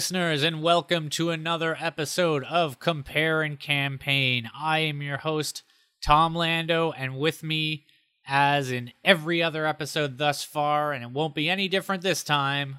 Listeners, 0.00 0.42
and 0.42 0.62
welcome 0.62 1.10
to 1.10 1.28
another 1.28 1.76
episode 1.78 2.42
of 2.44 2.78
Compare 2.78 3.42
and 3.42 3.60
Campaign. 3.60 4.50
I 4.58 4.78
am 4.78 5.02
your 5.02 5.18
host, 5.18 5.62
Tom 6.02 6.34
Lando, 6.34 6.90
and 6.92 7.18
with 7.18 7.42
me, 7.42 7.84
as 8.26 8.70
in 8.70 8.94
every 9.04 9.42
other 9.42 9.66
episode 9.66 10.16
thus 10.16 10.42
far, 10.42 10.94
and 10.94 11.04
it 11.04 11.10
won't 11.10 11.34
be 11.34 11.50
any 11.50 11.68
different 11.68 12.02
this 12.02 12.24
time, 12.24 12.78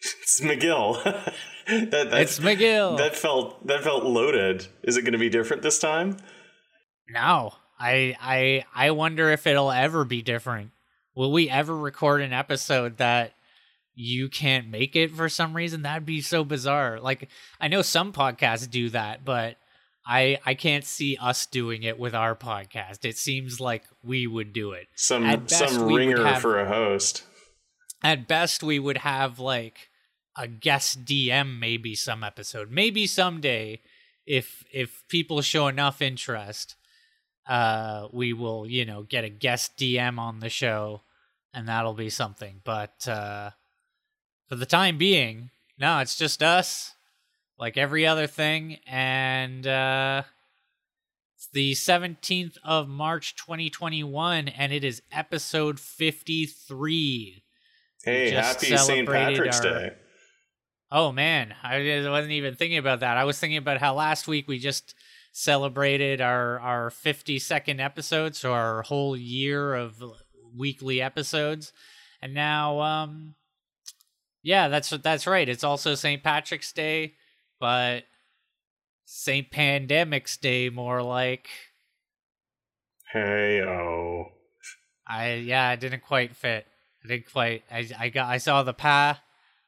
It's 0.00 0.40
McGill. 0.40 1.04
that, 1.66 1.90
that, 1.90 2.14
it's 2.14 2.38
McGill. 2.38 2.96
That 2.96 3.14
felt 3.14 3.66
that 3.66 3.82
felt 3.84 4.04
loaded. 4.04 4.68
Is 4.82 4.96
it 4.96 5.02
going 5.02 5.12
to 5.12 5.18
be 5.18 5.28
different 5.28 5.62
this 5.62 5.78
time? 5.78 6.16
no, 7.10 7.52
I, 7.78 8.16
I, 8.18 8.64
I 8.74 8.90
wonder 8.92 9.28
if 9.32 9.46
it'll 9.46 9.70
ever 9.70 10.06
be 10.06 10.22
different. 10.22 10.70
Will 11.14 11.30
we 11.30 11.50
ever 11.50 11.76
record 11.76 12.22
an 12.22 12.32
episode 12.32 12.96
that 12.96 13.34
you 13.96 14.28
can't 14.28 14.68
make 14.68 14.94
it 14.94 15.10
for 15.10 15.28
some 15.28 15.56
reason? 15.56 15.82
That'd 15.82 16.04
be 16.06 16.20
so 16.20 16.44
bizarre. 16.44 17.00
Like 17.00 17.28
I 17.58 17.68
know 17.68 17.82
some 17.82 18.12
podcasts 18.12 18.70
do 18.70 18.90
that, 18.90 19.24
but 19.24 19.56
I 20.06 20.38
I 20.44 20.54
can't 20.54 20.84
see 20.84 21.16
us 21.20 21.46
doing 21.46 21.82
it 21.82 21.98
with 21.98 22.14
our 22.14 22.36
podcast. 22.36 23.04
It 23.04 23.16
seems 23.16 23.58
like 23.58 23.84
we 24.04 24.26
would 24.26 24.52
do 24.52 24.72
it. 24.72 24.86
Some 24.94 25.24
best, 25.24 25.58
some 25.58 25.86
ringer 25.92 26.24
have- 26.24 26.42
for 26.42 26.60
a 26.60 26.68
host. 26.68 27.24
At 28.04 28.28
best 28.28 28.62
we 28.62 28.78
would 28.78 28.98
have 28.98 29.38
like 29.38 29.88
a 30.36 30.46
guest 30.46 31.06
DM 31.06 31.58
maybe 31.58 31.94
some 31.94 32.22
episode. 32.22 32.70
Maybe 32.70 33.06
someday 33.06 33.80
if 34.26 34.62
if 34.70 35.04
people 35.08 35.40
show 35.40 35.68
enough 35.68 36.02
interest, 36.02 36.76
uh 37.48 38.08
we 38.12 38.34
will, 38.34 38.66
you 38.68 38.84
know, 38.84 39.02
get 39.04 39.24
a 39.24 39.30
guest 39.30 39.78
DM 39.78 40.18
on 40.18 40.40
the 40.40 40.50
show 40.50 41.02
and 41.54 41.66
that'll 41.66 41.94
be 41.94 42.10
something. 42.10 42.60
But 42.62 43.08
uh 43.08 43.50
for 44.48 44.56
the 44.56 44.66
time 44.66 44.98
being, 44.98 45.50
no, 45.78 45.98
it's 45.98 46.16
just 46.16 46.42
us, 46.42 46.94
like 47.58 47.76
every 47.76 48.06
other 48.06 48.26
thing, 48.26 48.78
and 48.86 49.66
uh, 49.66 50.22
it's 51.36 51.48
the 51.52 51.74
seventeenth 51.74 52.56
of 52.64 52.88
March, 52.88 53.36
twenty 53.36 53.70
twenty 53.70 54.02
one, 54.04 54.48
and 54.48 54.72
it 54.72 54.84
is 54.84 55.02
episode 55.12 55.78
fifty 55.80 56.46
three. 56.46 57.42
Hey, 58.04 58.30
happy 58.30 58.76
St. 58.76 59.08
Patrick's 59.08 59.58
our- 59.60 59.62
Day. 59.62 59.90
Oh 60.92 61.10
man, 61.10 61.52
I 61.64 62.06
wasn't 62.08 62.32
even 62.32 62.54
thinking 62.54 62.78
about 62.78 63.00
that. 63.00 63.16
I 63.16 63.24
was 63.24 63.38
thinking 63.40 63.58
about 63.58 63.78
how 63.78 63.94
last 63.94 64.28
week 64.28 64.46
we 64.46 64.58
just 64.60 64.94
celebrated 65.32 66.20
our 66.20 66.60
our 66.60 66.90
fifty 66.90 67.38
second 67.40 67.80
episode, 67.80 68.36
so 68.36 68.52
our 68.52 68.82
whole 68.82 69.16
year 69.16 69.74
of 69.74 70.02
weekly 70.56 71.02
episodes, 71.02 71.72
and 72.22 72.32
now 72.34 72.80
um 72.80 73.34
yeah, 74.46 74.68
that's 74.68 74.90
that's 74.90 75.26
right. 75.26 75.48
It's 75.48 75.64
also 75.64 75.96
St. 75.96 76.22
Patrick's 76.22 76.72
Day, 76.72 77.14
but 77.58 78.04
St. 79.04 79.50
Pandemic's 79.50 80.36
Day 80.36 80.70
more 80.70 81.02
like. 81.02 81.48
Hey 83.12 83.60
oh. 83.62 84.30
I 85.04 85.34
yeah, 85.34 85.72
it 85.72 85.80
didn't 85.80 86.04
quite 86.04 86.36
fit. 86.36 86.64
I 87.04 87.08
didn't 87.08 87.32
quite. 87.32 87.64
I 87.72 87.88
I 87.98 88.08
got 88.08 88.28
I 88.28 88.38
saw 88.38 88.62
the 88.62 88.72
pa 88.72 89.20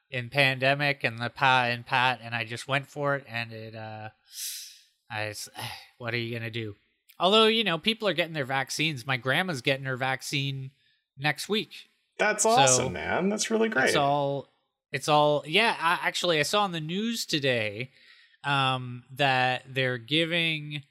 in 0.09 0.29
pandemic 0.29 1.03
and 1.03 1.19
the 1.19 1.29
pa 1.29 1.65
in 1.65 1.83
pat, 1.83 2.21
and 2.23 2.33
I 2.33 2.45
just 2.45 2.69
went 2.69 2.87
for 2.87 3.17
it, 3.17 3.25
and 3.27 3.51
it. 3.51 3.75
uh 3.75 4.09
I. 5.11 5.33
What 5.97 6.13
are 6.13 6.17
you 6.17 6.33
gonna 6.33 6.49
do? 6.49 6.75
Although 7.19 7.47
you 7.47 7.65
know, 7.65 7.77
people 7.77 8.07
are 8.07 8.13
getting 8.13 8.33
their 8.33 8.45
vaccines. 8.45 9.05
My 9.05 9.17
grandma's 9.17 9.61
getting 9.61 9.83
her 9.83 9.97
vaccine 9.97 10.71
next 11.17 11.49
week. 11.49 11.89
That's 12.17 12.43
So, 12.43 12.51
awesome, 12.51 12.93
man. 12.93 13.27
That's 13.27 13.51
really 13.51 13.67
great. 13.67 13.87
It's 13.87 13.97
all. 13.97 14.47
It's 14.91 15.07
all. 15.07 15.43
Yeah, 15.45 15.75
I, 15.79 15.99
actually, 16.01 16.39
I 16.39 16.43
saw 16.43 16.63
on 16.63 16.71
the 16.71 16.79
news 16.79 17.25
today 17.25 17.91
um, 18.43 19.03
that 19.15 19.63
they're 19.67 19.97
giving 19.97 20.83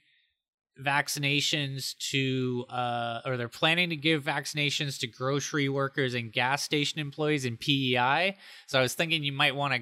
vaccinations 0.81 1.97
to, 2.11 2.65
uh, 2.71 3.21
or 3.25 3.37
they're 3.37 3.49
planning 3.49 3.91
to 3.91 3.97
give 3.97 4.23
vaccinations 4.25 4.99
to 5.01 5.07
grocery 5.07 5.69
workers 5.69 6.15
and 6.15 6.33
gas 6.33 6.63
station 6.63 7.01
employees 7.01 7.45
in 7.45 7.57
PEI. 7.57 8.37
So 8.67 8.79
I 8.79 8.83
was 8.83 8.95
thinking 8.95 9.25
you 9.25 9.33
might 9.33 9.57
want 9.57 9.75
to 9.75 9.81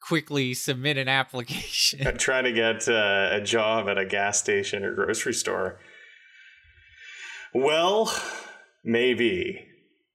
quickly 0.00 0.54
submit 0.54 0.96
an 0.98 1.08
application. 1.08 2.06
I'm 2.06 2.18
trying 2.18 2.44
to 2.44 2.52
get 2.52 2.88
uh, 2.88 3.30
a 3.32 3.40
job 3.40 3.88
at 3.88 3.98
a 3.98 4.04
gas 4.04 4.38
station 4.38 4.84
or 4.84 4.94
grocery 4.94 5.34
store. 5.34 5.78
Well, 7.54 8.12
maybe. 8.84 9.64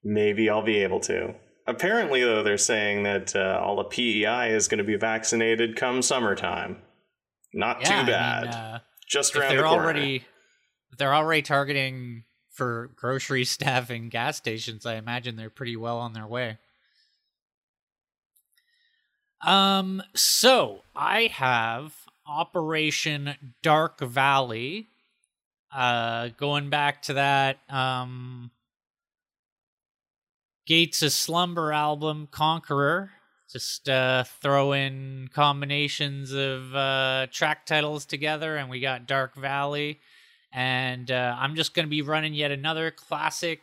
Maybe 0.04 0.50
I'll 0.50 0.64
be 0.64 0.80
able 0.84 1.00
to. 1.02 1.34
Apparently, 1.66 2.22
though, 2.24 2.44
they're 2.44 2.58
saying 2.58 3.04
that 3.04 3.36
uh, 3.36 3.60
all 3.64 3.78
the 3.78 3.84
PEI 3.86 4.50
is 4.54 4.68
going 4.68 4.80
to 4.80 4.84
be 4.84 4.96
vaccinated 4.98 5.76
come 5.76 6.02
summertime. 6.02 6.78
Not 7.54 7.82
Yeah, 7.82 7.88
I 7.88 7.92
too 7.92 7.98
mean, 7.98 8.06
bad. 8.08 8.48
uh, 8.48 8.80
Just 9.08 9.36
around 9.36 9.50
they're 9.56 9.64
corner. 9.64 9.84
already, 9.84 10.26
they're 10.98 11.14
already 11.14 11.42
targeting 11.42 12.24
for 12.50 12.92
grocery 12.96 13.46
staff 13.46 13.90
and 13.90 14.12
gas 14.12 14.38
stations, 14.38 14.86
I 14.86 14.96
imagine 14.96 15.36
they're 15.36 15.50
pretty 15.50 15.76
well 15.76 16.00
on 16.00 16.14
their 16.14 16.28
way. 16.28 16.58
Um, 19.46 20.02
so 20.16 20.82
I 20.96 21.28
have 21.34 21.94
Operation 22.28 23.36
Dark 23.62 24.00
Valley. 24.00 24.88
Uh, 25.76 26.30
going 26.38 26.70
back 26.70 27.02
to 27.02 27.14
that, 27.14 27.58
um, 27.68 28.52
Gates 30.66 31.02
of 31.02 31.12
Slumber 31.12 31.74
album, 31.74 32.28
Conqueror. 32.32 33.12
Just 33.52 33.88
uh, 33.88 34.24
throw 34.42 34.72
in 34.72 35.30
combinations 35.34 36.32
of 36.34 36.74
uh, 36.74 37.28
track 37.32 37.66
titles 37.66 38.06
together, 38.06 38.56
and 38.56 38.70
we 38.70 38.80
got 38.80 39.06
Dark 39.06 39.36
Valley. 39.36 40.00
And 40.52 41.12
uh, 41.12 41.36
I'm 41.38 41.56
just 41.56 41.74
going 41.74 41.86
to 41.86 41.90
be 41.90 42.02
running 42.02 42.34
yet 42.34 42.52
another 42.52 42.90
classic 42.90 43.62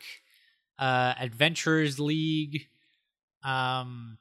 uh, 0.78 1.14
Adventurers 1.18 1.98
League 1.98 2.66
um, 3.42 4.18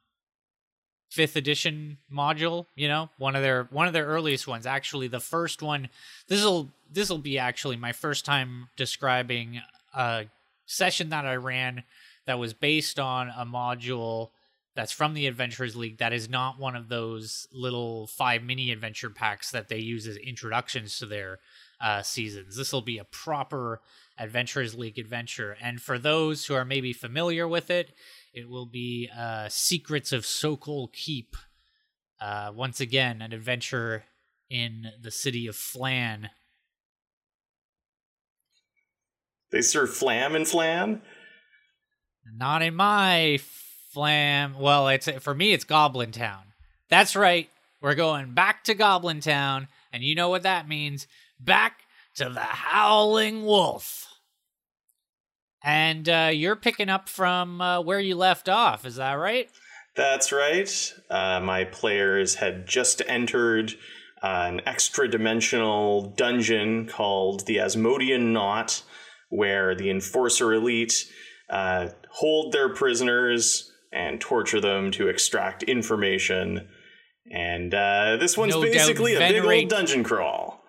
fifth 1.09 1.35
edition 1.35 1.97
module. 2.11 2.65
You 2.75 2.87
know, 2.87 3.09
one 3.17 3.35
of 3.35 3.43
their 3.43 3.65
one 3.65 3.87
of 3.87 3.93
their 3.93 4.05
earliest 4.05 4.47
ones. 4.47 4.65
Actually, 4.65 5.07
the 5.07 5.19
first 5.19 5.61
one. 5.61 5.89
This 6.27 6.43
will 6.43 6.69
this 6.91 7.09
will 7.09 7.17
be 7.19 7.37
actually 7.37 7.75
my 7.75 7.91
first 7.91 8.25
time 8.25 8.69
describing 8.75 9.61
a 9.93 10.25
session 10.65 11.09
that 11.09 11.25
I 11.25 11.35
ran 11.35 11.83
that 12.29 12.37
was 12.37 12.53
based 12.53 12.99
on 12.99 13.29
a 13.29 13.43
module 13.43 14.29
that's 14.75 14.91
from 14.91 15.15
the 15.15 15.25
Adventurers 15.25 15.75
League 15.75 15.97
that 15.97 16.13
is 16.13 16.29
not 16.29 16.59
one 16.59 16.75
of 16.75 16.87
those 16.87 17.47
little 17.51 18.05
five 18.05 18.43
mini 18.43 18.71
adventure 18.71 19.09
packs 19.09 19.49
that 19.49 19.67
they 19.67 19.79
use 19.79 20.05
as 20.05 20.15
introductions 20.15 20.99
to 20.99 21.07
their 21.07 21.39
uh, 21.81 22.03
seasons. 22.03 22.55
This 22.55 22.71
will 22.71 22.83
be 22.83 22.99
a 22.99 23.03
proper 23.03 23.81
Adventurers 24.19 24.75
League 24.75 24.99
adventure. 24.99 25.57
And 25.59 25.81
for 25.81 25.97
those 25.97 26.45
who 26.45 26.53
are 26.53 26.63
maybe 26.63 26.93
familiar 26.93 27.47
with 27.47 27.71
it, 27.71 27.93
it 28.31 28.47
will 28.47 28.67
be 28.67 29.09
uh, 29.17 29.49
Secrets 29.49 30.11
of 30.11 30.23
Sokol 30.23 30.91
Keep. 30.93 31.35
Uh, 32.21 32.51
once 32.53 32.79
again, 32.79 33.23
an 33.23 33.33
adventure 33.33 34.03
in 34.51 34.91
the 35.01 35.09
city 35.09 35.47
of 35.47 35.55
Phlan. 35.55 36.29
They 39.49 39.61
serve 39.61 39.91
flam 39.91 40.35
and 40.35 40.47
flan? 40.47 41.01
Not 42.37 42.61
in 42.61 42.75
my 42.75 43.39
flam. 43.91 44.55
Well, 44.59 44.87
it's 44.87 45.09
for 45.19 45.33
me. 45.33 45.51
It's 45.53 45.63
Goblin 45.63 46.11
Town. 46.11 46.43
That's 46.89 47.15
right. 47.15 47.49
We're 47.81 47.95
going 47.95 48.33
back 48.33 48.63
to 48.65 48.73
Goblin 48.73 49.21
Town, 49.21 49.67
and 49.93 50.03
you 50.03 50.15
know 50.15 50.29
what 50.29 50.43
that 50.43 50.67
means. 50.67 51.07
Back 51.39 51.81
to 52.15 52.29
the 52.29 52.39
Howling 52.39 53.45
Wolf. 53.45 54.07
And 55.63 56.07
uh, 56.07 56.31
you're 56.33 56.55
picking 56.55 56.89
up 56.89 57.09
from 57.09 57.61
uh, 57.61 57.81
where 57.81 57.99
you 57.99 58.15
left 58.15 58.49
off. 58.49 58.85
Is 58.85 58.95
that 58.95 59.13
right? 59.13 59.49
That's 59.95 60.31
right. 60.31 60.93
Uh, 61.09 61.39
my 61.41 61.65
players 61.65 62.35
had 62.35 62.67
just 62.67 63.01
entered 63.07 63.73
uh, 64.21 64.45
an 64.47 64.61
extra 64.65 65.09
dimensional 65.09 66.11
dungeon 66.11 66.87
called 66.87 67.45
the 67.45 67.59
Asmodean 67.59 68.33
Knot, 68.33 68.83
where 69.29 69.75
the 69.75 69.89
Enforcer 69.89 70.53
Elite 70.53 71.05
uh, 71.49 71.89
hold 72.09 72.51
their 72.51 72.69
prisoners 72.69 73.71
and 73.91 74.21
torture 74.21 74.61
them 74.61 74.91
to 74.91 75.07
extract 75.07 75.63
information. 75.63 76.67
And 77.31 77.73
uh, 77.73 78.17
this 78.19 78.37
one's 78.37 78.53
No 78.53 78.61
basically 78.61 79.15
a 79.15 79.19
big 79.19 79.43
old 79.43 79.69
dungeon 79.69 80.03
crawl. 80.03 80.63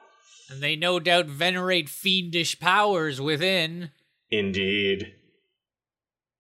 And 0.51 0.63
they 0.63 0.77
no 0.77 0.99
doubt 0.99 1.27
venerate 1.27 1.89
fiendish 1.89 2.59
powers 2.59 3.21
within. 3.21 3.91
Indeed. 4.31 5.15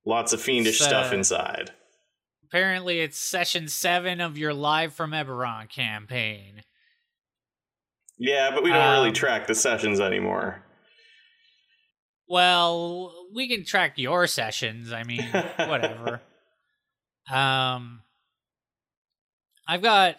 Lots 0.04 0.32
of 0.32 0.40
fiendish 0.40 0.76
It's, 0.76 0.84
stuff 0.84 1.12
uh, 1.12 1.16
inside. 1.16 1.70
Apparently, 2.44 3.00
it's 3.00 3.18
session 3.18 3.68
seven 3.68 4.20
of 4.20 4.36
your 4.36 4.52
Live 4.52 4.92
from 4.94 5.12
Eberron 5.12 5.68
campaign. 5.70 6.62
Yeah, 8.18 8.50
but 8.52 8.62
we 8.62 8.70
don't 8.70 8.92
really 8.92 9.08
um, 9.08 9.14
track 9.14 9.46
the 9.46 9.54
sessions 9.54 10.00
anymore. 10.00 10.62
Well, 12.30 13.12
we 13.34 13.48
can 13.48 13.64
track 13.64 13.98
your 13.98 14.28
sessions. 14.28 14.92
I 14.92 15.02
mean, 15.02 15.26
whatever. 15.56 16.22
Um, 17.30 18.00
I've 19.68 19.82
got 19.82 20.16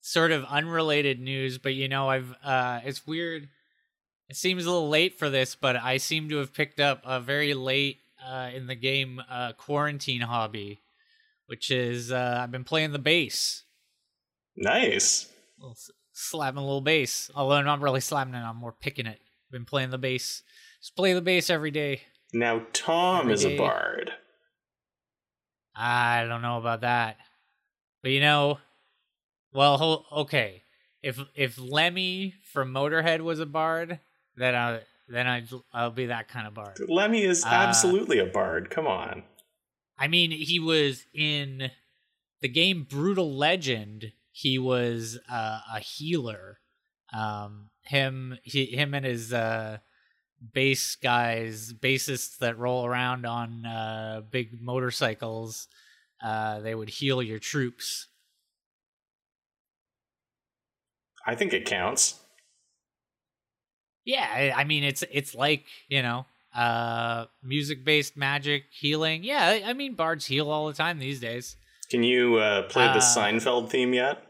sort 0.00 0.32
of 0.32 0.44
unrelated 0.46 1.20
news, 1.20 1.58
but 1.58 1.74
you 1.74 1.86
know, 1.86 2.08
I've 2.10 2.34
uh 2.42 2.80
it's 2.82 3.06
weird. 3.06 3.48
It 4.28 4.34
seems 4.34 4.64
a 4.64 4.70
little 4.72 4.88
late 4.88 5.16
for 5.16 5.30
this, 5.30 5.54
but 5.54 5.76
I 5.76 5.98
seem 5.98 6.28
to 6.30 6.38
have 6.38 6.52
picked 6.52 6.80
up 6.80 7.02
a 7.04 7.20
very 7.20 7.54
late 7.54 7.98
uh 8.26 8.50
in 8.52 8.66
the 8.66 8.74
game 8.74 9.22
uh 9.30 9.52
quarantine 9.52 10.22
hobby, 10.22 10.80
which 11.46 11.70
is 11.70 12.10
uh 12.10 12.40
I've 12.42 12.50
been 12.50 12.64
playing 12.64 12.90
the 12.90 12.98
bass. 12.98 13.62
Nice. 14.56 15.30
Little 15.56 15.76
slapping 16.12 16.58
a 16.58 16.64
little 16.64 16.80
bass. 16.80 17.30
Although 17.32 17.54
I'm 17.54 17.64
not 17.64 17.80
really 17.80 18.00
slapping 18.00 18.34
it, 18.34 18.38
I'm 18.38 18.56
more 18.56 18.72
picking 18.72 19.06
it. 19.06 19.20
I've 19.20 19.52
been 19.52 19.66
playing 19.66 19.90
the 19.90 19.98
bass. 19.98 20.42
Just 20.80 20.96
play 20.96 21.12
the 21.12 21.20
bass 21.22 21.50
every 21.50 21.70
day. 21.70 22.02
Now 22.32 22.62
Tom 22.72 23.22
Every 23.22 23.34
is 23.34 23.44
a 23.44 23.56
bard. 23.56 24.12
I 25.74 26.24
don't 26.24 26.42
know 26.42 26.58
about 26.58 26.82
that. 26.82 27.16
But 28.02 28.10
you 28.10 28.20
know, 28.20 28.58
well, 29.52 30.06
okay. 30.12 30.62
If 31.02 31.18
if 31.34 31.58
Lemmy 31.58 32.34
from 32.52 32.72
Motorhead 32.72 33.20
was 33.20 33.40
a 33.40 33.46
bard, 33.46 34.00
then 34.36 34.54
I 34.54 34.80
then 35.08 35.26
I 35.26 35.44
I'll 35.72 35.90
be 35.90 36.06
that 36.06 36.28
kind 36.28 36.46
of 36.46 36.54
bard. 36.54 36.78
Lemmy 36.88 37.22
is 37.22 37.44
Uh, 37.44 37.48
absolutely 37.48 38.18
a 38.18 38.26
bard. 38.26 38.70
Come 38.70 38.86
on. 38.86 39.22
I 39.96 40.06
mean, 40.06 40.30
he 40.30 40.60
was 40.60 41.06
in 41.14 41.70
the 42.40 42.48
game 42.48 42.86
Brutal 42.88 43.34
Legend. 43.34 44.12
He 44.30 44.58
was 44.58 45.18
uh, 45.30 45.60
a 45.74 45.80
healer. 45.80 46.58
Um, 47.12 47.70
him, 47.82 48.38
he, 48.42 48.66
him, 48.66 48.94
and 48.94 49.04
his 49.04 49.32
uh, 49.32 49.78
bass 50.52 50.96
guys, 50.96 51.72
bassists 51.72 52.38
that 52.38 52.58
roll 52.58 52.84
around 52.86 53.26
on 53.26 53.66
uh, 53.66 54.22
big 54.30 54.60
motorcycles. 54.60 55.68
Uh, 56.22 56.60
they 56.60 56.74
would 56.74 56.88
heal 56.88 57.22
your 57.22 57.38
troops. 57.38 58.08
I 61.26 61.34
think 61.34 61.52
it 61.52 61.66
counts. 61.66 62.20
Yeah, 64.04 64.54
I, 64.56 64.64
mean, 64.64 64.84
it's 64.84 65.04
it's 65.10 65.34
like 65.34 65.66
you 65.88 66.00
know, 66.02 66.24
uh, 66.54 67.26
music 67.42 67.84
based 67.84 68.16
magic 68.16 68.64
healing. 68.72 69.22
Yeah, 69.22 69.44
I, 69.44 69.70
I 69.70 69.72
mean, 69.74 69.94
bards 69.94 70.24
heal 70.24 70.50
all 70.50 70.66
the 70.66 70.72
time 70.72 70.98
these 70.98 71.20
days. 71.20 71.56
Can 71.90 72.02
you 72.02 72.36
uh, 72.36 72.62
play 72.68 72.86
the 72.86 72.94
Uh, 72.94 73.00
Seinfeld 73.00 73.70
theme 73.70 73.92
yet? 73.92 74.27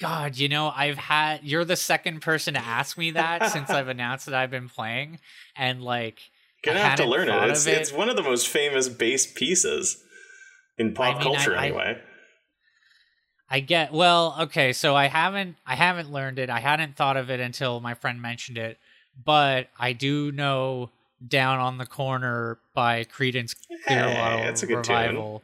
God, 0.00 0.36
you 0.38 0.48
know, 0.48 0.72
I've 0.74 0.96
had 0.96 1.40
you're 1.42 1.64
the 1.64 1.76
second 1.76 2.20
person 2.22 2.54
to 2.54 2.60
ask 2.60 2.96
me 2.96 3.10
that 3.12 3.50
since 3.52 3.68
I've 3.70 3.88
announced 3.96 4.26
that 4.26 4.34
I've 4.34 4.50
been 4.50 4.68
playing, 4.68 5.20
and 5.54 5.82
like 5.82 6.18
Gonna 6.62 6.80
I 6.80 6.82
have 6.82 6.96
to 6.98 7.06
learn 7.06 7.28
it. 7.28 7.50
It's, 7.50 7.66
it. 7.66 7.78
it's 7.78 7.92
one 7.92 8.08
of 8.08 8.16
the 8.16 8.22
most 8.22 8.48
famous 8.48 8.88
bass 8.88 9.30
pieces 9.30 10.02
in 10.78 10.94
pop 10.94 11.16
I 11.16 11.18
mean, 11.18 11.22
culture, 11.22 11.54
I- 11.54 11.60
I- 11.60 11.66
anyway. 11.66 11.98
I 13.52 13.58
get 13.60 13.92
well, 13.92 14.36
okay, 14.42 14.72
so 14.72 14.94
I 14.94 15.08
haven't 15.08 15.56
I 15.66 15.74
haven't 15.74 16.10
learned 16.12 16.38
it. 16.38 16.48
I 16.50 16.60
hadn't 16.60 16.96
thought 16.96 17.16
of 17.16 17.30
it 17.30 17.40
until 17.40 17.80
my 17.80 17.94
friend 17.94 18.22
mentioned 18.22 18.56
it, 18.58 18.78
but 19.24 19.68
I 19.78 19.92
do 19.92 20.30
know 20.30 20.90
"Down 21.26 21.58
on 21.58 21.76
the 21.76 21.84
Corner" 21.86 22.58
by 22.74 23.04
Creedence 23.04 23.56
Clearwater 23.86 24.54
Hey, 24.54 24.66
good 24.66 24.84
tune. 24.84 25.40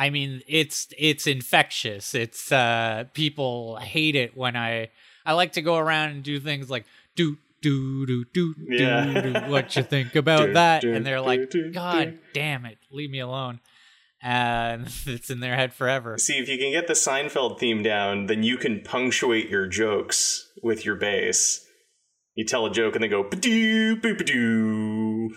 Revival. 0.00 0.06
I 0.06 0.10
mean, 0.10 0.42
it's 0.48 0.88
it's 0.98 1.26
infectious. 1.26 2.14
It's 2.14 2.50
uh 2.52 3.04
people 3.14 3.76
hate 3.76 4.16
it 4.16 4.36
when 4.36 4.56
I 4.56 4.90
I 5.26 5.32
like 5.34 5.52
to 5.52 5.62
go 5.62 5.76
around 5.76 6.10
and 6.10 6.22
do 6.22 6.40
things 6.40 6.70
like 6.70 6.84
do 7.16 7.36
do 7.62 8.06
do 8.06 8.24
do 8.32 8.54
Yeah. 8.68 9.04
do 9.20 9.32
do 9.34 9.40
what 9.50 9.76
you 9.76 9.82
think 9.94 10.16
about 10.16 10.46
Do, 10.46 10.52
that 10.54 10.80
do, 10.82 10.94
and 10.94 11.04
they're 11.06 11.18
do, 11.18 11.22
like 11.24 11.50
do, 11.50 11.70
god 11.72 12.04
do. 12.12 12.18
damn 12.32 12.64
it 12.64 12.78
leave 12.90 13.10
me 13.10 13.18
alone 13.20 13.60
and 14.22 14.86
it's 15.06 15.28
in 15.28 15.40
their 15.40 15.56
head 15.56 15.74
forever 15.74 16.16
See, 16.18 16.38
if 16.38 16.48
you 16.48 16.56
can 16.56 16.72
get 16.72 16.86
the 16.86 16.94
Seinfeld 16.94 17.58
theme 17.58 17.82
down, 17.82 18.26
then 18.26 18.42
you 18.42 18.56
can 18.56 18.80
punctuate 18.80 19.48
your 19.50 19.66
jokes 19.66 20.46
with 20.62 20.84
your 20.86 20.94
bass. 20.96 21.66
You 22.34 22.44
tell 22.46 22.64
a 22.64 22.70
joke 22.70 22.94
and 22.94 23.02
they 23.04 23.08
go 23.08 23.22
ba-doo, 23.22 23.96
ba-ba-doo. 23.96 25.30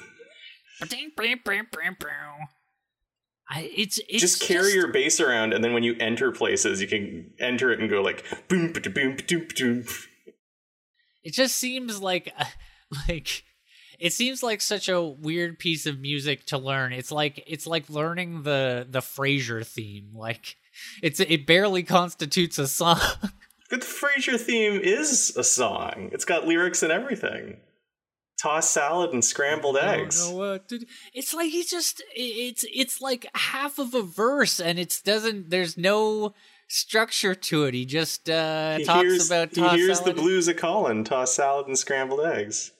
I, 3.53 3.69
it's 3.75 3.99
it's 4.09 4.21
Just 4.21 4.41
carry 4.41 4.73
your 4.73 4.87
bass 4.87 5.19
around, 5.19 5.53
and 5.53 5.63
then 5.63 5.73
when 5.73 5.83
you 5.83 5.95
enter 5.99 6.31
places, 6.31 6.81
you 6.81 6.87
can 6.87 7.31
enter 7.39 7.71
it 7.71 7.79
and 7.79 7.87
go 7.87 8.01
like 8.01 8.25
boom, 8.47 8.73
boom, 8.73 8.93
boom, 8.93 9.15
ba-doom. 9.15 9.85
It 11.23 11.33
just 11.33 11.55
seems 11.55 12.01
like 12.01 12.33
uh, 12.37 12.45
like 13.07 13.43
it 13.99 14.11
seems 14.11 14.41
like 14.41 14.59
such 14.59 14.89
a 14.89 15.01
weird 15.01 15.59
piece 15.59 15.85
of 15.85 15.99
music 15.99 16.45
to 16.47 16.57
learn. 16.57 16.93
It's 16.93 17.11
like 17.11 17.43
it's 17.45 17.67
like 17.67 17.89
learning 17.91 18.41
the 18.41 18.87
the 18.89 19.01
Frasier 19.01 19.65
theme. 19.65 20.09
Like 20.15 20.55
it's 21.03 21.19
it 21.19 21.45
barely 21.45 21.83
constitutes 21.83 22.57
a 22.57 22.67
song. 22.67 22.99
But 23.69 23.81
the 23.81 23.87
Frasier 23.87 24.39
theme 24.39 24.79
is 24.79 25.35
a 25.35 25.43
song. 25.43 26.11
It's 26.11 26.25
got 26.25 26.45
lyrics 26.45 26.83
and 26.83 26.91
everything. 26.91 27.57
Toss 28.43 28.69
salad 28.69 29.13
and 29.13 29.23
scrambled 29.23 29.77
eggs. 29.77 30.29
know 30.29 30.35
what 30.35 30.67
to 30.67 30.79
do. 30.79 30.85
It's 31.13 31.33
like 31.33 31.49
he's 31.49 31.71
just 31.71 32.03
it's 32.13 32.65
it's 32.73 32.99
like 32.99 33.25
half 33.35 33.79
of 33.79 33.93
a 33.93 34.01
verse 34.01 34.59
and 34.59 34.77
it's 34.77 35.01
doesn't 35.01 35.49
there's 35.49 35.77
no 35.77 36.33
structure 36.67 37.35
to 37.35 37.63
it. 37.63 37.73
He 37.73 37.85
just 37.85 38.29
uh 38.29 38.79
He 38.79 38.83
talks 38.83 39.01
hears, 39.01 39.27
about 39.27 39.55
he 39.55 39.61
toss 39.61 39.75
hears 39.75 39.99
the 39.99 40.05
salad. 40.07 40.15
blues 40.17 40.49
a 40.49 40.53
calling, 40.53 41.05
toss 41.05 41.33
salad 41.33 41.67
and 41.67 41.79
scrambled 41.79 42.19
eggs. 42.25 42.71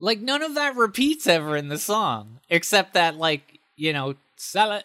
Like 0.00 0.20
none 0.20 0.40
of 0.42 0.54
that 0.54 0.76
repeats 0.76 1.26
ever 1.26 1.58
in 1.58 1.68
the 1.68 1.76
song, 1.78 2.40
except 2.48 2.94
that 2.94 3.16
like 3.16 3.58
you 3.76 3.92
know 3.92 4.14
salad, 4.36 4.84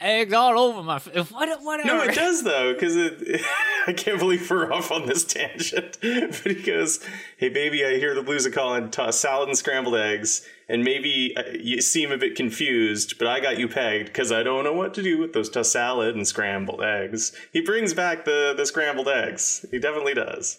eggs 0.00 0.32
all 0.32 0.58
over 0.58 0.82
my. 0.82 0.96
F- 0.96 1.30
what 1.32 1.62
whatever. 1.62 1.88
No, 1.88 2.02
it 2.02 2.14
does 2.14 2.42
though, 2.42 2.72
because 2.72 2.96
it, 2.96 3.40
I 3.86 3.92
can't 3.92 4.18
believe 4.18 4.48
we're 4.50 4.72
off 4.72 4.90
on 4.90 5.06
this 5.06 5.24
tangent. 5.24 5.98
But 6.42 6.52
he 6.52 6.62
goes, 6.62 7.00
"Hey 7.36 7.48
baby, 7.48 7.84
I 7.84 7.98
hear 7.98 8.14
the 8.14 8.22
blues 8.22 8.46
are 8.46 8.50
calling. 8.50 8.90
Toss 8.90 9.18
salad 9.18 9.48
and 9.48 9.56
scrambled 9.56 9.96
eggs, 9.96 10.46
and 10.68 10.84
maybe 10.84 11.36
uh, 11.36 11.42
you 11.58 11.80
seem 11.80 12.12
a 12.12 12.18
bit 12.18 12.36
confused, 12.36 13.18
but 13.18 13.28
I 13.28 13.40
got 13.40 13.58
you 13.58 13.68
pegged 13.68 14.06
because 14.06 14.32
I 14.32 14.42
don't 14.42 14.64
know 14.64 14.72
what 14.72 14.94
to 14.94 15.02
do 15.02 15.18
with 15.18 15.32
those 15.32 15.48
tossed 15.50 15.72
salad 15.72 16.14
and 16.14 16.26
scrambled 16.26 16.82
eggs." 16.82 17.32
He 17.52 17.60
brings 17.60 17.94
back 17.94 18.24
the 18.24 18.54
the 18.56 18.66
scrambled 18.66 19.08
eggs. 19.08 19.64
He 19.70 19.78
definitely 19.78 20.14
does. 20.14 20.58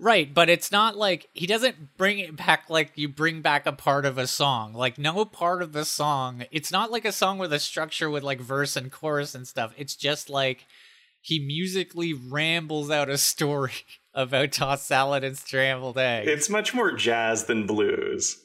Right, 0.00 0.32
but 0.32 0.48
it's 0.48 0.70
not 0.70 0.96
like 0.96 1.28
he 1.34 1.46
doesn't 1.46 1.96
bring 1.96 2.20
it 2.20 2.36
back 2.36 2.70
like 2.70 2.92
you 2.94 3.08
bring 3.08 3.40
back 3.40 3.66
a 3.66 3.72
part 3.72 4.06
of 4.06 4.16
a 4.16 4.28
song. 4.28 4.72
Like 4.72 4.96
no 4.96 5.24
part 5.24 5.60
of 5.60 5.72
the 5.72 5.84
song. 5.84 6.44
It's 6.52 6.70
not 6.70 6.92
like 6.92 7.04
a 7.04 7.12
song 7.12 7.38
with 7.38 7.52
a 7.52 7.58
structure 7.58 8.08
with 8.08 8.22
like 8.22 8.40
verse 8.40 8.76
and 8.76 8.92
chorus 8.92 9.34
and 9.34 9.46
stuff. 9.46 9.74
It's 9.76 9.96
just 9.96 10.30
like 10.30 10.66
he 11.20 11.40
musically 11.40 12.14
rambles 12.14 12.90
out 12.90 13.08
a 13.08 13.18
story 13.18 13.72
about 14.14 14.52
tossed 14.52 14.86
salad 14.86 15.24
and 15.24 15.36
scrambled 15.36 15.98
eggs. 15.98 16.28
It's 16.28 16.48
much 16.48 16.72
more 16.72 16.92
jazz 16.92 17.46
than 17.46 17.66
blues. 17.66 18.38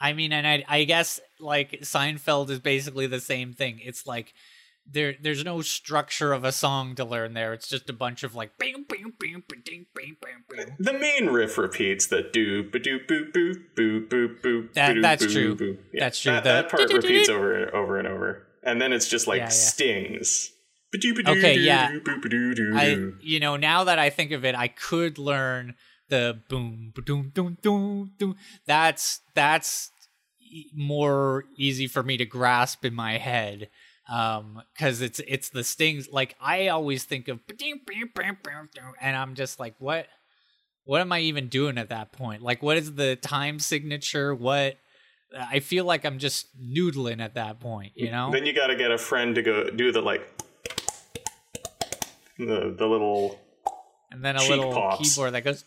I 0.00 0.12
mean, 0.12 0.32
and 0.32 0.46
I, 0.46 0.64
I 0.68 0.84
guess 0.84 1.18
like 1.40 1.80
Seinfeld 1.80 2.50
is 2.50 2.60
basically 2.60 3.06
the 3.06 3.20
same 3.20 3.54
thing. 3.54 3.80
It's 3.82 4.06
like 4.06 4.34
there 4.90 5.14
there's 5.20 5.44
no 5.44 5.60
structure 5.62 6.32
of 6.32 6.44
a 6.44 6.52
song 6.52 6.94
to 6.96 7.04
learn 7.04 7.34
there. 7.34 7.52
It's 7.52 7.68
just 7.68 7.90
a 7.90 7.92
bunch 7.92 8.22
of 8.22 8.34
like 8.34 8.58
bing 8.58 8.84
bing 8.88 9.12
bing 9.18 9.42
bing 9.48 9.86
bing 9.94 10.16
bing 10.22 10.44
bing. 10.48 10.76
The 10.78 10.92
main 10.92 11.26
riff 11.26 11.58
repeats 11.58 12.06
the 12.06 12.22
do 12.22 12.68
ba 12.68 12.78
do 12.78 13.00
boo 13.06 13.30
boo 13.32 13.54
boo 13.76 14.06
boo 14.06 14.36
boo. 14.42 14.68
That, 14.74 14.96
that's 15.02 15.30
true. 15.32 15.54
Boo. 15.54 15.78
That's 15.92 16.20
true. 16.20 16.32
That, 16.32 16.44
the, 16.44 16.50
that 16.50 16.70
part 16.70 16.92
repeats 16.92 17.28
over 17.28 17.54
and 17.54 17.70
over 17.72 17.98
and 17.98 18.08
over, 18.08 18.46
and 18.62 18.80
then 18.80 18.92
it's 18.92 19.08
just 19.08 19.26
like 19.26 19.50
stings. 19.50 20.50
Okay, 20.94 21.58
yeah. 21.58 21.90
I, 22.74 23.10
you 23.20 23.40
know, 23.40 23.56
now 23.58 23.84
that 23.84 23.98
I 23.98 24.08
think 24.08 24.32
of 24.32 24.46
it, 24.46 24.54
I 24.54 24.68
could 24.68 25.18
learn 25.18 25.74
the 26.08 26.40
boom, 26.48 26.94
boom, 26.94 27.30
boom, 27.34 27.58
boom, 27.60 28.12
boom. 28.18 28.36
That's 28.64 29.20
that's 29.34 29.90
more 30.74 31.44
easy 31.56 31.86
for 31.86 32.02
me 32.02 32.16
to 32.16 32.24
grasp 32.24 32.86
in 32.86 32.94
my 32.94 33.18
head 33.18 33.68
um 34.08 34.62
because 34.74 35.00
it's 35.02 35.20
it's 35.26 35.50
the 35.50 35.62
stings 35.62 36.08
like 36.10 36.34
i 36.40 36.68
always 36.68 37.04
think 37.04 37.28
of 37.28 37.40
and 39.00 39.16
i'm 39.16 39.34
just 39.34 39.60
like 39.60 39.74
what 39.78 40.06
what 40.84 41.00
am 41.00 41.12
i 41.12 41.18
even 41.20 41.48
doing 41.48 41.76
at 41.78 41.90
that 41.90 42.10
point 42.12 42.42
like 42.42 42.62
what 42.62 42.76
is 42.76 42.94
the 42.94 43.16
time 43.16 43.58
signature 43.58 44.34
what 44.34 44.76
i 45.38 45.60
feel 45.60 45.84
like 45.84 46.04
i'm 46.06 46.18
just 46.18 46.46
noodling 46.58 47.20
at 47.20 47.34
that 47.34 47.60
point 47.60 47.92
you 47.94 48.10
know 48.10 48.30
Then 48.32 48.46
you 48.46 48.54
got 48.54 48.68
to 48.68 48.76
get 48.76 48.90
a 48.90 48.98
friend 48.98 49.34
to 49.34 49.42
go 49.42 49.68
do 49.70 49.92
the 49.92 50.00
like 50.00 50.26
the 52.38 52.74
the 52.76 52.86
little. 52.86 53.38
and 54.10 54.24
then 54.24 54.36
a 54.36 54.42
little 54.48 54.72
pops. 54.72 55.14
keyboard 55.14 55.34
that 55.34 55.42
goes 55.44 55.64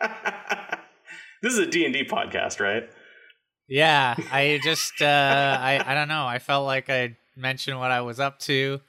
this 1.42 1.52
is 1.52 1.58
a 1.58 1.66
D 1.66 1.84
and 1.84 1.92
D 1.92 2.04
podcast, 2.04 2.60
right? 2.60 2.88
Yeah, 3.68 4.14
I 4.30 4.60
just 4.62 5.00
uh 5.00 5.58
I 5.60 5.82
I 5.84 5.94
don't 5.94 6.08
know. 6.08 6.26
I 6.26 6.38
felt 6.38 6.66
like 6.66 6.90
I 6.90 7.16
mentioned 7.36 7.78
what 7.78 7.90
I 7.90 8.02
was 8.02 8.20
up 8.20 8.38
to. 8.40 8.80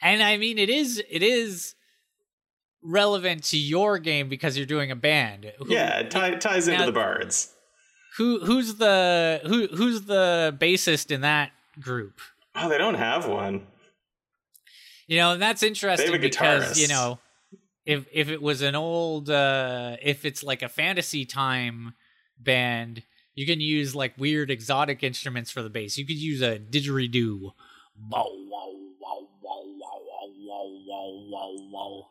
And 0.00 0.22
I 0.22 0.36
mean 0.38 0.58
it 0.58 0.70
is 0.70 1.02
it 1.10 1.22
is 1.22 1.74
relevant 2.82 3.44
to 3.44 3.58
your 3.58 3.98
game 3.98 4.28
because 4.28 4.56
you're 4.56 4.66
doing 4.66 4.90
a 4.90 4.96
band. 4.96 5.52
Who, 5.58 5.72
yeah, 5.72 6.00
it 6.00 6.10
tie, 6.10 6.34
ties 6.36 6.68
into 6.68 6.80
now- 6.80 6.86
the 6.86 6.92
bards. 6.92 7.52
Who 8.18 8.40
who's 8.44 8.74
the 8.74 9.40
who 9.46 9.68
who's 9.68 10.02
the 10.02 10.54
bassist 10.60 11.10
in 11.10 11.22
that 11.22 11.50
group? 11.80 12.20
Oh, 12.54 12.68
they 12.68 12.76
don't 12.76 12.94
have 12.94 13.26
one. 13.26 13.66
You 15.06 15.16
know, 15.16 15.32
and 15.32 15.40
that's 15.42 15.62
interesting 15.62 16.20
because 16.20 16.78
you 16.78 16.88
know, 16.88 17.18
if 17.86 18.06
if 18.12 18.28
it 18.28 18.42
was 18.42 18.60
an 18.60 18.74
old, 18.74 19.30
uh 19.30 19.96
if 20.02 20.26
it's 20.26 20.42
like 20.42 20.60
a 20.62 20.68
fantasy 20.68 21.24
time 21.24 21.94
band, 22.38 23.02
you 23.34 23.46
can 23.46 23.60
use 23.60 23.94
like 23.94 24.16
weird 24.18 24.50
exotic 24.50 25.02
instruments 25.02 25.50
for 25.50 25.62
the 25.62 25.70
bass. 25.70 25.96
You 25.96 26.06
could 26.06 26.16
use 26.16 26.42
a 26.42 26.58
didgeridoo. 26.58 27.52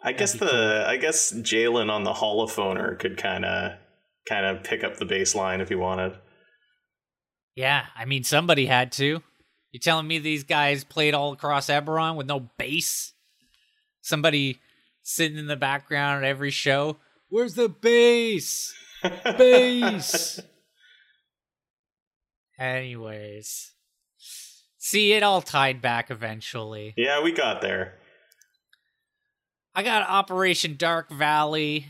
I 0.04 0.13
guess 0.13 0.34
the 0.34 0.48
cool. 0.48 0.60
I 0.60 0.98
guess 0.98 1.32
Jalen 1.32 1.92
on 1.92 2.04
the 2.04 2.13
holophoner 2.13 2.98
could 2.98 3.18
kind 3.18 3.46
of 3.46 3.74
kind 4.28 4.46
of 4.46 4.63
pick 4.63 4.84
up 4.84 4.98
the 4.98 5.06
bass 5.06 5.36
line 5.36 5.62
if 5.62 5.70
he 5.70 5.75
wanted. 5.75 6.13
Yeah, 7.56 7.86
I 7.96 8.06
mean 8.06 8.24
somebody 8.24 8.66
had 8.66 8.92
to. 8.94 9.22
You 9.72 9.80
telling 9.80 10.08
me 10.08 10.20
these 10.20 10.44
guys 10.44 10.84
played 10.84 11.13
all 11.13 11.32
across 11.32 11.68
Eberron 11.68 12.16
with 12.16 12.28
no 12.28 12.50
bass? 12.58 13.13
Somebody 14.01 14.60
sitting 15.01 15.38
in 15.38 15.48
the 15.48 15.56
background 15.56 16.25
at 16.25 16.30
every 16.30 16.51
show. 16.51 16.98
Where's 17.30 17.54
the 17.54 17.70
bass? 17.70 18.74
bass. 19.24 20.40
Anyways. 22.62 23.72
See, 24.77 25.13
it 25.13 25.24
all 25.24 25.41
tied 25.41 25.82
back 25.82 26.12
eventually. 26.12 26.94
Yeah, 26.96 27.24
we 27.24 27.32
got 27.32 27.62
there. 27.62 27.96
I 29.74 29.82
got 29.82 30.08
Operation 30.08 30.75
Dark 30.77 31.10
Valley. 31.10 31.88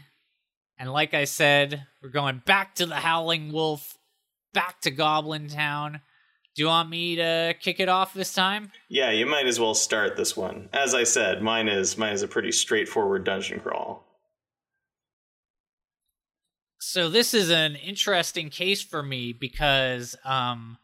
And 0.80 0.92
like 0.92 1.14
I 1.14 1.26
said, 1.26 1.88
we're 2.02 2.10
going 2.10 2.42
back 2.46 2.76
to 2.76 2.86
the 2.86 2.96
Howling 2.96 3.52
Wolf, 3.52 3.98
back 4.54 4.80
to 4.82 4.92
Goblin 4.92 5.50
Town. 5.50 6.00
Do 6.56 6.62
you 6.62 6.68
want 6.68 6.90
me 6.90 7.18
to 7.18 7.54
kick 7.60 7.82
it 7.82 7.90
off 7.90 8.14
this 8.14 8.34
time? 8.34 8.72
Yeah, 8.88 9.12
you 9.12 9.26
might 9.26 9.48
as 9.48 9.60
well 9.60 9.74
start 9.74 10.16
this 10.16 10.38
one. 10.38 10.70
As 10.72 10.94
I 10.96 11.04
said, 11.04 11.42
mine 11.42 11.68
is 11.68 11.98
mine 11.98 12.14
is 12.14 12.24
a 12.24 12.28
pretty 12.30 12.52
straightforward 12.54 13.26
dungeon 13.26 13.60
crawl. 13.60 14.06
So 16.84 17.10
this 17.10 17.36
is 17.36 17.52
an 17.52 17.76
interesting 17.76 18.50
case 18.50 18.82
for 18.82 19.04
me 19.04 19.34
because 19.34 20.16
um 20.26 20.80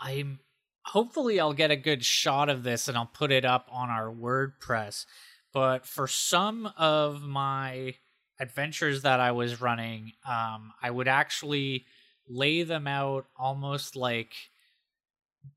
I'm 0.00 0.38
hopefully 0.84 1.40
I'll 1.40 1.52
get 1.52 1.72
a 1.72 1.76
good 1.76 2.04
shot 2.04 2.48
of 2.48 2.62
this 2.62 2.86
and 2.86 2.96
I'll 2.96 3.10
put 3.12 3.32
it 3.32 3.44
up 3.44 3.68
on 3.72 3.90
our 3.90 4.12
WordPress. 4.12 5.06
But 5.52 5.86
for 5.86 6.06
some 6.06 6.72
of 6.76 7.20
my 7.20 7.96
adventures 8.38 9.02
that 9.02 9.18
I 9.18 9.32
was 9.32 9.60
running, 9.60 10.12
um, 10.24 10.72
I 10.80 10.92
would 10.92 11.08
actually 11.08 11.86
lay 12.28 12.62
them 12.62 12.86
out 12.86 13.26
almost 13.36 13.96
like 13.96 14.34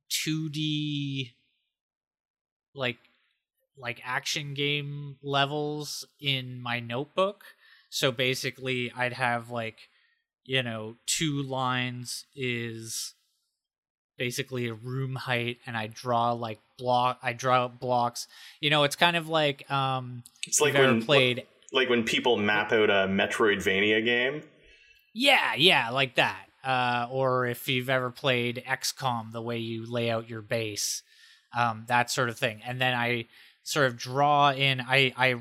2D 0.10 1.34
like 2.74 2.98
like 3.78 4.02
action 4.04 4.56
game 4.56 5.18
levels 5.22 6.04
in 6.20 6.60
my 6.60 6.80
notebook. 6.80 7.44
So 7.92 8.12
basically 8.12 8.92
I'd 8.96 9.14
have 9.14 9.52
like 9.52 9.90
you 10.44 10.64
know 10.64 10.96
two 11.06 11.44
lines 11.44 12.26
is 12.36 13.14
basically 14.18 14.68
a 14.68 14.74
room 14.74 15.16
height 15.16 15.60
and 15.68 15.78
I 15.78 15.88
draw 15.88 16.32
like 16.32 16.60
block 16.80 17.20
I 17.22 17.34
draw 17.34 17.68
blocks. 17.68 18.28
You 18.60 18.72
know, 18.72 18.84
it's 18.84 18.96
kind 18.96 19.16
of 19.16 19.30
like 19.30 19.70
um 19.70 20.24
it's 20.48 20.60
like 20.60 20.74
when 20.74 21.04
played 21.04 21.46
like 21.72 21.90
when 21.90 22.04
people 22.04 22.38
map 22.38 22.72
out 22.72 22.90
a 22.90 23.08
Metroidvania 23.08 24.04
game. 24.04 24.42
Yeah, 25.14 25.54
yeah, 25.56 25.90
like 25.90 26.16
that 26.16 26.48
uh, 26.64 27.08
or 27.10 27.48
if 27.48 27.68
you've 27.68 27.90
ever 27.90 28.12
played 28.12 28.64
XCOM, 28.68 29.32
the 29.32 29.42
way 29.42 29.58
you 29.58 29.90
lay 29.90 30.10
out 30.10 30.30
your 30.30 30.42
base, 30.42 31.02
um, 31.58 31.86
that 31.88 32.12
sort 32.12 32.30
of 32.30 32.38
thing. 32.38 32.62
And 32.66 32.80
then 32.80 32.94
I 32.94 33.26
sort 33.64 33.88
of 33.88 33.98
draw 33.98 34.52
in, 34.52 34.82
I, 34.82 35.14
I 35.18 35.36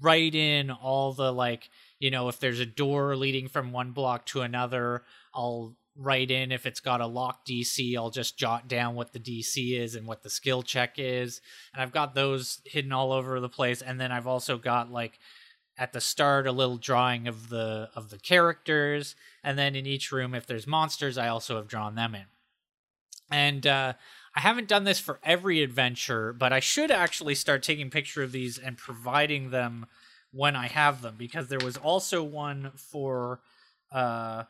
write 0.00 0.34
in 0.34 0.70
all 0.70 1.12
the 1.12 1.32
like, 1.32 1.70
you 1.98 2.10
know, 2.10 2.28
if 2.28 2.40
there's 2.40 2.60
a 2.60 2.66
door 2.66 3.16
leading 3.16 3.48
from 3.48 3.72
one 3.72 3.92
block 3.92 4.26
to 4.26 4.42
another, 4.42 5.04
I'll 5.34 5.76
write 5.96 6.30
in 6.30 6.52
if 6.52 6.66
it's 6.66 6.80
got 6.80 7.00
a 7.00 7.06
lock 7.06 7.44
DC, 7.46 7.96
I'll 7.96 8.10
just 8.10 8.38
jot 8.38 8.68
down 8.68 8.94
what 8.94 9.12
the 9.12 9.20
DC 9.20 9.78
is 9.78 9.94
and 9.94 10.06
what 10.06 10.22
the 10.22 10.30
skill 10.30 10.62
check 10.62 10.94
is. 10.96 11.40
And 11.72 11.82
I've 11.82 11.92
got 11.92 12.14
those 12.14 12.60
hidden 12.64 12.92
all 12.92 13.12
over 13.12 13.38
the 13.40 13.48
place. 13.48 13.82
And 13.82 14.00
then 14.00 14.12
I've 14.12 14.26
also 14.26 14.56
got 14.56 14.90
like 14.90 15.18
at 15.76 15.92
the 15.92 16.00
start 16.00 16.46
a 16.46 16.52
little 16.52 16.76
drawing 16.76 17.26
of 17.26 17.48
the 17.48 17.88
of 17.94 18.10
the 18.10 18.18
characters 18.18 19.16
and 19.42 19.58
then 19.58 19.74
in 19.74 19.86
each 19.86 20.12
room 20.12 20.34
if 20.34 20.46
there's 20.46 20.66
monsters 20.66 21.16
i 21.16 21.26
also 21.26 21.56
have 21.56 21.66
drawn 21.66 21.94
them 21.94 22.14
in 22.14 22.26
and 23.30 23.66
uh, 23.66 23.92
i 24.34 24.40
haven't 24.40 24.68
done 24.68 24.84
this 24.84 24.98
for 25.00 25.20
every 25.22 25.62
adventure 25.62 26.32
but 26.32 26.52
i 26.52 26.60
should 26.60 26.90
actually 26.90 27.34
start 27.34 27.62
taking 27.62 27.90
picture 27.90 28.22
of 28.22 28.32
these 28.32 28.58
and 28.58 28.76
providing 28.76 29.50
them 29.50 29.86
when 30.32 30.54
i 30.56 30.66
have 30.66 31.02
them 31.02 31.14
because 31.18 31.48
there 31.48 31.58
was 31.58 31.76
also 31.76 32.22
one 32.22 32.70
for 32.76 33.40
uh, 33.92 34.44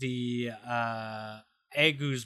the 0.00 0.50
uh, 0.68 1.38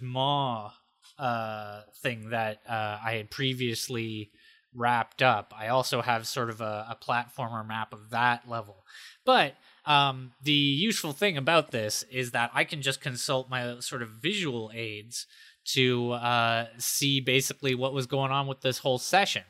Maw 0.03 0.73
uh, 1.19 1.81
thing 2.03 2.31
that 2.31 2.61
uh, 2.69 2.99
I 3.05 3.13
had 3.13 3.31
previously 3.31 4.31
wrapped 4.75 5.23
up. 5.23 5.55
I 5.57 5.69
also 5.69 6.03
have 6.03 6.27
sort 6.27 6.51
of 6.51 6.61
a, 6.61 6.87
a 6.91 6.97
platformer 7.01 7.67
map 7.67 7.93
of 7.93 8.11
that 8.11 8.49
level. 8.49 8.85
But 9.25 9.55
um, 9.87 10.33
the 10.43 10.53
useful 10.53 11.13
thing 11.13 11.37
about 11.37 11.71
this 11.71 12.05
is 12.11 12.33
that 12.33 12.51
I 12.53 12.65
can 12.65 12.83
just 12.83 13.01
consult 13.01 13.49
my 13.49 13.79
sort 13.81 14.03
of 14.03 14.11
visual 14.11 14.71
aids 14.75 15.27
to 15.75 16.13
uh, 16.13 16.67
see 16.79 17.21
basically 17.21 17.75
what 17.75 17.93
was 17.93 18.07
going 18.07 18.33
on 18.33 18.47
with 18.47 18.61
this 18.61 18.79
whole 18.79 18.99
session. 18.99 19.43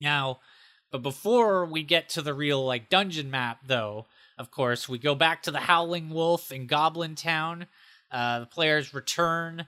Now, 0.00 0.40
but 0.90 1.02
before 1.02 1.64
we 1.66 1.82
get 1.82 2.08
to 2.10 2.22
the 2.22 2.34
real 2.34 2.64
like 2.64 2.88
dungeon 2.88 3.30
map, 3.30 3.60
though, 3.66 4.06
of 4.38 4.50
course, 4.50 4.88
we 4.88 4.98
go 4.98 5.14
back 5.14 5.42
to 5.42 5.50
the 5.50 5.60
Howling 5.60 6.10
Wolf 6.10 6.50
in 6.50 6.66
Goblin 6.66 7.14
Town. 7.14 7.66
Uh, 8.10 8.40
the 8.40 8.46
players 8.46 8.92
return, 8.92 9.66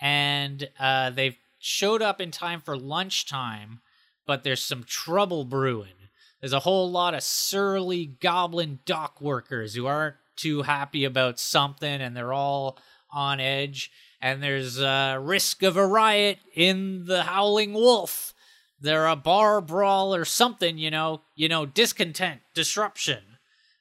and 0.00 0.68
uh, 0.78 1.10
they've 1.10 1.36
showed 1.58 2.00
up 2.00 2.20
in 2.20 2.30
time 2.30 2.60
for 2.60 2.76
lunchtime 2.76 3.80
but 4.26 4.44
there's 4.44 4.62
some 4.62 4.84
trouble 4.84 5.44
brewing. 5.44 6.08
There's 6.40 6.52
a 6.52 6.60
whole 6.60 6.90
lot 6.90 7.14
of 7.14 7.22
surly 7.22 8.06
goblin 8.06 8.80
dock 8.84 9.20
workers 9.20 9.74
who 9.74 9.86
aren't 9.86 10.16
too 10.36 10.62
happy 10.62 11.04
about 11.04 11.38
something 11.38 12.00
and 12.00 12.16
they're 12.16 12.32
all 12.32 12.78
on 13.10 13.40
edge. 13.40 13.90
And 14.22 14.40
there's 14.40 14.78
a 14.78 15.18
risk 15.20 15.64
of 15.64 15.76
a 15.76 15.86
riot 15.86 16.38
in 16.54 17.06
the 17.06 17.24
Howling 17.24 17.74
Wolf. 17.74 18.32
They're 18.80 19.08
a 19.08 19.16
bar 19.16 19.60
brawl 19.60 20.14
or 20.14 20.24
something, 20.24 20.78
you 20.78 20.92
know, 20.92 21.22
you 21.34 21.48
know, 21.48 21.66
discontent, 21.66 22.40
disruption. 22.54 23.18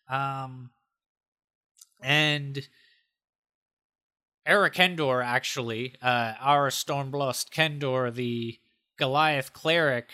Um, 0.09 0.71
and 2.01 2.67
Eric 4.45 4.73
Kendor, 4.73 5.23
actually, 5.23 5.95
uh, 6.01 6.33
Ara 6.43 6.71
Stormblast 6.71 7.51
Kendor, 7.51 8.11
the 8.11 8.57
Goliath 8.97 9.53
cleric, 9.53 10.09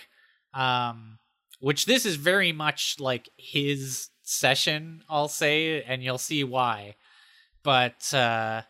um, 0.54 1.20
which 1.60 1.86
this 1.86 2.06
is 2.06 2.18
very 2.18 2.52
much 2.52 2.98
like 3.00 3.30
his 3.38 4.10
session, 4.24 5.04
I'll 5.10 5.30
say, 5.30 5.82
and 5.84 6.04
you'll 6.04 6.18
see 6.18 6.44
why. 6.44 6.96
But 7.64 8.14
uh, 8.14 8.64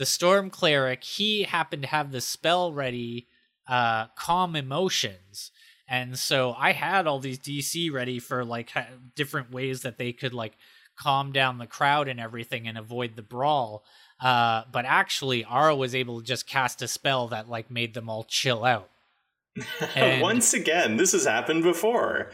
the 0.00 0.06
Storm 0.06 0.48
Cleric, 0.48 1.04
he 1.04 1.42
happened 1.42 1.82
to 1.82 1.88
have 1.88 2.10
the 2.10 2.22
spell 2.22 2.72
ready, 2.72 3.28
uh, 3.68 4.06
Calm 4.16 4.56
Emotions. 4.56 5.50
And 5.86 6.18
so 6.18 6.54
I 6.56 6.72
had 6.72 7.06
all 7.06 7.18
these 7.18 7.38
DC 7.38 7.92
ready 7.92 8.18
for 8.18 8.42
like 8.42 8.72
different 9.14 9.52
ways 9.52 9.82
that 9.82 9.98
they 9.98 10.14
could 10.14 10.32
like 10.32 10.54
calm 10.96 11.32
down 11.32 11.58
the 11.58 11.66
crowd 11.66 12.08
and 12.08 12.18
everything 12.18 12.66
and 12.66 12.78
avoid 12.78 13.14
the 13.14 13.22
brawl. 13.22 13.84
Uh, 14.18 14.62
but 14.72 14.86
actually, 14.86 15.44
Ara 15.44 15.76
was 15.76 15.94
able 15.94 16.20
to 16.20 16.26
just 16.26 16.46
cast 16.46 16.80
a 16.80 16.88
spell 16.88 17.28
that 17.28 17.50
like 17.50 17.70
made 17.70 17.92
them 17.92 18.08
all 18.08 18.24
chill 18.24 18.64
out. 18.64 18.88
And, 19.94 20.22
Once 20.22 20.54
again, 20.54 20.96
this 20.96 21.12
has 21.12 21.26
happened 21.26 21.62
before. 21.62 22.30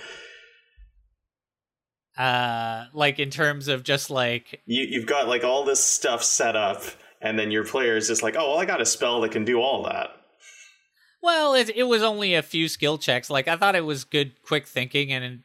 Uh, 2.17 2.85
like 2.93 3.19
in 3.19 3.31
terms 3.31 3.67
of 3.67 3.83
just 3.83 4.09
like 4.09 4.63
you, 4.67 4.85
you've 4.89 5.07
got 5.07 5.27
like 5.27 5.43
all 5.43 5.65
this 5.65 5.83
stuff 5.83 6.23
set 6.23 6.55
up, 6.55 6.85
and 7.21 7.39
then 7.39 7.51
your 7.51 7.65
player 7.65 7.97
is 7.97 8.09
just 8.09 8.23
like, 8.23 8.37
oh, 8.37 8.51
well, 8.51 8.59
I 8.59 8.65
got 8.65 8.81
a 8.81 8.87
spell 8.87 9.21
that 9.23 9.33
can 9.33 9.45
do 9.45 9.61
all 9.61 9.85
that. 9.85 10.11
Well, 11.23 11.55
it 11.55 11.71
it 11.71 11.85
was 11.85 12.03
only 12.03 12.35
a 12.35 12.43
few 12.43 12.69
skill 12.69 12.99
checks. 12.99 13.31
Like 13.31 13.49
I 13.49 13.57
thought 13.57 13.75
it 13.75 13.85
was 13.85 14.05
good, 14.05 14.41
quick 14.43 14.67
thinking, 14.67 15.13
and 15.13 15.43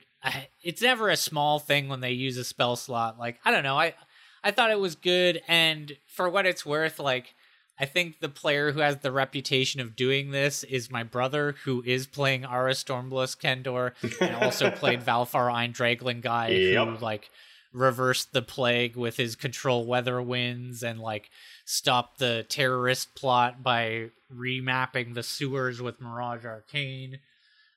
it's 0.63 0.81
never 0.81 1.09
a 1.09 1.17
small 1.17 1.59
thing 1.59 1.89
when 1.89 2.01
they 2.01 2.11
use 2.11 2.37
a 2.37 2.43
spell 2.43 2.75
slot. 2.75 3.17
Like 3.17 3.39
I 3.43 3.51
don't 3.51 3.63
know, 3.63 3.77
I 3.77 3.95
I 4.43 4.51
thought 4.51 4.71
it 4.71 4.79
was 4.79 4.95
good, 4.95 5.41
and 5.47 5.97
for 6.07 6.29
what 6.29 6.45
it's 6.45 6.65
worth, 6.65 6.99
like 6.99 7.33
I 7.79 7.85
think 7.85 8.19
the 8.19 8.29
player 8.29 8.71
who 8.71 8.81
has 8.81 8.97
the 8.97 9.11
reputation 9.11 9.81
of 9.81 9.95
doing 9.95 10.29
this 10.29 10.63
is 10.63 10.91
my 10.91 11.01
brother, 11.01 11.55
who 11.63 11.81
is 11.83 12.05
playing 12.05 12.45
Ara 12.45 12.73
Stormblast 12.73 13.39
Kendor, 13.41 13.93
and 14.21 14.35
also 14.35 14.69
played 14.75 15.01
Valfar 15.01 15.51
Ein 15.51 15.71
Dragling 15.71 16.21
guy, 16.21 16.49
yep. 16.49 16.87
who 16.87 16.97
like 16.97 17.31
reversed 17.73 18.33
the 18.33 18.41
plague 18.41 18.95
with 18.95 19.17
his 19.17 19.35
control 19.35 19.85
weather 19.85 20.21
winds 20.21 20.83
and 20.83 20.99
like 20.99 21.31
stopped 21.71 22.19
the 22.19 22.45
terrorist 22.49 23.15
plot 23.15 23.63
by 23.63 24.09
remapping 24.35 25.13
the 25.13 25.23
sewers 25.23 25.81
with 25.81 26.01
Mirage 26.01 26.45
Arcane. 26.45 27.19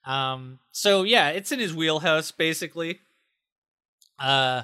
Um, 0.05 0.59
so 0.73 1.05
yeah, 1.05 1.29
it's 1.29 1.53
in 1.53 1.61
his 1.61 1.73
wheelhouse 1.73 2.33
basically. 2.33 2.99
Uh, 4.19 4.63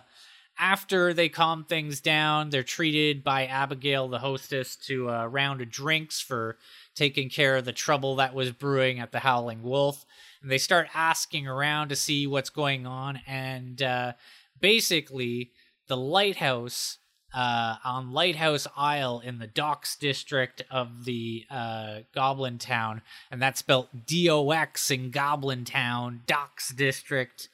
after 0.58 1.14
they 1.14 1.28
calm 1.28 1.64
things 1.64 2.00
down, 2.00 2.50
they're 2.50 2.64
treated 2.64 3.22
by 3.22 3.46
Abigail, 3.46 4.08
the 4.08 4.18
hostess, 4.18 4.75
to 4.76 5.08
a 5.08 5.28
round 5.28 5.60
of 5.60 5.70
drinks 5.70 6.20
for 6.20 6.58
taking 6.96 7.30
care 7.30 7.56
of 7.56 7.64
the 7.64 7.72
trouble 7.72 8.16
that 8.16 8.34
was 8.34 8.50
brewing 8.50 8.99
at 8.99 9.12
the 9.12 9.20
Howling 9.20 9.62
Wolf. 9.62 10.04
And 10.42 10.50
they 10.50 10.58
start 10.58 10.88
asking 10.92 11.46
around 11.46 11.88
to 11.88 11.96
see 11.96 12.26
what's 12.26 12.50
going 12.50 12.84
on. 12.84 13.20
And 13.26 13.80
uh, 13.80 14.12
basically, 14.60 15.52
the 15.87 15.96
lighthouse 15.96 16.99
uh, 17.34 17.76
on 17.84 18.12
Lighthouse 18.12 18.66
Isle 18.76 19.22
in 19.25 19.38
the 19.38 19.46
Docks 19.46 19.96
district 19.96 20.62
of 20.70 21.04
the 21.04 21.44
uh, 21.50 21.99
Goblin 22.14 22.58
Town, 22.58 23.02
and 23.30 23.40
that's 23.40 23.60
spelled 23.60 23.88
D 24.06 24.28
O 24.30 24.50
X 24.50 24.90
in 24.90 25.10
Goblin 25.10 25.64
Town, 25.64 26.22
Docks 26.26 26.70
district. 26.70 27.49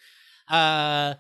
Uh, 0.48 1.14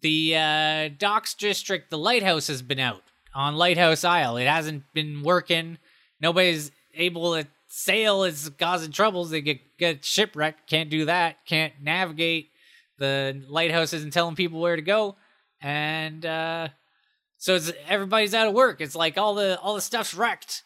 the 0.00 0.36
uh, 0.36 0.88
Docks 0.98 1.34
district, 1.34 1.90
the 1.90 1.98
lighthouse 1.98 2.46
has 2.46 2.62
been 2.62 2.78
out 2.80 3.02
on 3.34 3.56
Lighthouse 3.56 4.04
Isle. 4.04 4.36
It 4.36 4.46
hasn't 4.46 4.84
been 4.92 5.22
working. 5.22 5.78
Nobody's 6.20 6.70
able 6.94 7.34
to 7.34 7.48
sail. 7.66 8.22
It's 8.22 8.48
causing 8.50 8.92
troubles. 8.92 9.30
They 9.30 9.40
get 9.40 9.60
get 9.78 10.04
shipwrecked. 10.04 10.68
Can't 10.68 10.88
do 10.90 11.06
that. 11.06 11.44
Can't 11.44 11.72
navigate. 11.82 12.50
The 12.98 13.42
lighthouse 13.48 13.92
isn't 13.92 14.12
telling 14.12 14.36
people 14.36 14.60
where 14.60 14.76
to 14.76 14.82
go, 14.82 15.16
and 15.60 16.24
uh, 16.24 16.68
so 17.44 17.56
it's 17.56 17.72
everybody's 17.86 18.32
out 18.32 18.48
of 18.48 18.54
work. 18.54 18.80
It's 18.80 18.96
like 18.96 19.18
all 19.18 19.34
the 19.34 19.60
all 19.60 19.74
the 19.74 19.82
stuff's 19.82 20.14
wrecked. 20.14 20.62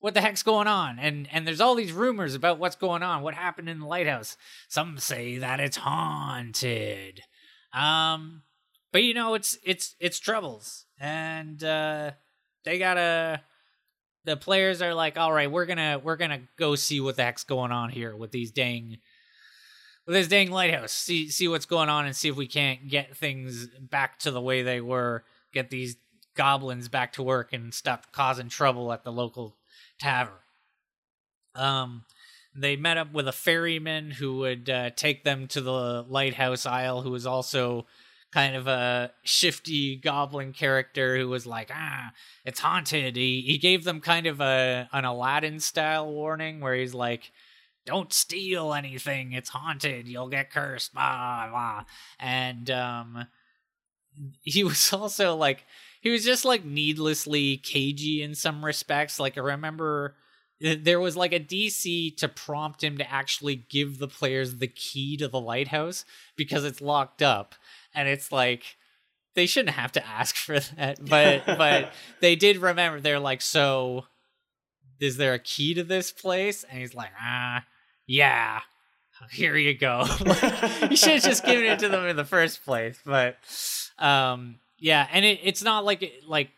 What 0.00 0.12
the 0.12 0.20
heck's 0.20 0.42
going 0.42 0.66
on? 0.66 0.98
And 0.98 1.26
and 1.32 1.46
there's 1.46 1.62
all 1.62 1.74
these 1.74 1.90
rumors 1.90 2.34
about 2.34 2.58
what's 2.58 2.76
going 2.76 3.02
on. 3.02 3.22
What 3.22 3.32
happened 3.32 3.70
in 3.70 3.80
the 3.80 3.86
lighthouse? 3.86 4.36
Some 4.68 4.98
say 4.98 5.38
that 5.38 5.58
it's 5.58 5.78
haunted. 5.78 7.22
Um, 7.72 8.42
but 8.92 9.04
you 9.04 9.14
know 9.14 9.32
it's 9.32 9.56
it's 9.64 9.96
it's 10.00 10.18
troubles, 10.18 10.84
and 11.00 11.64
uh, 11.64 12.10
they 12.62 12.78
gotta. 12.78 13.40
The 14.26 14.36
players 14.36 14.82
are 14.82 14.92
like, 14.92 15.16
all 15.16 15.32
right, 15.32 15.50
we're 15.50 15.64
gonna 15.64 15.98
we're 15.98 16.16
gonna 16.16 16.42
go 16.58 16.74
see 16.74 17.00
what 17.00 17.16
the 17.16 17.22
heck's 17.22 17.44
going 17.44 17.72
on 17.72 17.88
here 17.88 18.14
with 18.14 18.32
these 18.32 18.50
dang 18.50 18.98
with 20.04 20.14
this 20.14 20.28
dang 20.28 20.50
lighthouse. 20.50 20.92
See 20.92 21.30
see 21.30 21.48
what's 21.48 21.64
going 21.64 21.88
on 21.88 22.04
and 22.04 22.14
see 22.14 22.28
if 22.28 22.36
we 22.36 22.46
can't 22.46 22.86
get 22.86 23.16
things 23.16 23.66
back 23.80 24.18
to 24.18 24.30
the 24.30 24.42
way 24.42 24.60
they 24.60 24.82
were. 24.82 25.24
Get 25.54 25.70
these 25.70 25.96
goblins 26.38 26.88
back 26.88 27.12
to 27.14 27.22
work 27.22 27.52
and 27.52 27.74
stop 27.74 28.12
causing 28.12 28.48
trouble 28.48 28.92
at 28.92 29.02
the 29.02 29.12
local 29.12 29.56
tavern. 29.98 30.32
Um, 31.56 32.04
they 32.54 32.76
met 32.76 32.96
up 32.96 33.12
with 33.12 33.26
a 33.26 33.32
ferryman 33.32 34.12
who 34.12 34.38
would 34.38 34.70
uh, 34.70 34.90
take 34.90 35.24
them 35.24 35.48
to 35.48 35.60
the 35.60 36.06
lighthouse 36.08 36.64
isle, 36.64 37.02
who 37.02 37.10
was 37.10 37.26
also 37.26 37.86
kind 38.32 38.54
of 38.54 38.68
a 38.68 39.10
shifty 39.24 39.96
goblin 39.96 40.52
character 40.52 41.16
who 41.16 41.28
was 41.28 41.44
like, 41.46 41.70
ah, 41.74 42.12
it's 42.44 42.60
haunted. 42.60 43.16
He 43.16 43.42
he 43.42 43.58
gave 43.58 43.84
them 43.84 44.00
kind 44.00 44.26
of 44.26 44.40
a 44.40 44.88
an 44.92 45.04
Aladdin 45.04 45.58
style 45.58 46.10
warning 46.10 46.60
where 46.60 46.74
he's 46.74 46.94
like, 46.94 47.32
don't 47.84 48.12
steal 48.12 48.72
anything. 48.74 49.32
It's 49.32 49.50
haunted. 49.50 50.06
You'll 50.06 50.28
get 50.28 50.52
cursed. 50.52 50.94
Blah 50.94 51.48
blah. 51.48 51.84
And 52.20 52.70
um, 52.70 53.26
he 54.42 54.64
was 54.64 54.92
also 54.92 55.36
like, 55.36 55.64
he 56.00 56.10
was 56.10 56.24
just 56.24 56.44
like 56.44 56.64
needlessly 56.64 57.56
cagey 57.58 58.22
in 58.22 58.34
some 58.34 58.64
respects. 58.64 59.18
Like 59.18 59.36
I 59.36 59.40
remember 59.40 60.14
there 60.60 61.00
was 61.00 61.16
like 61.16 61.32
a 61.32 61.40
DC 61.40 62.16
to 62.16 62.28
prompt 62.28 62.82
him 62.82 62.98
to 62.98 63.10
actually 63.10 63.56
give 63.56 63.98
the 63.98 64.08
players 64.08 64.56
the 64.56 64.66
key 64.66 65.16
to 65.16 65.28
the 65.28 65.40
lighthouse 65.40 66.04
because 66.36 66.64
it's 66.64 66.80
locked 66.80 67.22
up. 67.22 67.54
And 67.94 68.08
it's 68.08 68.32
like 68.32 68.76
they 69.34 69.46
shouldn't 69.46 69.76
have 69.76 69.92
to 69.92 70.06
ask 70.06 70.36
for 70.36 70.58
that 70.60 71.04
but 71.04 71.46
but 71.46 71.92
they 72.20 72.36
did 72.36 72.58
remember. 72.58 73.00
They're 73.00 73.20
like 73.20 73.42
so 73.42 74.04
is 75.00 75.16
there 75.16 75.34
a 75.34 75.38
key 75.38 75.74
to 75.74 75.84
this 75.84 76.10
place? 76.10 76.64
And 76.64 76.80
he's 76.80 76.94
like 76.94 77.10
ah 77.20 77.64
yeah. 78.06 78.60
Here 79.32 79.56
you 79.56 79.76
go. 79.76 80.04
You 80.90 80.96
should 80.96 81.14
have 81.14 81.22
just 81.24 81.44
given 81.44 81.64
it 81.64 81.80
to 81.80 81.88
them 81.88 82.06
in 82.06 82.16
the 82.16 82.24
first 82.24 82.64
place 82.64 82.98
but 83.04 83.36
um 83.98 84.56
yeah 84.78 85.06
and 85.12 85.24
it, 85.24 85.40
it's 85.42 85.62
not 85.62 85.84
like 85.84 86.12
like 86.26 86.50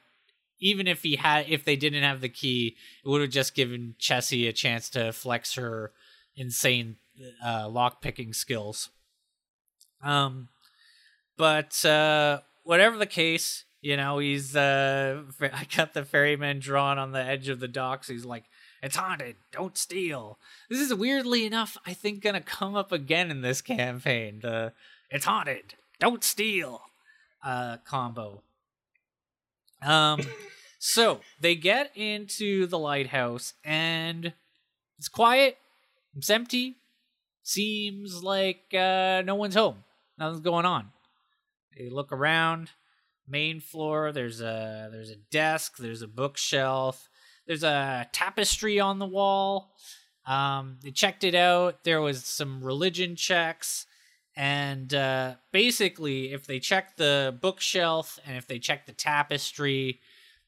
even 0.61 0.87
if 0.87 1.03
he 1.03 1.17
had 1.17 1.47
if 1.49 1.65
they 1.65 1.77
didn't 1.77 2.03
have 2.03 2.21
the 2.21 2.29
key 2.29 2.77
it 3.05 3.09
would 3.09 3.21
have 3.21 3.31
just 3.31 3.55
given 3.55 3.95
chessie 3.99 4.49
a 4.49 4.53
chance 4.53 4.91
to 4.91 5.13
flex 5.13 5.55
her 5.55 5.93
insane 6.37 6.97
uh 7.45 7.69
lock 7.69 8.01
picking 8.01 8.33
skills 8.33 8.91
um 10.03 10.49
but 11.41 11.87
uh, 11.87 12.41
whatever 12.65 12.99
the 12.99 13.07
case, 13.07 13.65
you 13.81 13.97
know, 13.97 14.19
he's 14.19 14.55
uh, 14.55 15.23
I 15.41 15.67
got 15.75 15.95
the 15.95 16.05
ferryman 16.05 16.59
drawn 16.59 16.99
on 16.99 17.13
the 17.13 17.23
edge 17.23 17.49
of 17.49 17.61
the 17.61 17.67
docks. 17.67 18.09
He's 18.09 18.27
like, 18.27 18.45
"It's 18.83 18.97
haunted. 18.97 19.37
Don't 19.51 19.79
steal." 19.79 20.39
This 20.69 20.81
is 20.81 20.93
weirdly 20.93 21.47
enough, 21.47 21.79
I 21.87 21.95
think, 21.95 22.23
gonna 22.23 22.43
come 22.43 22.77
up 22.77 22.93
again 22.93 23.31
in 23.31 23.41
this 23.41 23.63
campaign. 23.63 24.41
The 24.43 24.75
"It's 25.09 25.25
haunted. 25.25 25.77
Don't 25.99 26.23
steal" 26.23 26.83
uh, 27.43 27.79
combo. 27.85 28.43
Um, 29.83 30.21
so 30.79 31.21
they 31.41 31.55
get 31.55 31.93
into 31.97 32.67
the 32.67 32.79
lighthouse 32.79 33.55
and 33.65 34.33
it's 34.99 35.09
quiet. 35.09 35.59
It's 36.17 36.31
empty. 36.31 36.77
Seems 37.43 38.23
like 38.23 38.75
uh, 38.75 39.23
no 39.25 39.35
one's 39.35 39.55
home. 39.55 39.85
Nothing's 40.19 40.41
going 40.41 40.67
on. 40.67 40.91
They 41.77 41.89
look 41.89 42.13
around, 42.13 42.71
main 43.27 43.61
floor. 43.61 44.13
There's 44.13 44.41
a 44.41 44.89
there's 44.93 45.11
a 45.11 45.17
desk. 45.17 45.79
There's 45.79 46.03
a 46.03 46.09
bookshelf. 46.09 47.09
There's 47.47 47.63
a 47.63 48.07
tapestry 48.13 48.79
on 48.79 48.99
the 48.99 49.07
wall. 49.07 49.73
Um, 50.27 50.79
they 50.83 50.91
checked 50.91 51.25
it 51.25 51.35
out. 51.35 51.85
There 51.85 52.01
was 52.01 52.25
some 52.25 52.63
religion 52.63 53.17
checks, 53.17 53.87
and 54.41 54.95
uh, 54.95 55.35
basically, 55.53 56.33
if 56.33 56.47
they 56.47 56.61
check 56.61 56.97
the 56.97 57.37
bookshelf 57.43 58.19
and 58.27 58.39
if 58.39 58.47
they 58.47 58.59
check 58.59 58.87
the 58.87 58.93
tapestry, 58.93 60.01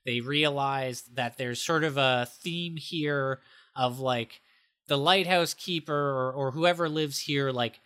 they 0.07 0.21
realize 0.21 1.03
that 1.13 1.37
there's 1.37 1.61
sort 1.61 1.85
of 1.85 1.99
a 1.99 2.27
theme 2.27 2.79
here 2.79 3.41
of 3.77 4.01
like 4.01 4.41
the 4.87 4.97
lighthouse 4.97 5.53
keeper 5.53 5.93
or, 5.93 6.33
or 6.33 6.51
whoever 6.53 6.89
lives 6.89 7.19
here 7.19 7.51
like 7.51 7.81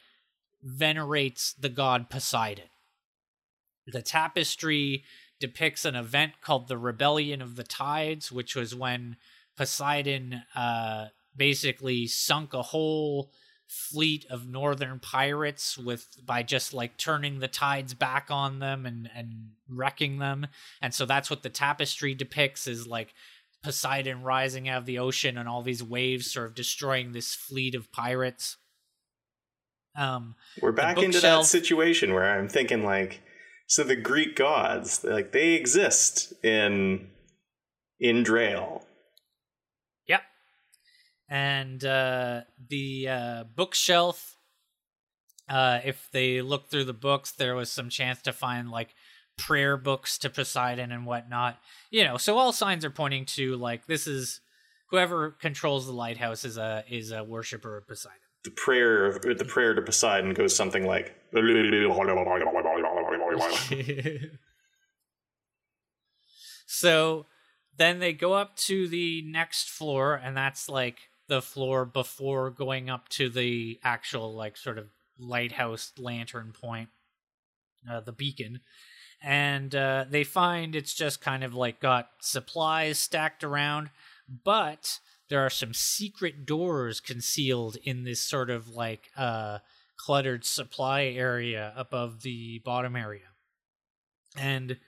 venerates 0.62 1.53
the 1.55 1.69
god 1.69 2.09
Poseidon. 2.09 2.71
The 3.88 4.01
tapestry 4.01 5.03
depicts 5.40 5.85
an 5.85 5.97
event 5.97 6.35
called 6.40 6.69
the 6.69 6.79
Rebellion 6.79 7.42
of 7.42 7.57
the 7.57 7.64
Tides, 7.64 8.31
which 8.31 8.55
was 8.55 8.77
when 8.77 9.16
Poseidon 9.57 10.45
uh, 10.55 11.07
basically 11.37 12.07
sunk 12.07 12.55
a 12.55 12.62
whole 12.62 13.33
fleet 13.68 14.24
of 14.31 14.46
northern 14.46 14.98
pirates 14.98 15.76
with 15.76 16.07
by 16.24 16.42
just 16.42 16.72
like 16.72 16.96
turning 16.96 17.40
the 17.40 17.48
tides 17.48 17.94
back 17.94 18.29
on 18.31 18.59
them 18.61 18.87
and 18.87 19.11
and 19.14 19.50
wrecking 19.68 20.18
them 20.18 20.46
and 20.81 20.94
so 20.94 21.05
that's 21.05 21.29
what 21.29 21.42
the 21.42 21.50
tapestry 21.50 22.14
depicts 22.14 22.66
is 22.66 22.87
like 22.87 23.12
poseidon 23.64 24.22
rising 24.22 24.68
out 24.68 24.79
of 24.79 24.87
the 24.87 24.98
ocean 24.98 25.37
and 25.37 25.48
all 25.48 25.62
these 25.62 25.83
waves 25.83 26.31
sort 26.31 26.46
of 26.46 26.55
destroying 26.55 27.11
this 27.11 27.35
fleet 27.35 27.74
of 27.74 27.90
pirates 27.90 28.57
um 29.96 30.37
we're 30.62 30.70
back 30.70 30.98
into 30.98 31.20
that 31.20 31.44
situation 31.44 32.14
where 32.14 32.38
i'm 32.38 32.48
thinking 32.48 32.85
like 32.85 33.20
so 33.66 33.83
the 33.83 33.96
Greek 33.96 34.37
gods, 34.37 35.02
like 35.05 35.33
they 35.33 35.55
exist 35.55 36.33
in 36.44 37.09
in 37.98 38.24
Drael. 38.24 38.86
And 41.28 41.84
uh, 41.84 42.42
the 42.68 43.08
uh, 43.08 43.44
bookshelf, 43.54 44.36
uh, 45.48 45.80
if 45.84 46.08
they 46.12 46.40
look 46.40 46.68
through 46.68 46.84
the 46.84 46.92
books, 46.92 47.32
there 47.32 47.56
was 47.56 47.70
some 47.70 47.88
chance 47.88 48.22
to 48.22 48.32
find 48.32 48.70
like 48.70 48.94
prayer 49.36 49.76
books 49.76 50.18
to 50.18 50.30
Poseidon 50.30 50.92
and 50.92 51.04
whatnot. 51.04 51.58
You 51.90 52.04
know, 52.04 52.16
so 52.16 52.38
all 52.38 52.52
signs 52.52 52.84
are 52.84 52.90
pointing 52.90 53.24
to 53.26 53.56
like 53.56 53.86
this 53.86 54.06
is 54.06 54.40
whoever 54.90 55.30
controls 55.30 55.86
the 55.86 55.92
lighthouse 55.92 56.44
is 56.44 56.56
a 56.56 56.84
is 56.88 57.10
a 57.10 57.24
worshiper 57.24 57.76
of 57.76 57.88
Poseidon 57.88 58.20
the 58.44 58.50
prayer 58.52 59.18
the 59.18 59.44
prayer 59.44 59.74
to 59.74 59.82
Poseidon 59.82 60.32
goes 60.32 60.54
something 60.54 60.86
like 60.86 61.16
So 66.68 67.26
then 67.76 68.00
they 68.00 68.12
go 68.12 68.34
up 68.34 68.56
to 68.56 68.88
the 68.88 69.22
next 69.22 69.70
floor 69.70 70.14
and 70.14 70.36
that's 70.36 70.68
like 70.68 70.98
the 71.28 71.42
floor 71.42 71.84
before 71.84 72.50
going 72.50 72.88
up 72.88 73.08
to 73.08 73.28
the 73.28 73.78
actual 73.82 74.34
like 74.34 74.56
sort 74.56 74.78
of 74.78 74.86
lighthouse 75.18 75.92
lantern 75.98 76.52
point 76.52 76.88
uh, 77.90 78.00
the 78.00 78.12
beacon 78.12 78.60
and 79.22 79.74
uh, 79.74 80.04
they 80.08 80.24
find 80.24 80.74
it's 80.74 80.94
just 80.94 81.20
kind 81.20 81.42
of 81.42 81.54
like 81.54 81.80
got 81.80 82.10
supplies 82.20 82.98
stacked 82.98 83.42
around, 83.42 83.90
but 84.44 85.00
there 85.28 85.44
are 85.44 85.50
some 85.50 85.74
secret 85.74 86.46
doors 86.46 87.00
concealed 87.00 87.76
in 87.82 88.04
this 88.04 88.20
sort 88.20 88.50
of 88.50 88.68
like 88.68 89.10
uh, 89.16 89.58
cluttered 89.96 90.44
supply 90.44 91.04
area 91.04 91.72
above 91.76 92.22
the 92.22 92.60
bottom 92.64 92.94
area. 92.94 93.28
And 94.36 94.78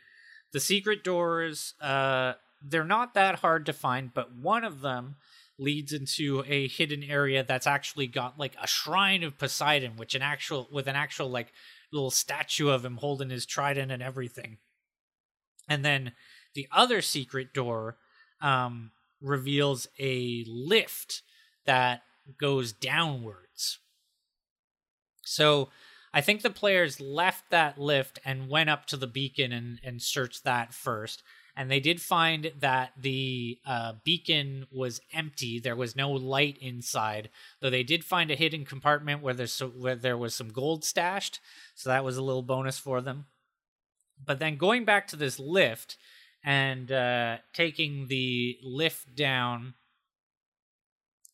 the 0.52 0.60
secret 0.60 1.02
doors, 1.02 1.74
uh, 1.80 2.34
they're 2.62 2.84
not 2.84 3.14
that 3.14 3.36
hard 3.36 3.66
to 3.66 3.72
find, 3.72 4.12
but 4.12 4.34
one 4.36 4.64
of 4.64 4.82
them 4.82 5.16
leads 5.58 5.92
into 5.92 6.44
a 6.46 6.68
hidden 6.68 7.02
area 7.02 7.42
that's 7.42 7.66
actually 7.66 8.06
got 8.06 8.38
like 8.38 8.56
a 8.62 8.66
shrine 8.66 9.22
of 9.22 9.38
Poseidon, 9.38 9.96
which 9.96 10.14
an 10.14 10.22
actual 10.22 10.68
with 10.70 10.86
an 10.86 10.96
actual 10.96 11.28
like 11.28 11.52
little 11.92 12.10
statue 12.10 12.68
of 12.68 12.84
him 12.84 12.98
holding 12.98 13.30
his 13.30 13.46
trident 13.46 13.90
and 13.90 14.02
everything. 14.02 14.58
And 15.68 15.84
then 15.84 16.12
the 16.54 16.68
other 16.72 17.02
secret 17.02 17.52
door 17.52 17.98
um, 18.40 18.92
reveals 19.20 19.88
a 19.98 20.44
lift 20.46 21.22
that 21.66 22.02
goes 22.38 22.72
downwards. 22.72 23.78
So 25.24 25.68
I 26.12 26.20
think 26.20 26.42
the 26.42 26.50
players 26.50 27.00
left 27.00 27.50
that 27.50 27.78
lift 27.78 28.18
and 28.24 28.48
went 28.48 28.70
up 28.70 28.86
to 28.86 28.96
the 28.96 29.06
beacon 29.06 29.52
and, 29.52 29.78
and 29.84 30.00
searched 30.00 30.44
that 30.44 30.72
first. 30.72 31.22
And 31.58 31.68
they 31.68 31.80
did 31.80 32.00
find 32.00 32.52
that 32.60 32.92
the 32.96 33.58
uh, 33.66 33.94
beacon 34.04 34.66
was 34.70 35.00
empty. 35.12 35.58
There 35.58 35.74
was 35.74 35.96
no 35.96 36.12
light 36.12 36.56
inside, 36.60 37.30
though 37.60 37.68
they 37.68 37.82
did 37.82 38.04
find 38.04 38.30
a 38.30 38.36
hidden 38.36 38.64
compartment 38.64 39.22
where, 39.22 39.34
there's 39.34 39.52
so, 39.52 39.66
where 39.66 39.96
there 39.96 40.16
was 40.16 40.34
some 40.34 40.50
gold 40.50 40.84
stashed. 40.84 41.40
So 41.74 41.90
that 41.90 42.04
was 42.04 42.16
a 42.16 42.22
little 42.22 42.42
bonus 42.42 42.78
for 42.78 43.00
them. 43.00 43.26
But 44.24 44.38
then 44.38 44.56
going 44.56 44.84
back 44.84 45.08
to 45.08 45.16
this 45.16 45.40
lift 45.40 45.96
and 46.44 46.92
uh, 46.92 47.38
taking 47.52 48.06
the 48.06 48.58
lift 48.62 49.16
down 49.16 49.74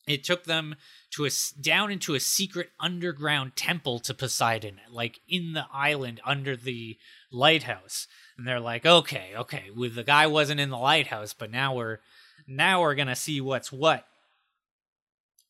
it 0.07 0.23
took 0.25 0.45
them 0.45 0.77
to 1.13 1.25
a 1.25 1.31
down 1.61 1.91
into 1.91 2.15
a 2.15 2.21
secret 2.21 2.71
underground 2.79 3.57
temple 3.57 3.99
to 4.01 4.13
Poseidon, 4.13 4.81
like 4.91 5.21
in 5.27 5.55
the 5.55 5.65
island 5.73 6.21
under 6.27 6.57
the 6.57 6.99
lighthouse. 7.31 8.07
And 8.37 8.47
they're 8.47 8.61
like, 8.61 8.85
okay, 8.85 9.33
okay, 9.37 9.65
with 9.75 9.95
the 9.95 10.05
guy 10.05 10.27
wasn't 10.27 10.61
in 10.61 10.71
the 10.71 10.77
lighthouse, 10.79 11.33
but 11.33 11.51
now 11.51 11.75
we're 11.75 11.99
now 12.47 12.81
we're 12.81 12.95
gonna 12.95 13.17
see 13.17 13.41
what's 13.41 13.71
what. 13.73 14.05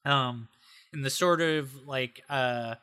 Um, 0.04 0.48
in 0.94 1.02
the 1.02 1.10
sort 1.10 1.40
of 1.40 1.86
like 1.86 2.22
uh 2.30 2.76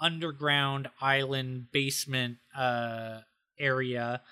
underground 0.00 0.88
island 1.00 1.66
basement 1.70 2.38
uh 2.56 3.18
area 3.58 4.22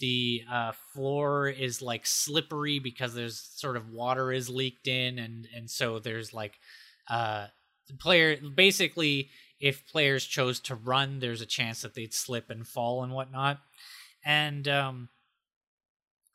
the 0.00 0.42
uh, 0.50 0.72
floor 0.92 1.48
is 1.48 1.82
like 1.82 2.06
slippery 2.06 2.78
because 2.78 3.14
there's 3.14 3.38
sort 3.56 3.76
of 3.76 3.90
water 3.90 4.32
is 4.32 4.48
leaked 4.48 4.88
in 4.88 5.18
and 5.18 5.46
and 5.54 5.68
so 5.68 5.98
there's 5.98 6.32
like 6.32 6.58
uh 7.10 7.46
the 7.88 7.94
player 7.94 8.36
basically 8.36 9.28
if 9.60 9.86
players 9.86 10.24
chose 10.24 10.60
to 10.60 10.74
run 10.74 11.18
there's 11.18 11.42
a 11.42 11.46
chance 11.46 11.82
that 11.82 11.94
they'd 11.94 12.14
slip 12.14 12.48
and 12.48 12.66
fall 12.66 13.02
and 13.02 13.12
whatnot 13.12 13.58
and 14.28 14.68
um 14.68 15.08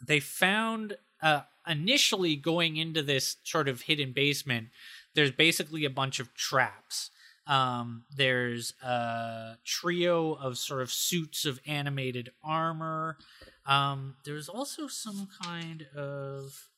they 0.06 0.20
found 0.20 0.98
uh 1.22 1.42
initially 1.66 2.36
going 2.36 2.76
into 2.76 3.02
this 3.02 3.38
sort 3.44 3.70
of 3.70 3.82
hidden 3.82 4.12
basement 4.12 4.68
there's 5.16 5.32
basically 5.32 5.86
a 5.86 5.90
bunch 5.90 6.20
of 6.20 6.34
traps 6.34 7.10
um, 7.46 8.06
there's 8.16 8.74
a 8.82 9.58
trio 9.66 10.34
of 10.34 10.58
sort 10.58 10.82
of 10.82 10.92
suits 10.92 11.46
of 11.46 11.60
animated 11.66 12.32
armor. 12.44 13.18
Um, 13.66 14.16
there's 14.26 14.50
also 14.50 14.88
some 14.88 15.28
kind 15.44 15.86
of. 15.96 16.70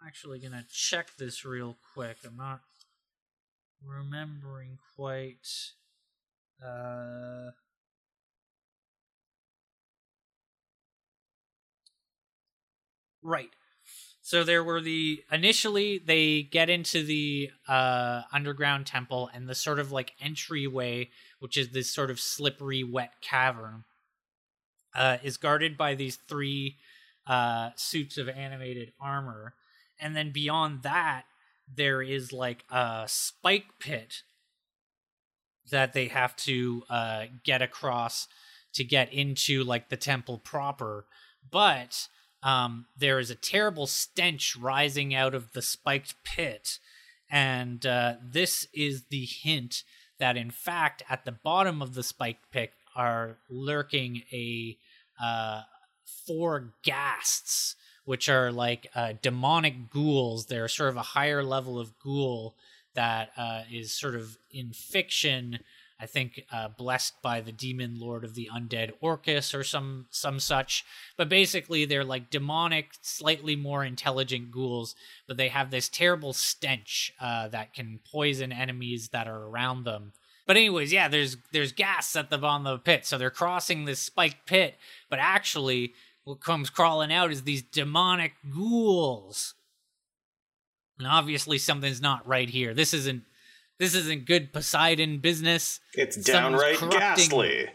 I'm 0.00 0.06
actually 0.06 0.38
gonna 0.38 0.66
check 0.70 1.16
this 1.16 1.44
real 1.44 1.78
quick. 1.94 2.18
I'm 2.26 2.36
not 2.36 2.60
remembering 3.84 4.78
quite. 4.94 5.48
Uh, 6.62 7.50
right. 13.26 13.50
So 14.22 14.42
there 14.42 14.64
were 14.64 14.80
the 14.80 15.22
initially 15.30 15.98
they 15.98 16.42
get 16.42 16.68
into 16.68 17.04
the 17.04 17.50
uh, 17.68 18.22
underground 18.32 18.86
temple 18.86 19.30
and 19.32 19.48
the 19.48 19.54
sort 19.54 19.78
of 19.78 19.92
like 19.92 20.14
entryway, 20.20 21.10
which 21.38 21.56
is 21.56 21.68
this 21.70 21.92
sort 21.92 22.10
of 22.10 22.18
slippery, 22.18 22.82
wet 22.82 23.12
cavern 23.20 23.84
uh, 24.96 25.18
is 25.22 25.36
guarded 25.36 25.76
by 25.76 25.94
these 25.94 26.16
three 26.16 26.76
uh, 27.26 27.70
suits 27.76 28.18
of 28.18 28.28
animated 28.28 28.92
armor. 29.00 29.54
And 30.00 30.16
then 30.16 30.32
beyond 30.32 30.82
that, 30.82 31.24
there 31.72 32.02
is 32.02 32.32
like 32.32 32.64
a 32.70 33.04
spike 33.06 33.78
pit 33.78 34.22
that 35.70 35.92
they 35.92 36.08
have 36.08 36.34
to 36.36 36.82
uh, 36.88 37.24
get 37.44 37.62
across 37.62 38.28
to 38.74 38.84
get 38.84 39.12
into 39.12 39.64
like 39.64 39.88
the 39.88 39.96
temple 39.96 40.38
proper. 40.38 41.06
But 41.50 42.08
um, 42.42 42.86
there 42.96 43.18
is 43.18 43.30
a 43.30 43.34
terrible 43.34 43.86
stench 43.86 44.56
rising 44.56 45.14
out 45.14 45.34
of 45.34 45.52
the 45.52 45.62
spiked 45.62 46.14
pit. 46.24 46.78
And 47.30 47.84
uh, 47.84 48.14
this 48.22 48.68
is 48.72 49.04
the 49.10 49.24
hint 49.24 49.82
that, 50.18 50.36
in 50.36 50.50
fact, 50.50 51.02
at 51.08 51.24
the 51.24 51.32
bottom 51.32 51.82
of 51.82 51.94
the 51.94 52.02
spiked 52.02 52.50
pit 52.50 52.72
are 52.94 53.36
lurking 53.50 54.22
a 54.32 54.76
uh, 55.22 55.62
four 56.26 56.72
ghasts, 56.82 57.74
which 58.04 58.28
are 58.28 58.52
like 58.52 58.88
uh, 58.94 59.14
demonic 59.22 59.90
ghouls. 59.90 60.46
They're 60.46 60.68
sort 60.68 60.90
of 60.90 60.96
a 60.96 61.02
higher 61.02 61.42
level 61.42 61.78
of 61.78 61.98
ghoul 61.98 62.54
that 62.94 63.30
uh, 63.36 63.62
is 63.70 63.92
sort 63.92 64.14
of 64.14 64.38
in 64.50 64.72
fiction. 64.72 65.58
I 65.98 66.06
think 66.06 66.42
uh, 66.52 66.68
blessed 66.68 67.14
by 67.22 67.40
the 67.40 67.52
demon 67.52 67.98
lord 67.98 68.22
of 68.22 68.34
the 68.34 68.50
undead 68.54 68.92
Orcus 69.00 69.54
or 69.54 69.64
some 69.64 70.06
some 70.10 70.38
such. 70.38 70.84
But 71.16 71.28
basically, 71.28 71.84
they're 71.84 72.04
like 72.04 72.30
demonic, 72.30 72.90
slightly 73.00 73.56
more 73.56 73.84
intelligent 73.84 74.50
ghouls, 74.50 74.94
but 75.26 75.36
they 75.36 75.48
have 75.48 75.70
this 75.70 75.88
terrible 75.88 76.32
stench 76.32 77.12
uh, 77.20 77.48
that 77.48 77.72
can 77.72 78.00
poison 78.10 78.52
enemies 78.52 79.08
that 79.08 79.26
are 79.26 79.44
around 79.44 79.84
them. 79.84 80.12
But 80.46 80.56
anyways, 80.56 80.92
yeah, 80.92 81.08
there's 81.08 81.38
there's 81.52 81.72
gas 81.72 82.14
at 82.14 82.30
the 82.30 82.38
bottom 82.38 82.66
of 82.66 82.78
the 82.78 82.82
pit, 82.82 83.06
so 83.06 83.16
they're 83.16 83.30
crossing 83.30 83.84
this 83.84 84.00
spiked 84.00 84.46
pit. 84.46 84.76
But 85.08 85.18
actually, 85.18 85.94
what 86.24 86.40
comes 86.40 86.70
crawling 86.70 87.12
out 87.12 87.32
is 87.32 87.42
these 87.42 87.62
demonic 87.62 88.32
ghouls. 88.54 89.54
And 90.98 91.06
obviously, 91.06 91.58
something's 91.58 92.00
not 92.00 92.26
right 92.26 92.48
here. 92.48 92.74
This 92.74 92.94
isn't 92.94 93.24
this 93.78 93.94
isn't 93.94 94.26
good 94.26 94.52
Poseidon 94.52 95.18
business. 95.18 95.80
It's 95.94 96.16
downright 96.16 96.78
ghastly. 96.90 97.68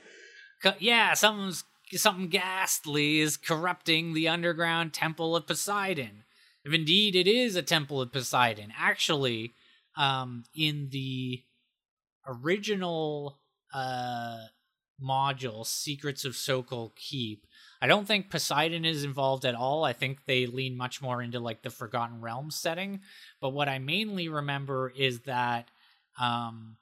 Yeah, 0.80 1.14
something's 1.14 1.64
something 1.94 2.30
ghastly 2.30 3.20
is 3.20 3.38
corrupting 3.38 4.14
the 4.14 4.28
underground 4.28 4.94
temple 4.94 5.36
of 5.36 5.48
Poseidon. 5.48 6.24
If 6.64 6.74
indeed 6.74 7.16
it 7.16 7.28
is 7.28 7.56
a 7.56 7.64
temple 7.64 8.02
of 8.02 8.12
Poseidon, 8.12 8.72
actually, 8.78 9.54
um, 9.98 10.44
in 10.56 10.90
the 10.92 11.42
original 12.28 13.40
uh, 13.74 14.38
module, 15.04 15.66
Secrets 15.66 16.24
of 16.24 16.36
Sokol 16.36 16.94
Keep, 16.96 17.46
I 17.82 17.88
don't 17.88 18.08
think 18.08 18.30
Poseidon 18.30 18.86
is 18.86 19.04
involved 19.04 19.44
at 19.44 19.56
all. 19.56 19.84
I 19.84 19.94
think 19.94 20.26
they 20.26 20.46
lean 20.46 20.78
much 20.78 21.02
more 21.02 21.22
into 21.22 21.40
like 21.40 21.64
the 21.64 21.72
Forgotten 21.72 22.22
Realms 22.22 22.56
setting. 22.56 23.02
But 23.42 23.50
what 23.50 23.68
I 23.68 23.80
mainly 23.80 24.30
remember 24.30 24.94
is 24.96 25.22
that 25.22 25.70
um, 26.20 26.78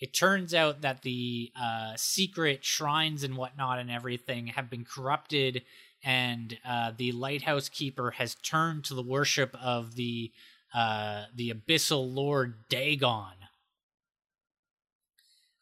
it 0.00 0.12
turns 0.12 0.54
out 0.54 0.82
that 0.82 1.02
the 1.02 1.50
uh, 1.60 1.92
secret 1.96 2.64
shrines 2.64 3.24
and 3.24 3.36
whatnot 3.36 3.78
and 3.78 3.90
everything 3.90 4.48
have 4.48 4.70
been 4.70 4.84
corrupted, 4.84 5.62
and 6.04 6.56
uh, 6.66 6.92
the 6.96 7.12
lighthouse 7.12 7.68
keeper 7.68 8.12
has 8.12 8.36
turned 8.36 8.84
to 8.84 8.94
the 8.94 9.02
worship 9.02 9.56
of 9.60 9.96
the 9.96 10.30
uh, 10.74 11.24
the 11.34 11.52
abyssal 11.52 12.14
lord 12.14 12.68
Dagon. 12.68 13.34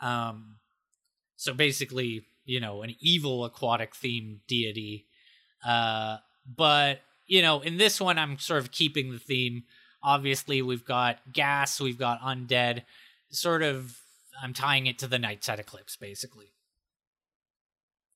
Um, 0.00 0.56
so 1.36 1.54
basically, 1.54 2.26
you 2.44 2.60
know, 2.60 2.82
an 2.82 2.94
evil 3.00 3.44
aquatic 3.44 3.94
themed 3.94 4.40
deity. 4.46 5.06
Uh, 5.66 6.18
but 6.46 7.00
you 7.26 7.42
know, 7.42 7.60
in 7.60 7.76
this 7.78 8.00
one, 8.00 8.18
I'm 8.18 8.38
sort 8.38 8.60
of 8.60 8.70
keeping 8.70 9.10
the 9.10 9.18
theme. 9.18 9.64
Obviously, 10.02 10.62
we've 10.62 10.84
got 10.84 11.18
gas, 11.32 11.80
we've 11.80 11.98
got 11.98 12.20
undead. 12.20 12.82
Sort 13.36 13.62
of, 13.62 13.98
I'm 14.42 14.54
tying 14.54 14.86
it 14.86 14.98
to 15.00 15.06
the 15.06 15.18
night 15.18 15.44
side 15.44 15.60
eclipse, 15.60 15.94
basically. 15.94 16.52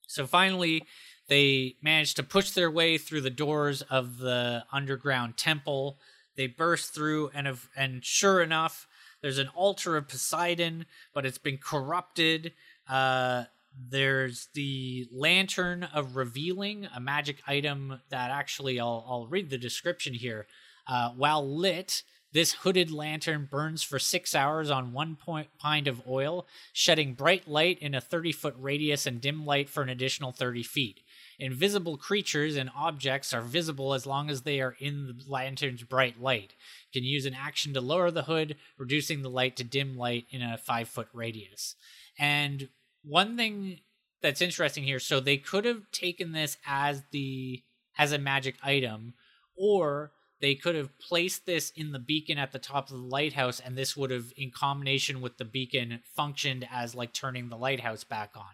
So 0.07 0.27
finally, 0.27 0.85
they 1.29 1.77
manage 1.83 2.15
to 2.15 2.23
push 2.23 2.51
their 2.51 2.71
way 2.71 2.97
through 2.97 3.21
the 3.21 3.31
doors 3.31 3.83
of 3.83 4.19
the 4.19 4.65
underground 4.73 5.37
temple. 5.37 5.99
They 6.37 6.47
burst 6.47 6.95
through, 6.95 7.31
and 7.35 7.47
and 7.77 8.05
sure 8.05 8.43
enough, 8.43 8.89
there's 9.21 9.39
an 9.39 9.49
altar 9.49 9.97
of 9.97 10.09
Poseidon, 10.09 10.87
but 11.13 11.27
it's 11.27 11.39
been 11.39 11.59
corrupted. 11.59 12.53
Uh, 12.89 13.45
there's 13.79 14.49
the 14.55 15.07
Lantern 15.13 15.85
of 15.85 16.17
Revealing, 16.17 16.89
a 16.95 17.01
magic 17.01 17.43
item 17.47 18.01
that 18.09 18.31
actually 18.31 18.81
I'll, 18.81 19.05
I'll 19.07 19.27
read 19.27 19.51
the 19.51 19.59
description 19.59 20.15
here. 20.15 20.47
Uh, 20.87 21.11
while 21.11 21.47
lit, 21.47 22.03
this 22.33 22.53
hooded 22.53 22.90
lantern 22.90 23.49
burns 23.51 23.83
for 23.83 23.99
six 23.99 24.35
hours 24.35 24.71
on 24.71 24.93
one 24.93 25.16
point 25.16 25.49
pint 25.59 25.88
of 25.88 26.03
oil, 26.09 26.47
shedding 26.73 27.14
bright 27.14 27.49
light 27.49 27.79
in 27.81 27.95
a 27.95 28.01
30 28.01 28.33
foot 28.33 28.55
radius 28.59 29.07
and 29.07 29.21
dim 29.21 29.45
light 29.45 29.69
for 29.69 29.83
an 29.83 29.88
additional 29.88 30.33
30 30.33 30.62
feet. 30.62 31.01
Invisible 31.38 31.97
creatures 31.97 32.57
and 32.57 32.71
objects 32.77 33.33
are 33.33 33.40
visible 33.40 33.95
as 33.95 34.07
long 34.07 34.31
as 34.31 34.43
they 34.43 34.61
are 34.61 34.77
in 34.79 35.07
the 35.07 35.25
lantern's 35.27 35.83
bright 35.83 36.21
light. 36.21 36.55
You 36.93 37.01
can 37.01 37.09
use 37.09 37.27
an 37.27 37.35
action 37.35 37.75
to 37.75 37.81
lower 37.81 38.11
the 38.11 38.25
hood, 38.25 38.57
reducing 38.79 39.23
the 39.23 39.31
light 39.31 39.57
to 39.57 39.64
dim 39.64 39.97
light 39.97 40.27
in 40.31 40.43
a 40.43 40.59
five 40.59 40.88
foot 40.88 41.09
radius. 41.12 41.75
And 42.19 42.69
one 43.03 43.37
thing 43.37 43.81
that's 44.23 44.43
interesting 44.43 44.85
here, 44.85 45.01
so 45.01 45.19
they 45.19 45.38
could 45.38 45.64
have 45.64 45.90
taken 45.90 46.33
this 46.33 46.59
as 46.66 47.03
the 47.11 47.62
as 47.99 48.12
a 48.12 48.19
magic 48.19 48.57
item, 48.62 49.14
or 49.57 50.12
they 50.40 50.55
could 50.55 50.74
have 50.74 50.98
placed 50.98 51.46
this 51.46 51.70
in 51.76 51.92
the 51.92 51.98
beacon 51.98 52.38
at 52.38 52.53
the 52.53 52.59
top 52.59 52.90
of 52.90 52.96
the 52.96 53.03
lighthouse, 53.03 53.61
and 53.61 53.76
this 53.76 53.96
would 53.96 54.11
have, 54.11 54.33
in 54.37 54.50
combination 54.50 55.20
with 55.20 55.37
the 55.37 55.44
beacon, 55.44 56.00
functioned 56.16 56.66
as 56.70 56.94
like 56.94 57.12
turning 57.12 57.48
the 57.48 57.57
lighthouse 57.57 58.05
back 58.05 58.31
on. 58.35 58.53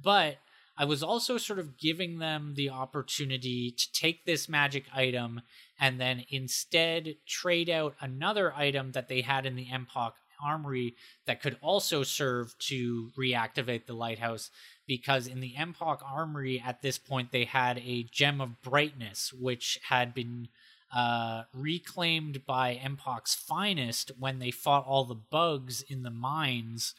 But 0.00 0.38
I 0.78 0.84
was 0.84 1.02
also 1.02 1.38
sort 1.38 1.58
of 1.58 1.78
giving 1.78 2.18
them 2.18 2.52
the 2.54 2.70
opportunity 2.70 3.70
to 3.70 3.92
take 3.92 4.24
this 4.24 4.48
magic 4.48 4.84
item 4.94 5.40
and 5.80 5.98
then 5.98 6.24
instead 6.28 7.16
trade 7.26 7.70
out 7.70 7.94
another 8.00 8.52
item 8.52 8.92
that 8.92 9.08
they 9.08 9.22
had 9.22 9.46
in 9.46 9.56
the 9.56 9.66
Empok 9.66 10.12
armory 10.44 10.94
that 11.24 11.40
could 11.40 11.56
also 11.62 12.02
serve 12.02 12.56
to 12.58 13.10
reactivate 13.16 13.86
the 13.86 13.94
lighthouse 13.94 14.50
because 14.86 15.26
in 15.26 15.40
the 15.40 15.54
Empok 15.58 16.00
armory 16.04 16.62
at 16.64 16.82
this 16.82 16.98
point 16.98 17.32
they 17.32 17.44
had 17.44 17.78
a 17.78 18.02
gem 18.02 18.42
of 18.42 18.60
brightness 18.60 19.32
which 19.32 19.80
had 19.88 20.12
been 20.12 20.48
uh, 20.96 21.42
reclaimed 21.52 22.46
by 22.46 22.72
Empok's 22.72 23.34
finest 23.34 24.12
when 24.18 24.38
they 24.38 24.50
fought 24.50 24.86
all 24.86 25.04
the 25.04 25.14
bugs 25.14 25.82
in 25.82 26.02
the 26.02 26.10
mines 26.10 26.94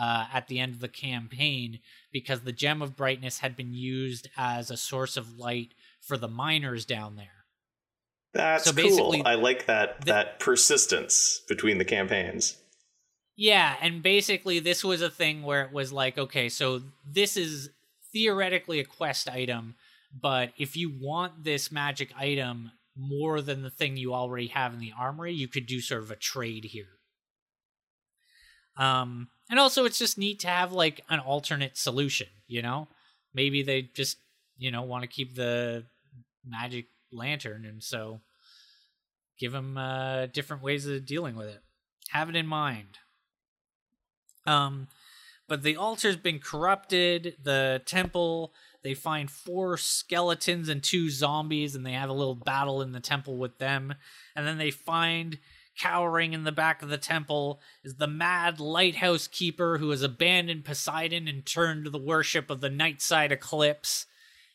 uh, 0.00 0.26
at 0.32 0.46
the 0.46 0.60
end 0.60 0.72
of 0.72 0.80
the 0.80 0.88
campaign 0.88 1.80
because 2.12 2.42
the 2.42 2.52
gem 2.52 2.80
of 2.80 2.96
brightness 2.96 3.40
had 3.40 3.56
been 3.56 3.74
used 3.74 4.28
as 4.36 4.70
a 4.70 4.76
source 4.76 5.16
of 5.16 5.36
light 5.36 5.74
for 6.00 6.16
the 6.16 6.28
miners 6.28 6.84
down 6.84 7.16
there. 7.16 7.44
That's 8.32 8.66
so 8.66 8.72
cool. 8.72 9.20
I 9.26 9.34
like 9.34 9.66
that 9.66 10.02
the, 10.02 10.12
that 10.12 10.38
persistence 10.38 11.42
between 11.48 11.78
the 11.78 11.84
campaigns. 11.84 12.56
Yeah, 13.34 13.74
and 13.82 14.00
basically 14.00 14.60
this 14.60 14.84
was 14.84 15.02
a 15.02 15.10
thing 15.10 15.42
where 15.42 15.62
it 15.62 15.72
was 15.72 15.92
like, 15.92 16.18
okay, 16.18 16.48
so 16.48 16.82
this 17.04 17.36
is 17.36 17.70
theoretically 18.12 18.78
a 18.78 18.84
quest 18.84 19.28
item, 19.28 19.74
but 20.14 20.52
if 20.56 20.76
you 20.76 20.88
want 20.88 21.42
this 21.42 21.72
magic 21.72 22.12
item 22.16 22.70
more 23.00 23.40
than 23.40 23.62
the 23.62 23.70
thing 23.70 23.96
you 23.96 24.14
already 24.14 24.48
have 24.48 24.74
in 24.74 24.78
the 24.78 24.92
armory, 24.98 25.32
you 25.32 25.48
could 25.48 25.66
do 25.66 25.80
sort 25.80 26.02
of 26.02 26.10
a 26.10 26.16
trade 26.16 26.64
here. 26.64 26.98
Um, 28.76 29.28
and 29.48 29.58
also 29.58 29.84
it's 29.84 29.98
just 29.98 30.18
neat 30.18 30.40
to 30.40 30.48
have 30.48 30.72
like 30.72 31.00
an 31.08 31.18
alternate 31.18 31.76
solution, 31.76 32.28
you 32.46 32.62
know? 32.62 32.88
Maybe 33.32 33.62
they 33.62 33.82
just, 33.82 34.18
you 34.58 34.70
know, 34.70 34.82
want 34.82 35.02
to 35.02 35.08
keep 35.08 35.34
the 35.34 35.84
magic 36.46 36.86
lantern 37.12 37.64
and 37.64 37.82
so 37.82 38.20
give 39.38 39.52
them 39.52 39.76
uh, 39.76 40.26
different 40.26 40.62
ways 40.62 40.86
of 40.86 41.06
dealing 41.06 41.36
with 41.36 41.48
it. 41.48 41.62
Have 42.10 42.28
it 42.28 42.36
in 42.36 42.46
mind. 42.46 42.98
Um, 44.46 44.88
but 45.48 45.62
the 45.62 45.76
altar's 45.76 46.16
been 46.16 46.38
corrupted. 46.38 47.36
The 47.42 47.82
temple, 47.84 48.52
they 48.82 48.94
find 48.94 49.30
four 49.30 49.76
skeletons 49.76 50.68
and 50.68 50.82
two 50.82 51.10
zombies, 51.10 51.74
and 51.74 51.84
they 51.84 51.92
have 51.92 52.08
a 52.08 52.14
little 52.14 52.34
battle 52.34 52.80
in 52.82 52.92
the 52.92 53.00
temple 53.00 53.36
with 53.36 53.58
them. 53.58 53.94
And 54.34 54.46
then 54.46 54.58
they 54.58 54.70
find 54.70 55.38
cowering 55.78 56.32
in 56.32 56.44
the 56.44 56.52
back 56.52 56.82
of 56.82 56.88
the 56.88 56.98
temple 56.98 57.60
is 57.82 57.94
the 57.94 58.06
mad 58.06 58.60
lighthouse 58.60 59.26
keeper 59.26 59.78
who 59.78 59.90
has 59.90 60.02
abandoned 60.02 60.64
Poseidon 60.64 61.26
and 61.26 61.46
turned 61.46 61.84
to 61.84 61.90
the 61.90 61.98
worship 61.98 62.50
of 62.50 62.60
the 62.60 62.68
night 62.68 63.00
side 63.00 63.32
eclipse. 63.32 64.06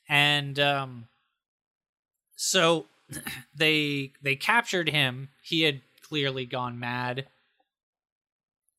And 0.07 0.59
um, 0.59 1.07
so 2.35 2.85
they 3.55 4.13
they 4.21 4.35
captured 4.35 4.89
him. 4.89 5.29
He 5.41 5.61
had 5.61 5.81
clearly 6.01 6.45
gone 6.45 6.79
mad. 6.79 7.27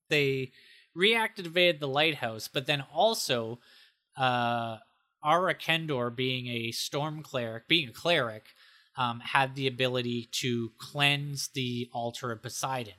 They 0.08 0.52
reactivated 0.96 1.80
the 1.80 1.88
lighthouse, 1.88 2.48
but 2.48 2.66
then 2.66 2.84
also 2.92 3.58
uh 4.16 4.78
Ara 5.24 5.54
Kendor 5.54 6.14
being 6.14 6.46
a 6.46 6.72
storm 6.72 7.22
cleric, 7.22 7.68
being 7.68 7.88
a 7.88 7.92
cleric, 7.92 8.46
um, 8.96 9.20
had 9.20 9.54
the 9.54 9.66
ability 9.66 10.28
to 10.32 10.72
cleanse 10.78 11.48
the 11.48 11.88
altar 11.92 12.32
of 12.32 12.42
Poseidon. 12.42 12.94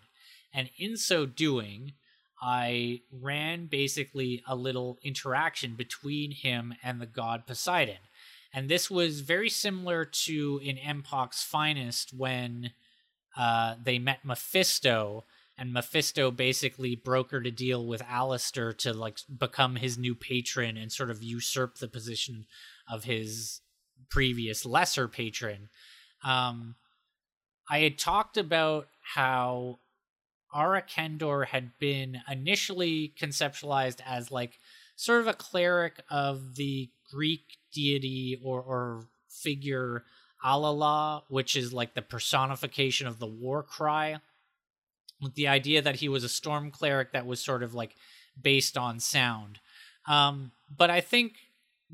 And 0.53 0.69
in 0.77 0.97
so 0.97 1.25
doing, 1.25 1.93
I 2.41 3.01
ran 3.11 3.65
basically 3.67 4.43
a 4.47 4.55
little 4.55 4.99
interaction 5.03 5.75
between 5.75 6.31
him 6.31 6.75
and 6.83 7.01
the 7.01 7.05
god 7.05 7.47
Poseidon. 7.47 7.97
And 8.53 8.69
this 8.69 8.89
was 8.89 9.21
very 9.21 9.49
similar 9.49 10.05
to 10.05 10.59
in 10.63 10.77
Empok's 10.77 11.43
Finest 11.43 12.13
when 12.13 12.71
uh, 13.35 13.75
they 13.81 13.99
met 13.99 14.25
Mephisto, 14.25 15.25
and 15.57 15.73
Mephisto 15.73 16.29
basically 16.29 16.95
brokered 16.95 17.47
a 17.47 17.51
deal 17.51 17.85
with 17.85 18.01
Alistair 18.03 18.73
to 18.73 18.93
like 18.93 19.17
become 19.39 19.75
his 19.75 19.97
new 19.97 20.13
patron 20.13 20.77
and 20.77 20.91
sort 20.91 21.09
of 21.09 21.23
usurp 21.23 21.77
the 21.77 21.87
position 21.87 22.45
of 22.89 23.05
his 23.05 23.61
previous 24.09 24.65
lesser 24.65 25.07
patron. 25.07 25.69
Um, 26.23 26.75
I 27.69 27.79
had 27.79 27.97
talked 27.97 28.37
about 28.37 28.87
how 29.15 29.79
Ara 30.55 30.83
Kendor 30.83 31.47
had 31.47 31.71
been 31.79 32.21
initially 32.29 33.13
conceptualized 33.19 33.99
as 34.05 34.31
like 34.31 34.59
sort 34.95 35.21
of 35.21 35.27
a 35.27 35.33
cleric 35.33 36.01
of 36.09 36.55
the 36.55 36.89
Greek 37.11 37.57
deity 37.73 38.39
or, 38.43 38.61
or 38.61 39.07
figure 39.29 40.03
Alala, 40.43 41.23
which 41.29 41.55
is 41.55 41.73
like 41.73 41.93
the 41.93 42.01
personification 42.01 43.07
of 43.07 43.19
the 43.19 43.27
war 43.27 43.63
cry, 43.63 44.19
with 45.21 45.35
the 45.35 45.47
idea 45.47 45.81
that 45.81 45.97
he 45.97 46.09
was 46.09 46.23
a 46.23 46.29
storm 46.29 46.71
cleric 46.71 47.11
that 47.13 47.25
was 47.25 47.43
sort 47.43 47.63
of 47.63 47.73
like 47.73 47.95
based 48.39 48.77
on 48.77 48.99
sound. 48.99 49.59
Um, 50.07 50.51
but 50.75 50.89
I 50.89 51.01
think 51.01 51.33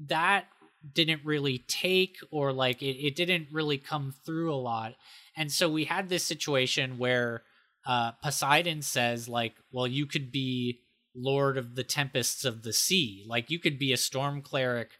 that 0.07 0.45
didn't 0.91 1.21
really 1.23 1.59
take 1.59 2.17
or 2.31 2.51
like 2.51 2.81
it, 2.81 2.97
it 2.97 3.15
didn't 3.15 3.47
really 3.51 3.77
come 3.77 4.13
through 4.25 4.53
a 4.53 4.55
lot. 4.55 4.95
And 5.38 5.51
so 5.51 5.69
we 5.69 5.86
had 5.86 6.09
this 6.09 6.23
situation 6.23 6.97
where 6.97 7.43
uh 7.86 8.13
poseidon 8.23 8.81
says 8.81 9.27
like 9.27 9.55
well 9.73 9.86
you 9.86 10.05
could 10.05 10.31
be 10.31 10.79
lord 11.13 11.57
of 11.57 11.75
the 11.75 11.83
tempests 11.83 12.43
of 12.45 12.63
the 12.63 12.73
sea. 12.73 13.23
Like 13.27 13.49
you 13.49 13.59
could 13.59 13.79
be 13.79 13.93
a 13.93 13.97
storm 13.97 14.41
cleric 14.41 14.91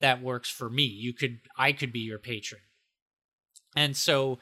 that 0.00 0.22
works 0.22 0.50
for 0.50 0.68
me. 0.68 0.84
You 0.84 1.14
could 1.14 1.40
i 1.56 1.72
could 1.72 1.92
be 1.92 2.00
your 2.00 2.18
patron. 2.18 2.60
And 3.76 3.96
so 3.96 4.38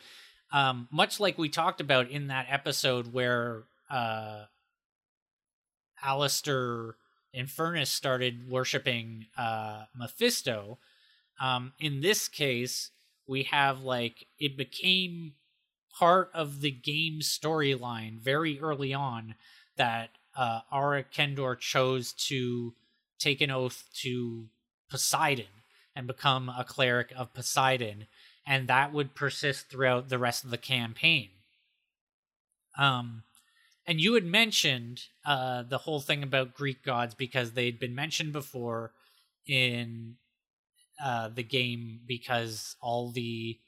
um 0.52 0.88
much 0.90 1.20
like 1.20 1.38
we 1.38 1.48
talked 1.48 1.80
about 1.80 2.08
in 2.08 2.28
that 2.28 2.46
episode 2.48 3.12
where 3.12 3.64
uh 3.90 4.44
Alistair 6.02 6.94
Infernus 7.34 7.88
started 7.88 8.48
worshiping 8.48 9.26
uh, 9.36 9.84
Mephisto, 9.94 10.78
um, 11.40 11.72
in 11.78 12.00
this 12.00 12.28
case, 12.28 12.90
we 13.26 13.44
have 13.44 13.82
like 13.82 14.26
it 14.38 14.56
became 14.56 15.34
part 15.98 16.30
of 16.32 16.60
the 16.60 16.70
game 16.70 17.20
storyline 17.20 18.18
very 18.18 18.60
early 18.60 18.94
on 18.94 19.34
that 19.76 20.10
uh, 20.36 20.60
Ara 20.72 21.04
Kendor 21.04 21.58
chose 21.58 22.12
to 22.12 22.74
take 23.18 23.40
an 23.40 23.50
oath 23.50 23.84
to 24.02 24.46
Poseidon 24.90 25.46
and 25.94 26.06
become 26.06 26.48
a 26.48 26.64
cleric 26.64 27.12
of 27.16 27.34
Poseidon, 27.34 28.06
and 28.48 28.66
that 28.66 28.94
would 28.94 29.14
persist 29.14 29.68
throughout 29.68 30.08
the 30.08 30.18
rest 30.18 30.42
of 30.42 30.50
the 30.50 30.56
campaign. 30.56 31.28
Um, 32.78 33.24
and 33.86 34.00
you 34.00 34.14
had 34.14 34.24
mentioned 34.24 35.02
uh, 35.26 35.64
the 35.64 35.78
whole 35.78 36.00
thing 36.00 36.22
about 36.22 36.54
Greek 36.54 36.82
gods 36.82 37.14
because 37.14 37.52
they'd 37.52 37.78
been 37.78 37.94
mentioned 37.94 38.32
before 38.32 38.92
in 39.46 40.16
uh, 41.02 41.28
the 41.28 41.42
game 41.42 42.00
because 42.06 42.76
all 42.80 43.10
the 43.10 43.58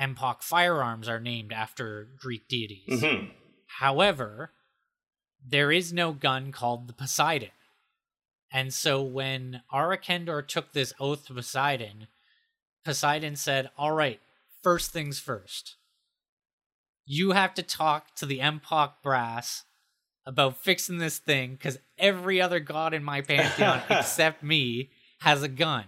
Empok 0.00 0.42
firearms 0.42 1.08
are 1.08 1.20
named 1.20 1.52
after 1.52 2.08
Greek 2.20 2.46
deities. 2.48 3.02
Mm-hmm. 3.02 3.26
However, 3.80 4.52
there 5.44 5.72
is 5.72 5.92
no 5.92 6.12
gun 6.12 6.52
called 6.52 6.86
the 6.86 6.92
Poseidon. 6.92 7.50
And 8.52 8.72
so 8.72 9.02
when 9.02 9.62
Ara 9.72 9.98
Kendor 9.98 10.46
took 10.46 10.72
this 10.72 10.92
oath 11.00 11.26
to 11.26 11.34
Poseidon, 11.34 12.06
Poseidon 12.88 13.36
said, 13.36 13.68
All 13.76 13.92
right, 13.92 14.18
first 14.62 14.92
things 14.92 15.18
first. 15.18 15.76
You 17.04 17.32
have 17.32 17.52
to 17.52 17.62
talk 17.62 18.14
to 18.14 18.24
the 18.24 18.38
Empok 18.38 18.92
brass 19.02 19.64
about 20.24 20.56
fixing 20.56 20.96
this 20.96 21.18
thing 21.18 21.52
because 21.52 21.78
every 21.98 22.40
other 22.40 22.60
god 22.60 22.94
in 22.94 23.04
my 23.04 23.20
pantheon 23.20 23.82
except 23.90 24.42
me 24.42 24.88
has 25.20 25.42
a 25.42 25.48
gun. 25.48 25.84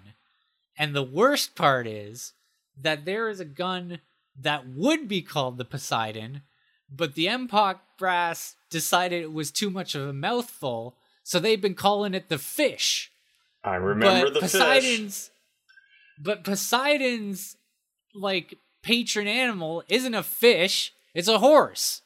And 0.76 0.94
the 0.94 1.02
worst 1.02 1.54
part 1.54 1.86
is 1.86 2.34
that 2.78 3.06
there 3.06 3.30
is 3.30 3.40
a 3.40 3.46
gun 3.46 4.00
that 4.38 4.68
would 4.68 5.08
be 5.08 5.22
called 5.22 5.56
the 5.56 5.64
Poseidon, 5.64 6.42
but 6.94 7.14
the 7.14 7.28
Empok 7.28 7.78
brass 7.98 8.56
decided 8.68 9.22
it 9.22 9.32
was 9.32 9.50
too 9.50 9.70
much 9.70 9.94
of 9.94 10.06
a 10.06 10.12
mouthful, 10.12 10.98
so 11.22 11.38
they've 11.38 11.62
been 11.62 11.74
calling 11.74 12.12
it 12.12 12.28
the 12.28 12.36
fish. 12.36 13.10
I 13.64 13.76
remember 13.76 14.26
but 14.26 14.34
the 14.34 14.40
Poseidon's, 14.40 15.28
fish. 15.28 15.36
But 16.22 16.44
Poseidon's 16.44 17.56
like 18.14 18.58
patron 18.82 19.26
animal 19.26 19.82
isn't 19.88 20.14
a 20.14 20.22
fish; 20.22 20.92
it's 21.14 21.28
a 21.28 21.38
horse. 21.38 22.02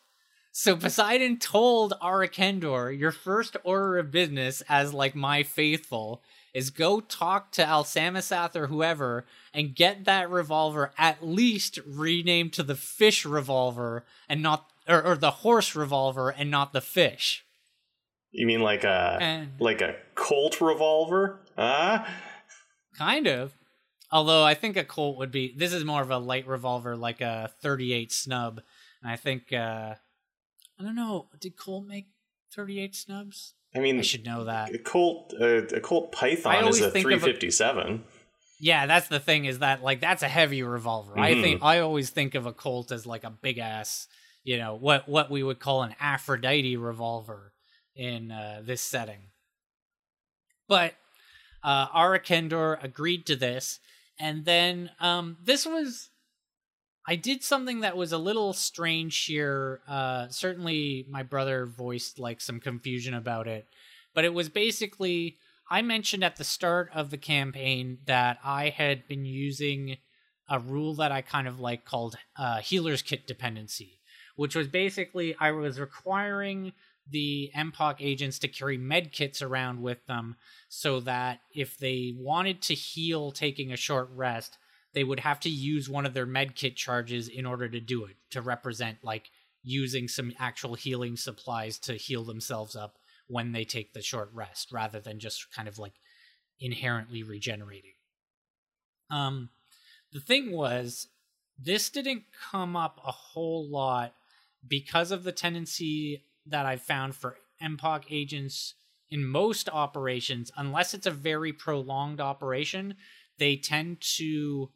So 0.53 0.77
Poseidon 0.77 1.39
told 1.41 1.95
Ara 2.01 2.29
Kendor, 2.29 2.97
your 2.97 3.11
first 3.11 3.57
order 3.65 3.99
of 3.99 4.13
business 4.13 4.63
as 4.69 4.95
like 4.95 5.17
my 5.17 5.43
faithful 5.43 6.23
is 6.55 6.71
go 6.71 7.01
talk 7.01 7.51
to 7.51 7.65
Alsamisath 7.65 8.55
or 8.55 8.69
whoever 8.69 9.25
and 9.53 9.75
get 9.75 10.05
that 10.05 10.31
revolver 10.31 10.93
at 10.97 11.27
least 11.27 11.81
renamed 11.85 12.53
to 12.53 12.63
the 12.63 12.77
fish 12.77 13.27
revolver 13.27 14.05
and 14.29 14.41
not 14.41 14.71
or, 14.87 15.03
or 15.05 15.17
the 15.17 15.33
horse 15.33 15.75
revolver 15.75 16.31
and 16.31 16.53
not 16.53 16.73
the 16.73 16.81
fish. 16.81 17.45
You 18.31 18.47
mean 18.47 18.61
like 18.61 18.85
a 18.85 19.19
And- 19.21 19.53
like 19.59 19.81
a 19.81 19.97
Colt 20.15 20.61
revolver? 20.61 21.41
Ah, 21.59 22.09
Kind 22.97 23.27
of. 23.27 23.53
Although 24.15 24.45
I 24.45 24.55
think 24.55 24.77
a 24.77 24.85
Colt 24.85 25.19
would 25.19 25.33
be 25.33 25.53
this 25.57 25.73
is 25.73 25.85
more 25.85 26.01
of 26.01 26.11
a 26.11 26.19
light 26.19 26.47
revolver 26.47 26.97
like 26.97 27.21
a 27.21 27.51
38 27.63 28.13
snub. 28.13 28.61
And 29.03 29.11
I 29.11 29.17
think 29.17 29.53
uh 29.53 29.95
I 30.79 30.83
don't 30.83 30.95
know, 30.95 31.29
did 31.41 31.57
Colt 31.59 31.85
make 31.87 32.07
38 32.55 32.95
snubs? 32.95 33.55
I 33.75 33.81
mean, 33.81 33.99
I 33.99 34.03
should 34.03 34.25
know 34.25 34.45
that. 34.45 34.73
a 34.73 34.79
Colt 34.79 35.35
uh, 35.39 35.65
a 35.67 35.81
Colt 35.81 36.13
Python 36.13 36.55
is 36.69 36.81
a 36.81 36.91
think 36.93 37.07
of 37.11 37.23
a- 37.25 37.27
Yeah, 38.61 38.87
that's 38.87 39.09
the 39.09 39.19
thing 39.19 39.47
is 39.47 39.59
that 39.59 39.83
like 39.83 40.01
that's 40.01 40.23
a 40.23 40.29
heavy 40.29 40.63
revolver. 40.63 41.19
I 41.19 41.33
Mhm. 41.35 41.43
think 41.43 41.63
I 41.65 41.81
always 41.81 42.11
think 42.11 42.37
of 42.37 42.47
a 42.47 42.53
Colt 42.53 42.93
as 42.93 43.05
like 43.07 43.25
a 43.25 43.31
big 43.31 43.59
ass, 43.59 44.07
you 44.45 44.59
know, 44.59 44.77
what 44.77 45.09
what 45.09 45.29
we 45.29 45.43
would 45.43 45.59
call 45.59 45.83
an 45.83 45.97
Aphrodite 45.99 46.77
revolver 46.77 47.53
in 47.97 48.31
uh, 48.31 48.63
this 48.65 48.81
setting. 48.81 49.31
But 50.69 50.95
uh, 51.65 51.89
Ara 51.93 52.21
Kendor 52.21 52.83
agreed 52.83 53.27
to 53.27 53.37
this, 53.37 53.81
and 54.19 54.45
then 54.45 54.91
um, 55.01 55.37
this 55.43 55.67
was. 55.67 56.11
I 57.07 57.17
did 57.17 57.43
something 57.43 57.81
that 57.81 57.99
was 57.99 58.13
a 58.13 58.19
little 58.19 58.55
strange 58.55 59.27
here. 59.27 59.83
Uh, 59.87 60.29
certainly, 60.29 61.05
my 61.09 61.23
brother 61.23 61.67
voiced 61.67 62.19
like 62.19 62.41
some 62.41 62.61
confusion 62.61 63.13
about 63.13 63.47
it, 63.47 63.67
but 64.15 64.25
it 64.25 64.33
was 64.33 64.49
basically 64.49 65.37
I 65.71 65.83
mentioned 65.83 66.25
at 66.25 66.37
the 66.37 66.45
start 66.45 66.91
of 66.95 67.11
the 67.11 67.19
campaign 67.19 67.99
that 68.07 68.39
I 68.45 68.69
had 68.69 69.09
been 69.09 69.25
using 69.25 69.99
a 70.49 70.59
rule 70.59 70.95
that 70.97 71.11
I 71.11 71.23
kind 71.23 71.49
of 71.49 71.59
like 71.59 71.85
called 71.85 72.17
uh, 72.37 72.59
healer's 72.59 73.03
kit 73.03 73.27
dependency, 73.27 74.01
which 74.37 74.55
was 74.55 74.69
basically 74.69 75.35
I 75.41 75.53
was 75.53 75.81
requiring 75.81 76.73
the 77.09 77.51
MPOC 77.55 77.97
agents 78.01 78.39
to 78.41 78.49
carry 78.49 78.79
med 78.79 79.13
kits 79.13 79.43
around 79.43 79.83
with 79.83 80.07
them 80.07 80.37
so 80.69 81.01
that 81.01 81.41
if 81.55 81.77
they 81.79 82.15
wanted 82.17 82.63
to 82.63 82.75
heal 82.75 83.31
taking 83.31 83.73
a 83.73 83.77
short 83.77 84.09
rest, 84.13 84.57
they 84.95 85.05
would 85.05 85.21
have 85.21 85.41
to 85.41 85.51
use 85.51 85.89
one 85.89 86.07
of 86.07 86.15
their 86.15 86.27
med 86.27 86.55
kit 86.55 86.77
charges 86.77 87.29
in 87.29 87.45
order 87.45 87.69
to 87.69 87.81
do 87.81 88.05
it, 88.05 88.17
to 88.31 88.41
represent 88.41 88.99
like 89.03 89.31
using 89.63 90.09
some 90.09 90.33
actual 90.39 90.75
healing 90.75 91.17
supplies 91.17 91.79
to 91.79 91.95
heal 91.95 92.25
themselves 92.25 92.77
up 92.77 92.97
when 93.27 93.53
they 93.53 93.65
take 93.65 93.93
the 93.93 94.03
short 94.03 94.31
rest 94.33 94.71
rather 94.73 95.01
than 95.01 95.19
just 95.19 95.53
kind 95.55 95.69
of 95.69 95.79
like 95.79 95.95
inherently 96.61 97.23
regenerating. 97.23 97.95
Um 99.11 99.51
the 100.13 100.21
thing 100.21 100.53
was 100.53 101.09
this 101.59 101.91
didn't 101.91 102.25
come 102.51 102.77
up 102.77 103.01
a 103.05 103.13
whole 103.13 103.69
lot 103.69 104.15
because 104.67 105.11
of 105.11 105.25
the 105.25 105.33
tendency 105.33 106.25
that 106.47 106.67
I've 106.67 106.83
found 106.83 107.15
for 107.15 107.37
MPOC 107.63 108.05
agents 108.11 108.75
in 109.11 109.25
most 109.25 109.69
operations 109.69 110.51
unless 110.57 110.95
it's 110.95 111.07
a 111.07 111.11
very 111.11 111.53
prolonged 111.53 112.21
operation 112.21 112.95
they 113.39 113.57
tend 113.57 114.01
to 114.01 114.71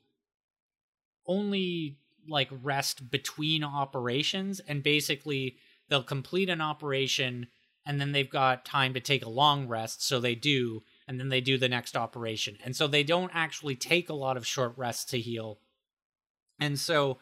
only 1.26 1.98
like 2.28 2.48
rest 2.62 3.10
between 3.10 3.64
operations 3.64 4.60
and 4.60 4.82
basically 4.82 5.56
they'll 5.88 6.02
complete 6.02 6.48
an 6.48 6.60
operation 6.60 7.46
and 7.86 8.00
then 8.00 8.12
they've 8.12 8.30
got 8.30 8.64
time 8.64 8.92
to 8.94 9.00
take 9.00 9.24
a 9.24 9.30
long 9.30 9.66
rest 9.66 10.06
so 10.06 10.20
they 10.20 10.34
do 10.34 10.82
and 11.06 11.18
then 11.18 11.30
they 11.30 11.40
do 11.40 11.56
the 11.56 11.70
next 11.70 11.96
operation. 11.96 12.58
And 12.62 12.76
so 12.76 12.86
they 12.86 13.02
don't 13.02 13.30
actually 13.34 13.76
take 13.76 14.10
a 14.10 14.14
lot 14.14 14.36
of 14.36 14.46
short 14.46 14.74
rests 14.76 15.06
to 15.06 15.18
heal. 15.18 15.58
And 16.60 16.78
so 16.78 17.18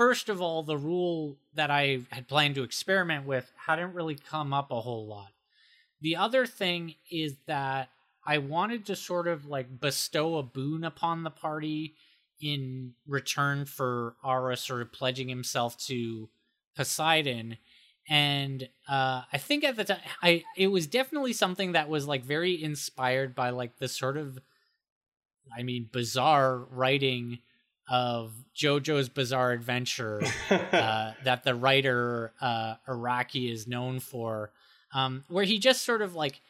first 0.00 0.30
of 0.30 0.40
all 0.40 0.62
the 0.62 0.78
rule 0.78 1.36
that 1.54 1.70
i 1.70 2.00
had 2.10 2.26
planned 2.26 2.54
to 2.54 2.62
experiment 2.62 3.26
with 3.26 3.52
hadn't 3.66 3.92
really 3.92 4.16
come 4.16 4.54
up 4.54 4.70
a 4.70 4.80
whole 4.80 5.06
lot 5.06 5.32
the 6.00 6.16
other 6.16 6.46
thing 6.46 6.94
is 7.10 7.36
that 7.46 7.90
i 8.26 8.38
wanted 8.38 8.86
to 8.86 8.96
sort 8.96 9.28
of 9.28 9.44
like 9.44 9.78
bestow 9.78 10.36
a 10.36 10.42
boon 10.42 10.84
upon 10.84 11.22
the 11.22 11.30
party 11.30 11.94
in 12.40 12.94
return 13.06 13.64
for 13.64 14.16
Ara 14.24 14.56
sort 14.56 14.82
of 14.82 14.92
pledging 14.92 15.28
himself 15.28 15.76
to 15.86 16.30
Poseidon. 16.76 17.58
And 18.08 18.68
uh, 18.88 19.22
I 19.32 19.38
think 19.38 19.62
at 19.62 19.76
the 19.76 19.84
time, 19.84 20.00
I 20.22 20.44
it 20.56 20.68
was 20.68 20.86
definitely 20.86 21.32
something 21.32 21.72
that 21.72 21.88
was 21.88 22.06
like 22.06 22.24
very 22.24 22.60
inspired 22.62 23.34
by 23.34 23.50
like 23.50 23.78
the 23.78 23.88
sort 23.88 24.16
of, 24.16 24.38
I 25.56 25.62
mean, 25.62 25.88
bizarre 25.92 26.58
writing 26.58 27.38
of 27.90 28.32
JoJo's 28.56 29.08
Bizarre 29.08 29.50
Adventure 29.50 30.22
uh, 30.50 31.12
that 31.24 31.42
the 31.42 31.54
writer 31.54 32.32
uh, 32.40 32.76
Araki 32.88 33.52
is 33.52 33.66
known 33.66 33.98
for, 33.98 34.52
um, 34.94 35.24
where 35.28 35.44
he 35.44 35.58
just 35.58 35.84
sort 35.84 36.00
of 36.00 36.14
like 36.14 36.40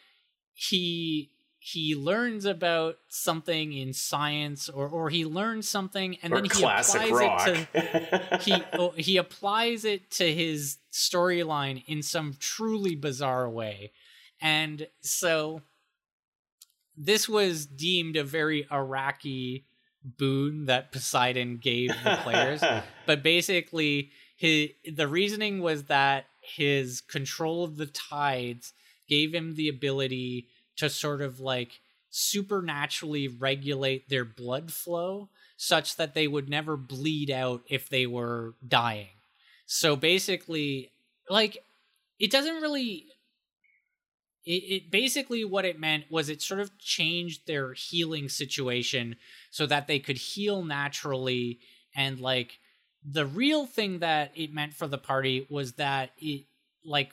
he 0.53 1.31
he 1.63 1.95
learns 1.95 2.47
about 2.47 2.97
something 3.09 3.73
in 3.73 3.93
science 3.93 4.69
or 4.69 4.89
or 4.89 5.11
he 5.11 5.25
learns 5.25 5.69
something 5.69 6.17
and 6.23 6.33
or 6.33 6.37
then 6.37 6.45
he 6.45 6.51
applies 6.51 7.11
rock. 7.11 7.49
it 7.49 7.69
to 7.73 8.39
he 8.41 8.63
oh, 8.73 8.91
he 8.97 9.17
applies 9.19 9.85
it 9.85 10.11
to 10.11 10.33
his 10.33 10.79
storyline 10.91 11.85
in 11.87 12.03
some 12.03 12.35
truly 12.41 12.95
bizarre 12.95 13.49
way 13.49 13.93
and 14.41 14.89
so 15.01 15.61
this 16.97 17.29
was 17.29 17.67
deemed 17.67 18.17
a 18.17 18.25
very 18.25 18.65
Araki 18.65 19.65
boon 20.05 20.67
that 20.67 20.93
poseidon 20.93 21.57
gave 21.57 21.91
the 22.05 22.19
players 22.23 22.63
but 23.07 23.23
basically 23.23 24.11
his, 24.37 24.71
the 24.91 25.07
reasoning 25.07 25.61
was 25.61 25.85
that 25.85 26.27
his 26.41 27.03
control 27.03 27.65
of 27.65 27.77
the 27.77 27.87
tides 27.87 28.73
gave 29.09 29.35
him 29.35 29.55
the 29.55 29.69
ability 29.69 30.47
to 30.77 30.89
sort 30.89 31.21
of 31.21 31.41
like 31.41 31.81
supernaturally 32.11 33.29
regulate 33.29 34.09
their 34.09 34.25
blood 34.25 34.73
flow 34.73 35.29
such 35.57 35.97
that 35.97 36.15
they 36.15 36.27
would 36.27 36.49
never 36.49 36.77
bleed 36.77 37.31
out 37.31 37.63
if 37.69 37.89
they 37.89 38.07
were 38.07 38.55
dying. 38.67 39.09
So 39.67 39.95
basically, 39.95 40.91
like, 41.29 41.63
it 42.19 42.31
doesn't 42.31 42.63
really. 42.63 43.07
It, 44.47 44.51
it 44.51 44.91
basically 44.91 45.45
what 45.45 45.65
it 45.65 45.79
meant 45.79 46.05
was 46.11 46.29
it 46.29 46.41
sort 46.41 46.61
of 46.61 46.77
changed 46.79 47.47
their 47.47 47.73
healing 47.73 48.29
situation 48.29 49.17
so 49.51 49.67
that 49.67 49.87
they 49.87 49.99
could 49.99 50.17
heal 50.17 50.65
naturally. 50.65 51.59
And 51.95 52.21
like 52.21 52.59
the 53.05 53.27
real 53.27 53.67
thing 53.67 54.01
that 54.01 54.33
it 54.35 54.53
meant 54.53 54.75
for 54.75 54.87
the 54.87 54.99
party 54.99 55.47
was 55.51 55.73
that 55.73 56.11
it 56.19 56.45
like 56.85 57.13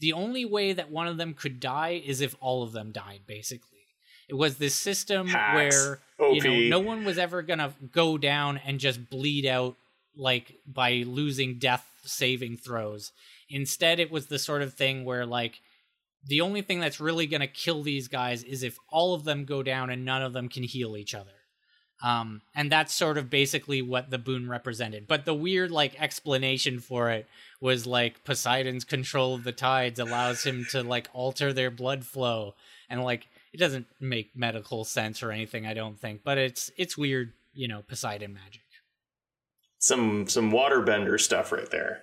the 0.00 0.12
only 0.12 0.44
way 0.44 0.72
that 0.72 0.90
one 0.90 1.06
of 1.06 1.16
them 1.16 1.34
could 1.34 1.60
die 1.60 2.02
is 2.04 2.20
if 2.20 2.34
all 2.40 2.62
of 2.62 2.72
them 2.72 2.92
died 2.92 3.20
basically. 3.26 3.70
It 4.28 4.34
was 4.34 4.56
this 4.56 4.74
system 4.74 5.28
Hacks. 5.28 5.54
where 6.18 6.32
you 6.32 6.42
know 6.42 6.78
no 6.78 6.80
one 6.80 7.04
was 7.04 7.18
ever 7.18 7.42
gonna 7.42 7.72
go 7.92 8.18
down 8.18 8.58
and 8.58 8.80
just 8.80 9.08
bleed 9.08 9.46
out 9.46 9.76
like 10.16 10.56
by 10.66 11.04
losing 11.06 11.58
death 11.58 11.88
saving 12.04 12.56
throws. 12.56 13.12
Instead 13.48 14.00
it 14.00 14.10
was 14.10 14.26
the 14.26 14.38
sort 14.38 14.62
of 14.62 14.74
thing 14.74 15.04
where 15.04 15.24
like 15.24 15.60
the 16.26 16.40
only 16.40 16.62
thing 16.62 16.80
that's 16.80 17.00
really 17.00 17.26
gonna 17.26 17.46
kill 17.46 17.82
these 17.82 18.08
guys 18.08 18.42
is 18.42 18.62
if 18.62 18.78
all 18.88 19.14
of 19.14 19.24
them 19.24 19.44
go 19.44 19.62
down 19.62 19.90
and 19.90 20.04
none 20.04 20.22
of 20.22 20.32
them 20.32 20.48
can 20.48 20.62
heal 20.62 20.96
each 20.96 21.14
other 21.14 21.30
um 22.02 22.42
and 22.54 22.70
that's 22.70 22.92
sort 22.92 23.16
of 23.16 23.30
basically 23.30 23.80
what 23.80 24.10
the 24.10 24.18
boon 24.18 24.48
represented 24.48 25.06
but 25.06 25.24
the 25.24 25.34
weird 25.34 25.70
like 25.70 26.00
explanation 26.00 26.78
for 26.78 27.10
it 27.10 27.26
was 27.60 27.86
like 27.86 28.22
poseidon's 28.24 28.84
control 28.84 29.34
of 29.34 29.44
the 29.44 29.52
tides 29.52 29.98
allows 29.98 30.44
him 30.44 30.66
to 30.70 30.82
like 30.82 31.08
alter 31.14 31.52
their 31.52 31.70
blood 31.70 32.04
flow 32.04 32.54
and 32.90 33.02
like 33.02 33.26
it 33.52 33.56
doesn't 33.56 33.86
make 33.98 34.36
medical 34.36 34.84
sense 34.84 35.22
or 35.22 35.32
anything 35.32 35.66
i 35.66 35.72
don't 35.72 35.98
think 35.98 36.20
but 36.22 36.36
it's 36.36 36.70
it's 36.76 36.98
weird 36.98 37.32
you 37.54 37.66
know 37.66 37.82
poseidon 37.88 38.34
magic 38.34 38.60
some 39.78 40.26
some 40.26 40.50
waterbender 40.50 41.20
stuff 41.20 41.52
right 41.52 41.70
there. 41.70 42.02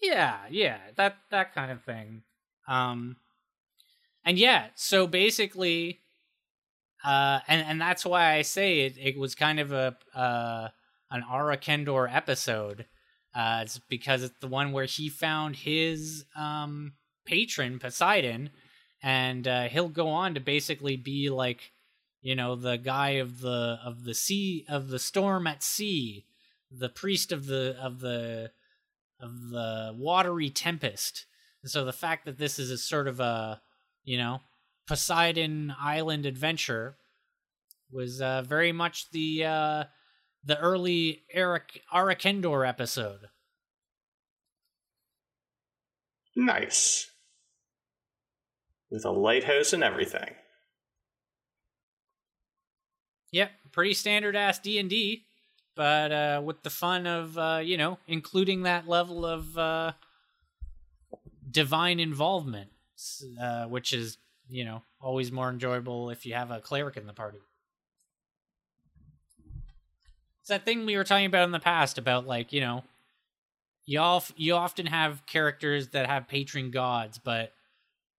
Yeah, 0.00 0.38
yeah, 0.50 0.78
that 0.96 1.16
that 1.30 1.54
kind 1.54 1.70
of 1.70 1.82
thing. 1.82 2.22
Um, 2.66 3.16
and 4.24 4.38
yeah, 4.38 4.68
so 4.74 5.06
basically, 5.06 6.00
uh, 7.04 7.40
and 7.46 7.66
and 7.66 7.80
that's 7.80 8.06
why 8.06 8.34
I 8.34 8.42
say 8.42 8.80
it. 8.80 8.96
It 8.98 9.18
was 9.18 9.34
kind 9.34 9.60
of 9.60 9.72
a 9.72 9.96
uh, 10.14 10.68
an 11.10 11.24
Ara 11.30 11.58
Kendor 11.58 12.08
episode. 12.12 12.86
Uh, 13.34 13.60
it's 13.62 13.78
because 13.88 14.22
it's 14.22 14.38
the 14.40 14.46
one 14.46 14.72
where 14.72 14.86
he 14.86 15.08
found 15.08 15.56
his 15.56 16.24
um 16.36 16.94
patron 17.26 17.78
Poseidon, 17.78 18.50
and 19.02 19.46
uh, 19.46 19.64
he'll 19.64 19.88
go 19.88 20.08
on 20.08 20.34
to 20.34 20.40
basically 20.40 20.96
be 20.96 21.28
like, 21.28 21.72
you 22.22 22.34
know, 22.34 22.56
the 22.56 22.76
guy 22.78 23.10
of 23.10 23.40
the 23.40 23.78
of 23.84 24.04
the 24.04 24.14
sea 24.14 24.64
of 24.68 24.88
the 24.88 24.98
storm 24.98 25.46
at 25.46 25.62
sea, 25.62 26.24
the 26.70 26.88
priest 26.88 27.32
of 27.32 27.46
the 27.46 27.76
of 27.78 28.00
the 28.00 28.50
of 29.20 29.50
the 29.50 29.94
watery 29.96 30.48
tempest. 30.48 31.26
And 31.64 31.70
so 31.70 31.86
the 31.86 31.94
fact 31.94 32.26
that 32.26 32.36
this 32.36 32.58
is 32.58 32.70
a 32.70 32.76
sort 32.76 33.08
of 33.08 33.20
a, 33.20 33.58
you 34.04 34.18
know, 34.18 34.42
Poseidon 34.86 35.74
Island 35.80 36.26
adventure 36.26 36.98
was 37.90 38.20
uh, 38.20 38.42
very 38.42 38.70
much 38.70 39.10
the 39.12 39.46
uh, 39.46 39.84
the 40.44 40.58
early 40.58 41.22
Eric 41.32 41.80
Ara 41.90 42.16
Kendor 42.16 42.68
episode. 42.68 43.28
Nice. 46.36 47.10
With 48.90 49.06
a 49.06 49.10
lighthouse 49.10 49.72
and 49.72 49.82
everything. 49.82 50.34
Yep, 53.32 53.52
pretty 53.72 53.94
standard 53.94 54.36
ass 54.36 54.58
D 54.58 54.78
and 54.78 54.90
D, 54.90 55.24
but 55.74 56.12
uh, 56.12 56.42
with 56.44 56.62
the 56.62 56.68
fun 56.68 57.06
of 57.06 57.38
uh, 57.38 57.60
you 57.64 57.78
know 57.78 57.96
including 58.06 58.64
that 58.64 58.86
level 58.86 59.24
of 59.24 59.56
uh, 59.56 59.92
divine 61.54 62.00
involvement, 62.00 62.68
uh, 63.40 63.64
which 63.64 63.94
is 63.94 64.18
you 64.48 64.64
know 64.66 64.82
always 65.00 65.32
more 65.32 65.48
enjoyable 65.48 66.10
if 66.10 66.26
you 66.26 66.34
have 66.34 66.50
a 66.50 66.60
cleric 66.60 66.98
in 66.98 67.06
the 67.06 67.14
party. 67.14 67.38
It's 70.40 70.50
that 70.50 70.66
thing 70.66 70.84
we 70.84 70.96
were 70.98 71.04
talking 71.04 71.24
about 71.24 71.44
in 71.44 71.52
the 71.52 71.60
past 71.60 71.96
about 71.96 72.26
like 72.26 72.52
you 72.52 72.60
know 72.60 72.84
you 73.86 74.00
all 74.00 74.22
you 74.36 74.54
often 74.54 74.86
have 74.86 75.24
characters 75.24 75.88
that 75.88 76.06
have 76.06 76.28
patron 76.28 76.70
gods, 76.70 77.18
but 77.18 77.52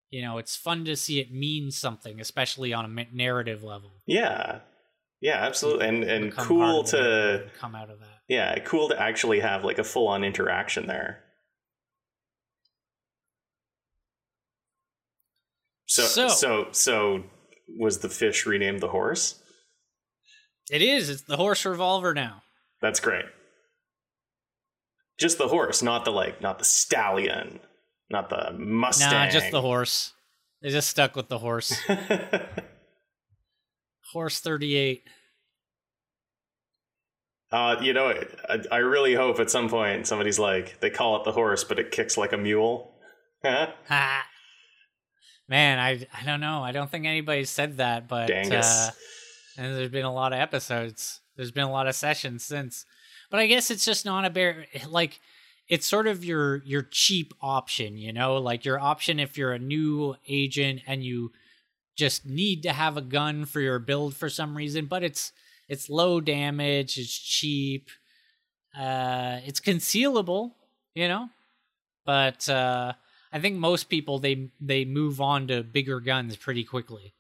you 0.09 0.23
know 0.23 0.39
it's 0.39 0.55
fun 0.55 0.86
to 0.86 0.95
see 0.95 1.19
it 1.19 1.31
mean 1.31 1.69
something, 1.69 2.19
especially 2.19 2.73
on 2.73 2.86
a 2.86 3.15
narrative 3.15 3.61
level. 3.61 3.91
Yeah, 4.07 4.59
yeah, 5.21 5.38
absolutely, 5.43 5.88
and 5.88 6.03
and 6.03 6.36
cool 6.36 6.83
to 6.86 7.49
come 7.59 7.75
out 7.75 7.89
of 7.89 7.99
that. 7.99 8.21
Yeah, 8.27 8.57
cool 8.59 8.89
to 8.89 8.99
actually 8.99 9.41
have 9.41 9.63
like 9.63 9.77
a 9.77 9.83
full 9.83 10.07
on 10.07 10.23
interaction 10.23 10.88
there. 10.88 11.24
So, 15.96 16.04
so 16.04 16.28
so 16.28 16.68
so 16.72 17.24
was 17.80 18.00
the 18.00 18.10
fish 18.10 18.46
renamed 18.46 18.82
the 18.82 18.89
horse? 18.89 19.41
It 20.70 20.82
is. 20.82 21.10
It's 21.10 21.22
the 21.22 21.38
horse 21.38 21.64
revolver 21.64 22.14
now. 22.14 22.43
That's 22.82 23.00
great. 23.00 23.24
Just 25.18 25.38
the 25.38 25.48
horse, 25.48 25.82
not 25.82 26.04
the 26.04 26.12
like, 26.12 26.41
not 26.41 26.60
the 26.60 26.66
stallion, 26.66 27.62
not 28.10 28.30
the 28.30 28.52
Mustang. 28.58 29.12
Nah, 29.12 29.30
just 29.30 29.52
the 29.52 29.62
horse. 29.62 30.12
They 30.62 30.70
just 30.70 30.89
stuck 30.89 31.16
with 31.16 31.30
the 31.30 31.38
horse. 31.38 31.74
horse 34.12 34.41
thirty-eight. 34.41 35.04
Uh, 37.54 37.78
you 37.82 37.93
know, 37.93 38.14
I, 38.50 38.60
I 38.70 38.78
really 38.80 39.14
hope 39.14 39.39
at 39.39 39.50
some 39.50 39.70
point 39.70 40.08
somebody's 40.08 40.39
like, 40.39 40.82
they 40.82 40.89
call 40.89 41.16
it 41.16 41.24
the 41.24 41.32
horse, 41.32 41.64
but 41.64 41.80
it 41.80 41.91
kicks 41.91 42.18
like 42.18 42.34
a 42.34 42.38
mule. 42.38 42.91
ha. 43.46 44.26
Man, 45.48 45.80
I 45.80 46.08
I 46.14 46.26
don't 46.26 46.39
know. 46.39 46.64
I 46.64 46.72
don't 46.72 46.89
think 46.89 47.06
anybody 47.06 47.46
said 47.46 47.78
that, 47.78 48.08
but 48.08 48.28
uh, 48.88 48.91
and 49.58 49.76
there's 49.76 49.91
been 49.91 50.06
a 50.06 50.14
lot 50.14 50.34
of 50.34 50.39
episodes. 50.39 51.22
There's 51.36 51.52
been 51.52 51.66
a 51.66 51.72
lot 51.72 51.88
of 51.88 51.96
sessions 51.96 52.43
since. 52.43 52.86
But 53.30 53.39
I 53.39 53.48
guess 53.48 53.70
it's 53.70 53.86
just 53.86 54.06
not 54.06 54.26
a 54.26 54.30
bear 54.30 54.66
like 54.88 55.20
it's 55.68 55.88
sort 55.88 56.08
of 56.08 56.24
your 56.24 56.64
your 56.64 56.84
cheap 56.84 57.34
option, 57.41 57.98
you 57.98 58.14
know, 58.14 58.38
like 58.38 58.66
your 58.66 58.80
option 58.80 59.20
if 59.20 59.38
you're 59.38 59.54
a 59.54 59.60
new 59.60 60.16
agent 60.28 60.82
and 60.88 61.04
you 61.04 61.32
just 61.96 62.26
need 62.26 62.64
to 62.64 62.74
have 62.74 62.98
a 62.98 63.02
gun 63.02 63.46
for 63.46 63.62
your 63.62 63.80
build 63.80 64.16
for 64.16 64.30
some 64.30 64.56
reason, 64.56 64.86
but 64.86 65.04
it's 65.04 65.32
it's 65.68 65.89
low 65.89 66.22
damage, 66.22 66.98
it's 66.98 67.18
cheap, 67.18 67.89
uh 68.78 69.39
it's 69.46 69.60
concealable, 69.60 70.52
you 70.93 71.08
know? 71.08 71.30
But 72.06 72.48
uh 72.50 72.93
I 73.36 73.39
think 73.39 73.57
most 73.57 73.89
people 73.89 74.17
they 74.17 74.49
they 74.61 74.86
move 74.86 75.19
on 75.19 75.49
to 75.49 75.61
bigger 75.61 75.99
guns 75.99 76.38
pretty 76.38 76.63
quickly. 76.63 77.13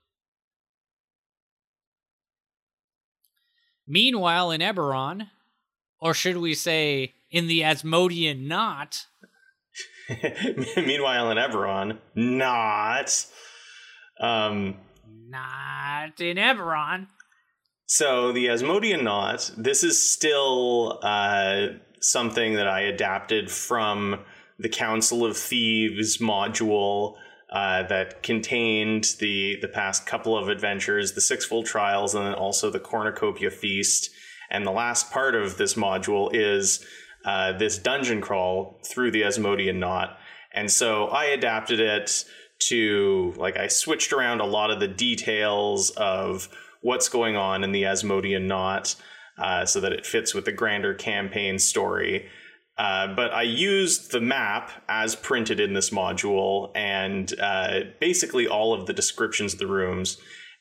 Meanwhile, 3.85 4.51
in 4.51 4.61
Eberron, 4.61 5.27
or 5.99 6.13
should 6.13 6.37
we 6.37 6.53
say 6.53 7.15
in 7.29 7.47
the 7.47 7.65
Asmodean 7.65 8.47
knot? 8.47 9.07
Meanwhile, 10.77 11.31
in 11.31 11.37
Eberron, 11.37 11.97
not. 12.15 13.25
Um, 14.17 14.77
not 15.27 16.21
in 16.21 16.37
Eberron. 16.37 17.07
So 17.87 18.31
the 18.31 18.47
Asmodean 18.47 19.03
knot. 19.03 19.51
This 19.57 19.83
is 19.83 20.01
still 20.01 20.97
uh, 21.03 21.67
something 21.99 22.55
that 22.55 22.67
I 22.67 22.81
adapted 22.81 23.51
from 23.51 24.21
the 24.57 24.69
Council 24.69 25.25
of 25.25 25.37
Thieves 25.37 26.17
module 26.17 27.15
uh, 27.51 27.83
that 27.83 28.23
contained 28.23 29.15
the 29.19 29.57
the 29.61 29.67
past 29.67 30.05
couple 30.05 30.37
of 30.37 30.49
adventures, 30.49 31.13
the 31.13 31.21
Sixfold 31.21 31.65
Trials, 31.65 32.15
and 32.15 32.25
then 32.25 32.33
also 32.33 32.69
the 32.69 32.79
Cornucopia 32.79 33.51
Feast. 33.51 34.09
And 34.49 34.65
the 34.65 34.71
last 34.71 35.11
part 35.11 35.35
of 35.35 35.57
this 35.57 35.73
module 35.73 36.29
is 36.33 36.85
uh, 37.25 37.53
this 37.53 37.77
dungeon 37.77 38.21
crawl 38.21 38.79
through 38.85 39.11
the 39.11 39.23
Asmodean 39.23 39.79
Knot. 39.79 40.17
And 40.53 40.71
so 40.71 41.07
I 41.07 41.25
adapted 41.25 41.79
it 41.79 42.25
to, 42.59 43.33
like, 43.37 43.57
I 43.57 43.67
switched 43.67 44.13
around 44.13 44.39
a 44.39 44.45
lot 44.45 44.71
of 44.71 44.79
the 44.79 44.87
details 44.87 45.89
of 45.91 46.47
what's 46.81 47.09
going 47.09 47.35
on 47.35 47.63
in 47.63 47.71
the 47.71 47.85
Asmodean 47.85 48.47
Knot 48.47 48.95
uh, 49.37 49.65
so 49.65 49.81
that 49.81 49.91
it 49.91 50.05
fits 50.05 50.33
with 50.33 50.45
the 50.45 50.51
grander 50.51 50.93
campaign 50.93 51.59
story. 51.59 52.29
Uh, 52.77 53.07
but 53.15 53.33
I 53.33 53.43
used 53.43 54.11
the 54.11 54.19
map 54.19 54.69
as 54.89 55.15
printed 55.15 55.59
in 55.59 55.73
this 55.73 55.91
module 55.91 56.71
and 56.75 57.33
uh, 57.39 57.81
basically 58.01 58.47
all 58.47 58.73
of 58.73 58.85
the 58.85 58.93
descriptions 58.93 59.53
of 59.53 59.59
the 59.59 59.67
rooms. 59.67 60.17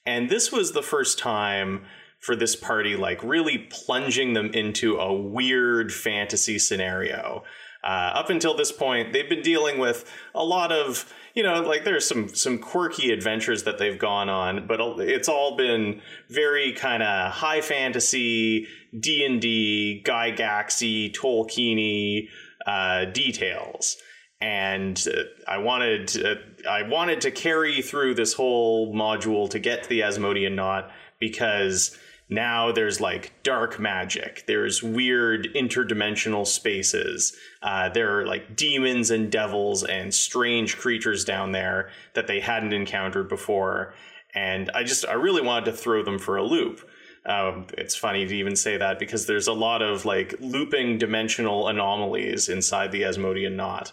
And 0.06 0.28
this 0.28 0.52
was 0.52 0.72
the 0.72 0.82
first 0.82 1.18
time 1.18 1.84
for 2.20 2.36
this 2.36 2.56
party, 2.56 2.96
like 2.96 3.22
really 3.22 3.58
plunging 3.70 4.32
them 4.32 4.50
into 4.54 4.96
a 4.96 5.12
weird 5.12 5.92
fantasy 5.92 6.58
scenario. 6.58 7.42
Uh, 7.84 8.12
up 8.14 8.30
until 8.30 8.54
this 8.54 8.72
point, 8.72 9.12
they've 9.12 9.28
been 9.28 9.42
dealing 9.42 9.78
with 9.78 10.10
a 10.34 10.42
lot 10.42 10.72
of, 10.72 11.12
you 11.34 11.42
know, 11.42 11.60
like 11.60 11.84
there's 11.84 12.06
some 12.06 12.28
some 12.28 12.58
quirky 12.58 13.12
adventures 13.12 13.64
that 13.64 13.76
they've 13.76 13.98
gone 13.98 14.30
on, 14.30 14.66
but 14.66 14.80
it's 15.00 15.28
all 15.28 15.54
been 15.54 16.00
very 16.30 16.72
kind 16.72 17.02
of 17.02 17.30
high 17.30 17.60
fantasy, 17.60 18.66
D 18.98 19.26
and 19.26 19.38
D, 19.38 20.02
Gygaxy, 20.02 21.14
Tolkieny 21.14 22.28
uh, 22.66 23.04
details. 23.04 23.98
And 24.40 25.06
uh, 25.06 25.24
I 25.46 25.58
wanted 25.58 26.24
uh, 26.24 26.36
I 26.68 26.88
wanted 26.88 27.20
to 27.20 27.30
carry 27.30 27.82
through 27.82 28.14
this 28.14 28.32
whole 28.32 28.94
module 28.94 29.50
to 29.50 29.58
get 29.58 29.82
to 29.82 29.88
the 29.90 30.04
Asmodean 30.04 30.56
knot 30.56 30.90
because 31.20 31.98
now 32.28 32.72
there's 32.72 33.00
like 33.00 33.32
dark 33.42 33.78
magic. 33.78 34.44
There's 34.46 34.82
weird 34.82 35.48
interdimensional 35.54 36.46
spaces. 36.46 37.36
Uh, 37.62 37.90
there 37.90 38.18
are 38.18 38.26
like 38.26 38.56
demons 38.56 39.10
and 39.10 39.30
devils 39.30 39.84
and 39.84 40.12
strange 40.12 40.78
creatures 40.78 41.24
down 41.24 41.52
there 41.52 41.90
that 42.14 42.26
they 42.26 42.40
hadn't 42.40 42.72
encountered 42.72 43.28
before. 43.28 43.94
And 44.34 44.70
i 44.74 44.82
just 44.82 45.06
i 45.06 45.12
really 45.12 45.42
wanted 45.42 45.66
to 45.66 45.72
throw 45.76 46.02
them 46.02 46.18
for 46.18 46.36
a 46.36 46.42
loop. 46.42 46.80
Um, 47.26 47.66
it's 47.78 47.94
funny 47.94 48.26
to 48.26 48.36
even 48.36 48.56
say 48.56 48.76
that 48.76 48.98
because 48.98 49.26
there's 49.26 49.46
a 49.46 49.52
lot 49.52 49.80
of 49.80 50.04
like 50.04 50.34
looping 50.40 50.98
dimensional 50.98 51.68
anomalies 51.68 52.48
inside 52.48 52.92
the 52.92 53.04
asmodean 53.04 53.56
knot. 53.56 53.92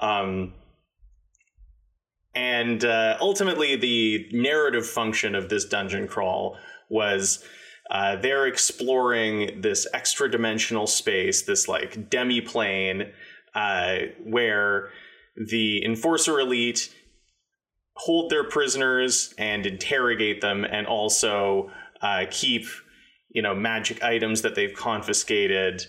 Um, 0.00 0.54
and 2.34 2.84
uh, 2.84 3.16
ultimately 3.20 3.76
the 3.76 4.28
narrative 4.32 4.86
function 4.86 5.34
of 5.34 5.48
this 5.48 5.64
dungeon 5.64 6.06
crawl 6.06 6.56
was 6.88 7.44
uh, 7.90 8.16
they're 8.16 8.46
exploring 8.46 9.60
this 9.60 9.86
extra 9.92 10.30
dimensional 10.30 10.86
space, 10.86 11.42
this 11.42 11.66
like 11.66 12.08
demi 12.08 12.40
plane, 12.40 13.10
uh, 13.54 13.98
where 14.24 14.90
the 15.36 15.84
enforcer 15.84 16.38
elite 16.38 16.94
hold 17.94 18.30
their 18.30 18.44
prisoners 18.44 19.34
and 19.38 19.66
interrogate 19.66 20.40
them, 20.40 20.64
and 20.64 20.86
also 20.86 21.70
uh, 22.00 22.24
keep 22.30 22.66
you 23.30 23.42
know 23.42 23.54
magic 23.54 24.02
items 24.04 24.42
that 24.42 24.54
they've 24.54 24.74
confiscated 24.74 25.84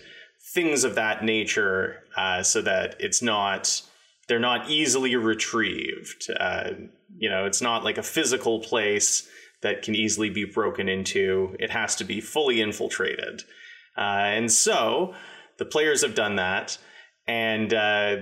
things 0.54 0.84
of 0.84 0.95
that 0.95 1.24
nature, 1.24 1.99
uh, 2.18 2.41
so 2.41 2.64
that 2.64 2.95
it's 2.99 3.22
not 3.22 3.82
they're 4.28 4.39
not 4.39 4.70
easily 4.70 5.16
retrieved. 5.16 6.32
Uh, 6.39 6.72
you 7.16 7.30
know, 7.30 7.45
it's 7.45 7.62
not 7.62 7.84
like 7.84 7.99
a 7.99 8.04
physical 8.04 8.60
place 8.60 9.28
that 9.62 9.82
can 9.82 9.95
easily 9.95 10.30
be 10.30 10.45
broken 10.45 10.89
into. 10.89 11.55
It 11.59 11.72
has 11.72 11.95
to 11.97 12.03
be 12.03 12.22
fully 12.22 12.62
infiltrated, 12.62 13.43
uh, 13.97 14.01
and 14.01 14.51
so 14.51 15.14
the 15.57 15.66
players 15.66 16.01
have 16.01 16.16
done 16.16 16.36
that, 16.38 16.78
and 17.28 17.74
uh, 17.74 18.16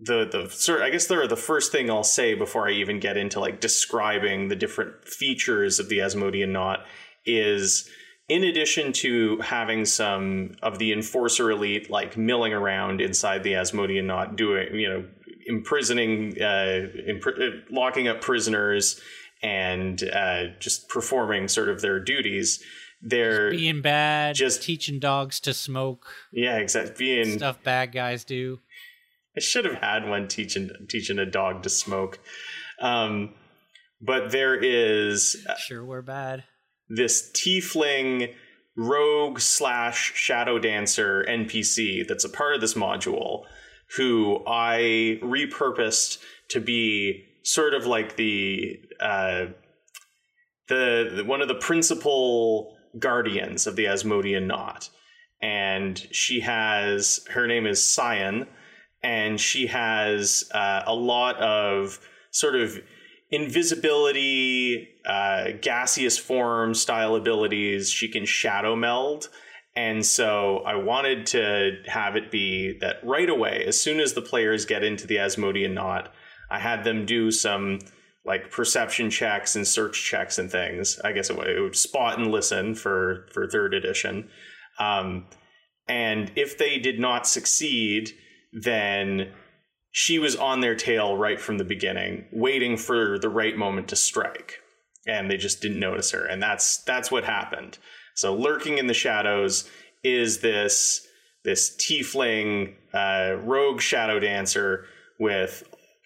the 0.00 0.28
the 0.30 0.48
sort 0.50 0.82
I 0.82 0.90
guess 0.90 1.06
they're 1.06 1.26
the 1.26 1.36
first 1.36 1.72
thing 1.72 1.90
I'll 1.90 2.04
say 2.04 2.34
before 2.34 2.68
I 2.68 2.72
even 2.72 3.00
get 3.00 3.16
into 3.16 3.40
like 3.40 3.60
describing 3.60 4.48
the 4.48 4.56
different 4.56 5.06
features 5.06 5.78
of 5.78 5.88
the 5.88 6.00
Asmodean 6.00 6.52
knot 6.52 6.84
is 7.24 7.88
in 8.28 8.44
addition 8.44 8.92
to 8.92 9.38
having 9.40 9.84
some 9.84 10.56
of 10.62 10.78
the 10.78 10.92
enforcer 10.92 11.50
elite 11.50 11.90
like 11.90 12.16
milling 12.16 12.52
around 12.52 13.00
inside 13.00 13.42
the 13.42 13.54
Asmodean 13.54 14.06
knot 14.06 14.36
doing 14.36 14.74
you 14.74 14.88
know 14.88 15.04
imprisoning 15.46 16.34
uh, 16.40 16.86
impr- 17.08 17.62
locking 17.70 18.08
up 18.08 18.20
prisoners 18.20 19.00
and 19.44 20.02
uh, 20.12 20.44
just 20.58 20.88
performing 20.88 21.46
sort 21.48 21.68
of 21.68 21.80
their 21.80 22.00
duties 22.00 22.62
they're 23.02 23.50
being 23.50 23.82
bad 23.82 24.34
just 24.34 24.62
teaching 24.62 24.98
dogs 24.98 25.38
to 25.38 25.52
smoke 25.52 26.06
yeah 26.32 26.56
exactly 26.56 26.94
being 26.98 27.38
stuff 27.38 27.62
bad 27.62 27.92
guys 27.92 28.24
do 28.24 28.58
I 29.36 29.40
should 29.40 29.64
have 29.64 29.74
had 29.74 30.08
one 30.08 30.28
teaching 30.28 30.70
teaching 30.88 31.18
a 31.18 31.26
dog 31.26 31.62
to 31.64 31.68
smoke. 31.68 32.20
Um, 32.80 33.34
but 34.00 34.30
there 34.30 34.54
is 34.54 35.44
sure 35.58 35.84
we're 35.84 36.02
bad. 36.02 36.44
This 36.88 37.30
tiefling 37.32 38.34
rogue 38.76 39.40
slash 39.40 40.12
shadow 40.14 40.58
dancer 40.58 41.24
NPC 41.28 42.06
that's 42.06 42.24
a 42.24 42.28
part 42.28 42.54
of 42.54 42.60
this 42.60 42.74
module, 42.74 43.44
who 43.96 44.42
I 44.46 45.18
repurposed 45.22 46.18
to 46.50 46.60
be 46.60 47.24
sort 47.44 47.74
of 47.74 47.86
like 47.86 48.16
the 48.16 48.80
uh, 49.00 49.46
the, 50.68 51.22
one 51.26 51.42
of 51.42 51.48
the 51.48 51.54
principal 51.54 52.76
guardians 52.98 53.66
of 53.66 53.76
the 53.76 53.86
Asmodean 53.86 54.46
knot, 54.46 54.90
and 55.40 55.98
she 56.10 56.40
has 56.40 57.20
her 57.30 57.46
name 57.46 57.66
is 57.66 57.86
Cyan 57.86 58.46
and 59.04 59.38
she 59.38 59.66
has 59.66 60.50
uh, 60.54 60.82
a 60.86 60.94
lot 60.94 61.36
of 61.36 62.00
sort 62.30 62.56
of 62.56 62.80
invisibility, 63.30 64.88
uh, 65.06 65.48
gaseous 65.60 66.16
form 66.16 66.74
style 66.74 67.14
abilities. 67.14 67.90
She 67.90 68.08
can 68.08 68.24
shadow 68.24 68.74
meld. 68.74 69.28
And 69.76 70.06
so 70.06 70.58
I 70.58 70.76
wanted 70.76 71.26
to 71.26 71.82
have 71.86 72.16
it 72.16 72.30
be 72.30 72.78
that 72.80 72.96
right 73.04 73.28
away, 73.28 73.64
as 73.66 73.78
soon 73.78 74.00
as 74.00 74.14
the 74.14 74.22
players 74.22 74.64
get 74.64 74.82
into 74.82 75.06
the 75.06 75.18
Asmodean 75.18 75.74
knot, 75.74 76.14
I 76.50 76.58
had 76.58 76.84
them 76.84 77.06
do 77.06 77.30
some 77.30 77.80
like 78.24 78.50
perception 78.50 79.10
checks 79.10 79.54
and 79.54 79.66
search 79.66 80.02
checks 80.02 80.38
and 80.38 80.50
things. 80.50 80.98
I 81.04 81.12
guess 81.12 81.30
it 81.30 81.36
would, 81.36 81.76
spot 81.76 82.18
and 82.18 82.30
listen 82.30 82.74
for 82.74 83.26
for 83.32 83.46
third 83.46 83.74
edition. 83.74 84.28
Um, 84.78 85.26
and 85.88 86.32
if 86.36 86.56
they 86.56 86.78
did 86.78 86.98
not 86.98 87.26
succeed, 87.26 88.12
then 88.52 89.32
she 89.90 90.18
was 90.18 90.34
on 90.36 90.60
their 90.60 90.74
tail 90.74 91.16
right 91.16 91.40
from 91.40 91.58
the 91.58 91.64
beginning, 91.64 92.24
waiting 92.32 92.76
for 92.76 93.18
the 93.18 93.28
right 93.28 93.56
moment 93.56 93.88
to 93.88 93.96
strike. 93.96 94.60
And 95.06 95.30
they 95.30 95.36
just 95.36 95.60
didn't 95.60 95.78
notice 95.78 96.10
her. 96.12 96.24
And 96.24 96.42
that's 96.42 96.78
that's 96.78 97.10
what 97.10 97.24
happened. 97.24 97.78
So 98.14 98.34
lurking 98.34 98.78
in 98.78 98.86
the 98.86 98.94
shadows 98.94 99.68
is 100.02 100.40
this 100.40 101.06
this 101.44 101.76
tiefling 101.76 102.74
uh, 102.94 103.36
rogue 103.42 103.80
shadow 103.80 104.18
dancer 104.18 104.86
with 105.20 105.62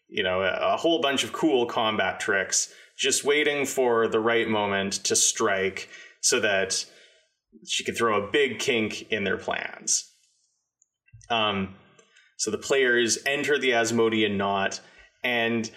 you 0.09 0.22
know 0.22 0.42
a, 0.42 0.76
whole 0.76 1.00
bunch 1.00 1.24
of 1.24 1.32
cool 1.32 1.66
combat 1.66 2.20
tricks, 2.20 2.72
just 2.96 3.24
waiting 3.24 3.66
for 3.66 4.09
the 4.09 4.20
right 4.20 4.48
moment 4.48 4.94
to 5.04 5.16
strike 5.16 5.88
so 6.20 6.40
that 6.40 6.84
she 7.66 7.84
could 7.84 7.96
throw 7.96 8.22
a 8.22 8.30
big 8.30 8.59
kink 8.59 9.11
in 9.11 9.24
their 9.24 9.36
plans. 9.36 10.11
Um, 11.30 11.74
so 12.36 12.50
the 12.50 12.59
players 12.59 13.18
enter 13.26 13.59
the 13.59 13.74
Asmodean 13.74 14.36
knot, 14.36 14.80
and 15.22 15.70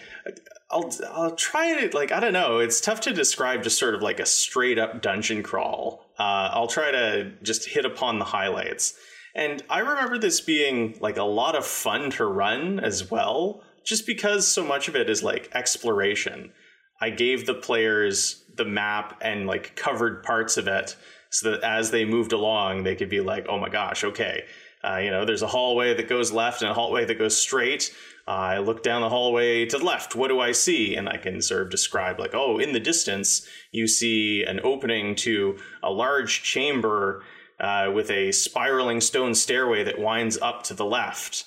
I'll 0.69 0.91
I'll 1.11 1.35
try 1.35 1.87
to 1.87 1.95
like 1.95 2.11
I 2.11 2.19
don't 2.19 2.33
know. 2.33 2.59
It's 2.59 2.79
tough 2.79 3.01
to 3.01 3.13
describe 3.13 3.63
just 3.63 3.79
sort 3.79 3.95
of 3.95 4.01
like 4.01 4.19
a 4.19 4.25
straight 4.25 4.79
up 4.79 5.01
dungeon 5.01 5.43
crawl. 5.43 6.05
Uh, 6.17 6.49
I'll 6.53 6.67
try 6.67 6.91
to 6.91 7.31
just 7.41 7.67
hit 7.67 7.85
upon 7.85 8.19
the 8.19 8.25
highlights. 8.25 8.93
And 9.33 9.63
I 9.69 9.79
remember 9.79 10.17
this 10.17 10.41
being 10.41 10.97
like 10.99 11.17
a 11.17 11.23
lot 11.23 11.55
of 11.55 11.65
fun 11.65 12.09
to 12.11 12.25
run 12.25 12.79
as 12.79 13.09
well, 13.09 13.63
just 13.83 14.05
because 14.05 14.47
so 14.47 14.63
much 14.63 14.87
of 14.87 14.95
it 14.95 15.09
is 15.09 15.23
like 15.23 15.49
exploration. 15.53 16.51
I 16.99 17.09
gave 17.09 17.45
the 17.45 17.53
players 17.53 18.43
the 18.55 18.65
map 18.65 19.19
and 19.21 19.47
like 19.47 19.75
covered 19.75 20.23
parts 20.23 20.57
of 20.57 20.67
it 20.67 20.95
so 21.29 21.51
that 21.51 21.63
as 21.63 21.91
they 21.91 22.05
moved 22.05 22.33
along, 22.33 22.83
they 22.83 22.95
could 22.95 23.09
be 23.09 23.21
like, 23.21 23.47
oh 23.49 23.57
my 23.57 23.69
gosh, 23.69 24.03
okay, 24.03 24.43
uh, 24.83 24.97
you 24.97 25.11
know, 25.11 25.25
there's 25.25 25.41
a 25.41 25.47
hallway 25.47 25.93
that 25.93 26.09
goes 26.09 26.31
left 26.31 26.61
and 26.61 26.71
a 26.71 26.73
hallway 26.73 27.05
that 27.05 27.17
goes 27.17 27.37
straight. 27.37 27.93
Uh, 28.27 28.31
I 28.31 28.57
look 28.59 28.83
down 28.83 29.01
the 29.01 29.09
hallway 29.09 29.65
to 29.65 29.77
the 29.77 29.83
left. 29.83 30.15
What 30.15 30.29
do 30.29 30.39
I 30.39 30.51
see? 30.51 30.95
And 30.95 31.07
I 31.07 31.17
can 31.17 31.41
sort 31.41 31.63
of 31.63 31.69
describe, 31.69 32.19
like, 32.19 32.33
oh, 32.33 32.57
in 32.57 32.73
the 32.73 32.79
distance, 32.79 33.47
you 33.71 33.87
see 33.87 34.43
an 34.43 34.59
opening 34.63 35.15
to 35.17 35.57
a 35.83 35.91
large 35.91 36.43
chamber 36.43 37.23
uh, 37.59 37.91
with 37.93 38.09
a 38.09 38.31
spiraling 38.31 39.01
stone 39.01 39.35
stairway 39.35 39.83
that 39.83 39.99
winds 39.99 40.37
up 40.39 40.63
to 40.63 40.73
the 40.73 40.85
left. 40.85 41.45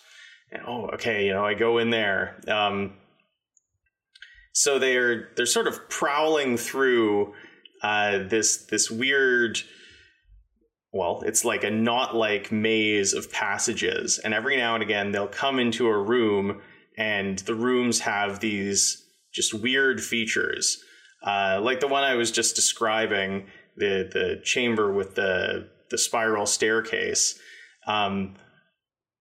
And, 0.54 0.62
oh, 0.66 0.86
okay, 0.94 1.26
you 1.26 1.32
know, 1.32 1.44
I 1.44 1.52
go 1.54 1.78
in 1.78 1.90
there. 1.90 2.40
Um, 2.48 2.94
so 4.52 4.78
they're 4.78 5.30
they're 5.36 5.46
sort 5.46 5.66
of 5.66 5.88
prowling 5.90 6.56
through 6.56 7.34
uh, 7.82 8.18
this 8.28 8.66
this 8.66 8.90
weird 8.90 9.58
well, 10.94 11.22
it's 11.26 11.44
like 11.44 11.64
a 11.64 11.70
knot 11.70 12.14
like 12.14 12.52
maze 12.52 13.12
of 13.14 13.30
passages. 13.32 14.20
And 14.22 14.32
every 14.32 14.56
now 14.56 14.74
and 14.74 14.82
again, 14.82 15.10
they'll 15.10 15.26
come 15.26 15.58
into 15.58 15.88
a 15.88 15.98
room, 15.98 16.62
and 16.96 17.40
the 17.40 17.54
rooms 17.56 17.98
have 18.00 18.38
these 18.38 19.04
just 19.34 19.52
weird 19.52 20.00
features. 20.00 20.82
Uh, 21.26 21.58
like 21.60 21.80
the 21.80 21.88
one 21.88 22.04
I 22.04 22.14
was 22.14 22.30
just 22.30 22.54
describing, 22.54 23.48
the, 23.76 24.08
the 24.12 24.40
chamber 24.44 24.92
with 24.92 25.16
the, 25.16 25.68
the 25.90 25.98
spiral 25.98 26.46
staircase. 26.46 27.40
Um, 27.88 28.36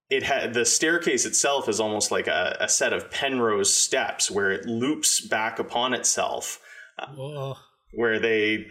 it 0.09 0.23
had 0.23 0.53
the 0.53 0.65
staircase 0.65 1.25
itself 1.25 1.67
is 1.67 1.79
almost 1.79 2.11
like 2.11 2.27
a, 2.27 2.57
a, 2.59 2.69
set 2.69 2.93
of 2.93 3.09
Penrose 3.09 3.73
steps 3.73 4.29
where 4.29 4.51
it 4.51 4.65
loops 4.65 5.21
back 5.21 5.59
upon 5.59 5.93
itself. 5.93 6.59
Uh, 6.99 7.53
where 7.93 8.19
they 8.19 8.67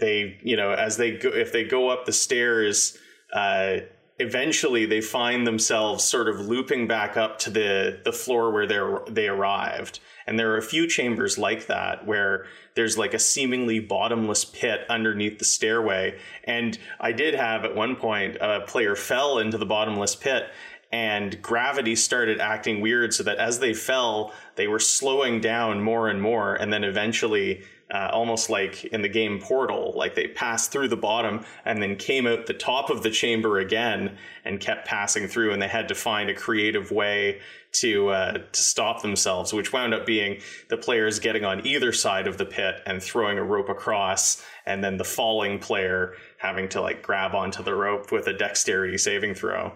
they 0.00 0.38
you 0.42 0.56
know 0.56 0.72
as 0.72 0.96
they 0.96 1.12
go 1.12 1.28
if 1.28 1.52
they 1.52 1.64
go 1.64 1.88
up 1.88 2.06
the 2.06 2.12
stairs 2.12 2.96
uh, 3.32 3.78
eventually 4.18 4.84
they 4.84 5.00
find 5.00 5.46
themselves 5.46 6.04
sort 6.04 6.28
of 6.28 6.40
looping 6.40 6.88
back 6.88 7.16
up 7.16 7.38
to 7.38 7.50
the 7.50 8.00
the 8.04 8.12
floor 8.12 8.50
where 8.50 8.66
they 8.66 8.80
they 9.10 9.28
arrived. 9.28 10.00
And 10.26 10.38
there 10.38 10.52
are 10.52 10.58
a 10.58 10.62
few 10.62 10.86
chambers 10.86 11.38
like 11.38 11.66
that 11.68 12.06
where 12.06 12.46
there's 12.74 12.98
like 12.98 13.14
a 13.14 13.18
seemingly 13.18 13.80
bottomless 13.80 14.44
pit 14.44 14.84
underneath 14.90 15.38
the 15.38 15.44
stairway. 15.44 16.18
And 16.44 16.78
i 17.00 17.12
did 17.12 17.34
have 17.34 17.64
at 17.64 17.74
one 17.74 17.96
point 17.96 18.36
a 18.40 18.60
player 18.66 18.96
fell 18.96 19.38
into 19.38 19.58
the 19.58 19.66
bottomless 19.66 20.16
pit 20.16 20.44
and 20.90 21.40
gravity 21.42 21.94
started 21.94 22.40
acting 22.40 22.80
weird 22.80 23.12
so 23.12 23.22
that 23.22 23.36
as 23.36 23.58
they 23.58 23.74
fell 23.74 24.32
they 24.56 24.66
were 24.66 24.78
slowing 24.78 25.40
down 25.40 25.80
more 25.80 26.08
and 26.08 26.20
more. 26.20 26.54
And 26.54 26.72
then 26.72 26.82
eventually 26.82 27.62
uh, 27.92 28.10
almost 28.12 28.50
like 28.50 28.84
in 28.86 29.00
the 29.00 29.08
game 29.08 29.40
Portal, 29.40 29.94
like 29.96 30.14
they 30.14 30.28
passed 30.28 30.70
through 30.70 30.88
the 30.88 30.96
bottom 30.96 31.44
and 31.64 31.82
then 31.82 31.96
came 31.96 32.26
out 32.26 32.46
the 32.46 32.52
top 32.52 32.90
of 32.90 33.02
the 33.02 33.10
chamber 33.10 33.58
again 33.58 34.16
and 34.44 34.60
kept 34.60 34.86
passing 34.86 35.26
through, 35.26 35.52
and 35.52 35.62
they 35.62 35.68
had 35.68 35.88
to 35.88 35.94
find 35.94 36.28
a 36.28 36.34
creative 36.34 36.90
way 36.90 37.40
to 37.72 38.08
uh, 38.08 38.32
to 38.32 38.62
stop 38.62 39.00
themselves, 39.00 39.52
which 39.52 39.72
wound 39.72 39.94
up 39.94 40.04
being 40.04 40.40
the 40.68 40.76
players 40.76 41.18
getting 41.18 41.44
on 41.44 41.66
either 41.66 41.92
side 41.92 42.26
of 42.26 42.36
the 42.36 42.44
pit 42.44 42.76
and 42.84 43.02
throwing 43.02 43.38
a 43.38 43.44
rope 43.44 43.70
across, 43.70 44.44
and 44.66 44.84
then 44.84 44.98
the 44.98 45.04
falling 45.04 45.58
player 45.58 46.12
having 46.38 46.68
to 46.68 46.80
like 46.82 47.02
grab 47.02 47.34
onto 47.34 47.62
the 47.62 47.74
rope 47.74 48.12
with 48.12 48.26
a 48.26 48.34
dexterity 48.34 48.98
saving 48.98 49.34
throw, 49.34 49.72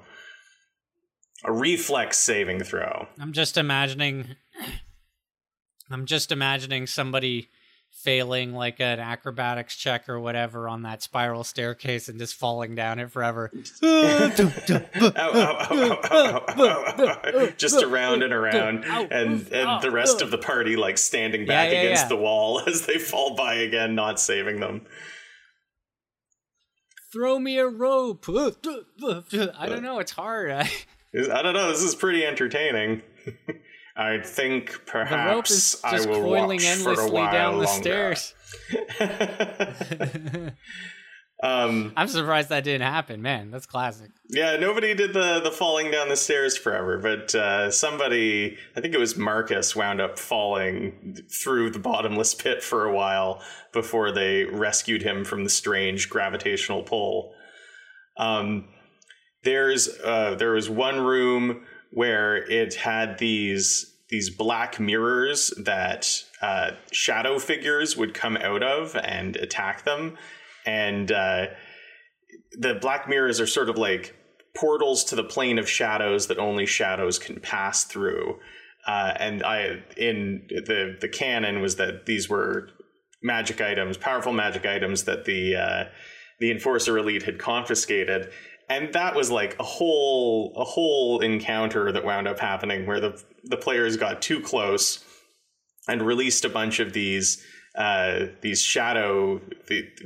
a 1.44 1.52
reflex 1.52 2.18
saving 2.18 2.62
throw. 2.62 3.06
I'm 3.18 3.32
just 3.32 3.56
imagining. 3.56 4.36
I'm 5.90 6.06
just 6.06 6.32
imagining 6.32 6.86
somebody 6.86 7.50
failing 7.93 8.53
like 8.53 8.80
an 8.80 8.99
acrobatics 8.99 9.76
check 9.76 10.09
or 10.09 10.18
whatever 10.18 10.68
on 10.68 10.82
that 10.82 11.03
spiral 11.03 11.45
staircase 11.45 12.09
and 12.09 12.18
just 12.18 12.34
falling 12.34 12.74
down 12.74 12.99
it 12.99 13.11
forever. 13.11 13.51
just 17.57 17.82
around 17.82 18.22
and 18.22 18.32
around, 18.32 18.84
and 18.84 19.47
and 19.53 19.82
the 19.82 19.90
rest 19.93 20.20
of 20.22 20.30
the 20.30 20.38
party 20.38 20.74
like 20.76 20.99
standing 20.99 21.47
back 21.47 21.70
yeah, 21.70 21.74
yeah, 21.74 21.82
against 21.82 22.05
yeah. 22.05 22.09
the 22.09 22.16
wall 22.16 22.61
as 22.66 22.86
they 22.86 22.99
fall 22.99 23.36
by 23.36 23.55
again, 23.55 23.95
not 23.95 24.18
saving 24.18 24.61
them. 24.61 24.86
throw 27.12 27.38
me 27.38 27.59
a 27.59 27.68
rope. 27.68 28.24
I 28.28 29.68
don't 29.68 29.82
know. 29.82 29.99
It's 30.01 30.12
hard. 30.12 30.51
I 30.51 30.68
don't 31.14 31.55
know. 31.55 31.70
This 31.70 31.82
is 31.82 31.95
pretty 31.95 32.24
entertaining. 32.24 33.03
I 33.97 34.18
think 34.18 34.86
perhaps 34.86 35.11
the 35.11 35.34
rope 35.34 35.51
is 35.51 35.80
just 35.82 35.84
I 35.84 36.11
will 36.11 36.22
coiling 36.22 36.59
watch 36.59 36.64
endlessly 36.64 36.95
for 36.95 37.03
a 37.03 37.11
while 37.11 37.32
down 37.32 37.59
the 37.59 37.64
longer. 37.64 38.14
stairs. 38.14 38.34
um, 41.43 41.93
I'm 41.95 42.09
surprised 42.09 42.49
that 42.49 42.64
didn't 42.64 42.86
happen, 42.86 43.20
man. 43.20 43.51
That's 43.51 43.66
classic. 43.66 44.11
Yeah, 44.30 44.57
nobody 44.57 44.95
did 44.95 45.12
the 45.12 45.40
the 45.40 45.51
falling 45.51 45.90
down 45.90 46.09
the 46.09 46.16
stairs 46.16 46.57
forever, 46.57 46.99
but 46.99 47.34
uh, 47.34 47.70
somebody, 47.70 48.57
I 48.74 48.80
think 48.80 48.95
it 48.95 48.99
was 48.99 49.16
Marcus, 49.16 49.76
wound 49.76 50.01
up 50.01 50.18
falling 50.18 51.18
through 51.30 51.70
the 51.70 51.78
bottomless 51.78 52.34
pit 52.34 52.62
for 52.62 52.86
a 52.86 52.95
while 52.95 53.43
before 53.74 54.11
they 54.11 54.45
rescued 54.45 55.03
him 55.03 55.24
from 55.24 55.45
the 55.45 55.51
strange 55.51 56.09
gravitational 56.09 56.82
pull. 56.82 57.34
Um, 58.16 58.68
there's 59.45 59.88
uh, 60.03 60.36
there 60.36 60.53
was 60.53 60.70
one 60.70 61.01
room 61.01 61.66
where 61.93 62.36
it 62.36 62.74
had 62.74 63.18
these 63.18 63.88
these 64.09 64.28
black 64.28 64.78
mirrors 64.78 65.55
that 65.57 66.22
uh, 66.43 66.72
shadow 66.90 67.38
figures 67.38 67.97
would 67.97 68.12
come 68.12 68.36
out 68.36 68.62
of 68.62 68.95
and 68.97 69.36
attack 69.36 69.84
them, 69.84 70.18
and 70.66 71.11
uh, 71.11 71.47
the 72.53 72.74
black 72.74 73.09
mirrors 73.09 73.40
are 73.40 73.47
sort 73.47 73.70
of 73.70 73.78
like 73.78 74.14
portals 74.55 75.05
to 75.05 75.16
the 75.16 75.24
plane 75.24 75.59
of 75.59 75.68
shadows 75.68 76.26
that 76.26 76.38
only 76.38 76.66
shadows 76.66 77.18
can 77.18 77.40
pass 77.40 77.84
through. 77.84 78.38
Uh, 78.86 79.14
and 79.18 79.43
I 79.43 79.82
in 79.97 80.47
the 80.49 80.97
the 81.01 81.09
canon 81.09 81.61
was 81.61 81.76
that 81.76 82.07
these 82.07 82.28
were 82.28 82.68
magic 83.22 83.61
items, 83.61 83.97
powerful 83.97 84.32
magic 84.32 84.66
items 84.66 85.05
that 85.05 85.24
the 85.24 85.57
uh, 85.57 85.84
the 86.40 86.51
enforcer 86.51 86.99
elite 86.99 87.22
had 87.22 87.38
confiscated, 87.38 88.30
and 88.72 88.94
that 88.94 89.14
was 89.14 89.30
like 89.30 89.58
a 89.58 89.62
whole 89.62 90.52
a 90.56 90.64
whole 90.64 91.20
encounter 91.20 91.92
that 91.92 92.04
wound 92.04 92.26
up 92.26 92.38
happening 92.38 92.86
where 92.86 93.00
the 93.00 93.22
the 93.44 93.56
players 93.56 93.96
got 93.96 94.22
too 94.22 94.40
close 94.40 95.04
and 95.88 96.00
released 96.00 96.44
a 96.44 96.48
bunch 96.48 96.80
of 96.80 96.92
these 96.92 97.44
uh, 97.76 98.26
these 98.40 98.62
shadow 98.62 99.40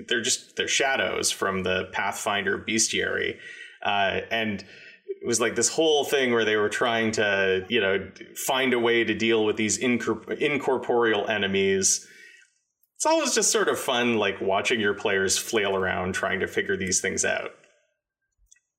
they're 0.08 0.20
just 0.20 0.56
they're 0.56 0.68
shadows 0.68 1.30
from 1.30 1.62
the 1.62 1.88
Pathfinder 1.92 2.58
bestiary. 2.58 3.36
Uh, 3.82 4.20
and 4.30 4.62
it 4.62 5.26
was 5.26 5.40
like 5.40 5.54
this 5.54 5.68
whole 5.68 6.04
thing 6.04 6.32
where 6.32 6.44
they 6.44 6.56
were 6.56 6.68
trying 6.68 7.12
to 7.12 7.64
you 7.68 7.80
know 7.80 8.10
find 8.34 8.72
a 8.72 8.80
way 8.80 9.04
to 9.04 9.14
deal 9.14 9.44
with 9.44 9.56
these 9.56 9.78
incorp- 9.78 10.38
incorporeal 10.38 11.28
enemies. 11.28 12.06
It's 12.96 13.06
always 13.06 13.34
just 13.34 13.52
sort 13.52 13.68
of 13.68 13.78
fun 13.78 14.16
like 14.16 14.40
watching 14.40 14.80
your 14.80 14.94
players 14.94 15.36
flail 15.36 15.76
around 15.76 16.14
trying 16.14 16.40
to 16.40 16.46
figure 16.46 16.76
these 16.76 17.00
things 17.00 17.24
out 17.24 17.52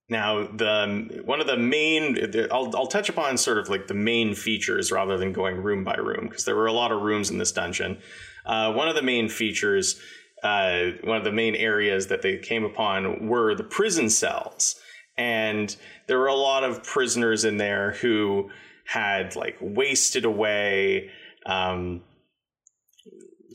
now, 0.10 0.47
the 0.47 1.22
one 1.26 1.41
of 1.41 1.47
the 1.47 1.58
main, 1.58 2.18
I'll, 2.49 2.74
I'll 2.76 2.88
touch 2.88 3.10
upon 3.10 3.38
sort 3.38 3.58
of 3.58 3.68
like 3.68 3.88
the 3.88 3.93
main 3.93 4.36
features 4.36 4.89
rather 4.89 5.18
than 5.18 5.34
going 5.34 5.58
room 5.58 5.84
by 5.84 5.95
room 5.95 6.28
because 6.30 6.45
there 6.45 6.55
were 6.55 6.68
a 6.68 6.74
lot 6.74 6.93
of 6.93 7.01
rooms 7.01 7.30
in 7.30 7.38
this 7.38 7.51
dungeon. 7.51 7.97
Uh, 8.45 8.72
one 8.72 8.88
of 8.88 8.95
the 8.95 9.01
main 9.01 9.28
features, 9.28 9.99
uh, 10.43 10.91
one 11.03 11.18
of 11.18 11.26
the 11.26 11.32
main 11.32 11.55
areas 11.55 12.08
that 12.08 12.22
they 12.22 12.38
came 12.38 12.64
upon 12.64 13.28
were 13.28 13.53
the 13.53 13.66
prison 13.66 14.10
cells, 14.10 14.80
and 15.18 15.76
there 16.08 16.20
were 16.20 16.28
a 16.28 16.36
lot 16.36 16.64
of 16.64 16.84
prisoners 16.84 17.43
in 17.43 17.58
there 17.58 17.91
who 17.91 18.49
had 18.86 19.36
like 19.36 19.58
wasted 19.60 20.24
away. 20.24 21.10
Um, 21.45 22.01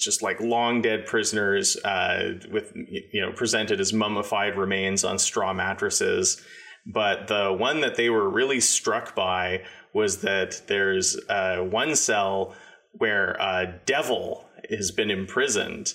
just 0.04 0.22
like 0.22 0.40
long 0.40 0.82
dead 0.82 1.06
prisoners 1.06 1.76
uh, 1.84 2.34
with 2.50 2.72
you 2.74 3.20
know 3.20 3.32
presented 3.32 3.80
as 3.80 3.92
mummified 3.92 4.56
remains 4.56 5.04
on 5.04 5.18
straw 5.18 5.52
mattresses. 5.52 6.42
But 6.86 7.28
the 7.28 7.54
one 7.56 7.80
that 7.80 7.94
they 7.94 8.10
were 8.10 8.28
really 8.28 8.60
struck 8.60 9.14
by 9.14 9.62
was 9.94 10.22
that 10.22 10.62
there's 10.66 11.16
uh, 11.28 11.58
one 11.58 11.94
cell 11.94 12.54
where 12.92 13.32
a 13.32 13.80
devil 13.86 14.46
has 14.68 14.90
been 14.90 15.10
imprisoned, 15.10 15.94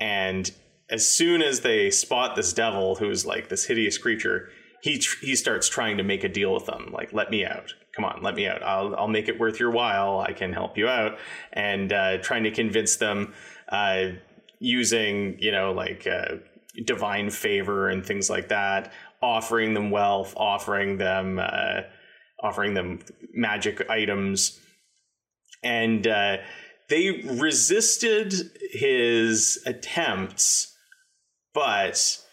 and 0.00 0.50
as 0.90 1.08
soon 1.08 1.40
as 1.40 1.60
they 1.60 1.90
spot 1.90 2.36
this 2.36 2.52
devil, 2.52 2.96
who's 2.96 3.24
like 3.24 3.48
this 3.48 3.64
hideous 3.64 3.98
creature, 3.98 4.48
he 4.82 4.98
tr- 4.98 5.24
he 5.24 5.34
starts 5.34 5.68
trying 5.68 5.96
to 5.96 6.02
make 6.02 6.24
a 6.24 6.28
deal 6.28 6.52
with 6.52 6.66
them, 6.66 6.90
like 6.92 7.12
let 7.12 7.30
me 7.30 7.44
out, 7.44 7.74
come 7.94 8.04
on, 8.04 8.22
let 8.22 8.34
me 8.34 8.46
out. 8.46 8.62
I'll 8.62 8.94
I'll 8.96 9.08
make 9.08 9.28
it 9.28 9.38
worth 9.38 9.60
your 9.60 9.70
while. 9.70 10.20
I 10.20 10.32
can 10.32 10.52
help 10.52 10.76
you 10.76 10.88
out, 10.88 11.18
and 11.52 11.92
uh, 11.92 12.18
trying 12.18 12.44
to 12.44 12.50
convince 12.50 12.96
them 12.96 13.34
uh, 13.68 14.06
using 14.58 15.36
you 15.38 15.52
know 15.52 15.72
like 15.72 16.06
uh, 16.06 16.36
divine 16.84 17.30
favor 17.30 17.88
and 17.88 18.04
things 18.04 18.28
like 18.28 18.48
that, 18.48 18.92
offering 19.22 19.74
them 19.74 19.90
wealth, 19.90 20.34
offering 20.36 20.98
them 20.98 21.38
uh, 21.40 21.82
offering 22.42 22.74
them 22.74 23.00
magic 23.32 23.88
items, 23.88 24.60
and 25.62 26.06
uh, 26.06 26.38
they 26.88 27.22
resisted 27.38 28.34
his 28.72 29.62
attempts, 29.66 30.74
but 31.54 32.23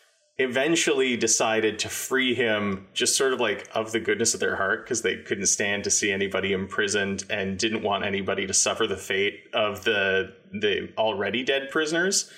eventually 0.42 1.18
decided 1.18 1.80
to 1.80 1.90
free 1.90 2.34
him 2.34 2.88
just 2.94 3.16
sort 3.16 3.34
of 3.34 3.40
like 3.40 3.68
of 3.74 3.92
the 3.92 4.00
goodness 4.00 4.34
of 4.34 4.40
their 4.40 4.56
heart 4.56 4.86
because 4.86 5.02
they 5.02 5.18
couldn't 5.18 5.48
stand 5.48 5.84
to 5.84 5.92
see 5.92 6.12
anybody 6.12 6.54
imprisoned 6.54 7.24
and 7.30 7.58
didn't 7.58 7.84
want 7.84 8.06
anybody 8.06 8.48
to 8.48 8.54
suffer 8.54 8.88
the 8.88 8.98
fate 8.98 9.40
of 9.54 9.84
the 9.84 10.34
the 10.52 10.90
already 10.98 11.44
dead 11.44 11.70
prisoners. 11.70 12.30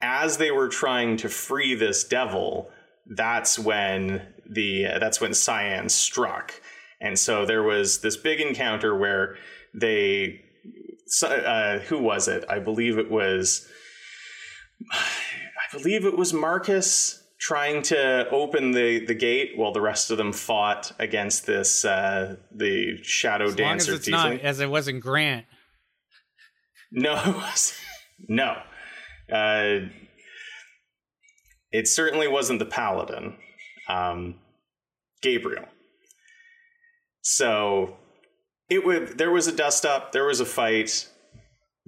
As 0.00 0.36
they 0.36 0.50
were 0.50 0.68
trying 0.68 1.16
to 1.18 1.28
free 1.28 1.74
this 1.74 2.04
devil 2.04 2.70
that's 3.08 3.58
when 3.58 4.22
the 4.48 4.86
uh, 4.86 4.98
that's 4.98 5.20
when 5.20 5.34
cyan 5.34 5.88
struck. 5.88 6.60
And 7.00 7.18
so 7.18 7.46
there 7.46 7.62
was 7.62 8.00
this 8.00 8.16
big 8.16 8.40
encounter 8.40 8.96
where 8.96 9.36
they 9.74 10.42
uh, 11.22 11.78
who 11.80 11.98
was 11.98 12.28
it? 12.28 12.44
I 12.48 12.58
believe 12.58 12.98
it 12.98 13.10
was 13.10 13.66
I 15.72 15.76
believe 15.76 16.04
it 16.04 16.16
was 16.16 16.32
Marcus 16.32 17.22
trying 17.38 17.82
to 17.82 18.28
open 18.30 18.72
the, 18.72 19.04
the 19.04 19.14
gate 19.14 19.52
while 19.56 19.72
the 19.72 19.80
rest 19.80 20.10
of 20.10 20.18
them 20.18 20.32
fought 20.32 20.92
against 20.98 21.46
this 21.46 21.84
uh, 21.84 22.36
the 22.52 23.02
shadow 23.02 23.46
as 23.46 23.54
dancer. 23.54 23.92
Long 23.92 23.94
as 23.94 24.00
it's 24.00 24.08
not 24.08 24.32
as 24.40 24.60
it 24.60 24.70
wasn't 24.70 25.00
Grant. 25.00 25.46
No, 26.90 27.14
it 27.26 27.34
was 27.34 27.74
no. 28.28 28.56
Uh, 29.30 29.88
it 31.70 31.86
certainly 31.86 32.28
wasn't 32.28 32.58
the 32.58 32.66
paladin, 32.66 33.36
um, 33.88 34.36
Gabriel. 35.20 35.66
So 37.20 37.98
it 38.70 38.86
would. 38.86 39.18
There 39.18 39.30
was 39.30 39.46
a 39.46 39.52
dust 39.52 39.84
up. 39.84 40.12
There 40.12 40.24
was 40.24 40.40
a 40.40 40.46
fight 40.46 41.08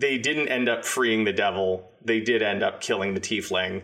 they 0.00 0.18
didn't 0.18 0.48
end 0.48 0.68
up 0.68 0.84
freeing 0.84 1.24
the 1.24 1.32
devil. 1.32 1.89
They 2.04 2.20
did 2.20 2.42
end 2.42 2.62
up 2.62 2.80
killing 2.80 3.14
the 3.14 3.20
tiefling, 3.20 3.82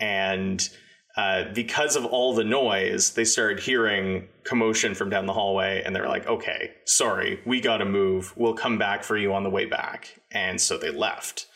and 0.00 0.68
uh, 1.16 1.44
because 1.54 1.96
of 1.96 2.04
all 2.04 2.34
the 2.34 2.44
noise, 2.44 3.14
they 3.14 3.24
started 3.24 3.60
hearing 3.60 4.28
commotion 4.44 4.94
from 4.94 5.08
down 5.08 5.24
the 5.24 5.32
hallway, 5.32 5.82
and 5.84 5.96
they're 5.96 6.08
like, 6.08 6.26
"Okay, 6.26 6.72
sorry, 6.84 7.40
we 7.46 7.60
got 7.60 7.78
to 7.78 7.86
move. 7.86 8.34
We'll 8.36 8.54
come 8.54 8.78
back 8.78 9.02
for 9.02 9.16
you 9.16 9.32
on 9.32 9.42
the 9.42 9.50
way 9.50 9.64
back." 9.64 10.20
And 10.30 10.60
so 10.60 10.76
they 10.76 10.90
left, 10.90 11.46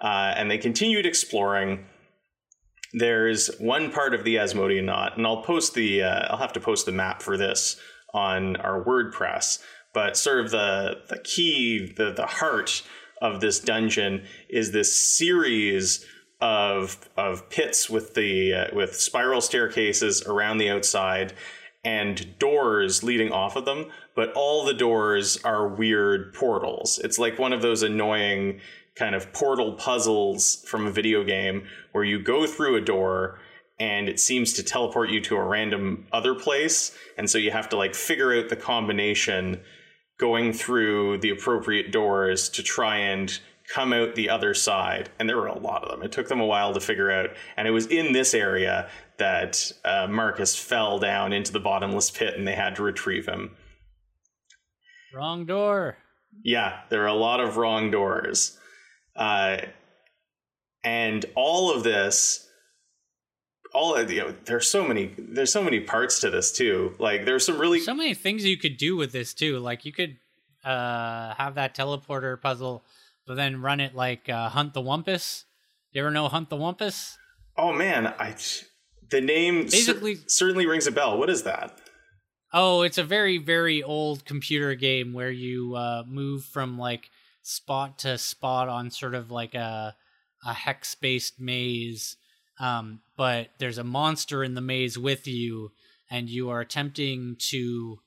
uh, 0.00 0.34
and 0.36 0.50
they 0.50 0.58
continued 0.58 1.06
exploring. 1.06 1.86
There's 2.92 3.54
one 3.58 3.92
part 3.92 4.14
of 4.14 4.24
the 4.24 4.38
Asmodean 4.38 4.86
knot, 4.86 5.16
and 5.16 5.26
I'll 5.26 5.42
post 5.42 5.74
the. 5.74 6.02
Uh, 6.02 6.26
I'll 6.30 6.38
have 6.38 6.52
to 6.54 6.60
post 6.60 6.84
the 6.86 6.92
map 6.92 7.22
for 7.22 7.36
this 7.36 7.76
on 8.12 8.56
our 8.56 8.82
WordPress. 8.84 9.60
But 9.92 10.16
sort 10.16 10.44
of 10.44 10.50
the 10.50 11.02
the 11.08 11.18
key, 11.18 11.94
the 11.96 12.12
the 12.12 12.26
heart 12.26 12.82
of 13.24 13.40
this 13.40 13.58
dungeon 13.58 14.24
is 14.48 14.70
this 14.70 14.94
series 14.94 16.06
of 16.40 17.08
of 17.16 17.48
pits 17.48 17.88
with 17.88 18.14
the 18.14 18.52
uh, 18.52 18.66
with 18.76 18.94
spiral 18.94 19.40
staircases 19.40 20.22
around 20.22 20.58
the 20.58 20.68
outside 20.68 21.32
and 21.84 22.38
doors 22.38 23.02
leading 23.02 23.32
off 23.32 23.56
of 23.56 23.64
them 23.64 23.86
but 24.14 24.32
all 24.34 24.64
the 24.64 24.74
doors 24.74 25.38
are 25.44 25.66
weird 25.66 26.32
portals. 26.34 27.00
It's 27.02 27.18
like 27.18 27.38
one 27.38 27.52
of 27.52 27.62
those 27.62 27.82
annoying 27.82 28.60
kind 28.94 29.14
of 29.14 29.32
portal 29.32 29.72
puzzles 29.72 30.64
from 30.68 30.86
a 30.86 30.90
video 30.90 31.24
game 31.24 31.66
where 31.92 32.04
you 32.04 32.22
go 32.22 32.46
through 32.46 32.76
a 32.76 32.80
door 32.80 33.40
and 33.80 34.08
it 34.08 34.20
seems 34.20 34.52
to 34.52 34.62
teleport 34.62 35.10
you 35.10 35.20
to 35.20 35.34
a 35.34 35.42
random 35.42 36.06
other 36.12 36.34
place 36.34 36.96
and 37.18 37.28
so 37.28 37.38
you 37.38 37.50
have 37.50 37.68
to 37.68 37.76
like 37.76 37.92
figure 37.92 38.38
out 38.38 38.48
the 38.50 38.56
combination 38.56 39.60
going 40.18 40.52
through 40.52 41.18
the 41.18 41.30
appropriate 41.30 41.90
doors 41.90 42.48
to 42.50 42.62
try 42.62 42.98
and 42.98 43.38
come 43.72 43.92
out 43.92 44.14
the 44.14 44.28
other 44.28 44.54
side. 44.54 45.10
And 45.18 45.28
there 45.28 45.36
were 45.36 45.46
a 45.46 45.58
lot 45.58 45.84
of 45.84 45.90
them. 45.90 46.02
It 46.02 46.12
took 46.12 46.28
them 46.28 46.40
a 46.40 46.46
while 46.46 46.74
to 46.74 46.80
figure 46.80 47.10
out. 47.10 47.30
And 47.56 47.66
it 47.66 47.70
was 47.70 47.86
in 47.86 48.12
this 48.12 48.34
area 48.34 48.88
that 49.18 49.72
uh, 49.84 50.06
Marcus 50.08 50.56
fell 50.56 50.98
down 50.98 51.32
into 51.32 51.52
the 51.52 51.60
bottomless 51.60 52.10
pit 52.10 52.34
and 52.36 52.46
they 52.46 52.54
had 52.54 52.76
to 52.76 52.82
retrieve 52.82 53.26
him. 53.26 53.56
Wrong 55.14 55.46
door. 55.46 55.96
Yeah, 56.42 56.80
there 56.90 57.02
are 57.02 57.08
a 57.08 57.14
lot 57.14 57.40
of 57.40 57.56
wrong 57.56 57.90
doors. 57.90 58.58
Uh, 59.16 59.58
and 60.82 61.24
all 61.34 61.74
of 61.74 61.84
this 61.84 62.48
all 63.74 63.94
of 63.96 64.10
you 64.10 64.20
know, 64.20 64.34
there's 64.46 64.70
so 64.70 64.86
many 64.86 65.12
there's 65.18 65.52
so 65.52 65.62
many 65.62 65.80
parts 65.80 66.20
to 66.20 66.30
this 66.30 66.52
too. 66.52 66.94
Like 66.98 67.24
there's 67.26 67.44
some 67.44 67.58
really 67.58 67.80
so 67.80 67.94
many 67.94 68.14
things 68.14 68.44
you 68.44 68.56
could 68.56 68.76
do 68.76 68.96
with 68.96 69.12
this 69.12 69.34
too. 69.34 69.58
Like 69.58 69.84
you 69.84 69.92
could 69.92 70.16
uh 70.64 71.34
have 71.34 71.56
that 71.56 71.74
teleporter 71.76 72.40
puzzle, 72.40 72.84
but 73.26 73.34
then 73.34 73.60
run 73.60 73.80
it 73.80 73.94
like 73.94 74.28
uh, 74.28 74.48
Hunt 74.48 74.72
the 74.74 74.80
Wumpus. 74.80 75.44
You 75.92 76.00
ever 76.00 76.10
know 76.10 76.28
Hunt 76.28 76.48
the 76.50 76.56
Wumpus? 76.56 77.16
Oh 77.56 77.72
man, 77.72 78.06
I 78.18 78.34
the 79.10 79.20
name 79.20 79.64
Basically- 79.64 80.14
cer- 80.16 80.28
certainly 80.28 80.66
rings 80.66 80.86
a 80.86 80.92
bell. 80.92 81.18
What 81.18 81.28
is 81.28 81.42
that? 81.42 81.78
Oh, 82.52 82.82
it's 82.82 82.98
a 82.98 83.04
very 83.04 83.38
very 83.38 83.82
old 83.82 84.24
computer 84.24 84.74
game 84.76 85.12
where 85.12 85.30
you 85.30 85.74
uh, 85.74 86.04
move 86.06 86.44
from 86.44 86.78
like 86.78 87.10
spot 87.42 87.98
to 87.98 88.16
spot 88.16 88.68
on 88.68 88.90
sort 88.90 89.14
of 89.14 89.30
like 89.30 89.54
a 89.54 89.94
a 90.46 90.52
hex 90.54 90.94
based 90.94 91.40
maze. 91.40 92.16
Um, 92.58 93.00
but 93.16 93.48
there's 93.58 93.78
a 93.78 93.84
monster 93.84 94.44
in 94.44 94.54
the 94.54 94.60
maze 94.60 94.96
with 94.98 95.26
you, 95.26 95.72
and 96.10 96.28
you 96.28 96.50
are 96.50 96.60
attempting 96.60 97.36
to, 97.50 97.98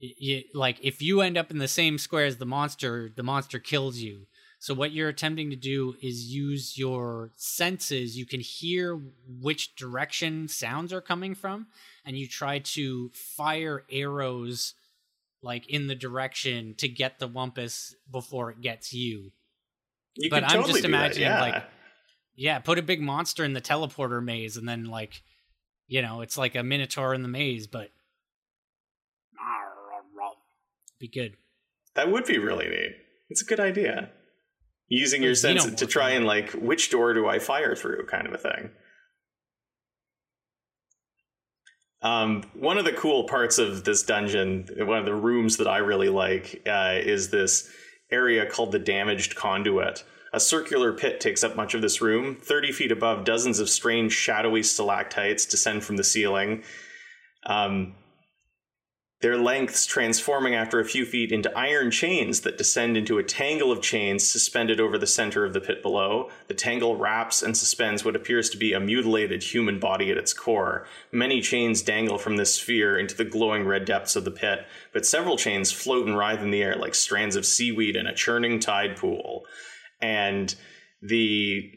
y- 0.00 0.14
y- 0.20 0.44
like, 0.54 0.78
if 0.82 1.00
you 1.00 1.20
end 1.20 1.38
up 1.38 1.50
in 1.50 1.58
the 1.58 1.68
same 1.68 1.98
square 1.98 2.26
as 2.26 2.38
the 2.38 2.46
monster, 2.46 3.12
the 3.14 3.22
monster 3.22 3.58
kills 3.58 3.98
you. 3.98 4.26
So 4.58 4.74
what 4.74 4.92
you're 4.92 5.08
attempting 5.08 5.50
to 5.50 5.56
do 5.56 5.96
is 6.00 6.32
use 6.32 6.78
your 6.78 7.32
senses. 7.36 8.16
You 8.16 8.26
can 8.26 8.38
hear 8.40 9.00
which 9.26 9.74
direction 9.74 10.46
sounds 10.46 10.92
are 10.92 11.00
coming 11.00 11.34
from, 11.34 11.66
and 12.04 12.16
you 12.16 12.28
try 12.28 12.60
to 12.60 13.10
fire 13.12 13.84
arrows 13.90 14.74
like 15.42 15.68
in 15.68 15.88
the 15.88 15.96
direction 15.96 16.74
to 16.78 16.86
get 16.86 17.18
the 17.18 17.28
wumpus 17.28 17.94
before 18.10 18.52
it 18.52 18.60
gets 18.60 18.92
you. 18.92 19.32
You 20.14 20.30
But 20.30 20.44
I'm 20.44 20.50
totally 20.50 20.74
just 20.74 20.76
do 20.76 20.82
that, 20.82 20.88
imagining, 20.88 21.28
yeah. 21.28 21.40
like, 21.40 21.64
Yeah, 22.34 22.58
put 22.60 22.78
a 22.78 22.82
big 22.82 23.00
monster 23.00 23.44
in 23.44 23.52
the 23.52 23.60
teleporter 23.60 24.22
maze, 24.22 24.56
and 24.56 24.68
then 24.68 24.86
like, 24.86 25.22
you 25.86 26.02
know, 26.02 26.20
it's 26.22 26.38
like 26.38 26.54
a 26.54 26.62
minotaur 26.62 27.14
in 27.14 27.22
the 27.22 27.28
maze, 27.28 27.66
but 27.66 27.90
be 30.98 31.08
good. 31.08 31.36
that 31.94 32.10
would 32.10 32.24
be 32.24 32.38
really 32.38 32.68
neat. 32.68 32.92
It's 33.28 33.42
a 33.42 33.44
good 33.44 33.60
idea. 33.60 34.10
Using 34.88 35.22
your 35.22 35.34
senses 35.34 35.74
to 35.76 35.86
try 35.86 36.10
and 36.10 36.24
like 36.24 36.50
which 36.52 36.90
door 36.90 37.12
do 37.12 37.26
I 37.26 37.38
fire 37.38 37.74
through, 37.74 38.06
kind 38.06 38.26
of 38.26 38.34
a 38.34 38.38
thing. 38.38 38.70
Um, 42.02 42.42
one 42.54 42.78
of 42.78 42.84
the 42.84 42.92
cool 42.92 43.24
parts 43.24 43.58
of 43.58 43.84
this 43.84 44.02
dungeon, 44.02 44.68
one 44.76 44.98
of 44.98 45.04
the 45.04 45.14
rooms 45.14 45.56
that 45.58 45.68
I 45.68 45.78
really 45.78 46.08
like, 46.08 46.62
uh, 46.66 46.98
is 47.00 47.30
this 47.30 47.68
area 48.10 48.44
called 48.44 48.72
the 48.72 48.78
Damaged 48.78 49.34
Conduit. 49.34 50.04
A 50.32 50.40
circular 50.40 50.92
pit 50.92 51.20
takes 51.20 51.44
up 51.44 51.56
much 51.56 51.74
of 51.74 51.82
this 51.82 52.00
room. 52.00 52.36
30 52.36 52.72
feet 52.72 52.92
above, 52.92 53.24
dozens 53.24 53.58
of 53.58 53.68
strange, 53.68 54.12
shadowy 54.12 54.62
stalactites 54.62 55.44
descend 55.44 55.84
from 55.84 55.96
the 55.96 56.04
ceiling. 56.04 56.62
Um, 57.44 57.94
their 59.22 59.36
lengths 59.36 59.86
transforming 59.86 60.56
after 60.56 60.80
a 60.80 60.84
few 60.84 61.04
feet 61.04 61.30
into 61.30 61.56
iron 61.56 61.92
chains 61.92 62.40
that 62.40 62.58
descend 62.58 62.96
into 62.96 63.18
a 63.18 63.22
tangle 63.22 63.70
of 63.70 63.80
chains 63.80 64.28
suspended 64.28 64.80
over 64.80 64.98
the 64.98 65.06
center 65.06 65.44
of 65.44 65.52
the 65.52 65.60
pit 65.60 65.80
below. 65.80 66.28
The 66.48 66.54
tangle 66.54 66.96
wraps 66.96 67.40
and 67.40 67.56
suspends 67.56 68.04
what 68.04 68.16
appears 68.16 68.50
to 68.50 68.56
be 68.56 68.72
a 68.72 68.80
mutilated 68.80 69.44
human 69.44 69.78
body 69.78 70.10
at 70.10 70.18
its 70.18 70.32
core. 70.32 70.88
Many 71.12 71.40
chains 71.40 71.82
dangle 71.82 72.18
from 72.18 72.36
this 72.36 72.56
sphere 72.56 72.98
into 72.98 73.14
the 73.14 73.24
glowing 73.24 73.64
red 73.64 73.84
depths 73.84 74.16
of 74.16 74.24
the 74.24 74.32
pit, 74.32 74.66
but 74.92 75.06
several 75.06 75.36
chains 75.36 75.70
float 75.70 76.08
and 76.08 76.18
writhe 76.18 76.40
in 76.42 76.50
the 76.50 76.62
air 76.62 76.74
like 76.74 76.96
strands 76.96 77.36
of 77.36 77.46
seaweed 77.46 77.94
in 77.94 78.08
a 78.08 78.14
churning 78.14 78.58
tide 78.58 78.96
pool. 78.96 79.44
And 80.02 80.54
the 81.00 81.70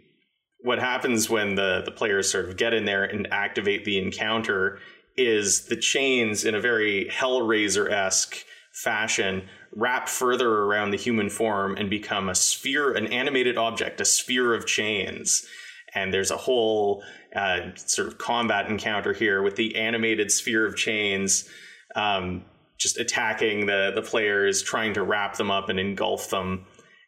what 0.61 0.79
happens 0.79 1.29
when 1.29 1.55
the 1.55 1.83
the 1.85 1.91
players 1.91 2.31
sort 2.31 2.49
of 2.49 2.57
get 2.57 2.73
in 2.73 2.85
there 2.85 3.03
and 3.03 3.27
activate 3.31 3.85
the 3.85 3.99
encounter 3.99 4.79
is 5.15 5.67
the 5.67 5.77
chains 5.77 6.43
in 6.43 6.55
a 6.55 6.59
very 6.59 7.09
Hellraiser 7.09 7.89
esque 7.89 8.37
fashion 8.73 9.47
wrap 9.71 10.09
further 10.09 10.49
around 10.49 10.91
the 10.91 10.97
human 10.97 11.29
form 11.29 11.75
and 11.77 11.89
become 11.89 12.27
a 12.29 12.35
sphere, 12.35 12.93
an 12.93 13.07
animated 13.07 13.57
object, 13.57 14.01
a 14.01 14.05
sphere 14.05 14.53
of 14.53 14.65
chains. 14.65 15.45
And 15.93 16.13
there's 16.13 16.31
a 16.31 16.37
whole 16.37 17.03
uh, 17.35 17.73
sort 17.75 18.07
of 18.09 18.17
combat 18.17 18.69
encounter 18.69 19.13
here 19.13 19.41
with 19.41 19.55
the 19.55 19.75
animated 19.75 20.31
sphere 20.31 20.65
of 20.65 20.75
chains 20.75 21.47
um, 21.95 22.43
just 22.77 22.97
attacking 22.97 23.65
the, 23.65 23.91
the 23.95 24.01
players, 24.01 24.61
trying 24.61 24.93
to 24.93 25.03
wrap 25.03 25.35
them 25.35 25.49
up 25.49 25.69
and 25.69 25.79
engulf 25.79 26.29
them. 26.29 26.65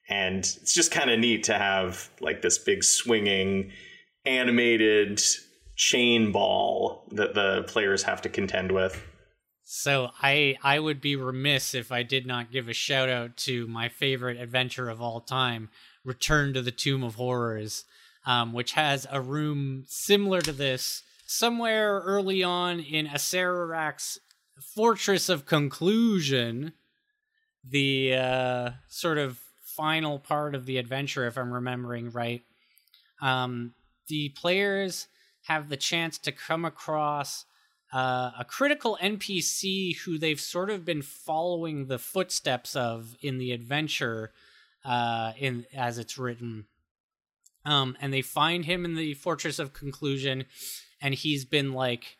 And 0.09 0.39
it's 0.39 0.73
just 0.73 0.91
kind 0.91 1.09
of 1.09 1.19
neat 1.19 1.43
to 1.45 1.53
have 1.53 2.09
like 2.21 2.41
this 2.41 2.57
big 2.57 2.83
swinging 2.83 3.71
animated 4.25 5.21
chain 5.75 6.31
ball 6.31 7.03
that 7.11 7.33
the 7.33 7.63
players 7.67 8.03
have 8.03 8.21
to 8.21 8.29
contend 8.29 8.71
with. 8.71 9.01
So 9.63 10.11
I 10.21 10.57
I 10.63 10.79
would 10.79 11.01
be 11.01 11.17
remiss 11.17 11.75
if 11.75 11.91
I 11.91 12.03
did 12.03 12.25
not 12.25 12.51
give 12.51 12.69
a 12.69 12.73
shout 12.73 13.09
out 13.09 13.35
to 13.37 13.67
my 13.67 13.89
favorite 13.89 14.39
adventure 14.39 14.89
of 14.89 15.01
all 15.01 15.19
time, 15.19 15.69
Return 16.05 16.53
to 16.53 16.61
the 16.61 16.71
Tomb 16.71 17.03
of 17.03 17.15
Horrors, 17.15 17.83
um, 18.25 18.53
which 18.53 18.73
has 18.73 19.05
a 19.11 19.19
room 19.19 19.83
similar 19.87 20.41
to 20.41 20.53
this 20.53 21.03
somewhere 21.25 21.99
early 21.99 22.41
on 22.41 22.79
in 22.79 23.07
Acererak's 23.07 24.19
Fortress 24.73 25.27
of 25.27 25.45
Conclusion, 25.45 26.71
the 27.63 28.15
uh, 28.15 28.69
sort 28.87 29.17
of 29.17 29.41
final 29.77 30.17
part 30.17 30.55
of 30.55 30.65
the 30.65 30.77
adventure, 30.77 31.27
if 31.27 31.37
I'm 31.37 31.53
remembering 31.53 32.09
right. 32.09 32.41
Um, 33.21 33.75
the 34.07 34.29
players 34.29 35.07
have 35.43 35.69
the 35.69 35.77
chance 35.77 36.17
to 36.17 36.31
come 36.31 36.65
across 36.65 37.45
uh, 37.93 38.31
a 38.37 38.45
critical 38.45 38.97
NPC 39.01 39.97
who 39.99 40.17
they've 40.17 40.39
sort 40.39 40.69
of 40.69 40.83
been 40.83 41.01
following 41.01 41.85
the 41.85 41.99
footsteps 41.99 42.75
of 42.75 43.15
in 43.21 43.37
the 43.37 43.53
adventure, 43.53 44.31
uh, 44.83 45.31
in 45.37 45.65
as 45.73 45.97
it's 45.97 46.17
written. 46.17 46.65
Um, 47.65 47.97
and 48.01 48.13
they 48.13 48.21
find 48.21 48.65
him 48.65 48.83
in 48.83 48.95
the 48.95 49.13
Fortress 49.13 49.59
of 49.59 49.73
Conclusion, 49.73 50.45
and 51.01 51.13
he's 51.13 51.45
been 51.45 51.73
like, 51.73 52.17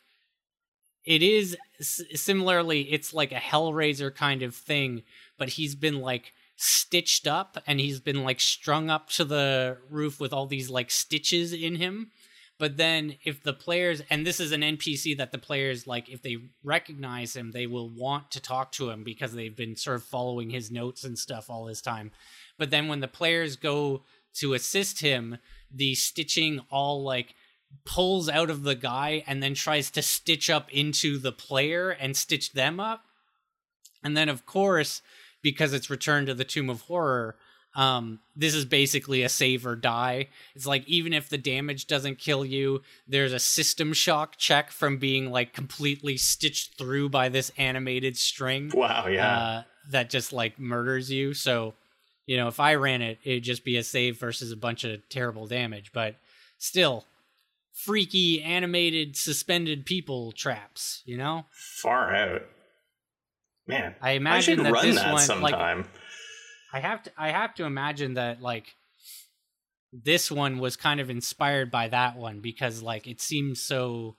it 1.04 1.22
is 1.22 1.56
similarly, 1.80 2.82
it's 2.92 3.14
like 3.14 3.32
a 3.32 3.36
Hellraiser 3.36 4.14
kind 4.14 4.42
of 4.42 4.54
thing, 4.54 5.02
but 5.38 5.50
he's 5.50 5.74
been 5.74 6.00
like 6.00 6.32
stitched 6.60 7.28
up 7.28 7.56
and 7.68 7.78
he's 7.78 8.00
been 8.00 8.24
like 8.24 8.40
strung 8.40 8.90
up 8.90 9.08
to 9.08 9.24
the 9.24 9.78
roof 9.88 10.18
with 10.18 10.32
all 10.32 10.46
these 10.46 10.68
like 10.68 10.90
stitches 10.90 11.52
in 11.52 11.76
him. 11.76 12.10
But 12.58 12.76
then 12.76 13.14
if 13.24 13.44
the 13.44 13.52
players 13.52 14.02
and 14.10 14.26
this 14.26 14.40
is 14.40 14.50
an 14.50 14.62
npc 14.62 15.16
that 15.18 15.30
the 15.30 15.38
players 15.38 15.86
like 15.86 16.08
if 16.08 16.20
they 16.20 16.38
recognize 16.64 17.36
him 17.36 17.52
they 17.52 17.68
will 17.68 17.88
want 17.88 18.32
to 18.32 18.42
talk 18.42 18.72
to 18.72 18.90
him 18.90 19.04
because 19.04 19.32
they've 19.32 19.56
been 19.56 19.76
sort 19.76 19.96
of 19.96 20.02
following 20.02 20.50
his 20.50 20.68
notes 20.68 21.04
and 21.04 21.16
stuff 21.16 21.48
all 21.48 21.64
this 21.64 21.80
time. 21.80 22.10
But 22.58 22.70
then 22.70 22.88
when 22.88 22.98
the 22.98 23.06
players 23.06 23.54
go 23.54 24.02
to 24.34 24.54
assist 24.54 25.00
him 25.00 25.38
the 25.72 25.94
stitching 25.94 26.60
all 26.70 27.04
like 27.04 27.36
pulls 27.84 28.28
out 28.28 28.50
of 28.50 28.64
the 28.64 28.74
guy 28.74 29.22
and 29.28 29.40
then 29.40 29.54
tries 29.54 29.92
to 29.92 30.02
stitch 30.02 30.50
up 30.50 30.68
into 30.72 31.18
the 31.18 31.32
player 31.32 31.90
and 31.90 32.16
stitch 32.16 32.52
them 32.52 32.80
up. 32.80 33.04
And 34.02 34.16
then 34.16 34.28
of 34.28 34.44
course 34.44 35.02
because 35.50 35.72
it's 35.72 35.90
return 35.90 36.26
to 36.26 36.34
the 36.34 36.44
tomb 36.44 36.68
of 36.70 36.82
horror 36.82 37.36
um 37.76 38.18
this 38.34 38.54
is 38.54 38.64
basically 38.64 39.22
a 39.22 39.28
save 39.28 39.66
or 39.66 39.76
die 39.76 40.26
it's 40.54 40.66
like 40.66 40.86
even 40.88 41.12
if 41.12 41.28
the 41.28 41.36
damage 41.38 41.86
doesn't 41.86 42.18
kill 42.18 42.44
you 42.44 42.80
there's 43.06 43.32
a 43.34 43.38
system 43.38 43.92
shock 43.92 44.36
check 44.38 44.70
from 44.70 44.96
being 44.96 45.30
like 45.30 45.52
completely 45.52 46.16
stitched 46.16 46.78
through 46.78 47.08
by 47.10 47.28
this 47.28 47.52
animated 47.58 48.16
string 48.16 48.70
Wow, 48.74 49.06
yeah. 49.06 49.38
uh, 49.38 49.62
that 49.90 50.08
just 50.10 50.32
like 50.32 50.58
murders 50.58 51.10
you 51.10 51.34
so 51.34 51.74
you 52.26 52.36
know 52.38 52.48
if 52.48 52.58
i 52.58 52.74
ran 52.74 53.02
it 53.02 53.18
it'd 53.22 53.44
just 53.44 53.64
be 53.64 53.76
a 53.76 53.82
save 53.82 54.18
versus 54.18 54.50
a 54.50 54.56
bunch 54.56 54.84
of 54.84 55.06
terrible 55.10 55.46
damage 55.46 55.92
but 55.92 56.16
still 56.56 57.04
freaky 57.72 58.42
animated 58.42 59.14
suspended 59.16 59.84
people 59.86 60.32
traps 60.32 61.02
you 61.04 61.16
know 61.18 61.44
Far 61.52 62.14
out. 62.14 62.42
Man, 63.68 63.94
I 64.00 64.10
I 64.10 64.12
imagine 64.12 64.56
should 64.56 64.66
that 64.66 64.72
run 64.72 64.86
this 64.86 64.96
that 64.96 65.28
one, 65.30 65.42
like- 65.42 65.86
I 66.72 66.80
have 66.80 67.02
to 67.04 67.12
I 67.16 67.30
have 67.30 67.54
to 67.56 67.64
imagine 67.64 68.14
that 68.14 68.40
like 68.42 68.74
this 69.92 70.30
one 70.30 70.58
was 70.58 70.76
kind 70.76 71.00
of 71.00 71.10
inspired 71.10 71.70
by 71.70 71.88
that 71.88 72.16
one 72.16 72.40
because 72.40 72.82
like 72.82 73.06
it 73.06 73.20
seems 73.20 73.62
so 73.62 74.16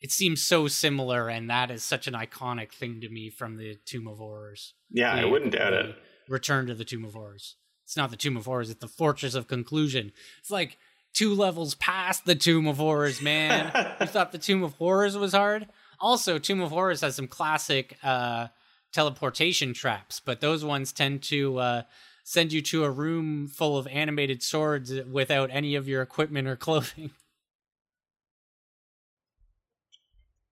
it 0.00 0.10
seems 0.10 0.42
so 0.42 0.68
similar 0.68 1.28
and 1.28 1.48
that 1.50 1.70
is 1.70 1.82
such 1.82 2.06
an 2.06 2.14
iconic 2.14 2.72
thing 2.72 3.00
to 3.00 3.08
me 3.08 3.30
from 3.30 3.56
the 3.56 3.76
Tomb 3.84 4.08
of 4.08 4.18
Horrors. 4.18 4.74
yeah, 4.90 5.14
I 5.14 5.24
wouldn't 5.24 5.52
doubt 5.52 5.70
the 5.70 5.90
it. 5.90 5.96
Return 6.28 6.66
to 6.66 6.74
the 6.74 6.84
Tomb 6.84 7.04
of 7.04 7.14
Horrors. 7.14 7.56
It's 7.84 7.96
not 7.96 8.10
the 8.10 8.16
Tomb 8.16 8.36
of 8.36 8.46
Horrors, 8.46 8.70
it's 8.70 8.80
the 8.80 8.88
Fortress 8.88 9.34
of 9.34 9.48
Conclusion. 9.48 10.12
It's 10.40 10.50
like 10.50 10.78
two 11.12 11.34
levels 11.34 11.74
past 11.76 12.24
the 12.24 12.34
Tomb 12.34 12.66
of 12.66 12.78
Horrors, 12.78 13.20
man. 13.20 13.70
you 14.00 14.06
thought 14.06 14.32
the 14.32 14.38
Tomb 14.38 14.62
of 14.62 14.72
Horrors 14.74 15.16
was 15.16 15.32
hard? 15.32 15.68
Also, 16.00 16.38
Tomb 16.38 16.60
of 16.60 16.70
Horrors 16.70 17.00
has 17.02 17.14
some 17.14 17.28
classic 17.28 17.96
uh, 18.02 18.48
teleportation 18.92 19.74
traps, 19.74 20.20
but 20.20 20.40
those 20.40 20.64
ones 20.64 20.92
tend 20.92 21.22
to 21.24 21.58
uh, 21.58 21.82
send 22.24 22.52
you 22.52 22.62
to 22.62 22.84
a 22.84 22.90
room 22.90 23.48
full 23.48 23.76
of 23.76 23.86
animated 23.88 24.42
swords 24.42 24.92
without 25.10 25.50
any 25.52 25.74
of 25.74 25.88
your 25.88 26.02
equipment 26.02 26.46
or 26.46 26.56
clothing. 26.66 27.10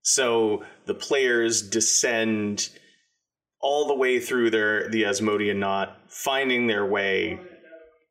So 0.01 0.63
the 0.85 0.95
players 0.95 1.61
descend 1.61 2.69
all 3.59 3.87
the 3.87 3.95
way 3.95 4.19
through 4.19 4.49
their 4.49 4.89
the 4.89 5.05
Asmodean 5.05 5.59
knot, 5.59 5.97
finding 6.07 6.67
their 6.67 6.85
way 6.85 7.39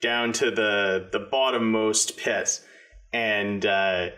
down 0.00 0.32
to 0.34 0.50
the 0.50 1.08
the 1.10 1.18
bottommost 1.18 2.16
pit, 2.16 2.60
and 3.12 3.66
uh, 3.66 4.10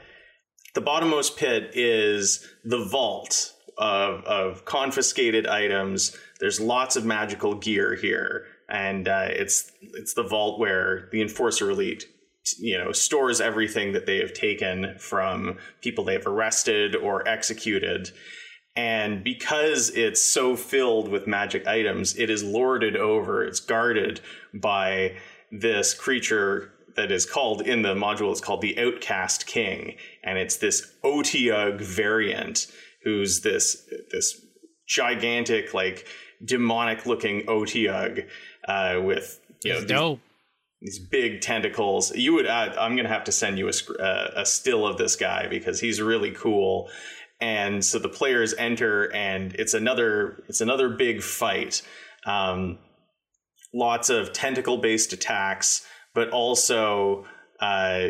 the 0.74 0.82
bottommost 0.82 1.36
pit 1.36 1.70
is 1.74 2.46
the 2.64 2.84
vault 2.84 3.54
of 3.78 4.24
of 4.24 4.64
confiscated 4.64 5.46
items. 5.46 6.16
There's 6.40 6.60
lots 6.60 6.96
of 6.96 7.04
magical 7.04 7.54
gear 7.54 7.94
here, 7.94 8.46
and 8.68 9.08
uh, 9.08 9.28
it's 9.28 9.72
it's 9.80 10.14
the 10.14 10.22
vault 10.22 10.58
where 10.58 11.08
the 11.12 11.22
Enforcer 11.22 11.70
Elite 11.70 12.06
you 12.58 12.76
know 12.76 12.92
stores 12.92 13.40
everything 13.40 13.92
that 13.92 14.06
they 14.06 14.18
have 14.18 14.32
taken 14.32 14.96
from 14.98 15.58
people 15.80 16.04
they've 16.04 16.26
arrested 16.26 16.96
or 16.96 17.26
executed. 17.28 18.10
And 18.74 19.22
because 19.22 19.90
it's 19.90 20.22
so 20.22 20.56
filled 20.56 21.08
with 21.08 21.26
magic 21.26 21.66
items 21.66 22.16
it 22.16 22.30
is 22.30 22.42
lorded 22.42 22.96
over 22.96 23.44
it's 23.44 23.60
guarded 23.60 24.20
by 24.54 25.16
this 25.50 25.94
creature 25.94 26.72
that 26.96 27.12
is 27.12 27.26
called 27.26 27.62
in 27.62 27.82
the 27.82 27.94
module 27.94 28.32
it's 28.32 28.40
called 28.40 28.62
the 28.62 28.78
outcast 28.78 29.46
king. 29.46 29.96
And 30.24 30.38
it's 30.38 30.56
this 30.56 30.92
otyugh 31.04 31.80
variant 31.80 32.66
who's 33.04 33.40
this 33.40 33.88
this 34.10 34.40
gigantic 34.86 35.74
like 35.74 36.06
demonic 36.44 37.06
looking 37.06 37.42
otyugh 37.46 38.26
uh, 38.68 39.00
with 39.02 39.40
you 39.64 39.72
know, 39.72 39.84
dope. 39.84 40.20
these 40.80 40.98
big 40.98 41.40
tentacles. 41.40 42.14
You 42.14 42.34
would. 42.34 42.46
Uh, 42.46 42.74
I'm 42.78 42.96
gonna 42.96 43.08
have 43.08 43.24
to 43.24 43.32
send 43.32 43.58
you 43.58 43.68
a, 43.68 44.02
uh, 44.02 44.30
a 44.36 44.46
still 44.46 44.86
of 44.86 44.98
this 44.98 45.16
guy 45.16 45.46
because 45.48 45.80
he's 45.80 46.00
really 46.00 46.32
cool. 46.32 46.90
And 47.40 47.84
so 47.84 47.98
the 47.98 48.08
players 48.08 48.54
enter, 48.54 49.12
and 49.12 49.54
it's 49.54 49.74
another. 49.74 50.42
It's 50.48 50.60
another 50.60 50.88
big 50.88 51.22
fight. 51.22 51.82
Um, 52.24 52.78
lots 53.74 54.10
of 54.10 54.32
tentacle 54.32 54.78
based 54.78 55.12
attacks, 55.12 55.84
but 56.14 56.30
also 56.30 57.26
uh, 57.60 58.08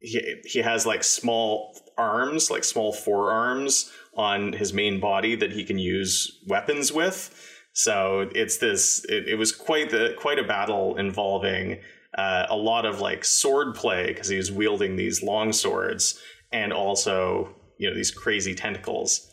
he 0.00 0.40
he 0.44 0.60
has 0.60 0.86
like 0.86 1.04
small 1.04 1.76
arms, 2.00 2.50
like 2.50 2.64
small 2.64 2.92
forearms 2.92 3.90
on 4.16 4.52
his 4.54 4.72
main 4.72 5.00
body 5.00 5.36
that 5.36 5.52
he 5.52 5.64
can 5.64 5.78
use 5.78 6.40
weapons 6.48 6.92
with. 6.92 7.34
So 7.72 8.30
it's 8.34 8.58
this. 8.58 9.04
It, 9.08 9.28
it 9.28 9.34
was 9.36 9.52
quite 9.52 9.90
the 9.90 10.14
quite 10.18 10.38
a 10.38 10.44
battle 10.44 10.96
involving 10.96 11.80
uh, 12.16 12.46
a 12.48 12.56
lot 12.56 12.84
of 12.84 13.00
like 13.00 13.24
sword 13.24 13.74
play 13.74 14.08
because 14.08 14.28
he 14.28 14.36
was 14.36 14.50
wielding 14.50 14.96
these 14.96 15.22
long 15.22 15.52
swords 15.52 16.18
and 16.52 16.72
also 16.72 17.54
you 17.78 17.88
know 17.88 17.94
these 17.94 18.10
crazy 18.10 18.54
tentacles. 18.54 19.26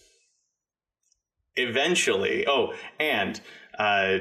Eventually, 1.55 2.45
oh, 2.47 2.73
and 2.99 3.41
uh, 3.79 4.19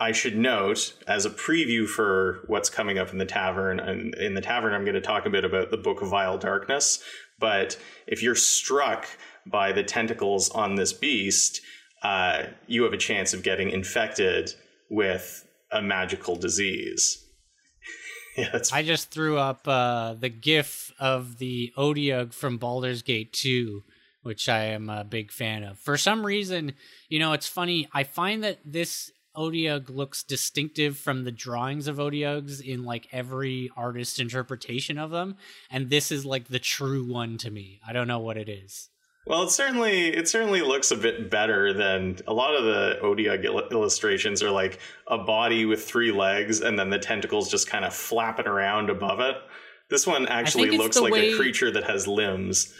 I 0.00 0.12
should 0.12 0.36
note 0.36 0.94
as 1.06 1.24
a 1.24 1.30
preview 1.30 1.88
for 1.88 2.44
what's 2.48 2.68
coming 2.68 2.98
up 2.98 3.12
in 3.12 3.18
the 3.18 3.24
tavern. 3.24 3.78
And 3.78 4.14
in 4.16 4.34
the 4.34 4.40
tavern, 4.40 4.74
I'm 4.74 4.84
going 4.84 4.94
to 4.94 5.00
talk 5.00 5.24
a 5.24 5.30
bit 5.30 5.44
about 5.44 5.70
the 5.70 5.76
Book 5.76 6.02
of 6.02 6.08
Vile 6.08 6.36
Darkness. 6.36 7.02
But 7.38 7.78
if 8.06 8.22
you're 8.22 8.34
struck 8.34 9.06
by 9.46 9.72
the 9.72 9.82
tentacles 9.82 10.50
on 10.50 10.76
this 10.76 10.92
beast, 10.92 11.60
uh, 12.02 12.44
you 12.66 12.84
have 12.84 12.92
a 12.92 12.98
chance 12.98 13.32
of 13.32 13.42
getting 13.42 13.70
infected 13.70 14.52
with 14.90 15.46
a 15.72 15.82
magical 15.82 16.36
disease. 16.36 17.24
yeah, 18.36 18.58
I 18.72 18.82
just 18.82 19.10
threw 19.10 19.38
up 19.38 19.66
uh, 19.66 20.14
the 20.14 20.28
GIF 20.28 20.92
of 20.98 21.38
the 21.38 21.72
Otyugh 21.76 22.32
from 22.32 22.58
Baldur's 22.58 23.02
Gate 23.02 23.32
2, 23.32 23.82
which 24.22 24.48
I 24.48 24.64
am 24.66 24.88
a 24.88 25.04
big 25.04 25.30
fan 25.30 25.64
of. 25.64 25.78
For 25.78 25.96
some 25.96 26.24
reason, 26.24 26.74
you 27.08 27.18
know, 27.18 27.32
it's 27.32 27.48
funny. 27.48 27.88
I 27.92 28.04
find 28.04 28.42
that 28.44 28.58
this 28.64 29.12
Otyugh 29.36 29.88
looks 29.90 30.22
distinctive 30.22 30.96
from 30.96 31.24
the 31.24 31.32
drawings 31.32 31.88
of 31.88 31.96
Otyughs 31.96 32.60
in 32.60 32.84
like 32.84 33.08
every 33.12 33.70
artist's 33.76 34.18
interpretation 34.18 34.98
of 34.98 35.10
them, 35.10 35.36
and 35.70 35.90
this 35.90 36.12
is 36.12 36.24
like 36.24 36.48
the 36.48 36.58
true 36.58 37.04
one 37.04 37.36
to 37.38 37.50
me. 37.50 37.80
I 37.86 37.92
don't 37.92 38.08
know 38.08 38.20
what 38.20 38.36
it 38.36 38.48
is. 38.48 38.90
Well, 39.26 39.44
it 39.44 39.50
certainly 39.50 40.08
it 40.08 40.28
certainly 40.28 40.60
looks 40.60 40.90
a 40.90 40.96
bit 40.96 41.30
better 41.30 41.72
than 41.72 42.18
a 42.26 42.34
lot 42.34 42.54
of 42.54 42.64
the 42.64 42.98
Otyugh 43.02 43.42
il- 43.44 43.68
illustrations 43.70 44.42
are 44.42 44.50
like 44.50 44.78
a 45.08 45.16
body 45.16 45.64
with 45.64 45.82
three 45.82 46.12
legs 46.12 46.60
and 46.60 46.78
then 46.78 46.90
the 46.90 46.98
tentacles 46.98 47.50
just 47.50 47.68
kind 47.68 47.84
of 47.86 47.94
flapping 47.94 48.46
around 48.46 48.90
above 48.90 49.20
it. 49.20 49.36
This 49.88 50.06
one 50.06 50.26
actually 50.28 50.76
looks 50.76 50.98
like 51.00 51.12
way- 51.12 51.32
a 51.32 51.36
creature 51.36 51.70
that 51.70 51.84
has 51.84 52.06
limbs. 52.06 52.74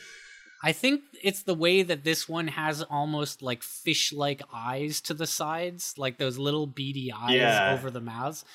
I 0.67 0.73
think 0.73 1.03
it's 1.23 1.43
the 1.43 1.53
way 1.55 1.83
that 1.83 2.05
this 2.05 2.27
one 2.27 2.49
has 2.49 2.83
almost 2.83 3.43
like 3.43 3.62
fish-like 3.62 4.41
eyes 4.51 5.03
to 5.03 5.12
the 5.12 5.27
sides, 5.27 5.95
like 5.99 6.17
those 6.17 6.39
little 6.39 6.67
beady 6.67 7.12
eyes 7.12 7.35
Yeah. 7.35 7.75
over 7.75 7.91
the 7.91 8.01
mouths. 8.01 8.47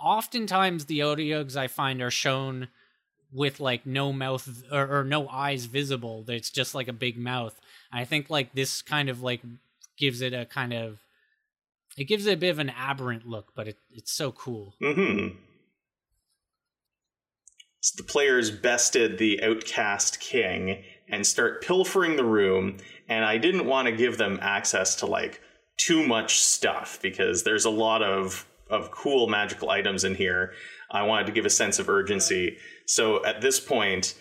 Oftentimes, 0.00 0.86
the 0.86 1.00
Otyughs 1.00 1.56
I 1.56 1.66
find 1.66 2.00
are 2.00 2.10
shown 2.10 2.68
with 3.30 3.60
like 3.60 3.84
no 3.84 4.14
mouth 4.14 4.48
or, 4.72 5.00
or 5.00 5.04
no 5.04 5.28
eyes 5.28 5.66
visible. 5.66 6.24
It's 6.28 6.48
just 6.50 6.74
like 6.74 6.88
a 6.88 6.92
big 6.94 7.18
mouth. 7.18 7.60
I 7.92 8.06
think 8.06 8.30
like 8.30 8.54
this 8.54 8.80
kind 8.80 9.10
of 9.10 9.20
like 9.22 9.42
gives 9.98 10.22
it 10.22 10.32
a 10.32 10.46
kind 10.46 10.72
of 10.72 11.00
it 11.98 12.04
gives 12.04 12.24
it 12.24 12.32
a 12.32 12.36
bit 12.38 12.50
of 12.50 12.60
an 12.60 12.70
aberrant 12.70 13.28
look, 13.28 13.52
but 13.54 13.68
it, 13.68 13.76
it's 13.92 14.12
so 14.12 14.32
cool. 14.32 14.72
hmm 14.80 15.28
So 17.80 18.02
the 18.02 18.08
players 18.08 18.50
bested 18.50 19.18
the 19.18 19.42
outcast 19.42 20.18
king 20.20 20.82
and 21.10 21.26
start 21.26 21.62
pilfering 21.62 22.16
the 22.16 22.24
room, 22.24 22.76
and 23.08 23.24
I 23.24 23.38
didn't 23.38 23.66
want 23.66 23.86
to 23.86 23.92
give 23.92 24.18
them 24.18 24.38
access 24.42 24.96
to 24.96 25.06
like 25.06 25.40
too 25.78 26.06
much 26.06 26.40
stuff 26.40 26.98
because 27.00 27.44
there's 27.44 27.64
a 27.64 27.70
lot 27.70 28.02
of 28.02 28.46
of 28.70 28.90
cool 28.90 29.28
magical 29.28 29.70
items 29.70 30.04
in 30.04 30.14
here. 30.14 30.52
I 30.90 31.02
wanted 31.02 31.26
to 31.26 31.32
give 31.32 31.46
a 31.46 31.50
sense 31.50 31.78
of 31.78 31.88
urgency. 31.88 32.58
So 32.86 33.24
at 33.24 33.40
this 33.40 33.60
point, 33.60 34.14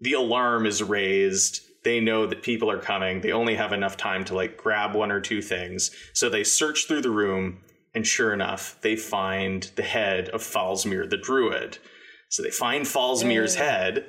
the 0.00 0.12
alarm 0.12 0.66
is 0.66 0.82
raised. 0.82 1.62
They 1.84 2.00
know 2.00 2.26
that 2.26 2.42
people 2.42 2.70
are 2.70 2.78
coming. 2.78 3.20
They 3.20 3.32
only 3.32 3.54
have 3.54 3.72
enough 3.72 3.96
time 3.96 4.24
to 4.26 4.34
like 4.34 4.56
grab 4.56 4.94
one 4.94 5.10
or 5.10 5.20
two 5.20 5.40
things. 5.40 5.90
So 6.12 6.28
they 6.28 6.44
search 6.44 6.86
through 6.86 7.02
the 7.02 7.10
room, 7.10 7.62
and 7.94 8.06
sure 8.06 8.34
enough, 8.34 8.78
they 8.82 8.96
find 8.96 9.70
the 9.76 9.82
head 9.82 10.28
of 10.30 10.42
Falsmere 10.42 11.08
the 11.08 11.16
Druid. 11.16 11.78
So 12.28 12.42
they 12.42 12.50
find 12.50 12.84
Falsmere's 12.84 13.54
head, 13.54 14.06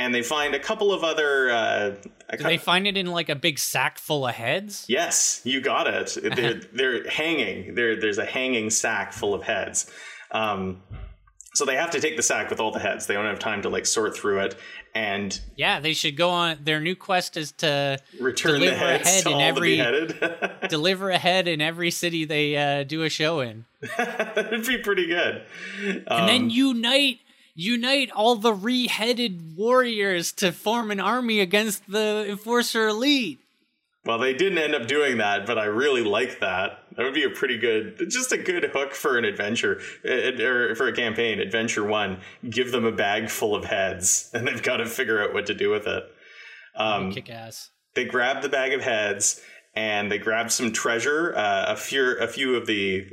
and 0.00 0.14
they 0.14 0.22
find 0.22 0.54
a 0.54 0.58
couple 0.58 0.92
of 0.92 1.04
other. 1.04 1.50
Uh, 1.50 1.90
Do 2.36 2.42
they 2.44 2.56
find 2.58 2.86
it 2.86 2.96
in 2.96 3.06
like 3.06 3.28
a 3.28 3.34
big 3.34 3.58
sack 3.58 3.98
full 3.98 4.26
of 4.26 4.34
heads? 4.34 4.86
Yes, 4.88 5.40
you 5.44 5.60
got 5.60 5.86
it. 5.86 6.16
They're, 6.36 6.60
they're 6.72 7.08
hanging. 7.08 7.74
There, 7.74 8.00
there's 8.00 8.18
a 8.18 8.24
hanging 8.24 8.70
sack 8.70 9.12
full 9.12 9.34
of 9.34 9.42
heads. 9.42 9.90
Um, 10.30 10.82
so 11.54 11.64
they 11.64 11.74
have 11.76 11.90
to 11.90 12.00
take 12.00 12.16
the 12.16 12.22
sack 12.22 12.48
with 12.50 12.60
all 12.60 12.70
the 12.70 12.78
heads. 12.78 13.06
They 13.06 13.14
don't 13.14 13.26
have 13.26 13.40
time 13.40 13.62
to 13.62 13.68
like 13.68 13.84
sort 13.84 14.16
through 14.16 14.40
it 14.40 14.54
and 14.94 15.40
Yeah, 15.56 15.80
they 15.80 15.92
should 15.92 16.16
go 16.16 16.30
on. 16.30 16.58
Their 16.62 16.80
new 16.80 16.94
quest 16.96 17.36
is 17.36 17.50
to 17.58 17.98
return 18.20 18.60
the 18.60 18.66
Deliver 18.66 18.84
a 18.84 18.88
heads 18.88 19.08
head 19.08 19.22
to 19.24 19.28
in 19.30 19.34
all 19.34 19.40
every- 19.40 19.82
deliver 20.68 21.10
a 21.10 21.18
head 21.18 21.48
in 21.48 21.60
every 21.60 21.90
city 21.90 22.24
they 22.24 22.56
uh, 22.56 22.84
do 22.84 23.02
a 23.02 23.08
show 23.08 23.40
in. 23.40 23.64
That'd 23.96 24.66
be 24.66 24.78
pretty 24.78 25.06
good. 25.06 25.42
and 25.82 26.04
Um, 26.08 26.26
then 26.28 26.50
unite 26.50 27.18
unite 27.60 28.10
all 28.12 28.36
the 28.36 28.54
re-headed 28.54 29.56
warriors 29.56 30.32
to 30.32 30.52
form 30.52 30.90
an 30.90 31.00
army 31.00 31.40
against 31.40 31.90
the 31.90 32.24
enforcer 32.28 32.88
elite 32.88 33.40
Well, 34.04 34.18
they 34.18 34.32
didn't 34.32 34.58
end 34.58 34.74
up 34.74 34.86
doing 34.86 35.18
that, 35.18 35.46
but 35.46 35.58
I 35.58 35.66
really 35.66 36.02
like 36.02 36.40
that. 36.40 36.78
That 36.96 37.04
would 37.04 37.14
be 37.14 37.24
a 37.24 37.30
pretty 37.30 37.58
good, 37.58 38.08
just 38.08 38.32
a 38.32 38.38
good 38.38 38.64
hook 38.72 38.94
for 38.94 39.18
an 39.18 39.24
adventure 39.24 39.80
uh, 40.04 40.42
or 40.42 40.74
for 40.74 40.88
a 40.88 40.92
campaign. 40.92 41.38
Adventure 41.38 41.84
one, 41.84 42.20
give 42.48 42.72
them 42.72 42.84
a 42.84 42.92
bag 42.92 43.28
full 43.28 43.54
of 43.54 43.66
heads, 43.66 44.30
and 44.34 44.48
they've 44.48 44.62
got 44.62 44.78
to 44.78 44.86
figure 44.86 45.22
out 45.22 45.34
what 45.34 45.46
to 45.46 45.54
do 45.54 45.70
with 45.70 45.86
it. 45.86 46.04
Um, 46.76 47.12
kick 47.12 47.28
ass 47.28 47.70
they 47.94 48.04
grab 48.04 48.42
the 48.42 48.48
bag 48.48 48.72
of 48.72 48.82
heads 48.82 49.40
and 49.74 50.10
they 50.10 50.18
grab 50.18 50.50
some 50.50 50.72
treasure, 50.72 51.34
uh, 51.36 51.66
a 51.68 51.76
few, 51.76 52.16
a 52.18 52.26
few 52.26 52.56
of 52.56 52.66
the 52.66 53.06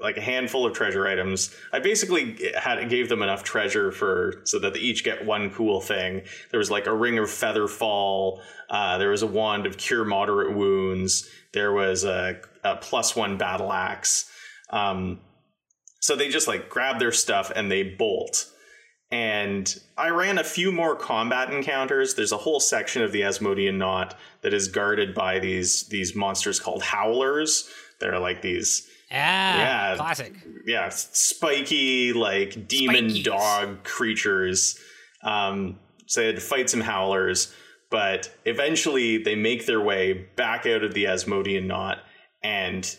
like 0.00 0.16
a 0.16 0.20
handful 0.20 0.66
of 0.66 0.72
treasure 0.72 1.06
items. 1.06 1.54
I 1.72 1.78
basically 1.78 2.52
had 2.56 2.88
gave 2.88 3.08
them 3.08 3.22
enough 3.22 3.44
treasure 3.44 3.92
for 3.92 4.40
so 4.44 4.58
that 4.58 4.74
they 4.74 4.80
each 4.80 5.04
get 5.04 5.24
one 5.24 5.50
cool 5.50 5.80
thing. 5.80 6.22
There 6.50 6.58
was 6.58 6.70
like 6.70 6.86
a 6.86 6.94
ring 6.94 7.18
of 7.18 7.30
feather 7.30 7.68
fall. 7.68 8.42
Uh, 8.70 8.98
there 8.98 9.10
was 9.10 9.22
a 9.22 9.26
wand 9.26 9.66
of 9.66 9.76
cure 9.76 10.04
moderate 10.04 10.56
wounds. 10.56 11.28
There 11.52 11.72
was 11.72 12.04
a, 12.04 12.40
a 12.62 12.76
plus 12.76 13.14
one 13.14 13.36
battle 13.36 13.72
axe. 13.72 14.30
Um, 14.70 15.20
so 16.00 16.16
they 16.16 16.28
just 16.28 16.48
like 16.48 16.68
grab 16.68 16.98
their 16.98 17.12
stuff 17.12 17.52
and 17.54 17.70
they 17.70 17.82
bolt. 17.82 18.50
And 19.10 19.72
I 19.96 20.08
ran 20.08 20.38
a 20.38 20.44
few 20.44 20.72
more 20.72 20.96
combat 20.96 21.52
encounters. 21.52 22.14
There's 22.14 22.32
a 22.32 22.38
whole 22.38 22.58
section 22.58 23.02
of 23.02 23.12
the 23.12 23.22
Asmodean 23.22 23.78
Knot 23.78 24.16
that 24.40 24.52
is 24.52 24.66
guarded 24.66 25.14
by 25.14 25.38
these 25.38 25.84
these 25.88 26.16
monsters 26.16 26.58
called 26.58 26.82
Howlers. 26.82 27.70
They're 28.00 28.18
like 28.18 28.42
these 28.42 28.88
ah 29.14 29.58
Yeah. 29.58 29.96
classic 29.96 30.34
yeah, 30.66 30.88
spiky 30.90 32.12
like 32.12 32.66
demon 32.68 33.06
Spikies. 33.08 33.24
dog 33.24 33.84
creatures. 33.84 34.78
Um, 35.22 35.78
so 36.06 36.20
they 36.20 36.26
had 36.26 36.36
to 36.36 36.40
fight 36.42 36.68
some 36.70 36.80
howlers, 36.80 37.54
but 37.90 38.34
eventually 38.44 39.18
they 39.18 39.34
make 39.34 39.66
their 39.66 39.80
way 39.80 40.12
back 40.36 40.66
out 40.66 40.82
of 40.84 40.94
the 40.94 41.06
Asmodean 41.06 41.66
knot 41.66 41.98
and 42.42 42.96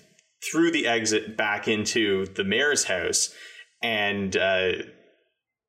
through 0.52 0.72
the 0.72 0.88
exit 0.88 1.36
back 1.38 1.68
into 1.68 2.26
the 2.36 2.44
mayor's 2.44 2.84
house, 2.84 3.34
and 3.82 4.36
uh, 4.38 4.72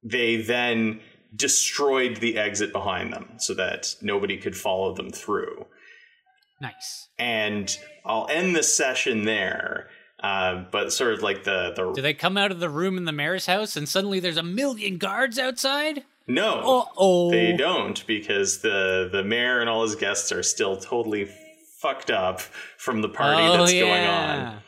they 0.03 0.37
then 0.37 1.01
destroyed 1.35 2.17
the 2.19 2.39
exit 2.39 2.73
behind 2.73 3.13
them 3.13 3.29
so 3.39 3.53
that 3.55 3.95
nobody 4.03 4.37
could 4.39 4.57
follow 4.57 4.95
them 4.95 5.11
through. 5.11 5.67
Nice. 6.61 7.09
And 7.19 7.77
I'll 8.05 8.27
end 8.31 8.57
the 8.57 8.63
session 8.63 9.25
there. 9.25 9.89
Uh, 10.23 10.65
but 10.71 10.93
sort 10.93 11.13
of 11.13 11.23
like 11.23 11.45
the 11.45 11.73
the 11.77 11.93
Do 11.93 12.01
they 12.01 12.15
come 12.15 12.37
out 12.37 12.51
of 12.51 12.59
the 12.59 12.71
room 12.71 12.97
in 12.97 13.05
the 13.05 13.13
mayor's 13.13 13.47
house 13.47 13.77
and 13.77 13.87
suddenly 13.89 14.19
there's 14.19 14.39
a 14.39 14.43
million 14.43 14.97
guards 14.99 15.39
outside? 15.39 16.05
no, 16.27 16.59
Uh 16.59 16.85
oh. 16.97 17.31
they 17.31 17.57
don't 17.57 18.05
because 18.07 18.61
the 18.61 19.09
the 19.13 19.23
mayor 19.23 19.61
and 19.61 19.69
all 19.69 19.83
his 19.83 19.95
guests 19.95 20.33
are 20.33 20.43
still 20.43 20.77
totally 20.77 21.29
fucked 21.79 22.11
up 22.11 22.41
from 22.79 23.03
the 23.03 23.09
party 23.09 23.43
oh, 23.43 23.59
that's 23.59 23.73
yeah. 23.73 23.81
going 23.81 24.07
on. 24.07 24.59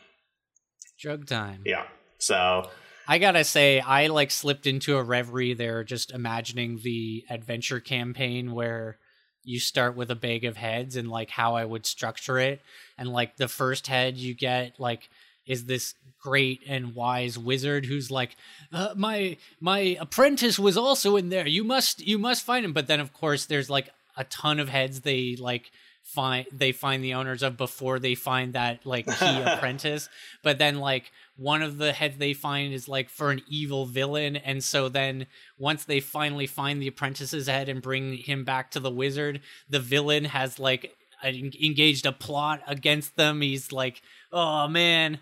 Drug 1.01 1.27
time. 1.27 1.63
Yeah. 1.65 1.85
So 2.19 2.69
I 3.07 3.19
gotta 3.19 3.45
say, 3.45 3.81
I 3.81 4.09
like 4.09 4.31
slipped 4.31 4.67
into 4.67 4.99
a 4.99 5.03
reverie 5.03 5.55
there, 5.55 5.83
just 5.83 6.13
imagining 6.13 6.81
the 6.83 7.25
adventure 7.31 7.81
campaign 7.81 8.53
where 8.53 8.99
you 9.45 9.59
start 9.61 9.97
with 9.97 10.11
a 10.11 10.17
bag 10.17 10.45
of 10.45 10.59
heads 10.59 10.95
and 10.95 11.09
like 11.09 11.31
how 11.31 11.55
I 11.55 11.65
would 11.65 11.87
structure 11.87 12.39
it, 12.39 12.61
and 12.99 13.09
like 13.09 13.37
the 13.37 13.49
first 13.49 13.87
head 13.87 14.19
you 14.19 14.35
get 14.35 14.79
like 14.79 15.09
is 15.49 15.65
this 15.65 15.95
great 16.21 16.61
and 16.69 16.95
wise 16.95 17.39
wizard 17.39 17.87
who's 17.87 18.11
like 18.11 18.37
uh, 18.73 18.93
my 18.97 19.37
my 19.61 19.97
apprentice 20.01 20.59
was 20.59 20.77
also 20.77 21.17
in 21.17 21.29
there. 21.29 21.47
You 21.47 21.65
must 21.65 22.07
you 22.07 22.19
must 22.19 22.45
find 22.45 22.65
him. 22.65 22.73
But 22.73 22.87
then 22.87 23.01
of 23.01 23.13
course 23.13 23.47
there's 23.47 23.71
like 23.71 23.91
a 24.17 24.25
ton 24.25 24.61
of 24.61 24.69
heads 24.69 25.01
they 25.01 25.37
like 25.37 25.71
find 26.03 26.47
they 26.53 26.73
find 26.73 27.05
the 27.05 27.15
owners 27.15 27.43
of 27.43 27.57
before 27.57 27.99
they 27.99 28.15
find 28.15 28.55
that 28.55 28.85
like 28.85 29.07
key 29.07 29.43
apprentice. 29.47 30.09
But 30.43 30.59
then 30.59 30.79
like 30.79 31.13
one 31.37 31.63
of 31.63 31.79
the 31.79 31.93
heads 31.93 32.19
they 32.19 32.35
find 32.35 32.75
is 32.75 32.89
like 32.89 33.09
for 33.09 33.31
an 33.31 33.43
evil 33.49 33.87
villain. 33.87 34.37
And 34.37 34.63
so 34.63 34.89
then 34.89 35.27
once 35.59 35.85
they 35.85 36.01
finally 36.01 36.47
find 36.47 36.83
the 36.83 36.89
apprentice's 36.89 37.47
head 37.47 37.69
and 37.69 37.81
bring 37.81 38.15
him 38.15 38.45
back 38.45 38.73
to 38.73 38.81
the 38.81 38.91
wizard 38.91 39.41
the 39.69 39.81
villain 39.81 40.25
has 40.25 40.59
like 40.59 40.95
engaged 41.23 42.07
a 42.07 42.13
plot 42.13 42.61
against 42.67 43.17
them. 43.17 43.41
He's 43.41 43.71
like 43.71 44.03
oh 44.33 44.67
man 44.67 45.21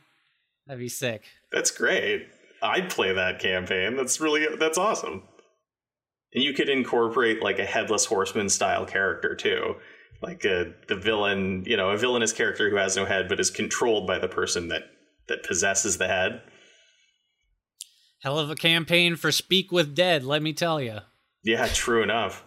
that'd 0.66 0.80
be 0.80 0.88
sick 0.88 1.24
that's 1.52 1.70
great. 1.70 2.26
I'd 2.62 2.90
play 2.90 3.12
that 3.12 3.38
campaign. 3.38 3.96
That's 3.96 4.20
really 4.20 4.46
that's 4.58 4.76
awesome. 4.78 5.22
And 6.34 6.42
you 6.42 6.52
could 6.54 6.68
incorporate 6.68 7.42
like 7.42 7.58
a 7.58 7.64
headless 7.64 8.04
horseman 8.06 8.48
style 8.48 8.84
character 8.84 9.34
too. 9.34 9.76
Like 10.22 10.44
a, 10.44 10.72
the 10.88 10.96
villain, 10.96 11.64
you 11.66 11.76
know, 11.76 11.90
a 11.90 11.96
villainous 11.98 12.32
character 12.32 12.68
who 12.70 12.76
has 12.76 12.96
no 12.96 13.04
head 13.04 13.28
but 13.28 13.38
is 13.38 13.50
controlled 13.50 14.06
by 14.06 14.18
the 14.18 14.28
person 14.28 14.68
that 14.68 14.82
that 15.28 15.44
possesses 15.44 15.98
the 15.98 16.08
head. 16.08 16.42
hell 18.22 18.38
of 18.38 18.50
a 18.50 18.54
campaign 18.56 19.14
for 19.16 19.30
speak 19.30 19.70
with 19.70 19.94
dead 19.94 20.24
let 20.24 20.42
me 20.42 20.52
tell 20.52 20.80
you 20.80 20.98
Yeah, 21.44 21.66
true 21.68 22.02
enough. 22.02 22.44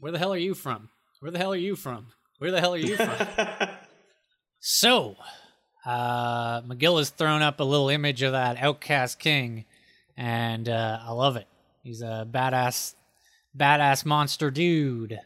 where 0.00 0.12
the 0.12 0.18
hell 0.18 0.32
are 0.32 0.38
you 0.38 0.54
from 0.54 0.90
where 1.20 1.30
the 1.32 1.38
hell 1.38 1.52
are 1.52 1.56
you 1.56 1.74
from 1.76 2.08
where 2.38 2.50
the 2.50 2.60
hell 2.60 2.74
are 2.74 2.78
you 2.78 2.96
from 2.96 3.26
So, 4.60 5.16
uh, 5.86 6.62
McGill 6.62 6.98
has 6.98 7.10
thrown 7.10 7.42
up 7.42 7.60
a 7.60 7.64
little 7.64 7.88
image 7.88 8.22
of 8.22 8.32
that 8.32 8.56
outcast 8.58 9.18
king, 9.20 9.64
and 10.16 10.68
uh, 10.68 10.98
I 11.00 11.12
love 11.12 11.36
it. 11.36 11.46
He's 11.82 12.02
a 12.02 12.26
badass, 12.28 12.94
badass 13.56 14.04
monster 14.04 14.50
dude. 14.50 15.20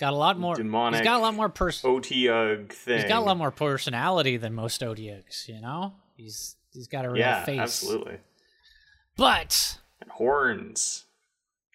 Got 0.00 0.12
a 0.14 0.16
lot 0.16 0.38
more. 0.38 0.54
Demonic 0.54 1.00
he's 1.00 1.04
got 1.04 1.18
a 1.18 1.22
lot 1.22 1.34
more 1.34 1.48
person. 1.48 1.90
Otyugh 1.90 2.72
thing. 2.72 3.00
He's 3.00 3.08
got 3.08 3.18
a 3.18 3.26
lot 3.26 3.36
more 3.36 3.50
personality 3.50 4.36
than 4.38 4.54
most 4.54 4.80
Otyughs. 4.80 5.48
You 5.48 5.60
know, 5.60 5.92
he's 6.16 6.56
he's 6.72 6.86
got 6.86 7.04
a 7.04 7.10
real 7.10 7.18
yeah, 7.18 7.44
face. 7.44 7.58
absolutely. 7.58 8.18
But 9.16 9.78
And 10.00 10.10
horns. 10.12 11.04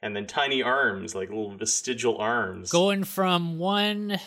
And 0.02 0.16
then 0.16 0.26
tiny 0.26 0.64
arms, 0.64 1.14
like 1.16 1.30
little 1.30 1.56
vestigial 1.56 2.18
arms. 2.18 2.72
going 2.72 3.04
from 3.04 3.58
one 3.58 4.20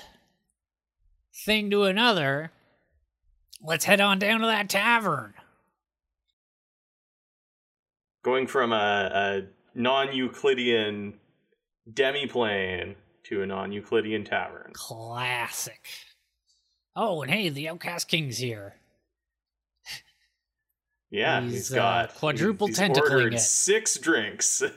thing 1.44 1.70
to 1.70 1.84
another, 1.84 2.50
let's 3.62 3.84
head 3.84 4.00
on 4.00 4.18
down 4.18 4.40
to 4.40 4.46
that 4.46 4.68
tavern. 4.68 5.34
Going 8.24 8.46
from 8.46 8.72
a, 8.72 8.76
a 9.12 9.42
non-Euclidean 9.78 11.14
demiplane 11.92 12.94
to 13.24 13.42
a 13.42 13.46
non-Euclidean 13.46 14.24
tavern. 14.24 14.72
Classic. 14.74 15.86
Oh, 16.96 17.22
and 17.22 17.30
hey, 17.30 17.48
the 17.50 17.68
Outcast 17.68 18.08
King's 18.08 18.38
here. 18.38 18.76
Yeah, 21.10 21.40
He's, 21.42 21.52
he's 21.52 21.72
uh, 21.72 21.76
got 21.76 22.14
quadruple 22.16 22.66
he's, 22.66 22.78
tentacling 22.78 23.10
ordered 23.10 23.34
it. 23.34 23.40
six 23.40 23.96
drinks. 23.98 24.62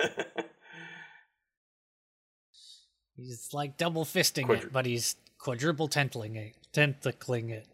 He's 3.15 3.49
like 3.53 3.75
double 3.77 4.05
fisting 4.05 4.45
Quadru- 4.45 4.63
it, 4.65 4.71
but 4.71 4.85
he's 4.85 5.17
quadruple 5.39 5.89
tentacling 5.89 6.37
it. 6.37 6.55
Tentacling 6.73 7.49
it. 7.49 7.67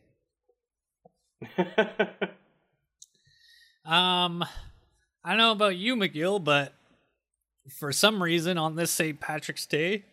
Um, 3.85 4.43
I 5.23 5.29
don't 5.29 5.37
know 5.37 5.51
about 5.51 5.77
you, 5.77 5.95
McGill, 5.95 6.43
but 6.43 6.73
for 7.69 7.91
some 7.91 8.21
reason 8.21 8.57
on 8.57 8.75
this 8.75 8.91
St. 8.91 9.19
Patrick's 9.19 9.65
Day, 9.65 10.05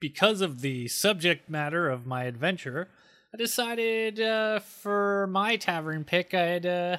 because 0.00 0.40
of 0.40 0.60
the 0.60 0.88
subject 0.88 1.48
matter 1.48 1.88
of 1.88 2.06
my 2.06 2.24
adventure, 2.24 2.88
I 3.32 3.36
decided 3.36 4.20
uh, 4.20 4.58
for 4.58 5.28
my 5.28 5.56
tavern 5.56 6.04
pick, 6.04 6.34
I'd 6.34 6.66
uh, 6.66 6.96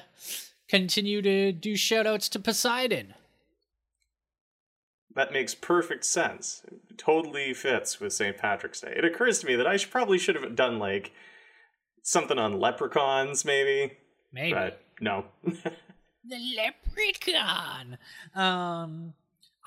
continue 0.68 1.20
to 1.22 1.52
do 1.52 1.74
shoutouts 1.74 2.30
to 2.30 2.38
Poseidon. 2.38 3.14
that 5.14 5.32
makes 5.32 5.54
perfect 5.54 6.04
sense. 6.04 6.62
It 6.66 6.98
totally 6.98 7.52
fits 7.54 8.00
with 8.00 8.12
St. 8.12 8.36
Patrick's 8.36 8.80
Day. 8.80 8.94
It 8.96 9.04
occurs 9.04 9.38
to 9.40 9.46
me 9.46 9.56
that 9.56 9.66
I 9.66 9.76
should 9.76 9.90
probably 9.90 10.18
should 10.18 10.34
have 10.34 10.56
done 10.56 10.78
like 10.78 11.12
something 12.06 12.38
on 12.38 12.60
leprechauns, 12.60 13.44
maybe. 13.44 13.92
Maybe. 14.32 14.52
But 14.52 14.80
no. 15.00 15.24
the 15.44 16.38
leprechaun. 16.56 17.98
Um, 18.34 19.12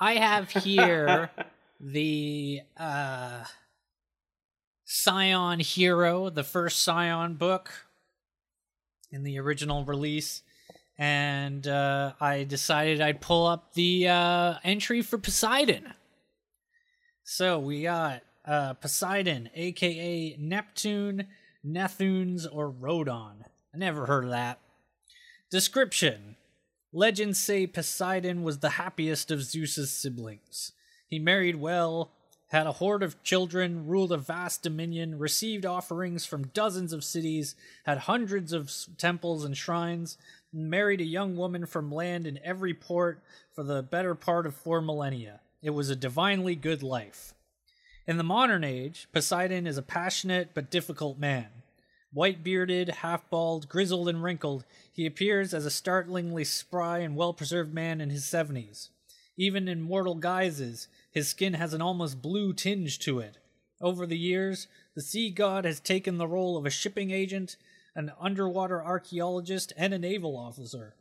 I 0.00 0.14
have 0.14 0.50
here 0.50 1.30
the 1.80 2.62
uh, 2.78 3.44
Scion 4.84 5.60
Hero, 5.60 6.30
the 6.30 6.42
first 6.42 6.82
Scion 6.82 7.34
book 7.34 7.70
in 9.12 9.22
the 9.22 9.38
original 9.38 9.84
release, 9.84 10.42
and 10.96 11.66
uh, 11.66 12.14
I 12.20 12.44
decided 12.44 13.02
I'd 13.02 13.20
pull 13.20 13.46
up 13.46 13.74
the 13.74 14.08
uh, 14.08 14.54
entry 14.64 15.02
for 15.02 15.18
Poseidon. 15.18 15.92
So 17.22 17.58
we 17.58 17.82
got 17.82 18.22
uh, 18.46 18.74
Poseidon, 18.74 19.50
aka 19.54 20.36
Neptune, 20.38 21.26
Nethuns, 21.66 22.46
or 22.50 22.70
Rhodon. 22.70 23.44
I 23.74 23.78
never 23.78 24.06
heard 24.06 24.24
of 24.24 24.30
that. 24.30 24.58
Description 25.50 26.36
Legends 26.92 27.38
say 27.38 27.68
Poseidon 27.68 28.42
was 28.42 28.58
the 28.58 28.70
happiest 28.70 29.30
of 29.30 29.44
Zeus's 29.44 29.92
siblings. 29.92 30.72
He 31.06 31.20
married 31.20 31.56
well, 31.56 32.10
had 32.48 32.66
a 32.66 32.72
horde 32.72 33.04
of 33.04 33.22
children, 33.22 33.86
ruled 33.86 34.10
a 34.10 34.16
vast 34.16 34.64
dominion, 34.64 35.16
received 35.16 35.64
offerings 35.64 36.26
from 36.26 36.48
dozens 36.48 36.92
of 36.92 37.04
cities, 37.04 37.54
had 37.84 37.98
hundreds 37.98 38.52
of 38.52 38.72
temples 38.98 39.44
and 39.44 39.56
shrines, 39.56 40.18
married 40.52 41.00
a 41.00 41.04
young 41.04 41.36
woman 41.36 41.64
from 41.64 41.92
land 41.92 42.26
in 42.26 42.40
every 42.42 42.74
port 42.74 43.22
for 43.54 43.62
the 43.62 43.84
better 43.84 44.16
part 44.16 44.46
of 44.46 44.54
four 44.56 44.80
millennia. 44.80 45.40
It 45.62 45.70
was 45.70 45.90
a 45.90 45.96
divinely 45.96 46.56
good 46.56 46.82
life. 46.82 47.34
In 48.06 48.16
the 48.16 48.24
modern 48.24 48.64
age, 48.64 49.08
Poseidon 49.12 49.66
is 49.66 49.78
a 49.78 49.82
passionate 49.82 50.50
but 50.54 50.70
difficult 50.70 51.18
man. 51.18 51.48
White 52.12 52.42
bearded, 52.42 52.88
half 52.88 53.28
bald, 53.30 53.68
grizzled, 53.68 54.08
and 54.08 54.22
wrinkled, 54.22 54.64
he 54.92 55.06
appears 55.06 55.54
as 55.54 55.64
a 55.64 55.70
startlingly 55.70 56.44
spry 56.44 56.98
and 56.98 57.14
well 57.14 57.32
preserved 57.32 57.72
man 57.72 58.00
in 58.00 58.10
his 58.10 58.24
70s. 58.24 58.88
Even 59.36 59.68
in 59.68 59.80
mortal 59.80 60.16
guises, 60.16 60.88
his 61.10 61.28
skin 61.28 61.54
has 61.54 61.72
an 61.72 61.80
almost 61.80 62.20
blue 62.20 62.52
tinge 62.52 62.98
to 63.00 63.20
it. 63.20 63.38
Over 63.80 64.06
the 64.06 64.18
years, 64.18 64.66
the 64.94 65.02
sea 65.02 65.30
god 65.30 65.64
has 65.64 65.80
taken 65.80 66.18
the 66.18 66.26
role 66.26 66.56
of 66.56 66.66
a 66.66 66.70
shipping 66.70 67.10
agent, 67.10 67.56
an 67.94 68.12
underwater 68.20 68.82
archaeologist, 68.82 69.72
and 69.76 69.94
a 69.94 69.98
naval 69.98 70.36
officer. 70.36 70.94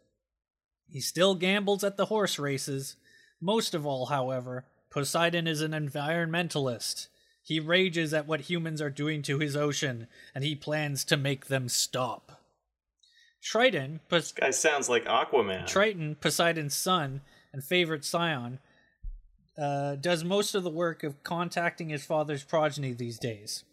He 0.87 1.01
still 1.01 1.35
gambles 1.35 1.83
at 1.83 1.97
the 1.97 2.05
horse 2.05 2.39
races. 2.39 2.95
Most 3.41 3.73
of 3.73 3.85
all, 3.85 4.07
however, 4.07 4.65
Poseidon 4.89 5.47
is 5.47 5.61
an 5.61 5.71
environmentalist. 5.71 7.07
He 7.43 7.59
rages 7.59 8.13
at 8.13 8.27
what 8.27 8.41
humans 8.41 8.81
are 8.81 8.89
doing 8.89 9.21
to 9.23 9.39
his 9.39 9.55
ocean, 9.55 10.07
and 10.35 10.43
he 10.43 10.55
plans 10.55 11.03
to 11.05 11.17
make 11.17 11.47
them 11.47 11.69
stop. 11.69 12.41
Triton, 13.41 14.01
Pos- 14.09 14.31
Guy 14.33 14.51
sounds 14.51 14.89
like 14.89 15.05
Aquaman. 15.05 15.65
Triton, 15.65 16.15
Poseidon's 16.15 16.75
son 16.75 17.21
and 17.53 17.63
favorite 17.63 18.03
scion, 18.03 18.59
uh, 19.57 19.95
does 19.95 20.23
most 20.23 20.55
of 20.55 20.63
the 20.63 20.69
work 20.69 21.03
of 21.03 21.23
contacting 21.23 21.89
his 21.89 22.05
father's 22.05 22.43
progeny 22.43 22.93
these 22.93 23.17
days. 23.17 23.63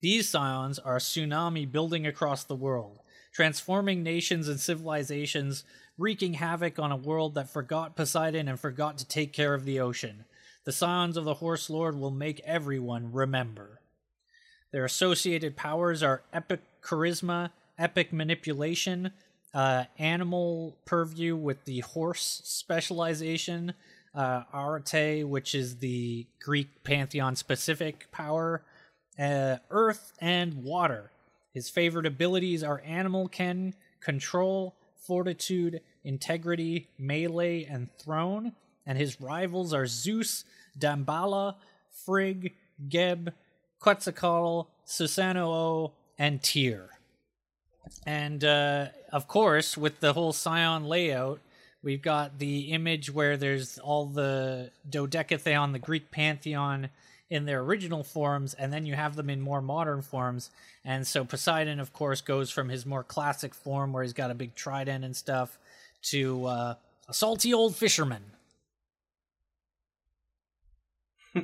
These 0.00 0.28
scions 0.28 0.78
are 0.78 0.96
a 0.96 1.00
tsunami 1.00 1.70
building 1.70 2.06
across 2.06 2.44
the 2.44 2.54
world, 2.56 3.00
transforming 3.34 4.02
nations 4.02 4.48
and 4.48 4.58
civilizations, 4.58 5.64
wreaking 6.00 6.34
havoc 6.34 6.78
on 6.78 6.90
a 6.90 6.96
world 6.96 7.34
that 7.34 7.52
forgot 7.52 7.94
Poseidon 7.94 8.48
and 8.48 8.58
forgot 8.58 8.96
to 8.96 9.06
take 9.06 9.34
care 9.34 9.52
of 9.52 9.66
the 9.66 9.78
ocean. 9.78 10.24
The 10.64 10.72
scions 10.72 11.18
of 11.18 11.24
the 11.24 11.34
Horse 11.34 11.68
Lord 11.68 11.94
will 11.94 12.10
make 12.10 12.40
everyone 12.40 13.12
remember. 13.12 13.82
Their 14.72 14.86
associated 14.86 15.56
powers 15.56 16.02
are 16.02 16.22
epic 16.32 16.60
charisma, 16.82 17.50
epic 17.78 18.14
manipulation, 18.14 19.12
uh, 19.52 19.84
animal 19.98 20.78
purview 20.86 21.36
with 21.36 21.66
the 21.66 21.80
horse 21.80 22.40
specialization, 22.44 23.74
uh, 24.14 24.44
which 25.24 25.54
is 25.54 25.78
the 25.78 26.26
Greek 26.42 26.82
pantheon 26.82 27.36
specific 27.36 28.10
power, 28.10 28.62
uh, 29.18 29.56
earth, 29.70 30.12
and 30.18 30.62
water. 30.62 31.10
His 31.52 31.68
favorite 31.68 32.06
abilities 32.06 32.62
are 32.62 32.82
animal 32.86 33.28
ken, 33.28 33.74
control, 34.00 34.76
fortitude, 34.96 35.80
integrity, 36.04 36.88
melee, 36.98 37.64
and 37.64 37.88
thrown. 37.98 38.52
And 38.86 38.98
his 38.98 39.20
rivals 39.20 39.72
are 39.74 39.86
Zeus, 39.86 40.44
Damballa, 40.78 41.56
Frigg, 41.90 42.54
Geb, 42.88 43.32
Quetzalcoatl, 43.80 44.68
Susanoo, 44.86 45.92
and 46.18 46.42
Tyr. 46.42 46.90
And 48.06 48.44
uh, 48.44 48.86
of 49.12 49.28
course, 49.28 49.76
with 49.76 50.00
the 50.00 50.12
whole 50.12 50.32
Scion 50.32 50.84
layout, 50.84 51.40
we've 51.82 52.02
got 52.02 52.38
the 52.38 52.72
image 52.72 53.12
where 53.12 53.36
there's 53.36 53.78
all 53.78 54.06
the 54.06 54.70
dodecatheon, 54.88 55.72
the 55.72 55.78
Greek 55.78 56.10
pantheon, 56.10 56.90
in 57.30 57.44
their 57.44 57.60
original 57.60 58.02
forms, 58.02 58.54
and 58.54 58.72
then 58.72 58.84
you 58.84 58.96
have 58.96 59.14
them 59.14 59.30
in 59.30 59.40
more 59.40 59.62
modern 59.62 60.02
forms. 60.02 60.50
And 60.84 61.06
so 61.06 61.24
Poseidon, 61.24 61.78
of 61.78 61.92
course, 61.92 62.20
goes 62.20 62.50
from 62.50 62.68
his 62.68 62.84
more 62.84 63.04
classic 63.04 63.54
form, 63.54 63.92
where 63.92 64.02
he's 64.02 64.12
got 64.12 64.32
a 64.32 64.34
big 64.34 64.56
trident 64.56 65.04
and 65.04 65.16
stuff, 65.16 65.56
to 66.02 66.46
uh, 66.46 66.74
a 67.08 67.14
salty 67.14 67.52
old 67.54 67.76
fisherman. 67.76 68.22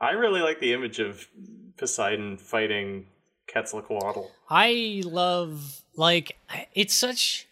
I 0.00 0.10
really 0.10 0.40
like 0.40 0.60
the 0.60 0.72
image 0.72 0.98
of 0.98 1.28
Poseidon 1.76 2.36
fighting 2.36 3.06
Quetzalcoatl. 3.50 4.30
I 4.50 5.02
love 5.04 5.82
like 5.96 6.36
it's 6.74 6.94
such 6.94 7.46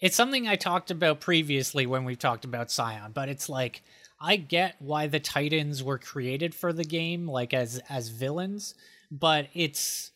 it's 0.00 0.16
something 0.16 0.48
I 0.48 0.56
talked 0.56 0.90
about 0.90 1.20
previously 1.20 1.86
when 1.86 2.04
we 2.04 2.16
talked 2.16 2.44
about 2.44 2.70
Scion, 2.70 3.12
but 3.12 3.28
it's 3.28 3.48
like 3.48 3.82
I 4.20 4.36
get 4.36 4.76
why 4.78 5.06
the 5.06 5.20
Titans 5.20 5.82
were 5.82 5.98
created 5.98 6.54
for 6.54 6.72
the 6.72 6.84
game, 6.84 7.28
like 7.28 7.52
as 7.52 7.80
as 7.88 8.08
villains, 8.08 8.74
but 9.10 9.48
it's 9.54 10.12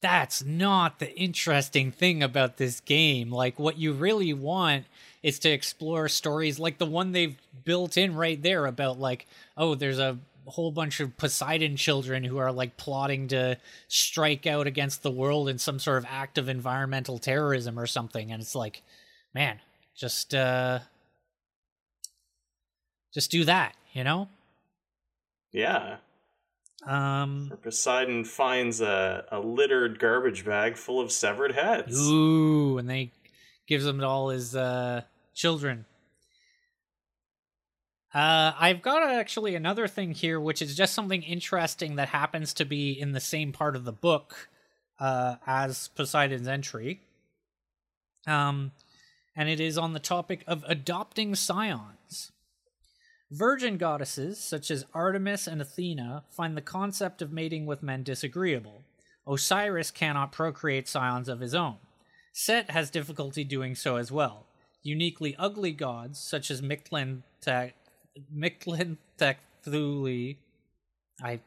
that's 0.00 0.44
not 0.44 0.98
the 0.98 1.14
interesting 1.18 1.90
thing 1.90 2.22
about 2.22 2.56
this 2.56 2.80
game. 2.80 3.30
Like 3.30 3.58
what 3.58 3.78
you 3.78 3.92
really 3.92 4.32
want 4.32 4.86
is 5.22 5.38
to 5.40 5.50
explore 5.50 6.08
stories 6.08 6.58
like 6.58 6.78
the 6.78 6.86
one 6.86 7.12
they've 7.12 7.36
built 7.64 7.96
in 7.96 8.14
right 8.14 8.40
there 8.40 8.66
about 8.66 9.00
like, 9.00 9.26
oh, 9.56 9.74
there's 9.74 9.98
a 9.98 10.18
whole 10.46 10.70
bunch 10.70 11.00
of 11.00 11.16
Poseidon 11.16 11.76
children 11.76 12.24
who 12.24 12.38
are 12.38 12.52
like 12.52 12.76
plotting 12.76 13.28
to 13.28 13.58
strike 13.88 14.46
out 14.46 14.66
against 14.66 15.02
the 15.02 15.10
world 15.10 15.48
in 15.48 15.58
some 15.58 15.78
sort 15.78 15.98
of 15.98 16.06
act 16.08 16.38
of 16.38 16.48
environmental 16.48 17.18
terrorism 17.18 17.78
or 17.78 17.86
something. 17.86 18.32
And 18.32 18.40
it's 18.40 18.54
like 18.54 18.82
man 19.34 19.58
just 19.94 20.34
uh 20.34 20.78
just 23.12 23.30
do 23.30 23.44
that 23.44 23.74
you 23.92 24.04
know? 24.04 24.28
Yeah 25.52 25.96
um 26.86 27.48
or 27.50 27.56
poseidon 27.56 28.24
finds 28.24 28.80
a, 28.80 29.24
a 29.32 29.40
littered 29.40 29.98
garbage 29.98 30.44
bag 30.44 30.76
full 30.76 31.00
of 31.00 31.10
severed 31.10 31.52
heads 31.52 31.98
ooh 32.08 32.78
and 32.78 32.88
they 32.88 33.10
gives 33.66 33.84
them 33.84 33.98
to 33.98 34.06
all 34.06 34.28
his 34.28 34.54
uh 34.54 35.00
children 35.34 35.84
uh, 38.14 38.52
I've 38.58 38.80
got 38.80 39.02
actually 39.02 39.54
another 39.54 39.86
thing 39.86 40.12
here, 40.12 40.40
which 40.40 40.62
is 40.62 40.74
just 40.74 40.94
something 40.94 41.22
interesting 41.22 41.96
that 41.96 42.08
happens 42.08 42.54
to 42.54 42.64
be 42.64 42.98
in 42.98 43.12
the 43.12 43.20
same 43.20 43.52
part 43.52 43.76
of 43.76 43.84
the 43.84 43.92
book 43.92 44.48
uh, 44.98 45.36
as 45.46 45.88
Poseidon's 45.88 46.48
entry. 46.48 47.02
Um, 48.26 48.72
and 49.36 49.48
it 49.48 49.60
is 49.60 49.76
on 49.76 49.92
the 49.92 50.00
topic 50.00 50.42
of 50.46 50.64
adopting 50.66 51.34
scions. 51.34 51.97
Virgin 53.30 53.76
goddesses, 53.76 54.38
such 54.38 54.70
as 54.70 54.86
Artemis 54.94 55.46
and 55.46 55.60
Athena, 55.60 56.24
find 56.30 56.56
the 56.56 56.62
concept 56.62 57.20
of 57.20 57.32
mating 57.32 57.66
with 57.66 57.82
men 57.82 58.02
disagreeable. 58.02 58.84
Osiris 59.26 59.90
cannot 59.90 60.32
procreate 60.32 60.88
scions 60.88 61.28
of 61.28 61.40
his 61.40 61.54
own. 61.54 61.76
Set 62.32 62.70
has 62.70 62.90
difficulty 62.90 63.44
doing 63.44 63.74
so 63.74 63.96
as 63.96 64.10
well. 64.10 64.46
Uniquely 64.82 65.36
ugly 65.38 65.72
gods, 65.72 66.18
such 66.18 66.50
as 66.50 66.62
Mictlan 66.62 67.22
Mictlantecuhtli. 68.34 70.36
I 71.22 71.40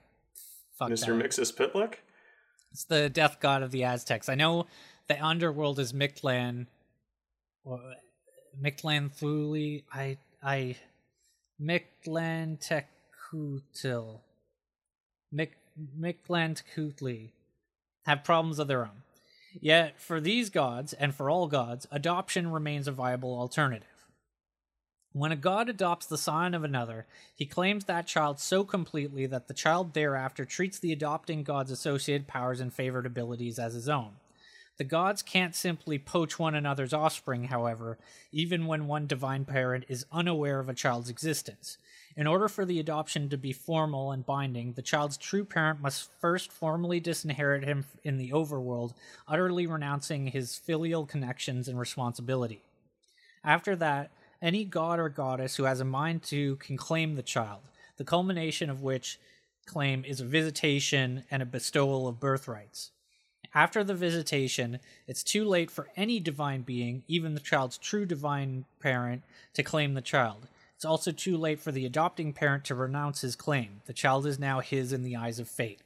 fucked 0.78 0.92
Mr. 0.92 1.20
Mxyzptlk? 1.20 1.96
It's 2.72 2.84
the 2.84 3.10
death 3.10 3.40
god 3.40 3.64
of 3.64 3.72
the 3.72 3.84
Aztecs. 3.84 4.30
I 4.30 4.36
know 4.36 4.68
the 5.08 5.20
underworld 5.24 5.80
is 5.80 5.94
Mictlan. 5.94 6.68
Mictlantecuhtli. 8.62 9.84
I 9.92 10.18
I 10.44 10.76
Mictlantecuhtli. 11.62 12.90
Mic 15.32 15.58
have 18.06 18.24
problems 18.24 18.60
of 18.60 18.68
their 18.68 18.84
own. 18.84 19.04
Yet 19.60 20.00
for 20.00 20.20
these 20.20 20.50
gods 20.50 20.94
and 20.94 21.14
for 21.14 21.30
all 21.30 21.48
gods, 21.48 21.88
adoption 21.92 22.52
remains 22.52 22.88
a 22.88 22.92
viable 22.92 23.38
alternative. 23.38 23.88
When 25.14 25.32
a 25.32 25.36
god 25.36 25.68
adopts 25.70 26.06
the 26.06 26.18
scion 26.18 26.54
of 26.54 26.64
another, 26.64 27.06
he 27.36 27.46
claims 27.46 27.86
that 27.86 28.08
child 28.08 28.40
so 28.40 28.64
completely 28.64 29.26
that 29.26 29.48
the 29.48 29.54
child 29.54 29.94
thereafter 29.94 30.46
treats 30.46 30.80
the 30.80 30.94
adopting 30.94 31.44
god's 31.44 31.70
associated 31.70 32.28
powers 32.28 32.62
and 32.62 32.74
favored 32.74 33.06
abilities 33.06 33.60
as 33.60 33.74
his 33.74 33.90
own. 33.90 34.14
The 34.82 34.86
gods 34.86 35.22
can't 35.22 35.54
simply 35.54 36.00
poach 36.00 36.40
one 36.40 36.56
another's 36.56 36.92
offspring, 36.92 37.44
however, 37.44 38.00
even 38.32 38.66
when 38.66 38.88
one 38.88 39.06
divine 39.06 39.46
parent 39.46 39.86
is 39.88 40.08
unaware 40.12 40.60
of 40.60 40.70
a 40.70 40.74
child's 40.74 41.08
existence. 41.08 41.78
In 42.18 42.26
order 42.26 42.48
for 42.48 42.66
the 42.66 42.80
adoption 42.80 43.30
to 43.30 43.38
be 43.38 43.54
formal 43.54 44.12
and 44.12 44.26
binding, 44.26 44.74
the 44.74 44.82
child's 44.82 45.18
true 45.18 45.46
parent 45.46 45.82
must 45.82 46.10
first 46.20 46.52
formally 46.52 47.00
disinherit 47.00 47.64
him 47.64 47.86
in 48.04 48.18
the 48.18 48.32
overworld, 48.32 48.96
utterly 49.28 49.68
renouncing 49.68 50.26
his 50.26 50.56
filial 50.56 51.06
connections 51.06 51.68
and 51.68 51.78
responsibility. 51.78 52.64
After 53.44 53.76
that, 53.76 54.10
any 54.42 54.66
god 54.66 55.00
or 55.00 55.10
goddess 55.10 55.58
who 55.58 55.66
has 55.66 55.80
a 55.80 55.86
mind 55.86 56.24
to 56.24 56.56
can 56.56 56.76
claim 56.76 57.14
the 57.14 57.22
child, 57.22 57.62
the 57.98 58.04
culmination 58.04 58.72
of 58.72 58.82
which 58.82 59.20
claim 59.68 60.04
is 60.04 60.22
a 60.22 60.26
visitation 60.26 61.24
and 61.30 61.44
a 61.44 61.46
bestowal 61.46 62.08
of 62.08 62.20
birthrights. 62.20 62.90
After 63.54 63.84
the 63.84 63.94
visitation, 63.94 64.80
it's 65.08 65.24
too 65.24 65.44
late 65.44 65.70
for 65.70 65.90
any 65.98 66.20
divine 66.20 66.62
being, 66.62 67.04
even 67.08 67.34
the 67.34 67.40
child's 67.40 67.78
true 67.78 68.06
divine 68.06 68.66
parent, 68.80 69.24
to 69.54 69.64
claim 69.64 69.94
the 69.94 70.02
child. 70.02 70.48
It's 70.76 70.86
also 70.86 71.12
too 71.12 71.38
late 71.38 71.60
for 71.60 71.72
the 71.72 71.86
adopting 71.86 72.34
parent 72.34 72.64
to 72.66 72.76
renounce 72.76 73.22
his 73.22 73.36
claim. 73.36 73.82
The 73.86 73.94
child 73.94 74.26
is 74.26 74.40
now 74.40 74.62
his 74.62 74.94
in 74.94 75.04
the 75.04 75.16
eyes 75.16 75.38
of 75.38 75.48
fate. 75.48 75.82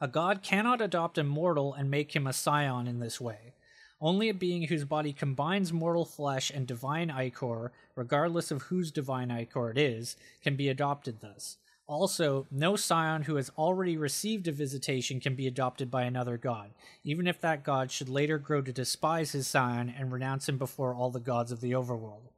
A 0.00 0.08
god 0.08 0.42
cannot 0.42 0.80
adopt 0.80 1.18
a 1.18 1.24
mortal 1.24 1.74
and 1.74 1.90
make 1.90 2.16
him 2.16 2.26
a 2.26 2.32
scion 2.32 2.86
in 2.86 3.00
this 3.00 3.20
way. 3.20 3.52
Only 4.00 4.30
a 4.30 4.34
being 4.34 4.62
whose 4.62 4.84
body 4.84 5.12
combines 5.12 5.74
mortal 5.74 6.06
flesh 6.06 6.50
and 6.50 6.66
divine 6.66 7.10
ichor, 7.10 7.70
regardless 7.94 8.50
of 8.50 8.62
whose 8.62 8.90
divine 8.90 9.30
ichor 9.30 9.70
it 9.70 9.76
is, 9.76 10.16
can 10.42 10.56
be 10.56 10.70
adopted 10.70 11.20
thus. 11.20 11.58
Also, 11.90 12.46
no 12.52 12.76
scion 12.76 13.22
who 13.22 13.34
has 13.34 13.50
already 13.58 13.96
received 13.96 14.46
a 14.46 14.52
visitation 14.52 15.18
can 15.18 15.34
be 15.34 15.48
adopted 15.48 15.90
by 15.90 16.04
another 16.04 16.36
god, 16.36 16.70
even 17.02 17.26
if 17.26 17.40
that 17.40 17.64
god 17.64 17.90
should 17.90 18.08
later 18.08 18.38
grow 18.38 18.62
to 18.62 18.72
despise 18.72 19.32
his 19.32 19.48
scion 19.48 19.92
and 19.98 20.12
renounce 20.12 20.48
him 20.48 20.56
before 20.56 20.94
all 20.94 21.10
the 21.10 21.18
gods 21.18 21.50
of 21.50 21.60
the 21.60 21.72
overworld. 21.72 22.30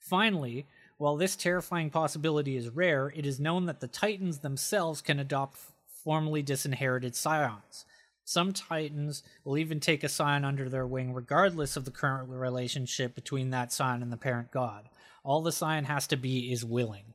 Finally, 0.00 0.66
while 0.96 1.16
this 1.16 1.36
terrifying 1.36 1.90
possibility 1.90 2.56
is 2.56 2.70
rare, 2.70 3.12
it 3.14 3.24
is 3.24 3.38
known 3.38 3.66
that 3.66 3.78
the 3.78 3.86
Titans 3.86 4.40
themselves 4.40 5.00
can 5.00 5.20
adopt 5.20 5.60
formerly 6.02 6.42
disinherited 6.42 7.14
scions. 7.14 7.84
Some 8.24 8.52
Titans 8.52 9.22
will 9.44 9.58
even 9.58 9.78
take 9.78 10.02
a 10.02 10.08
scion 10.08 10.44
under 10.44 10.68
their 10.68 10.88
wing, 10.88 11.14
regardless 11.14 11.76
of 11.76 11.84
the 11.84 11.92
current 11.92 12.28
relationship 12.28 13.14
between 13.14 13.50
that 13.50 13.72
scion 13.72 14.02
and 14.02 14.10
the 14.10 14.16
parent 14.16 14.50
god. 14.50 14.88
All 15.22 15.40
the 15.40 15.52
scion 15.52 15.84
has 15.84 16.08
to 16.08 16.16
be 16.16 16.50
is 16.50 16.64
willing. 16.64 17.14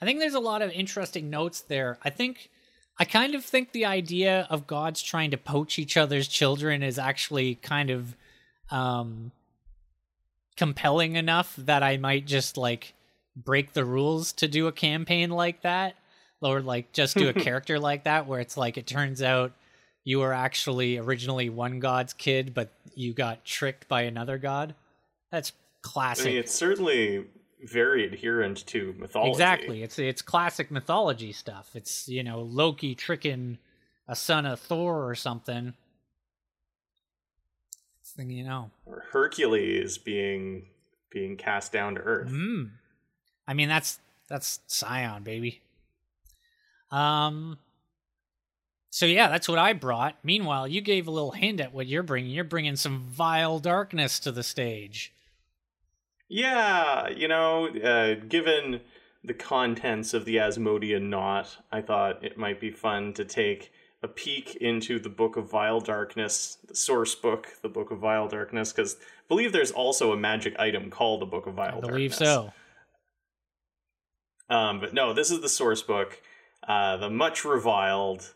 I 0.00 0.04
think 0.04 0.20
there's 0.20 0.34
a 0.34 0.40
lot 0.40 0.62
of 0.62 0.70
interesting 0.70 1.30
notes 1.30 1.60
there. 1.60 1.98
I 2.02 2.10
think 2.10 2.50
I 2.98 3.04
kind 3.04 3.34
of 3.34 3.44
think 3.44 3.72
the 3.72 3.84
idea 3.84 4.46
of 4.50 4.66
gods 4.66 5.02
trying 5.02 5.30
to 5.30 5.36
poach 5.36 5.78
each 5.78 5.96
other's 5.96 6.28
children 6.28 6.82
is 6.82 6.98
actually 6.98 7.56
kind 7.56 7.90
of 7.90 8.16
um 8.70 9.32
compelling 10.56 11.14
enough 11.14 11.54
that 11.56 11.82
I 11.82 11.96
might 11.96 12.26
just 12.26 12.56
like 12.56 12.94
break 13.36 13.72
the 13.72 13.84
rules 13.84 14.32
to 14.32 14.48
do 14.48 14.66
a 14.66 14.72
campaign 14.72 15.30
like 15.30 15.62
that 15.62 15.94
or 16.40 16.60
like 16.60 16.92
just 16.92 17.16
do 17.16 17.28
a 17.28 17.32
character 17.46 17.78
like 17.78 18.04
that 18.04 18.26
where 18.26 18.40
it's 18.40 18.56
like 18.56 18.76
it 18.76 18.86
turns 18.86 19.22
out 19.22 19.52
you 20.04 20.18
were 20.18 20.32
actually 20.32 20.98
originally 20.98 21.48
one 21.48 21.78
god's 21.78 22.12
kid 22.12 22.52
but 22.54 22.72
you 22.94 23.12
got 23.12 23.44
tricked 23.44 23.86
by 23.86 24.02
another 24.02 24.38
god 24.38 24.74
that's 25.30 25.52
classic 25.82 26.26
I 26.26 26.30
mean, 26.30 26.38
it's 26.38 26.54
certainly 26.54 27.24
very 27.64 28.06
adherent 28.06 28.66
to 28.66 28.94
mythology. 28.98 29.30
exactly 29.30 29.82
it's 29.82 29.98
it's 29.98 30.22
classic 30.22 30.70
mythology 30.70 31.32
stuff 31.32 31.70
it's 31.74 32.08
you 32.08 32.22
know 32.22 32.40
loki 32.40 32.94
tricking 32.94 33.58
a 34.06 34.14
son 34.14 34.46
of 34.46 34.60
thor 34.60 35.08
or 35.08 35.14
something 35.14 35.74
Next 38.08 38.16
thing 38.16 38.30
you 38.30 38.44
know 38.44 38.70
Or 38.86 39.04
Hercules 39.10 39.98
being 39.98 40.66
being 41.10 41.36
cast 41.36 41.72
down 41.72 41.94
to 41.94 42.00
earth. 42.00 42.30
Mm. 42.30 42.70
I 43.46 43.54
mean, 43.54 43.68
that's 43.68 43.98
that's 44.28 44.60
Scion, 44.66 45.22
baby. 45.22 45.60
Um. 46.90 47.58
So 48.90 49.04
yeah, 49.04 49.28
that's 49.28 49.48
what 49.48 49.58
I 49.58 49.74
brought. 49.74 50.16
Meanwhile, 50.22 50.68
you 50.68 50.80
gave 50.80 51.06
a 51.06 51.10
little 51.10 51.32
hint 51.32 51.60
at 51.60 51.74
what 51.74 51.86
you're 51.86 52.02
bringing. 52.02 52.30
You're 52.30 52.44
bringing 52.44 52.76
some 52.76 53.00
vile 53.00 53.58
darkness 53.58 54.18
to 54.20 54.32
the 54.32 54.42
stage. 54.42 55.12
Yeah, 56.28 57.08
you 57.08 57.28
know, 57.28 57.68
uh, 57.68 58.14
given 58.28 58.80
the 59.24 59.34
contents 59.34 60.14
of 60.14 60.24
the 60.24 60.38
Asmodean 60.38 61.08
Knot, 61.10 61.56
I 61.72 61.80
thought 61.80 62.22
it 62.24 62.38
might 62.38 62.60
be 62.60 62.70
fun 62.70 63.14
to 63.14 63.24
take 63.24 63.72
a 64.02 64.08
peek 64.08 64.56
into 64.56 64.98
the 64.98 65.08
Book 65.08 65.36
of 65.36 65.50
Vile 65.50 65.80
Darkness, 65.80 66.58
the 66.66 66.76
source 66.76 67.14
book, 67.14 67.48
the 67.62 67.68
Book 67.68 67.90
of 67.90 67.98
Vile 67.98 68.28
Darkness, 68.28 68.72
because 68.72 68.96
I 69.00 69.24
believe 69.26 69.52
there's 69.52 69.72
also 69.72 70.12
a 70.12 70.16
magic 70.16 70.58
item 70.58 70.90
called 70.90 71.20
the 71.20 71.26
Book 71.26 71.46
of 71.46 71.54
Vile 71.54 71.78
I 71.78 71.80
believe 71.80 72.12
Darkness. 72.12 72.18
so. 72.18 72.52
Um, 74.50 74.80
but 74.80 74.94
no, 74.94 75.12
this 75.12 75.30
is 75.30 75.40
the 75.40 75.48
source 75.48 75.82
book, 75.82 76.20
uh, 76.66 76.96
the 76.98 77.10
much 77.10 77.44
reviled. 77.44 78.34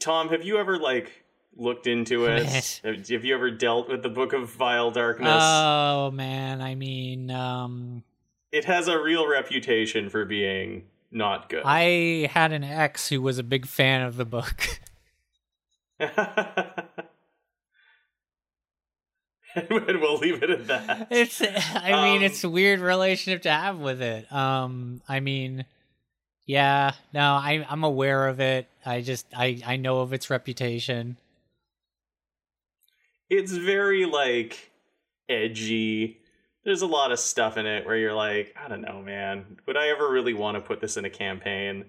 Tom, 0.00 0.28
have 0.30 0.44
you 0.44 0.58
ever 0.58 0.78
like 0.78 1.21
looked 1.56 1.86
into 1.86 2.26
it? 2.26 2.80
Have 2.84 3.24
you 3.24 3.34
ever 3.34 3.50
dealt 3.50 3.88
with 3.88 4.02
the 4.02 4.08
Book 4.08 4.32
of 4.32 4.50
Vile 4.50 4.90
Darkness? 4.90 5.42
Oh 5.42 6.10
man, 6.10 6.60
I 6.60 6.74
mean, 6.74 7.30
um, 7.30 8.02
it 8.50 8.64
has 8.64 8.88
a 8.88 8.98
real 9.00 9.28
reputation 9.28 10.08
for 10.10 10.24
being 10.24 10.84
not 11.10 11.48
good. 11.48 11.62
I 11.64 12.28
had 12.32 12.52
an 12.52 12.64
ex 12.64 13.08
who 13.08 13.20
was 13.20 13.38
a 13.38 13.42
big 13.42 13.66
fan 13.66 14.02
of 14.02 14.16
the 14.16 14.24
book. 14.24 14.80
and 15.98 16.10
we'll 20.00 20.18
leave 20.18 20.42
it 20.42 20.50
at 20.50 20.66
that. 20.66 21.08
It's, 21.10 21.40
I 21.42 21.92
mean, 22.02 22.18
Um, 22.18 22.22
it's 22.24 22.42
a 22.44 22.48
weird 22.48 22.80
relationship 22.80 23.42
to 23.42 23.50
have 23.50 23.78
with 23.78 24.00
it. 24.02 24.30
Um, 24.32 25.02
I 25.08 25.20
mean, 25.20 25.64
yeah, 26.46 26.92
no, 27.12 27.20
I, 27.34 27.64
I'm 27.68 27.84
aware 27.84 28.28
of 28.28 28.40
it. 28.40 28.66
I 28.84 29.00
just, 29.02 29.26
I, 29.36 29.60
I 29.66 29.76
know 29.76 30.00
of 30.00 30.12
its 30.12 30.30
reputation. 30.30 31.16
It's 33.32 33.52
very 33.52 34.04
like 34.04 34.70
edgy. 35.26 36.20
There's 36.64 36.82
a 36.82 36.86
lot 36.86 37.12
of 37.12 37.18
stuff 37.18 37.56
in 37.56 37.64
it 37.64 37.86
where 37.86 37.96
you're 37.96 38.12
like, 38.12 38.54
I 38.62 38.68
don't 38.68 38.82
know, 38.82 39.00
man. 39.00 39.56
Would 39.66 39.78
I 39.78 39.88
ever 39.88 40.10
really 40.10 40.34
want 40.34 40.56
to 40.56 40.60
put 40.60 40.82
this 40.82 40.98
in 40.98 41.06
a 41.06 41.10
campaign? 41.10 41.86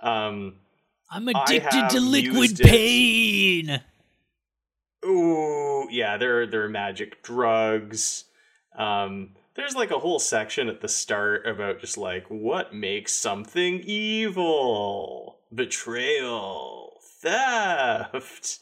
Um, 0.00 0.54
I'm 1.10 1.28
addicted 1.28 1.90
to 1.90 2.00
liquid 2.00 2.58
pain. 2.58 3.82
ooh, 5.04 5.88
yeah, 5.90 6.16
there 6.16 6.40
are, 6.40 6.46
there 6.46 6.64
are 6.64 6.70
magic 6.70 7.22
drugs. 7.22 8.24
Um, 8.74 9.32
there's 9.56 9.76
like 9.76 9.90
a 9.90 9.98
whole 9.98 10.18
section 10.18 10.68
at 10.68 10.80
the 10.80 10.88
start 10.88 11.46
about 11.46 11.80
just 11.80 11.98
like 11.98 12.24
what 12.28 12.74
makes 12.74 13.12
something 13.12 13.80
evil, 13.80 15.36
betrayal, 15.54 16.94
theft, 17.02 18.60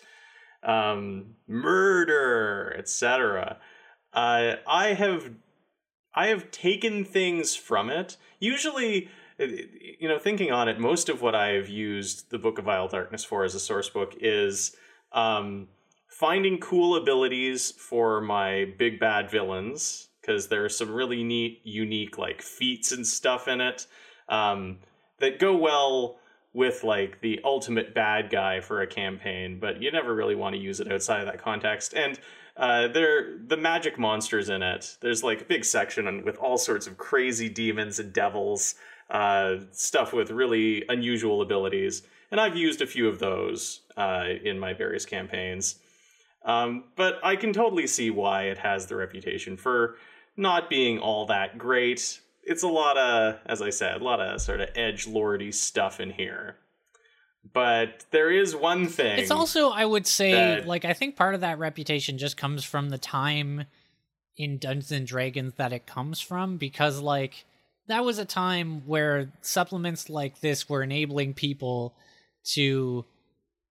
um, 0.62 1.36
murder, 1.46 2.74
etc. 2.78 3.58
Uh, 4.12 4.54
I 4.66 4.94
have 4.94 5.30
I 6.14 6.28
have 6.28 6.50
taken 6.50 7.04
things 7.04 7.54
from 7.54 7.90
it. 7.90 8.16
Usually, 8.40 9.08
you 9.38 10.08
know, 10.08 10.18
thinking 10.18 10.50
on 10.50 10.68
it, 10.68 10.80
most 10.80 11.08
of 11.08 11.20
what 11.20 11.34
I've 11.34 11.68
used 11.68 12.30
the 12.30 12.38
Book 12.38 12.58
of 12.58 12.64
Vile 12.64 12.88
Darkness 12.88 13.24
for 13.24 13.44
as 13.44 13.54
a 13.54 13.60
source 13.60 13.90
book 13.90 14.14
is 14.20 14.74
um, 15.12 15.68
finding 16.08 16.58
cool 16.58 16.96
abilities 16.96 17.70
for 17.70 18.22
my 18.22 18.72
big 18.78 18.98
bad 18.98 19.30
villains 19.30 20.08
because 20.20 20.48
there 20.48 20.64
are 20.64 20.70
some 20.70 20.90
really 20.90 21.22
neat, 21.22 21.60
unique 21.64 22.18
like 22.18 22.42
feats 22.42 22.90
and 22.92 23.06
stuff 23.06 23.46
in 23.46 23.60
it 23.60 23.86
um, 24.28 24.78
that 25.18 25.38
go 25.38 25.54
well 25.54 26.18
with 26.56 26.82
like 26.82 27.20
the 27.20 27.38
ultimate 27.44 27.94
bad 27.94 28.30
guy 28.30 28.60
for 28.60 28.80
a 28.80 28.86
campaign, 28.86 29.58
but 29.60 29.82
you 29.82 29.92
never 29.92 30.14
really 30.14 30.34
want 30.34 30.54
to 30.54 30.60
use 30.60 30.80
it 30.80 30.90
outside 30.90 31.20
of 31.20 31.26
that 31.26 31.38
context. 31.38 31.92
And 31.92 32.18
uh, 32.56 32.88
there, 32.88 33.36
the 33.46 33.58
magic 33.58 33.98
monsters 33.98 34.48
in 34.48 34.62
it. 34.62 34.96
There's 35.02 35.22
like 35.22 35.42
a 35.42 35.44
big 35.44 35.66
section 35.66 36.24
with 36.24 36.38
all 36.38 36.56
sorts 36.56 36.86
of 36.86 36.96
crazy 36.96 37.50
demons 37.50 37.98
and 37.98 38.10
devils, 38.10 38.76
uh, 39.10 39.56
stuff 39.70 40.14
with 40.14 40.30
really 40.30 40.82
unusual 40.88 41.42
abilities, 41.42 42.04
and 42.30 42.40
I've 42.40 42.56
used 42.56 42.80
a 42.80 42.86
few 42.86 43.06
of 43.06 43.18
those 43.18 43.82
uh, 43.98 44.24
in 44.42 44.58
my 44.58 44.72
various 44.72 45.04
campaigns. 45.04 45.76
Um, 46.42 46.84
but 46.96 47.20
I 47.22 47.36
can 47.36 47.52
totally 47.52 47.86
see 47.86 48.08
why 48.08 48.44
it 48.44 48.56
has 48.56 48.86
the 48.86 48.96
reputation 48.96 49.58
for 49.58 49.96
not 50.38 50.70
being 50.70 50.98
all 50.98 51.26
that 51.26 51.58
great. 51.58 52.22
It's 52.46 52.62
a 52.62 52.68
lot 52.68 52.96
of, 52.96 53.38
as 53.46 53.60
I 53.60 53.70
said, 53.70 54.00
a 54.00 54.04
lot 54.04 54.20
of 54.20 54.40
sort 54.40 54.60
of 54.60 54.68
edge 54.74 55.06
lordy 55.06 55.52
stuff 55.52 56.00
in 56.00 56.10
here. 56.10 56.56
But 57.52 58.06
there 58.10 58.30
is 58.30 58.56
one 58.56 58.86
thing. 58.88 59.18
It's 59.18 59.30
also, 59.30 59.70
I 59.70 59.84
would 59.84 60.06
say, 60.06 60.32
that- 60.32 60.66
like 60.66 60.84
I 60.84 60.92
think 60.92 61.16
part 61.16 61.34
of 61.34 61.40
that 61.42 61.58
reputation 61.58 62.18
just 62.18 62.36
comes 62.36 62.64
from 62.64 62.90
the 62.90 62.98
time 62.98 63.64
in 64.36 64.58
Dungeons 64.58 64.92
and 64.92 65.06
Dragons 65.06 65.54
that 65.56 65.72
it 65.72 65.86
comes 65.86 66.20
from, 66.20 66.56
because 66.56 67.00
like 67.00 67.44
that 67.88 68.04
was 68.04 68.18
a 68.18 68.24
time 68.24 68.82
where 68.86 69.32
supplements 69.42 70.10
like 70.10 70.40
this 70.40 70.68
were 70.68 70.82
enabling 70.82 71.34
people 71.34 71.94
to 72.52 73.04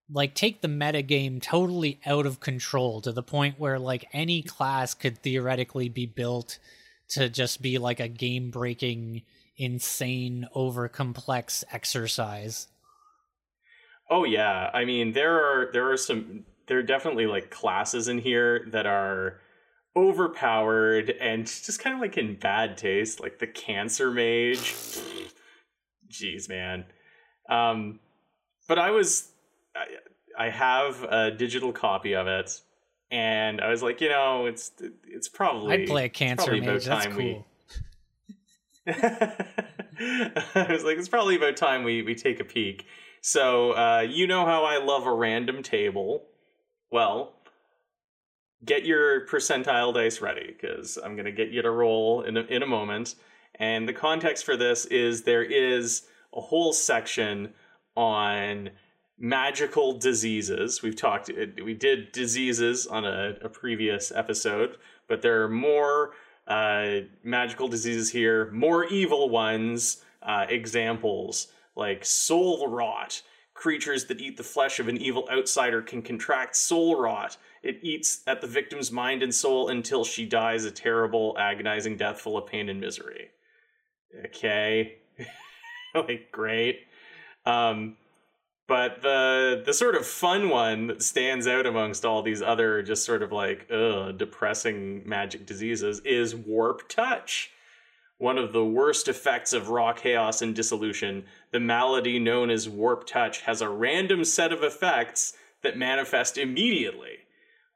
like 0.09 0.35
take 0.35 0.61
the 0.61 0.67
meta 0.67 1.01
game 1.01 1.39
totally 1.41 1.99
out 2.05 2.25
of 2.25 2.39
control 2.39 3.01
to 3.01 3.11
the 3.11 3.23
point 3.23 3.59
where 3.59 3.79
like 3.79 4.05
any 4.13 4.41
class 4.41 4.93
could 4.93 5.17
theoretically 5.19 5.89
be 5.89 6.05
built 6.05 6.59
to 7.09 7.29
just 7.29 7.61
be 7.61 7.77
like 7.77 7.99
a 7.99 8.07
game 8.07 8.51
breaking 8.51 9.21
insane 9.57 10.47
over 10.53 10.87
complex 10.87 11.63
exercise 11.71 12.67
Oh 14.09 14.23
yeah, 14.23 14.69
I 14.73 14.85
mean 14.85 15.13
there 15.13 15.33
are 15.33 15.71
there 15.71 15.91
are 15.91 15.97
some 15.97 16.45
there 16.67 16.77
are 16.77 16.83
definitely 16.83 17.25
like 17.25 17.49
classes 17.49 18.07
in 18.07 18.19
here 18.19 18.65
that 18.71 18.85
are 18.85 19.39
overpowered 19.95 21.09
and 21.21 21.45
just 21.47 21.79
kind 21.79 21.95
of 21.95 22.01
like 22.01 22.17
in 22.17 22.35
bad 22.35 22.77
taste, 22.77 23.19
like 23.19 23.39
the 23.39 23.47
cancer 23.47 24.11
mage. 24.11 24.75
Jeez, 26.09 26.47
man. 26.49 26.85
Um, 27.49 27.99
but 28.67 28.77
I 28.77 28.91
was 28.91 29.31
I, 29.75 30.45
I 30.45 30.49
have 30.49 31.01
a 31.03 31.31
digital 31.31 31.71
copy 31.71 32.13
of 32.13 32.27
it, 32.27 32.61
and 33.15 33.61
I 33.61 33.69
was 33.69 33.81
like, 33.81 34.01
you 34.01 34.09
know, 34.09 34.45
it's 34.45 34.71
it's 35.07 35.29
probably 35.29 35.73
i'd 35.83 35.87
play 35.87 36.05
a 36.05 36.09
cancer 36.09 36.51
mage 36.51 36.85
that's 36.85 37.05
cool 37.07 37.17
we- 37.17 37.45
I 38.87 40.67
was 40.69 40.83
like, 40.83 40.97
it's 40.97 41.07
probably 41.09 41.35
about 41.35 41.57
time 41.57 41.83
we, 41.83 42.03
we 42.03 42.13
take 42.13 42.39
a 42.39 42.43
peek. 42.43 42.85
So, 43.21 43.71
uh, 43.71 44.01
you 44.07 44.27
know 44.27 44.45
how 44.45 44.63
I 44.63 44.77
love 44.77 45.07
a 45.07 45.13
random 45.13 45.63
table. 45.63 46.23
Well, 46.91 47.33
get 48.63 48.85
your 48.85 49.25
percentile 49.25 49.91
dice 49.91 50.21
ready 50.21 50.47
because 50.47 50.99
I'm 51.03 51.15
going 51.15 51.25
to 51.25 51.31
get 51.31 51.49
you 51.49 51.63
to 51.63 51.71
roll 51.71 52.21
in 52.21 52.37
a, 52.37 52.41
in 52.41 52.61
a 52.61 52.67
moment. 52.67 53.15
And 53.55 53.89
the 53.89 53.93
context 53.93 54.45
for 54.45 54.55
this 54.55 54.85
is 54.85 55.23
there 55.23 55.43
is 55.43 56.03
a 56.35 56.41
whole 56.41 56.71
section 56.73 57.53
on 57.95 58.69
magical 59.17 59.93
diseases. 59.93 60.81
We've 60.81 60.95
talked, 60.95 61.31
we 61.63 61.73
did 61.73 62.11
diseases 62.11 62.87
on 62.87 63.05
a, 63.05 63.35
a 63.41 63.49
previous 63.49 64.11
episode, 64.13 64.77
but 65.07 65.21
there 65.21 65.43
are 65.43 65.49
more 65.49 66.11
uh, 66.47 67.01
magical 67.23 67.67
diseases 67.67 68.09
here, 68.11 68.51
more 68.51 68.85
evil 68.85 69.29
ones. 69.29 70.01
Uh, 70.21 70.47
examples 70.49 71.49
like 71.75 72.03
soul 72.03 72.67
rot. 72.67 73.21
Creatures 73.53 74.05
that 74.05 74.19
eat 74.19 74.37
the 74.37 74.43
flesh 74.43 74.79
of 74.79 74.87
an 74.87 74.97
evil 74.97 75.27
outsider 75.31 75.81
can 75.81 76.01
contract 76.01 76.55
soul 76.55 76.99
rot. 76.99 77.37
It 77.63 77.79
eats 77.83 78.21
at 78.27 78.41
the 78.41 78.47
victim's 78.47 78.91
mind 78.91 79.23
and 79.23 79.33
soul 79.33 79.69
until 79.69 80.03
she 80.03 80.25
dies 80.25 80.65
a 80.65 80.71
terrible, 80.71 81.35
agonizing 81.39 81.95
death 81.95 82.19
full 82.19 82.37
of 82.37 82.47
pain 82.47 82.69
and 82.69 82.81
misery. 82.81 83.29
Okay. 84.25 84.97
like, 85.95 86.31
great. 86.31 86.79
Um, 87.45 87.97
But 88.67 89.03
the 89.03 89.61
the 89.63 89.73
sort 89.73 89.95
of 89.95 90.07
fun 90.07 90.49
one 90.49 90.87
that 90.87 91.03
stands 91.03 91.47
out 91.47 91.67
amongst 91.67 92.03
all 92.03 92.23
these 92.23 92.41
other 92.41 92.81
just 92.81 93.05
sort 93.05 93.21
of 93.21 93.31
like 93.31 93.67
ugh, 93.71 94.17
depressing 94.17 95.07
magic 95.07 95.45
diseases 95.45 95.99
is 95.99 96.35
warp 96.35 96.89
touch. 96.89 97.51
One 98.17 98.37
of 98.39 98.53
the 98.53 98.65
worst 98.65 99.07
effects 99.07 99.53
of 99.53 99.69
raw 99.69 99.93
chaos 99.93 100.41
and 100.41 100.55
dissolution, 100.55 101.25
the 101.51 101.59
malady 101.59 102.17
known 102.17 102.49
as 102.49 102.67
warp 102.67 103.05
touch 103.05 103.41
has 103.41 103.61
a 103.61 103.69
random 103.69 104.23
set 104.23 104.51
of 104.51 104.63
effects 104.63 105.33
that 105.61 105.77
manifest 105.77 106.37
immediately. 106.37 107.19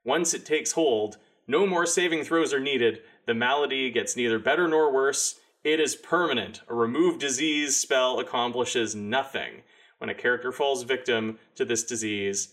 Once 0.03 0.33
it 0.33 0.45
takes 0.45 0.71
hold, 0.71 1.17
no 1.45 1.67
more 1.67 1.85
saving 1.85 2.23
throws 2.23 2.53
are 2.53 2.59
needed. 2.59 3.01
The 3.25 3.33
malady 3.33 3.91
gets 3.91 4.15
neither 4.15 4.39
better 4.39 4.67
nor 4.67 4.91
worse. 4.91 5.39
It 5.63 5.79
is 5.79 5.95
permanent. 5.95 6.61
A 6.67 6.73
remove 6.73 7.19
disease 7.19 7.75
spell 7.75 8.19
accomplishes 8.19 8.95
nothing 8.95 9.63
when 9.99 10.09
a 10.09 10.15
character 10.15 10.51
falls 10.51 10.83
victim 10.83 11.39
to 11.55 11.63
this 11.63 11.83
disease. 11.83 12.49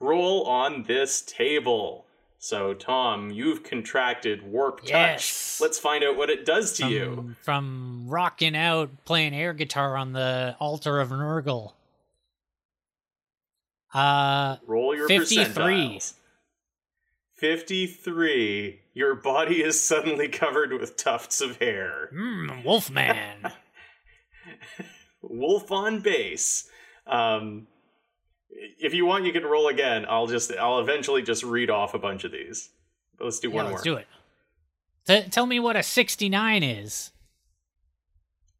Roll 0.00 0.44
on 0.44 0.84
this 0.84 1.22
table. 1.22 2.04
So, 2.40 2.72
Tom, 2.72 3.30
you've 3.30 3.64
contracted 3.64 4.42
warp 4.42 4.82
touch. 4.82 4.90
Yes. 4.90 5.58
Let's 5.60 5.78
find 5.78 6.04
out 6.04 6.16
what 6.16 6.30
it 6.30 6.44
does 6.46 6.72
to 6.74 6.86
you. 6.86 7.14
From, 7.16 7.36
from 7.42 8.04
rocking 8.06 8.54
out 8.56 8.90
playing 9.04 9.34
air 9.34 9.52
guitar 9.52 9.96
on 9.96 10.12
the 10.12 10.54
altar 10.60 11.00
of 11.00 11.08
Nurgle. 11.08 11.72
Uh, 13.92 14.56
Roll 14.66 14.94
your 14.94 15.08
53. 15.08 15.44
percentiles. 15.44 16.14
53. 17.34 18.80
Your 18.94 19.14
body 19.14 19.62
is 19.62 19.82
suddenly 19.82 20.28
covered 20.28 20.72
with 20.72 20.96
tufts 20.96 21.40
of 21.40 21.56
hair. 21.58 22.10
mm, 22.14 22.64
Wolfman. 22.64 23.52
Wolf 25.22 25.70
on 25.72 26.00
base. 26.00 26.67
Um, 27.08 27.66
if 28.50 28.94
you 28.94 29.06
want, 29.06 29.24
you 29.24 29.32
can 29.32 29.44
roll 29.44 29.68
again. 29.68 30.04
I'll 30.08 30.26
just, 30.26 30.52
I'll 30.52 30.80
eventually 30.80 31.22
just 31.22 31.42
read 31.42 31.70
off 31.70 31.94
a 31.94 31.98
bunch 31.98 32.24
of 32.24 32.32
these. 32.32 32.70
But 33.16 33.24
let's 33.24 33.40
do 33.40 33.48
yeah, 33.48 33.54
one 33.54 33.64
let's 33.72 33.84
more. 33.84 33.94
do 33.94 34.00
it. 34.00 34.06
T- 35.06 35.30
tell 35.30 35.46
me 35.46 35.58
what 35.60 35.76
a 35.76 35.82
69 35.82 36.62
is. 36.62 37.12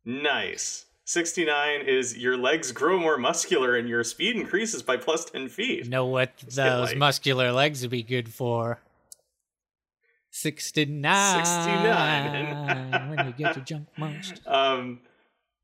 Nice. 0.04 0.86
69 1.04 1.82
is 1.86 2.16
your 2.18 2.36
legs 2.36 2.72
grow 2.72 2.98
more 2.98 3.16
muscular 3.16 3.76
and 3.76 3.88
your 3.88 4.04
speed 4.04 4.36
increases 4.36 4.82
by 4.82 4.96
plus 4.96 5.24
10 5.26 5.48
feet. 5.48 5.84
You 5.84 5.90
know 5.90 6.06
what 6.06 6.36
those 6.38 6.56
like- 6.90 6.96
muscular 6.96 7.50
legs 7.52 7.82
would 7.82 7.90
be 7.90 8.02
good 8.02 8.28
for? 8.32 8.80
69. 10.30 11.44
69. 11.44 13.10
when 13.16 13.26
you 13.26 13.32
get 13.32 13.56
your 13.56 13.64
junk 13.64 13.88
most. 13.96 14.40
Um, 14.46 15.00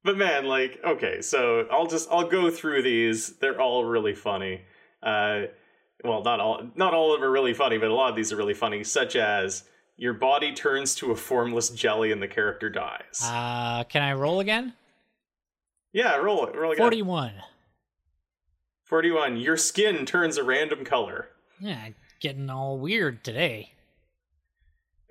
but 0.05 0.17
man, 0.17 0.45
like, 0.45 0.81
okay, 0.85 1.21
so 1.23 1.67
I'll 1.71 1.87
just 1.87 2.09
I'll 2.11 2.29
go 2.29 2.51
through 2.51 2.83
these. 2.83 3.37
They're 3.39 3.61
all 3.61 3.85
really 3.85 4.15
funny. 4.15 4.63
Uh, 5.03 5.43
well, 6.05 6.23
not 6.23 6.41
all 6.41 6.67
not 6.75 6.95
all 6.95 7.15
of 7.15 7.21
them 7.21 7.29
are 7.29 7.33
really 7.33 7.55
funny, 7.55 7.79
but 7.79 7.89
a 7.89 7.95
lot 7.95 8.11
of 8.11 8.17
these 8.17 8.33
are 8.33 8.37
really 8.37 8.55
funny. 8.55 8.85
Such 8.85 9.17
as 9.17 9.65
your 9.97 10.13
body 10.13 10.53
turns 10.53 10.95
to 10.97 11.13
a 11.13 11.17
formless 11.17 11.71
jelly 11.71 12.13
and 12.13 12.21
the 12.21 12.29
character 12.29 12.69
dies. 12.69 13.21
Uh, 13.23 13.85
can 13.85 14.03
I 14.03 14.13
roll 14.13 14.41
again? 14.41 14.75
yeah, 15.93 16.17
roll 16.17 16.47
it. 16.47 16.55
Roll 16.57 16.73
again. 16.73 16.83
41. 16.83 17.33
41. 18.85 19.37
Your 19.37 19.57
skin 19.57 20.05
turns 20.05 20.37
a 20.37 20.43
random 20.45 20.85
color. 20.85 21.29
Yeah, 21.61 21.91
getting 22.21 22.51
all 22.51 22.79
weird 22.79 23.25
today. 23.25 23.74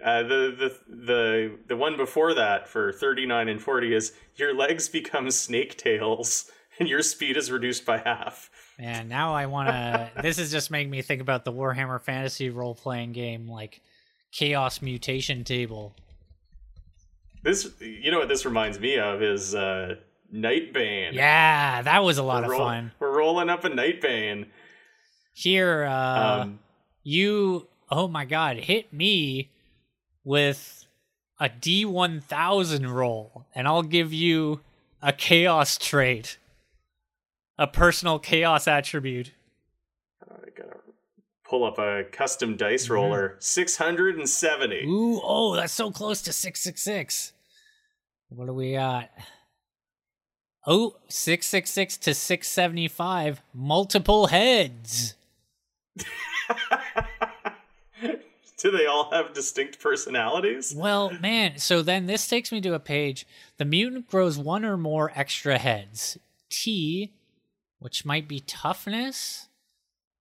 Uh, 0.04 0.24
the 0.24 0.56
the 0.58 0.96
the 0.96 1.60
the 1.68 1.78
one 1.78 1.96
before 1.96 2.34
that 2.34 2.68
for 2.68 2.92
39 2.92 3.48
and 3.48 3.62
40 3.62 3.96
is 3.96 4.14
your 4.36 4.54
legs 4.54 4.90
become 4.90 5.32
snake 5.32 5.78
tails 5.78 6.52
and 6.80 6.90
your 6.90 7.02
speed 7.02 7.38
is 7.38 7.50
reduced 7.52 7.86
by 7.86 8.00
half. 8.00 8.50
Man, 8.80 9.08
now 9.08 9.34
I 9.34 9.46
want 9.46 9.70
to. 9.70 10.12
this 10.22 10.40
is 10.40 10.52
just 10.52 10.72
making 10.72 10.90
me 10.90 11.02
think 11.02 11.22
about 11.22 11.46
the 11.46 11.54
Warhammer 11.54 12.02
Fantasy 12.02 12.50
role 12.50 12.76
playing 12.76 13.14
game, 13.14 13.48
like 13.48 13.80
Chaos 14.32 14.82
Mutation 14.82 15.44
Table. 15.44 15.94
This, 17.44 17.70
you 17.80 18.10
know 18.12 18.20
what 18.20 18.30
this 18.30 18.46
reminds 18.46 18.80
me 18.80 18.98
of 18.98 19.22
is 19.22 19.54
uh, 19.54 19.96
Nightbane. 20.34 21.14
Yeah, 21.14 21.82
that 21.82 22.04
was 22.04 22.18
a 22.18 22.24
lot 22.24 22.42
we're 22.44 22.54
of 22.54 22.60
roll- 22.60 22.68
fun. 22.68 22.92
We're 23.00 23.16
rolling 23.18 23.50
up 23.50 23.64
a 23.64 23.70
Nightbane. 23.70 24.48
Here, 25.34 25.84
uh, 25.86 26.42
Um, 26.44 26.60
you, 27.04 27.68
oh 27.90 28.08
my 28.08 28.26
god, 28.26 28.58
hit 28.58 28.92
me 28.94 29.50
with 30.24 30.86
a 31.40 31.50
D1000 31.50 32.92
roll, 32.92 33.46
and 33.54 33.68
I'll 33.68 33.84
give 33.84 34.14
you 34.14 34.62
a 35.02 35.12
Chaos 35.12 35.78
trait, 35.78 36.38
a 37.58 37.68
personal 37.68 38.20
Chaos 38.20 38.68
attribute. 38.68 39.32
I 40.24 40.50
gotta 40.56 40.78
pull 41.44 41.66
up 41.66 41.78
a 41.78 42.06
custom 42.12 42.56
dice 42.56 42.90
roller. 42.90 43.36
670. 43.40 44.76
Mm-hmm. 44.76 44.90
Ooh, 44.90 45.22
oh, 45.24 45.56
that's 45.56 45.74
so 45.74 45.92
close 45.92 46.22
to 46.24 46.34
666. 46.34 47.34
What 48.30 48.48
do 48.48 48.54
we 48.54 48.74
got? 48.74 49.10
Oh, 50.66 50.96
666 51.10 51.98
to 51.98 52.14
675, 52.14 53.42
multiple 53.54 54.28
heads. 54.28 55.16
Do 58.64 58.72
they 58.72 58.86
all 58.86 59.12
have 59.12 59.34
distinct 59.34 59.82
personalities? 59.82 60.74
Well, 60.74 61.12
man, 61.20 61.58
so 61.58 61.82
then 61.82 62.06
this 62.06 62.30
takes 62.30 62.50
me 62.50 62.62
to 62.62 62.74
a 62.74 62.80
page. 62.80 63.28
The 63.58 63.66
mutant 63.66 64.08
grows 64.08 64.38
one 64.38 64.64
or 64.64 64.78
more 64.78 65.12
extra 65.14 65.58
heads. 65.58 66.18
T, 66.50 67.12
which 67.80 68.06
might 68.06 68.26
be 68.26 68.40
toughness, 68.40 69.50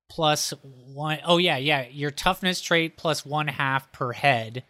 plus 0.09 0.53
one 0.93 1.21
oh 1.25 1.37
yeah, 1.37 1.57
yeah, 1.57 1.87
your 1.89 2.11
toughness 2.11 2.61
trait 2.61 2.97
plus 2.97 3.25
one 3.25 3.47
half 3.47 3.93
per 3.93 4.11
head. 4.11 4.65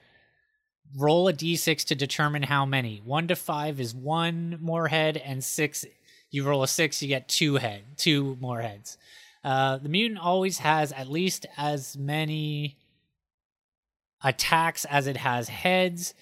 Roll 0.95 1.27
a 1.29 1.33
d6 1.33 1.83
to 1.87 1.95
determine 1.95 2.43
how 2.43 2.67
many. 2.67 3.01
One 3.03 3.27
to 3.29 3.37
five 3.37 3.81
is 3.81 3.95
one 3.95 4.59
more 4.61 4.89
head, 4.89 5.17
and 5.17 5.43
six, 5.43 5.87
you 6.31 6.45
roll 6.45 6.63
a 6.63 6.69
six, 6.69 7.01
you 7.01 7.09
get 7.09 7.27
two 7.27 7.55
head, 7.55 7.85
two 7.97 8.37
more 8.39 8.61
heads. 8.61 8.99
Uh, 9.43 9.79
the 9.79 9.89
mutant 9.89 10.21
always 10.21 10.59
has 10.59 10.93
at 10.93 11.09
least 11.09 11.47
as 11.57 11.97
many 11.97 12.77
attacks 14.23 14.85
as 14.85 15.07
it 15.07 15.17
has 15.19 15.49
heads. 15.49 16.15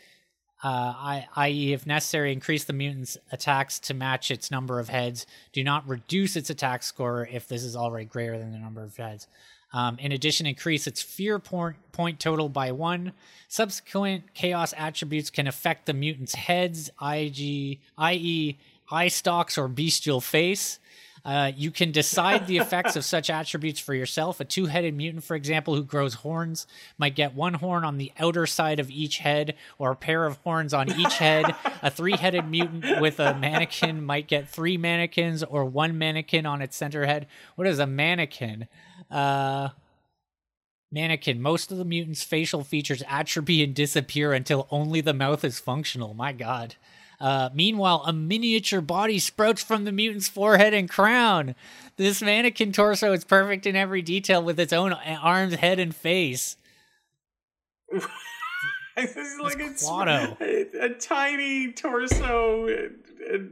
Uh, 0.63 0.69
I, 0.69 1.27
i.e., 1.37 1.73
if 1.73 1.87
necessary, 1.87 2.33
increase 2.33 2.65
the 2.65 2.75
mutant's 2.75 3.17
attacks 3.33 3.79
to 3.81 3.95
match 3.95 4.31
its 4.31 4.51
number 4.51 4.79
of 4.79 4.91
heads. 4.91 5.27
Do 5.53 5.65
not 5.65 5.89
reduce 5.89 6.37
its 6.37 6.51
attack 6.51 6.83
score 6.83 7.27
if 7.31 7.49
this 7.49 7.63
is 7.63 7.75
already 7.75 8.05
greater 8.05 8.39
than 8.39 8.53
the 8.53 8.59
number 8.59 8.83
of 8.83 8.97
heads. 8.97 9.27
Um, 9.73 9.99
in 9.99 10.13
addition, 10.13 10.47
increase 10.47 10.87
its 10.87 11.01
fear 11.01 11.39
point, 11.39 11.77
point 11.93 12.21
total 12.21 12.49
by 12.49 12.73
one. 12.73 13.13
Subsequent 13.49 14.35
chaos 14.35 14.75
attributes 14.77 15.31
can 15.31 15.47
affect 15.47 15.87
the 15.87 15.95
mutant's 15.95 16.35
heads, 16.35 16.91
i.e., 17.01 17.79
eye 17.99 19.09
stalks 19.09 19.57
or 19.57 19.69
bestial 19.69 20.21
face. 20.21 20.79
Uh, 21.25 21.53
you 21.55 21.71
can 21.71 21.93
decide 21.93 22.47
the 22.47 22.57
effects 22.57 22.97
of 22.97 23.05
such 23.05 23.29
attributes 23.29 23.79
for 23.81 23.95
yourself. 23.95 24.41
A 24.41 24.45
two 24.45 24.67
headed 24.67 24.97
mutant, 24.97 25.25
for 25.25 25.35
example, 25.35 25.75
who 25.75 25.85
grows 25.85 26.15
horns 26.15 26.67
might 26.99 27.15
get 27.15 27.35
one 27.35 27.55
horn 27.55 27.85
on 27.85 27.99
the 27.99 28.13
outer 28.19 28.47
side 28.47 28.81
of 28.81 28.91
each 28.91 29.19
head 29.19 29.55
or 29.79 29.91
a 29.91 29.97
pair 29.97 30.25
of 30.25 30.39
horns 30.39 30.73
on 30.73 30.91
each 30.91 31.19
head. 31.19 31.55
A 31.83 31.91
three 31.91 32.17
headed 32.17 32.49
mutant 32.49 33.01
with 33.01 33.21
a 33.21 33.35
mannequin 33.35 34.05
might 34.05 34.29
get 34.29 34.49
three 34.49 34.77
mannequins 34.77 35.43
or 35.43 35.65
one 35.65 35.99
mannequin 35.99 36.47
on 36.47 36.63
its 36.63 36.77
center 36.77 37.07
head. 37.07 37.27
What 37.57 37.67
is 37.67 37.79
a 37.79 37.87
mannequin? 37.87 38.69
Uh, 39.11 39.71
mannequin. 40.91 41.41
Most 41.41 41.71
of 41.71 41.79
the 41.79 41.85
mutant's 41.85 42.23
facial 42.23 42.65
features 42.65 43.03
atrophy 43.09 43.63
and 43.63 43.75
disappear 43.75 44.33
until 44.33 44.67
only 44.71 45.01
the 45.01 45.15
mouth 45.15 45.45
is 45.45 45.59
functional. 45.59 46.15
My 46.15 46.33
God. 46.33 46.77
Uh, 47.21 47.51
meanwhile, 47.53 48.03
a 48.07 48.13
miniature 48.13 48.81
body 48.81 49.19
sprouts 49.19 49.63
from 49.63 49.85
the 49.85 49.93
mutant's 49.93 50.29
forehead 50.29 50.73
and 50.73 50.89
crown. 50.89 51.55
This 51.97 52.23
mannequin 52.23 52.73
torso 52.73 53.13
is 53.13 53.25
perfect 53.25 53.67
in 53.67 53.77
every 53.77 54.01
detail 54.01 54.43
with 54.43 54.59
its 54.59 54.73
own 54.73 54.93
arms, 54.93 55.55
head, 55.55 55.79
and 55.79 55.95
face. 55.95 56.57
it's 59.03 59.39
like 59.41 59.59
it's 59.59 59.89
Kuato. 59.89 60.41
a, 60.41 60.85
a 60.85 60.89
tiny 60.95 61.73
torso 61.73 62.91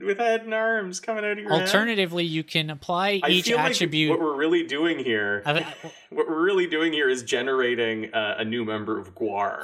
with 0.00 0.18
head 0.18 0.42
and 0.42 0.54
arms 0.54 1.00
coming 1.00 1.24
out 1.24 1.32
of 1.32 1.38
your 1.38 1.50
head. 1.50 1.62
Alternatively, 1.62 2.24
you 2.24 2.42
can 2.42 2.70
apply 2.70 3.20
I 3.22 3.28
each 3.30 3.50
attribute. 3.50 4.10
like 4.10 4.18
what 4.18 4.26
we're 4.26 4.36
really 4.36 4.64
doing 4.64 4.98
here, 4.98 5.42
what 6.10 6.28
we're 6.28 6.42
really 6.42 6.66
doing 6.66 6.92
here 6.92 7.08
is 7.08 7.22
generating 7.22 8.12
uh, 8.14 8.36
a 8.38 8.44
new 8.44 8.64
member 8.64 8.98
of 8.98 9.14
Gwar. 9.14 9.62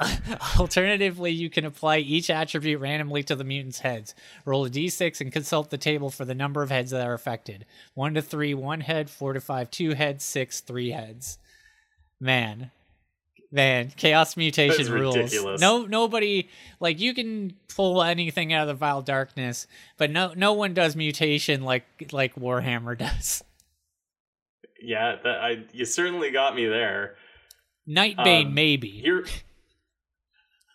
Alternatively, 0.59 1.31
you 1.31 1.49
can 1.49 1.65
apply 1.65 1.97
each 1.97 2.29
attribute 2.29 2.79
randomly 2.79 3.23
to 3.23 3.35
the 3.35 3.43
mutant's 3.43 3.79
heads. 3.79 4.15
Roll 4.45 4.65
a 4.65 4.69
d6 4.69 5.21
and 5.21 5.31
consult 5.31 5.69
the 5.69 5.77
table 5.77 6.09
for 6.09 6.25
the 6.25 6.35
number 6.35 6.61
of 6.61 6.69
heads 6.69 6.91
that 6.91 7.05
are 7.05 7.13
affected. 7.13 7.65
One 7.93 8.13
to 8.13 8.21
three, 8.21 8.53
one 8.53 8.81
head. 8.81 9.09
Four 9.09 9.33
to 9.33 9.41
five, 9.41 9.71
two 9.71 9.93
heads. 9.93 10.23
Six, 10.23 10.61
three 10.61 10.91
heads. 10.91 11.37
Man, 12.19 12.71
man, 13.51 13.91
chaos 13.95 14.37
mutation 14.37 14.77
That's 14.77 14.89
rules. 14.89 15.15
ridiculous. 15.15 15.61
No, 15.61 15.85
nobody 15.85 16.49
like 16.79 16.99
you 16.99 17.13
can 17.13 17.53
pull 17.75 18.01
anything 18.03 18.53
out 18.53 18.63
of 18.63 18.67
the 18.67 18.73
vile 18.73 19.01
darkness, 19.01 19.67
but 19.97 20.11
no, 20.11 20.33
no 20.35 20.53
one 20.53 20.73
does 20.73 20.95
mutation 20.95 21.63
like 21.63 21.85
like 22.11 22.35
Warhammer 22.35 22.97
does. 22.97 23.43
yeah, 24.81 25.15
that 25.23 25.37
I 25.41 25.65
you 25.71 25.85
certainly 25.85 26.31
got 26.31 26.55
me 26.55 26.65
there. 26.65 27.15
Nightbane, 27.87 28.47
um, 28.47 28.53
maybe. 28.55 28.89
Here, 28.89 29.25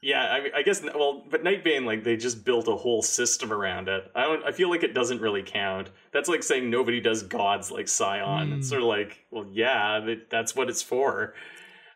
yeah, 0.02 0.22
I, 0.22 0.58
I 0.58 0.62
guess. 0.62 0.82
Well, 0.82 1.24
but 1.28 1.44
Nightbane, 1.44 1.84
like 1.84 2.04
they 2.04 2.16
just 2.16 2.44
built 2.44 2.68
a 2.68 2.76
whole 2.76 3.02
system 3.02 3.52
around 3.52 3.88
it. 3.88 4.10
I 4.14 4.22
don't. 4.22 4.44
I 4.44 4.52
feel 4.52 4.70
like 4.70 4.82
it 4.82 4.94
doesn't 4.94 5.20
really 5.20 5.42
count. 5.42 5.90
That's 6.12 6.28
like 6.28 6.42
saying 6.42 6.70
nobody 6.70 7.00
does 7.00 7.22
gods 7.22 7.70
like 7.70 7.86
Scion. 7.86 8.50
Mm. 8.50 8.58
It's 8.58 8.66
hmm. 8.66 8.70
sort 8.70 8.82
of 8.82 8.88
like, 8.88 9.26
well, 9.30 9.46
yeah, 9.50 10.14
that's 10.30 10.56
what 10.56 10.70
it's 10.70 10.82
for. 10.82 11.34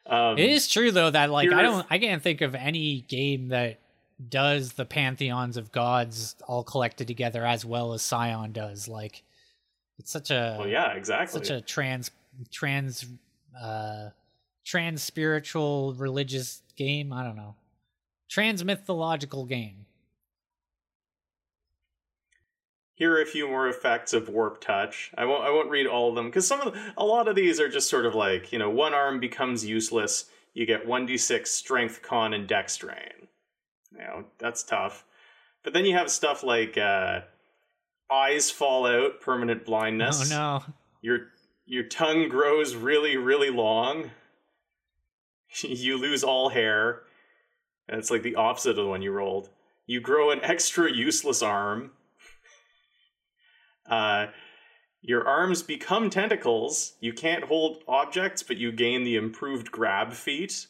Um, 0.07 0.39
it 0.39 0.51
is 0.51 0.69
true 0.69 0.91
though 0.91 1.11
that 1.11 1.31
like 1.31 1.51
I 1.51 1.63
don't. 1.63 1.87
I 1.91 1.99
can't 1.99 2.23
think 2.23 2.41
of 2.41 2.55
any 2.55 3.01
game 3.03 3.49
that 3.49 3.81
does 4.29 4.73
the 4.73 4.85
pantheons 4.85 5.57
of 5.57 5.73
gods 5.73 6.37
all 6.47 6.63
collected 6.63 7.07
together 7.07 7.45
as 7.45 7.65
well 7.65 7.93
as 7.95 8.03
Scion 8.03 8.53
does. 8.53 8.87
Like, 8.87 9.23
it's 9.99 10.11
such 10.11 10.31
a. 10.31 10.57
Well, 10.59 10.69
yeah, 10.69 10.93
exactly. 10.93 11.41
Such 11.41 11.51
a 11.51 11.61
trans 11.61 12.11
trans 12.51 13.07
uh 13.61 14.11
trans 14.65 15.03
spiritual 15.03 15.95
religious 15.95 16.63
game. 16.77 17.13
I 17.13 17.25
don't 17.25 17.37
know 17.37 17.55
trans 18.35 18.65
mythological 18.65 19.45
game. 19.45 19.84
Here 22.95 23.13
are 23.13 23.23
a 23.23 23.27
few 23.27 23.49
more 23.49 23.69
effects 23.69 24.13
of 24.13 24.29
warp 24.29 24.61
touch. 24.61 25.11
I 25.17 25.25
won't 25.25 25.45
I 25.45 25.51
won't 25.51 25.71
read 25.71 25.87
all 25.87 26.11
of 26.11 26.15
them 26.15 26.27
because 26.27 26.47
some 26.47 26.61
of 26.61 26.73
the, 26.73 26.81
a 26.97 27.05
lot 27.05 27.29
of 27.29 27.35
these 27.35 27.61
are 27.61 27.69
just 27.69 27.91
sort 27.91 28.07
of 28.07 28.15
like 28.15 28.53
you 28.53 28.59
know 28.59 28.71
one 28.71 28.95
arm 28.95 29.21
becomes 29.21 29.65
useless. 29.65 30.27
You 30.53 30.67
get 30.67 30.87
one 30.87 31.07
d 31.07 31.17
six 31.17 31.51
strength, 31.51 32.03
con, 32.03 32.33
and 32.33 32.47
dex 32.47 32.77
drain. 32.77 33.29
You 33.93 33.99
know 33.99 34.25
that's 34.39 34.63
tough. 34.63 35.05
But 35.63 35.73
then 35.73 35.85
you 35.85 35.97
have 35.97 36.11
stuff 36.11 36.43
like 36.43 36.79
uh, 36.79 37.23
eyes 38.11 38.51
fall 38.51 38.87
out, 38.87 39.21
permanent 39.21 39.65
blindness. 39.65 40.33
Oh 40.33 40.37
no! 40.37 40.75
Your 41.01 41.29
your 41.67 41.85
tongue 41.85 42.29
grows 42.29 42.75
really 42.75 43.17
really 43.17 43.51
long. 43.51 44.11
you 45.63 45.97
lose 45.97 46.23
all 46.23 46.51
hair 46.51 47.03
and 47.89 47.99
it's 47.99 48.11
like 48.11 48.23
the 48.23 48.37
opposite 48.37 48.71
of 48.71 48.77
the 48.77 48.87
one 48.87 49.03
you 49.03 49.13
rolled. 49.13 49.51
You 49.87 50.01
grow 50.01 50.31
an 50.31 50.41
extra 50.43 50.91
useless 50.91 51.43
arm. 51.43 51.93
Uh, 53.89 54.27
your 55.03 55.29
arms 55.29 55.63
become 55.63 56.09
tentacles. 56.09 56.95
You 57.01 57.13
can't 57.13 57.45
hold 57.45 57.85
objects, 57.87 58.43
but 58.43 58.57
you 58.57 58.73
gain 58.73 59.05
the 59.05 59.17
improved 59.17 59.71
grab 59.71 60.15
feat. 60.15 60.67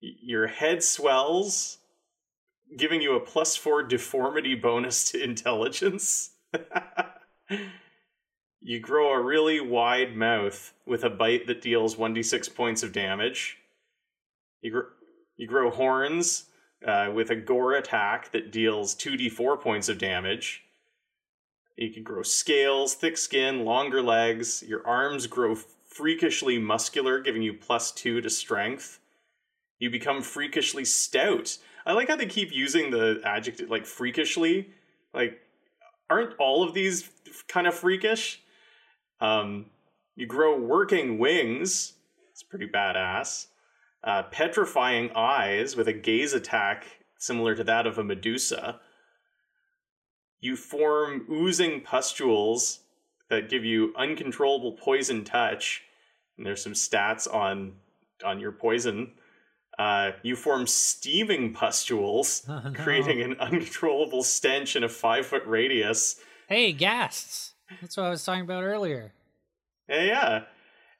Your 0.00 0.46
head 0.46 0.82
swells, 0.84 1.78
giving 2.76 3.02
you 3.02 3.16
a 3.16 3.20
plus 3.20 3.56
four 3.56 3.82
deformity 3.82 4.54
bonus 4.54 5.10
to 5.10 5.22
intelligence. 5.24 6.30
you 8.60 8.78
grow 8.78 9.12
a 9.12 9.20
really 9.20 9.60
wide 9.60 10.14
mouth 10.14 10.72
with 10.86 11.02
a 11.02 11.10
bite 11.10 11.48
that 11.48 11.62
deals 11.62 11.96
1d6 11.96 12.54
points 12.54 12.84
of 12.84 12.92
damage. 12.92 13.58
You, 14.60 14.70
grow. 14.70 14.82
You 15.36 15.48
grow 15.48 15.70
horns 15.70 16.44
uh, 16.86 17.10
with 17.12 17.30
a 17.30 17.36
gore 17.36 17.74
attack 17.74 18.30
that 18.30 18.52
deals 18.52 18.94
2d4 18.94 19.60
points 19.60 19.88
of 19.88 19.98
damage. 19.98 20.62
You 21.76 21.90
can 21.90 22.02
grow 22.02 22.22
scales, 22.22 22.94
thick 22.94 23.16
skin, 23.16 23.64
longer 23.64 24.02
legs. 24.02 24.62
Your 24.66 24.86
arms 24.86 25.26
grow 25.26 25.54
freakishly 25.54 26.58
muscular, 26.58 27.20
giving 27.20 27.42
you 27.42 27.54
plus 27.54 27.92
two 27.92 28.20
to 28.20 28.30
strength. 28.30 28.98
You 29.78 29.90
become 29.90 30.22
freakishly 30.22 30.84
stout. 30.84 31.58
I 31.84 31.92
like 31.92 32.08
how 32.08 32.16
they 32.16 32.26
keep 32.26 32.52
using 32.52 32.90
the 32.90 33.20
adjective 33.24 33.70
like 33.70 33.86
freakishly. 33.86 34.70
Like, 35.12 35.40
aren't 36.08 36.36
all 36.38 36.62
of 36.62 36.74
these 36.74 37.10
kind 37.48 37.66
of 37.66 37.74
freakish? 37.74 38.40
Um, 39.20 39.66
you 40.14 40.26
grow 40.26 40.58
working 40.58 41.18
wings. 41.18 41.94
It's 42.30 42.42
pretty 42.42 42.68
badass 42.68 43.46
uh, 44.04 44.24
petrifying 44.24 45.10
eyes 45.14 45.76
with 45.76 45.88
a 45.88 45.92
gaze 45.92 46.32
attack 46.32 46.84
similar 47.18 47.54
to 47.54 47.64
that 47.64 47.86
of 47.86 47.98
a 47.98 48.04
Medusa. 48.04 48.80
You 50.42 50.56
form 50.56 51.24
oozing 51.30 51.80
pustules 51.80 52.80
that 53.30 53.48
give 53.48 53.64
you 53.64 53.94
uncontrollable 53.96 54.72
poison 54.72 55.24
touch. 55.24 55.84
And 56.36 56.46
there's 56.46 56.62
some 56.62 56.74
stats 56.74 57.32
on 57.32 57.72
on 58.22 58.38
your 58.40 58.52
poison. 58.52 59.12
Uh, 59.78 60.12
you 60.22 60.36
form 60.36 60.66
steaming 60.66 61.54
pustules, 61.54 62.42
oh, 62.48 62.60
no. 62.68 62.72
creating 62.72 63.22
an 63.22 63.36
uncontrollable 63.40 64.22
stench 64.22 64.76
in 64.76 64.84
a 64.84 64.88
five 64.88 65.24
foot 65.24 65.42
radius. 65.46 66.16
Hey, 66.46 66.72
ghasts! 66.72 67.52
That's 67.80 67.96
what 67.96 68.06
I 68.06 68.10
was 68.10 68.22
talking 68.22 68.42
about 68.42 68.64
earlier. 68.64 69.14
Hey, 69.88 70.08
yeah. 70.08 70.42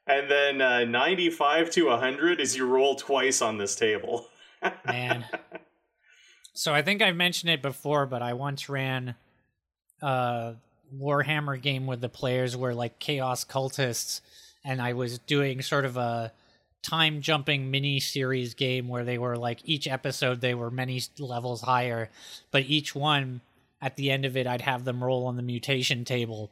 And 0.06 0.30
then 0.30 0.60
uh, 0.60 0.84
95 0.84 1.70
to 1.72 1.86
100 1.88 2.40
is 2.40 2.56
you 2.56 2.66
roll 2.66 2.96
twice 2.96 3.42
on 3.42 3.58
this 3.58 3.76
table. 3.76 4.26
Man. 4.86 5.24
So 6.54 6.74
I 6.74 6.82
think 6.82 7.02
I've 7.02 7.16
mentioned 7.16 7.50
it 7.50 7.62
before, 7.62 8.06
but 8.06 8.22
I 8.22 8.32
once 8.32 8.68
ran 8.68 9.14
a 10.02 10.56
Warhammer 10.96 11.60
game 11.60 11.86
with 11.86 12.00
the 12.00 12.08
players 12.08 12.56
where 12.56 12.74
like 12.74 12.98
chaos 12.98 13.44
cultists 13.44 14.20
and 14.64 14.80
I 14.80 14.92
was 14.92 15.18
doing 15.20 15.62
sort 15.62 15.84
of 15.84 15.96
a 15.96 16.32
time 16.82 17.20
jumping 17.20 17.70
mini 17.70 18.00
series 18.00 18.54
game 18.54 18.88
where 18.88 19.04
they 19.04 19.16
were 19.16 19.36
like 19.36 19.60
each 19.64 19.86
episode 19.86 20.40
they 20.40 20.54
were 20.54 20.70
many 20.70 21.00
levels 21.18 21.62
higher, 21.62 22.10
but 22.50 22.64
each 22.64 22.94
one 22.94 23.40
at 23.80 23.96
the 23.96 24.10
end 24.10 24.24
of 24.24 24.36
it 24.36 24.46
I'd 24.46 24.60
have 24.62 24.84
them 24.84 25.02
roll 25.02 25.26
on 25.26 25.36
the 25.36 25.42
mutation 25.42 26.04
table. 26.04 26.50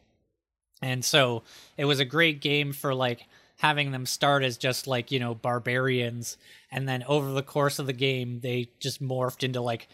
And 0.81 1.05
so 1.05 1.43
it 1.77 1.85
was 1.85 2.01
a 2.01 2.05
great 2.05 2.41
game 2.41 2.73
for 2.73 2.95
like 2.95 3.27
having 3.59 3.91
them 3.91 4.07
start 4.07 4.43
as 4.43 4.57
just 4.57 4.87
like 4.87 5.11
you 5.11 5.19
know 5.19 5.35
barbarians 5.35 6.39
and 6.73 6.89
then 6.89 7.03
over 7.05 7.31
the 7.33 7.43
course 7.43 7.79
of 7.79 7.87
the 7.87 7.93
game 7.93 8.41
they 8.41 8.69
just 8.79 9.03
morphed 9.03 9.43
into 9.43 9.61
like 9.61 9.87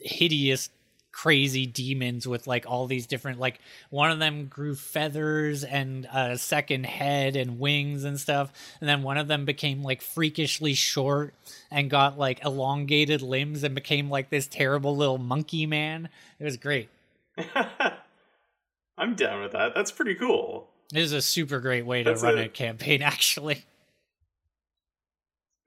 hideous 0.00 0.68
crazy 1.16 1.64
demons 1.64 2.28
with 2.28 2.46
like 2.46 2.66
all 2.68 2.86
these 2.86 3.06
different 3.06 3.40
like 3.40 3.58
one 3.88 4.10
of 4.10 4.18
them 4.18 4.48
grew 4.48 4.74
feathers 4.74 5.64
and 5.64 6.06
a 6.12 6.36
second 6.36 6.84
head 6.84 7.36
and 7.36 7.58
wings 7.58 8.04
and 8.04 8.20
stuff 8.20 8.52
and 8.82 8.88
then 8.88 9.02
one 9.02 9.16
of 9.16 9.26
them 9.26 9.46
became 9.46 9.82
like 9.82 10.02
freakishly 10.02 10.74
short 10.74 11.32
and 11.70 11.88
got 11.88 12.18
like 12.18 12.44
elongated 12.44 13.22
limbs 13.22 13.64
and 13.64 13.74
became 13.74 14.10
like 14.10 14.28
this 14.28 14.46
terrible 14.46 14.94
little 14.94 15.16
monkey 15.16 15.64
man. 15.64 16.10
It 16.38 16.44
was 16.44 16.58
great. 16.58 16.90
I'm 18.98 19.14
down 19.14 19.42
with 19.42 19.52
that. 19.52 19.74
That's 19.74 19.90
pretty 19.90 20.16
cool. 20.16 20.68
It 20.92 21.00
is 21.00 21.12
a 21.12 21.22
super 21.22 21.60
great 21.60 21.86
way 21.86 22.02
to 22.02 22.10
That's 22.10 22.22
run 22.22 22.38
a, 22.38 22.42
a 22.42 22.48
campaign, 22.48 23.00
actually. 23.02 23.64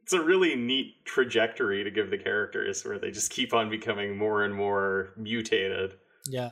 It's 0.10 0.16
a 0.16 0.24
really 0.24 0.56
neat 0.56 1.06
trajectory 1.06 1.84
to 1.84 1.92
give 1.92 2.10
the 2.10 2.18
characters 2.18 2.84
where 2.84 2.98
they 2.98 3.12
just 3.12 3.30
keep 3.30 3.54
on 3.54 3.70
becoming 3.70 4.18
more 4.18 4.44
and 4.44 4.56
more 4.56 5.14
mutated. 5.16 5.94
Yeah. 6.28 6.50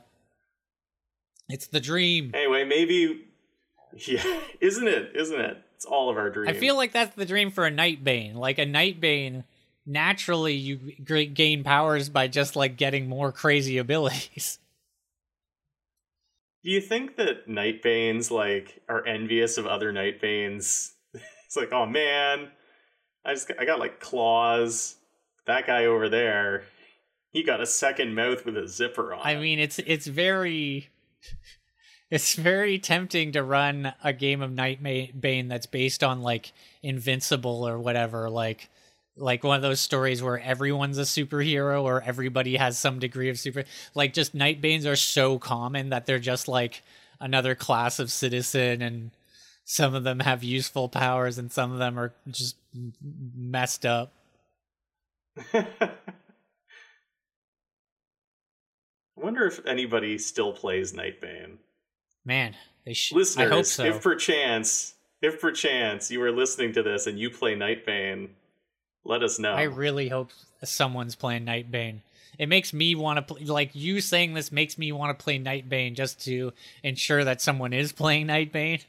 It's 1.48 1.66
the 1.66 1.80
dream. 1.80 2.30
Anyway, 2.34 2.62
maybe 2.62 3.26
yeah, 4.06 4.22
isn't 4.60 4.86
it? 4.86 5.10
Isn't 5.16 5.40
it? 5.40 5.60
It's 5.74 5.84
all 5.84 6.08
of 6.08 6.16
our 6.16 6.30
dreams. 6.30 6.56
I 6.56 6.60
feel 6.60 6.76
like 6.76 6.92
that's 6.92 7.16
the 7.16 7.26
dream 7.26 7.50
for 7.50 7.66
a 7.66 7.70
Nightbane. 7.72 8.36
Like 8.36 8.60
a 8.60 8.64
Nightbane, 8.64 9.42
naturally 9.84 10.54
you 10.54 10.76
gain 11.34 11.64
powers 11.64 12.08
by 12.08 12.28
just 12.28 12.54
like 12.54 12.76
getting 12.76 13.08
more 13.08 13.32
crazy 13.32 13.78
abilities. 13.78 14.60
Do 16.62 16.70
you 16.70 16.80
think 16.80 17.16
that 17.16 17.48
Nightbanes 17.48 18.30
like 18.30 18.82
are 18.88 19.04
envious 19.04 19.58
of 19.58 19.66
other 19.66 19.92
Nightbanes? 19.92 20.92
it's 21.12 21.56
like, 21.56 21.72
oh 21.72 21.86
man, 21.86 22.52
I 23.28 23.34
just 23.34 23.46
got, 23.46 23.60
I 23.60 23.66
got 23.66 23.78
like 23.78 24.00
claws. 24.00 24.96
That 25.46 25.66
guy 25.66 25.84
over 25.84 26.08
there, 26.08 26.64
he 27.30 27.42
got 27.42 27.60
a 27.60 27.66
second 27.66 28.14
mouth 28.14 28.44
with 28.46 28.56
a 28.56 28.66
zipper 28.66 29.12
on. 29.12 29.20
I 29.22 29.36
mean, 29.36 29.58
it's 29.58 29.78
it's 29.80 30.06
very 30.06 30.88
it's 32.10 32.34
very 32.34 32.78
tempting 32.78 33.32
to 33.32 33.42
run 33.42 33.92
a 34.02 34.14
game 34.14 34.40
of 34.40 34.50
Nightbane 34.50 35.48
that's 35.48 35.66
based 35.66 36.02
on 36.02 36.22
like 36.22 36.52
Invincible 36.82 37.68
or 37.68 37.78
whatever, 37.78 38.30
like 38.30 38.70
like 39.14 39.44
one 39.44 39.56
of 39.56 39.62
those 39.62 39.80
stories 39.80 40.22
where 40.22 40.40
everyone's 40.40 40.96
a 40.96 41.02
superhero 41.02 41.82
or 41.82 42.02
everybody 42.02 42.56
has 42.56 42.78
some 42.78 42.98
degree 42.98 43.28
of 43.28 43.38
super 43.38 43.64
like 43.94 44.14
just 44.14 44.34
nightbanes 44.34 44.86
are 44.86 44.96
so 44.96 45.38
common 45.38 45.90
that 45.90 46.06
they're 46.06 46.18
just 46.18 46.48
like 46.48 46.82
another 47.20 47.54
class 47.54 47.98
of 47.98 48.12
citizen 48.12 48.80
and 48.80 49.10
some 49.70 49.94
of 49.94 50.02
them 50.02 50.20
have 50.20 50.42
useful 50.42 50.88
powers 50.88 51.36
and 51.36 51.52
some 51.52 51.72
of 51.72 51.78
them 51.78 51.98
are 51.98 52.14
just 52.30 52.56
messed 53.36 53.84
up 53.84 54.12
I 55.52 55.66
wonder 59.16 59.46
if 59.46 59.64
anybody 59.66 60.18
still 60.18 60.52
plays 60.52 60.92
Nightbane. 60.92 61.56
Man, 62.24 62.54
they 62.84 62.92
should. 62.92 63.16
Listeners, 63.16 63.50
I 63.50 63.54
hope 63.54 63.64
so. 63.64 63.84
if 63.84 64.02
perchance, 64.02 64.94
if 65.22 65.40
perchance 65.40 66.10
you 66.10 66.22
are 66.22 66.32
listening 66.32 66.72
to 66.74 66.82
this 66.82 67.06
and 67.06 67.18
you 67.18 67.30
play 67.30 67.54
Nightbane, 67.54 68.28
let 69.04 69.22
us 69.22 69.38
know. 69.38 69.52
I 69.52 69.64
really 69.64 70.08
hope 70.08 70.30
someone's 70.64 71.14
playing 71.14 71.44
Nightbane. 71.44 72.00
It 72.38 72.48
makes 72.48 72.72
me 72.72 72.94
want 72.94 73.16
to 73.16 73.34
play. 73.34 73.44
Like 73.44 73.74
you 73.74 74.00
saying 74.00 74.34
this 74.34 74.52
makes 74.52 74.78
me 74.78 74.92
want 74.92 75.16
to 75.16 75.22
play 75.22 75.38
Nightbane 75.38 75.94
just 75.94 76.24
to 76.24 76.52
ensure 76.82 77.24
that 77.24 77.40
someone 77.40 77.72
is 77.72 77.92
playing 77.92 78.26
Nightbane. 78.26 78.84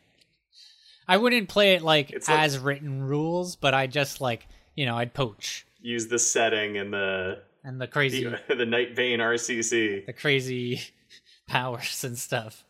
I 1.10 1.18
wouldn't 1.18 1.49
play 1.49 1.73
it 1.73 1.81
like 1.81 2.14
as 2.27 2.60
written 2.60 3.02
rules, 3.02 3.56
but 3.56 3.73
I 3.73 3.88
just 3.88 4.22
like 4.22 4.48
you 4.76 4.86
know 4.86 4.95
I'd 4.95 5.14
poach 5.14 5.65
Use 5.81 6.07
the 6.07 6.19
setting 6.19 6.77
and 6.77 6.94
the 6.94 7.41
and 7.64 7.81
the 7.81 7.88
crazy 7.88 8.26
the, 8.26 8.56
the 8.56 8.65
Night 8.65 8.95
Bane 8.95 9.19
RCC. 9.19 10.06
the 10.06 10.14
crazy 10.14 10.81
powers 11.48 12.03
and 12.03 12.18
stuff. 12.18 12.64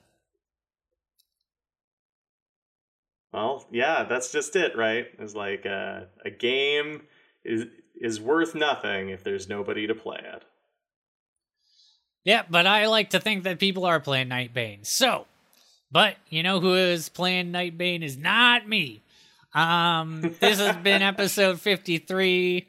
Well, 3.34 3.66
yeah, 3.72 4.06
that's 4.06 4.32
just 4.32 4.56
it, 4.56 4.76
right? 4.76 5.08
It's 5.20 5.36
like 5.36 5.66
uh, 5.66 6.02
a 6.24 6.32
game 6.32 7.02
is 7.44 7.66
is 8.00 8.22
worth 8.22 8.56
nothing 8.56 9.10
if 9.10 9.24
there's 9.24 9.50
nobody 9.50 9.86
to 9.88 9.96
play 9.96 10.20
it. 10.24 10.44
Yeah, 12.24 12.44
but 12.50 12.66
I 12.66 12.88
like 12.88 13.10
to 13.12 13.20
think 13.20 13.44
that 13.44 13.60
people 13.60 13.86
are 13.86 14.00
playing 14.00 14.30
Nightbane. 14.30 14.86
So, 14.86 15.26
but 15.92 16.16
you 16.30 16.44
know 16.44 16.60
who 16.60 16.76
is 16.76 17.10
playing 17.10 17.52
Nightbane 17.52 18.04
is 18.04 18.18
not 18.18 18.68
me. 18.68 19.02
Um, 19.54 20.36
this 20.40 20.60
has 20.60 20.78
been 20.78 21.02
episode 21.02 21.60
53. 21.60 22.68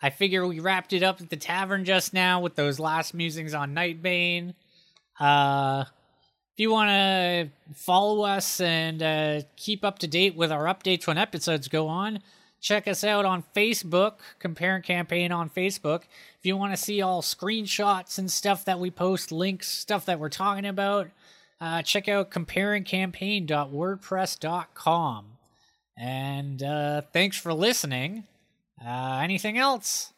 I 0.00 0.10
figure 0.10 0.46
we 0.46 0.60
wrapped 0.60 0.92
it 0.92 1.02
up 1.02 1.20
at 1.20 1.30
the 1.30 1.36
tavern 1.36 1.84
just 1.84 2.12
now 2.14 2.40
with 2.40 2.54
those 2.54 2.78
last 2.78 3.14
musings 3.14 3.54
on 3.54 3.74
Nightbane. 3.74 4.54
Uh, 5.18 5.84
if 6.58 6.62
you 6.62 6.70
want 6.70 6.90
to 6.90 7.48
follow 7.74 8.24
us 8.24 8.60
and 8.60 9.02
uh, 9.02 9.40
keep 9.56 9.84
up 9.84 9.98
to 10.00 10.06
date 10.06 10.36
with 10.36 10.52
our 10.52 10.64
updates 10.64 11.06
when 11.06 11.18
episodes 11.18 11.68
go 11.68 11.88
on, 11.88 12.20
check 12.60 12.86
us 12.86 13.02
out 13.04 13.24
on 13.24 13.44
Facebook, 13.54 14.14
Compare 14.38 14.76
and 14.76 14.84
Campaign 14.84 15.32
on 15.32 15.50
Facebook. 15.50 16.02
If 16.38 16.46
you 16.46 16.56
want 16.56 16.72
to 16.72 16.82
see 16.82 17.00
all 17.00 17.22
screenshots 17.22 18.18
and 18.18 18.30
stuff 18.30 18.64
that 18.66 18.78
we 18.78 18.90
post, 18.90 19.32
links, 19.32 19.68
stuff 19.68 20.04
that 20.06 20.20
we're 20.20 20.28
talking 20.28 20.66
about, 20.66 21.10
uh, 21.60 21.82
check 21.82 22.08
out 22.08 22.30
comparingcampaign.wordpress.com. 22.30 25.24
And 25.96 26.62
uh, 26.62 27.02
thanks 27.12 27.36
for 27.36 27.52
listening. 27.52 28.24
Uh, 28.84 29.20
anything 29.22 29.58
else? 29.58 30.12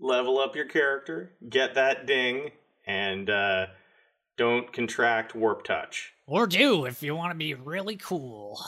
Level 0.00 0.40
up 0.40 0.56
your 0.56 0.66
character, 0.66 1.30
get 1.48 1.74
that 1.74 2.06
ding, 2.06 2.50
and 2.86 3.30
uh, 3.30 3.66
don't 4.36 4.72
contract 4.72 5.36
warp 5.36 5.62
touch. 5.62 6.12
Or 6.26 6.48
do 6.48 6.86
if 6.86 7.02
you 7.02 7.14
want 7.14 7.30
to 7.30 7.38
be 7.38 7.54
really 7.54 7.96
cool. 7.96 8.60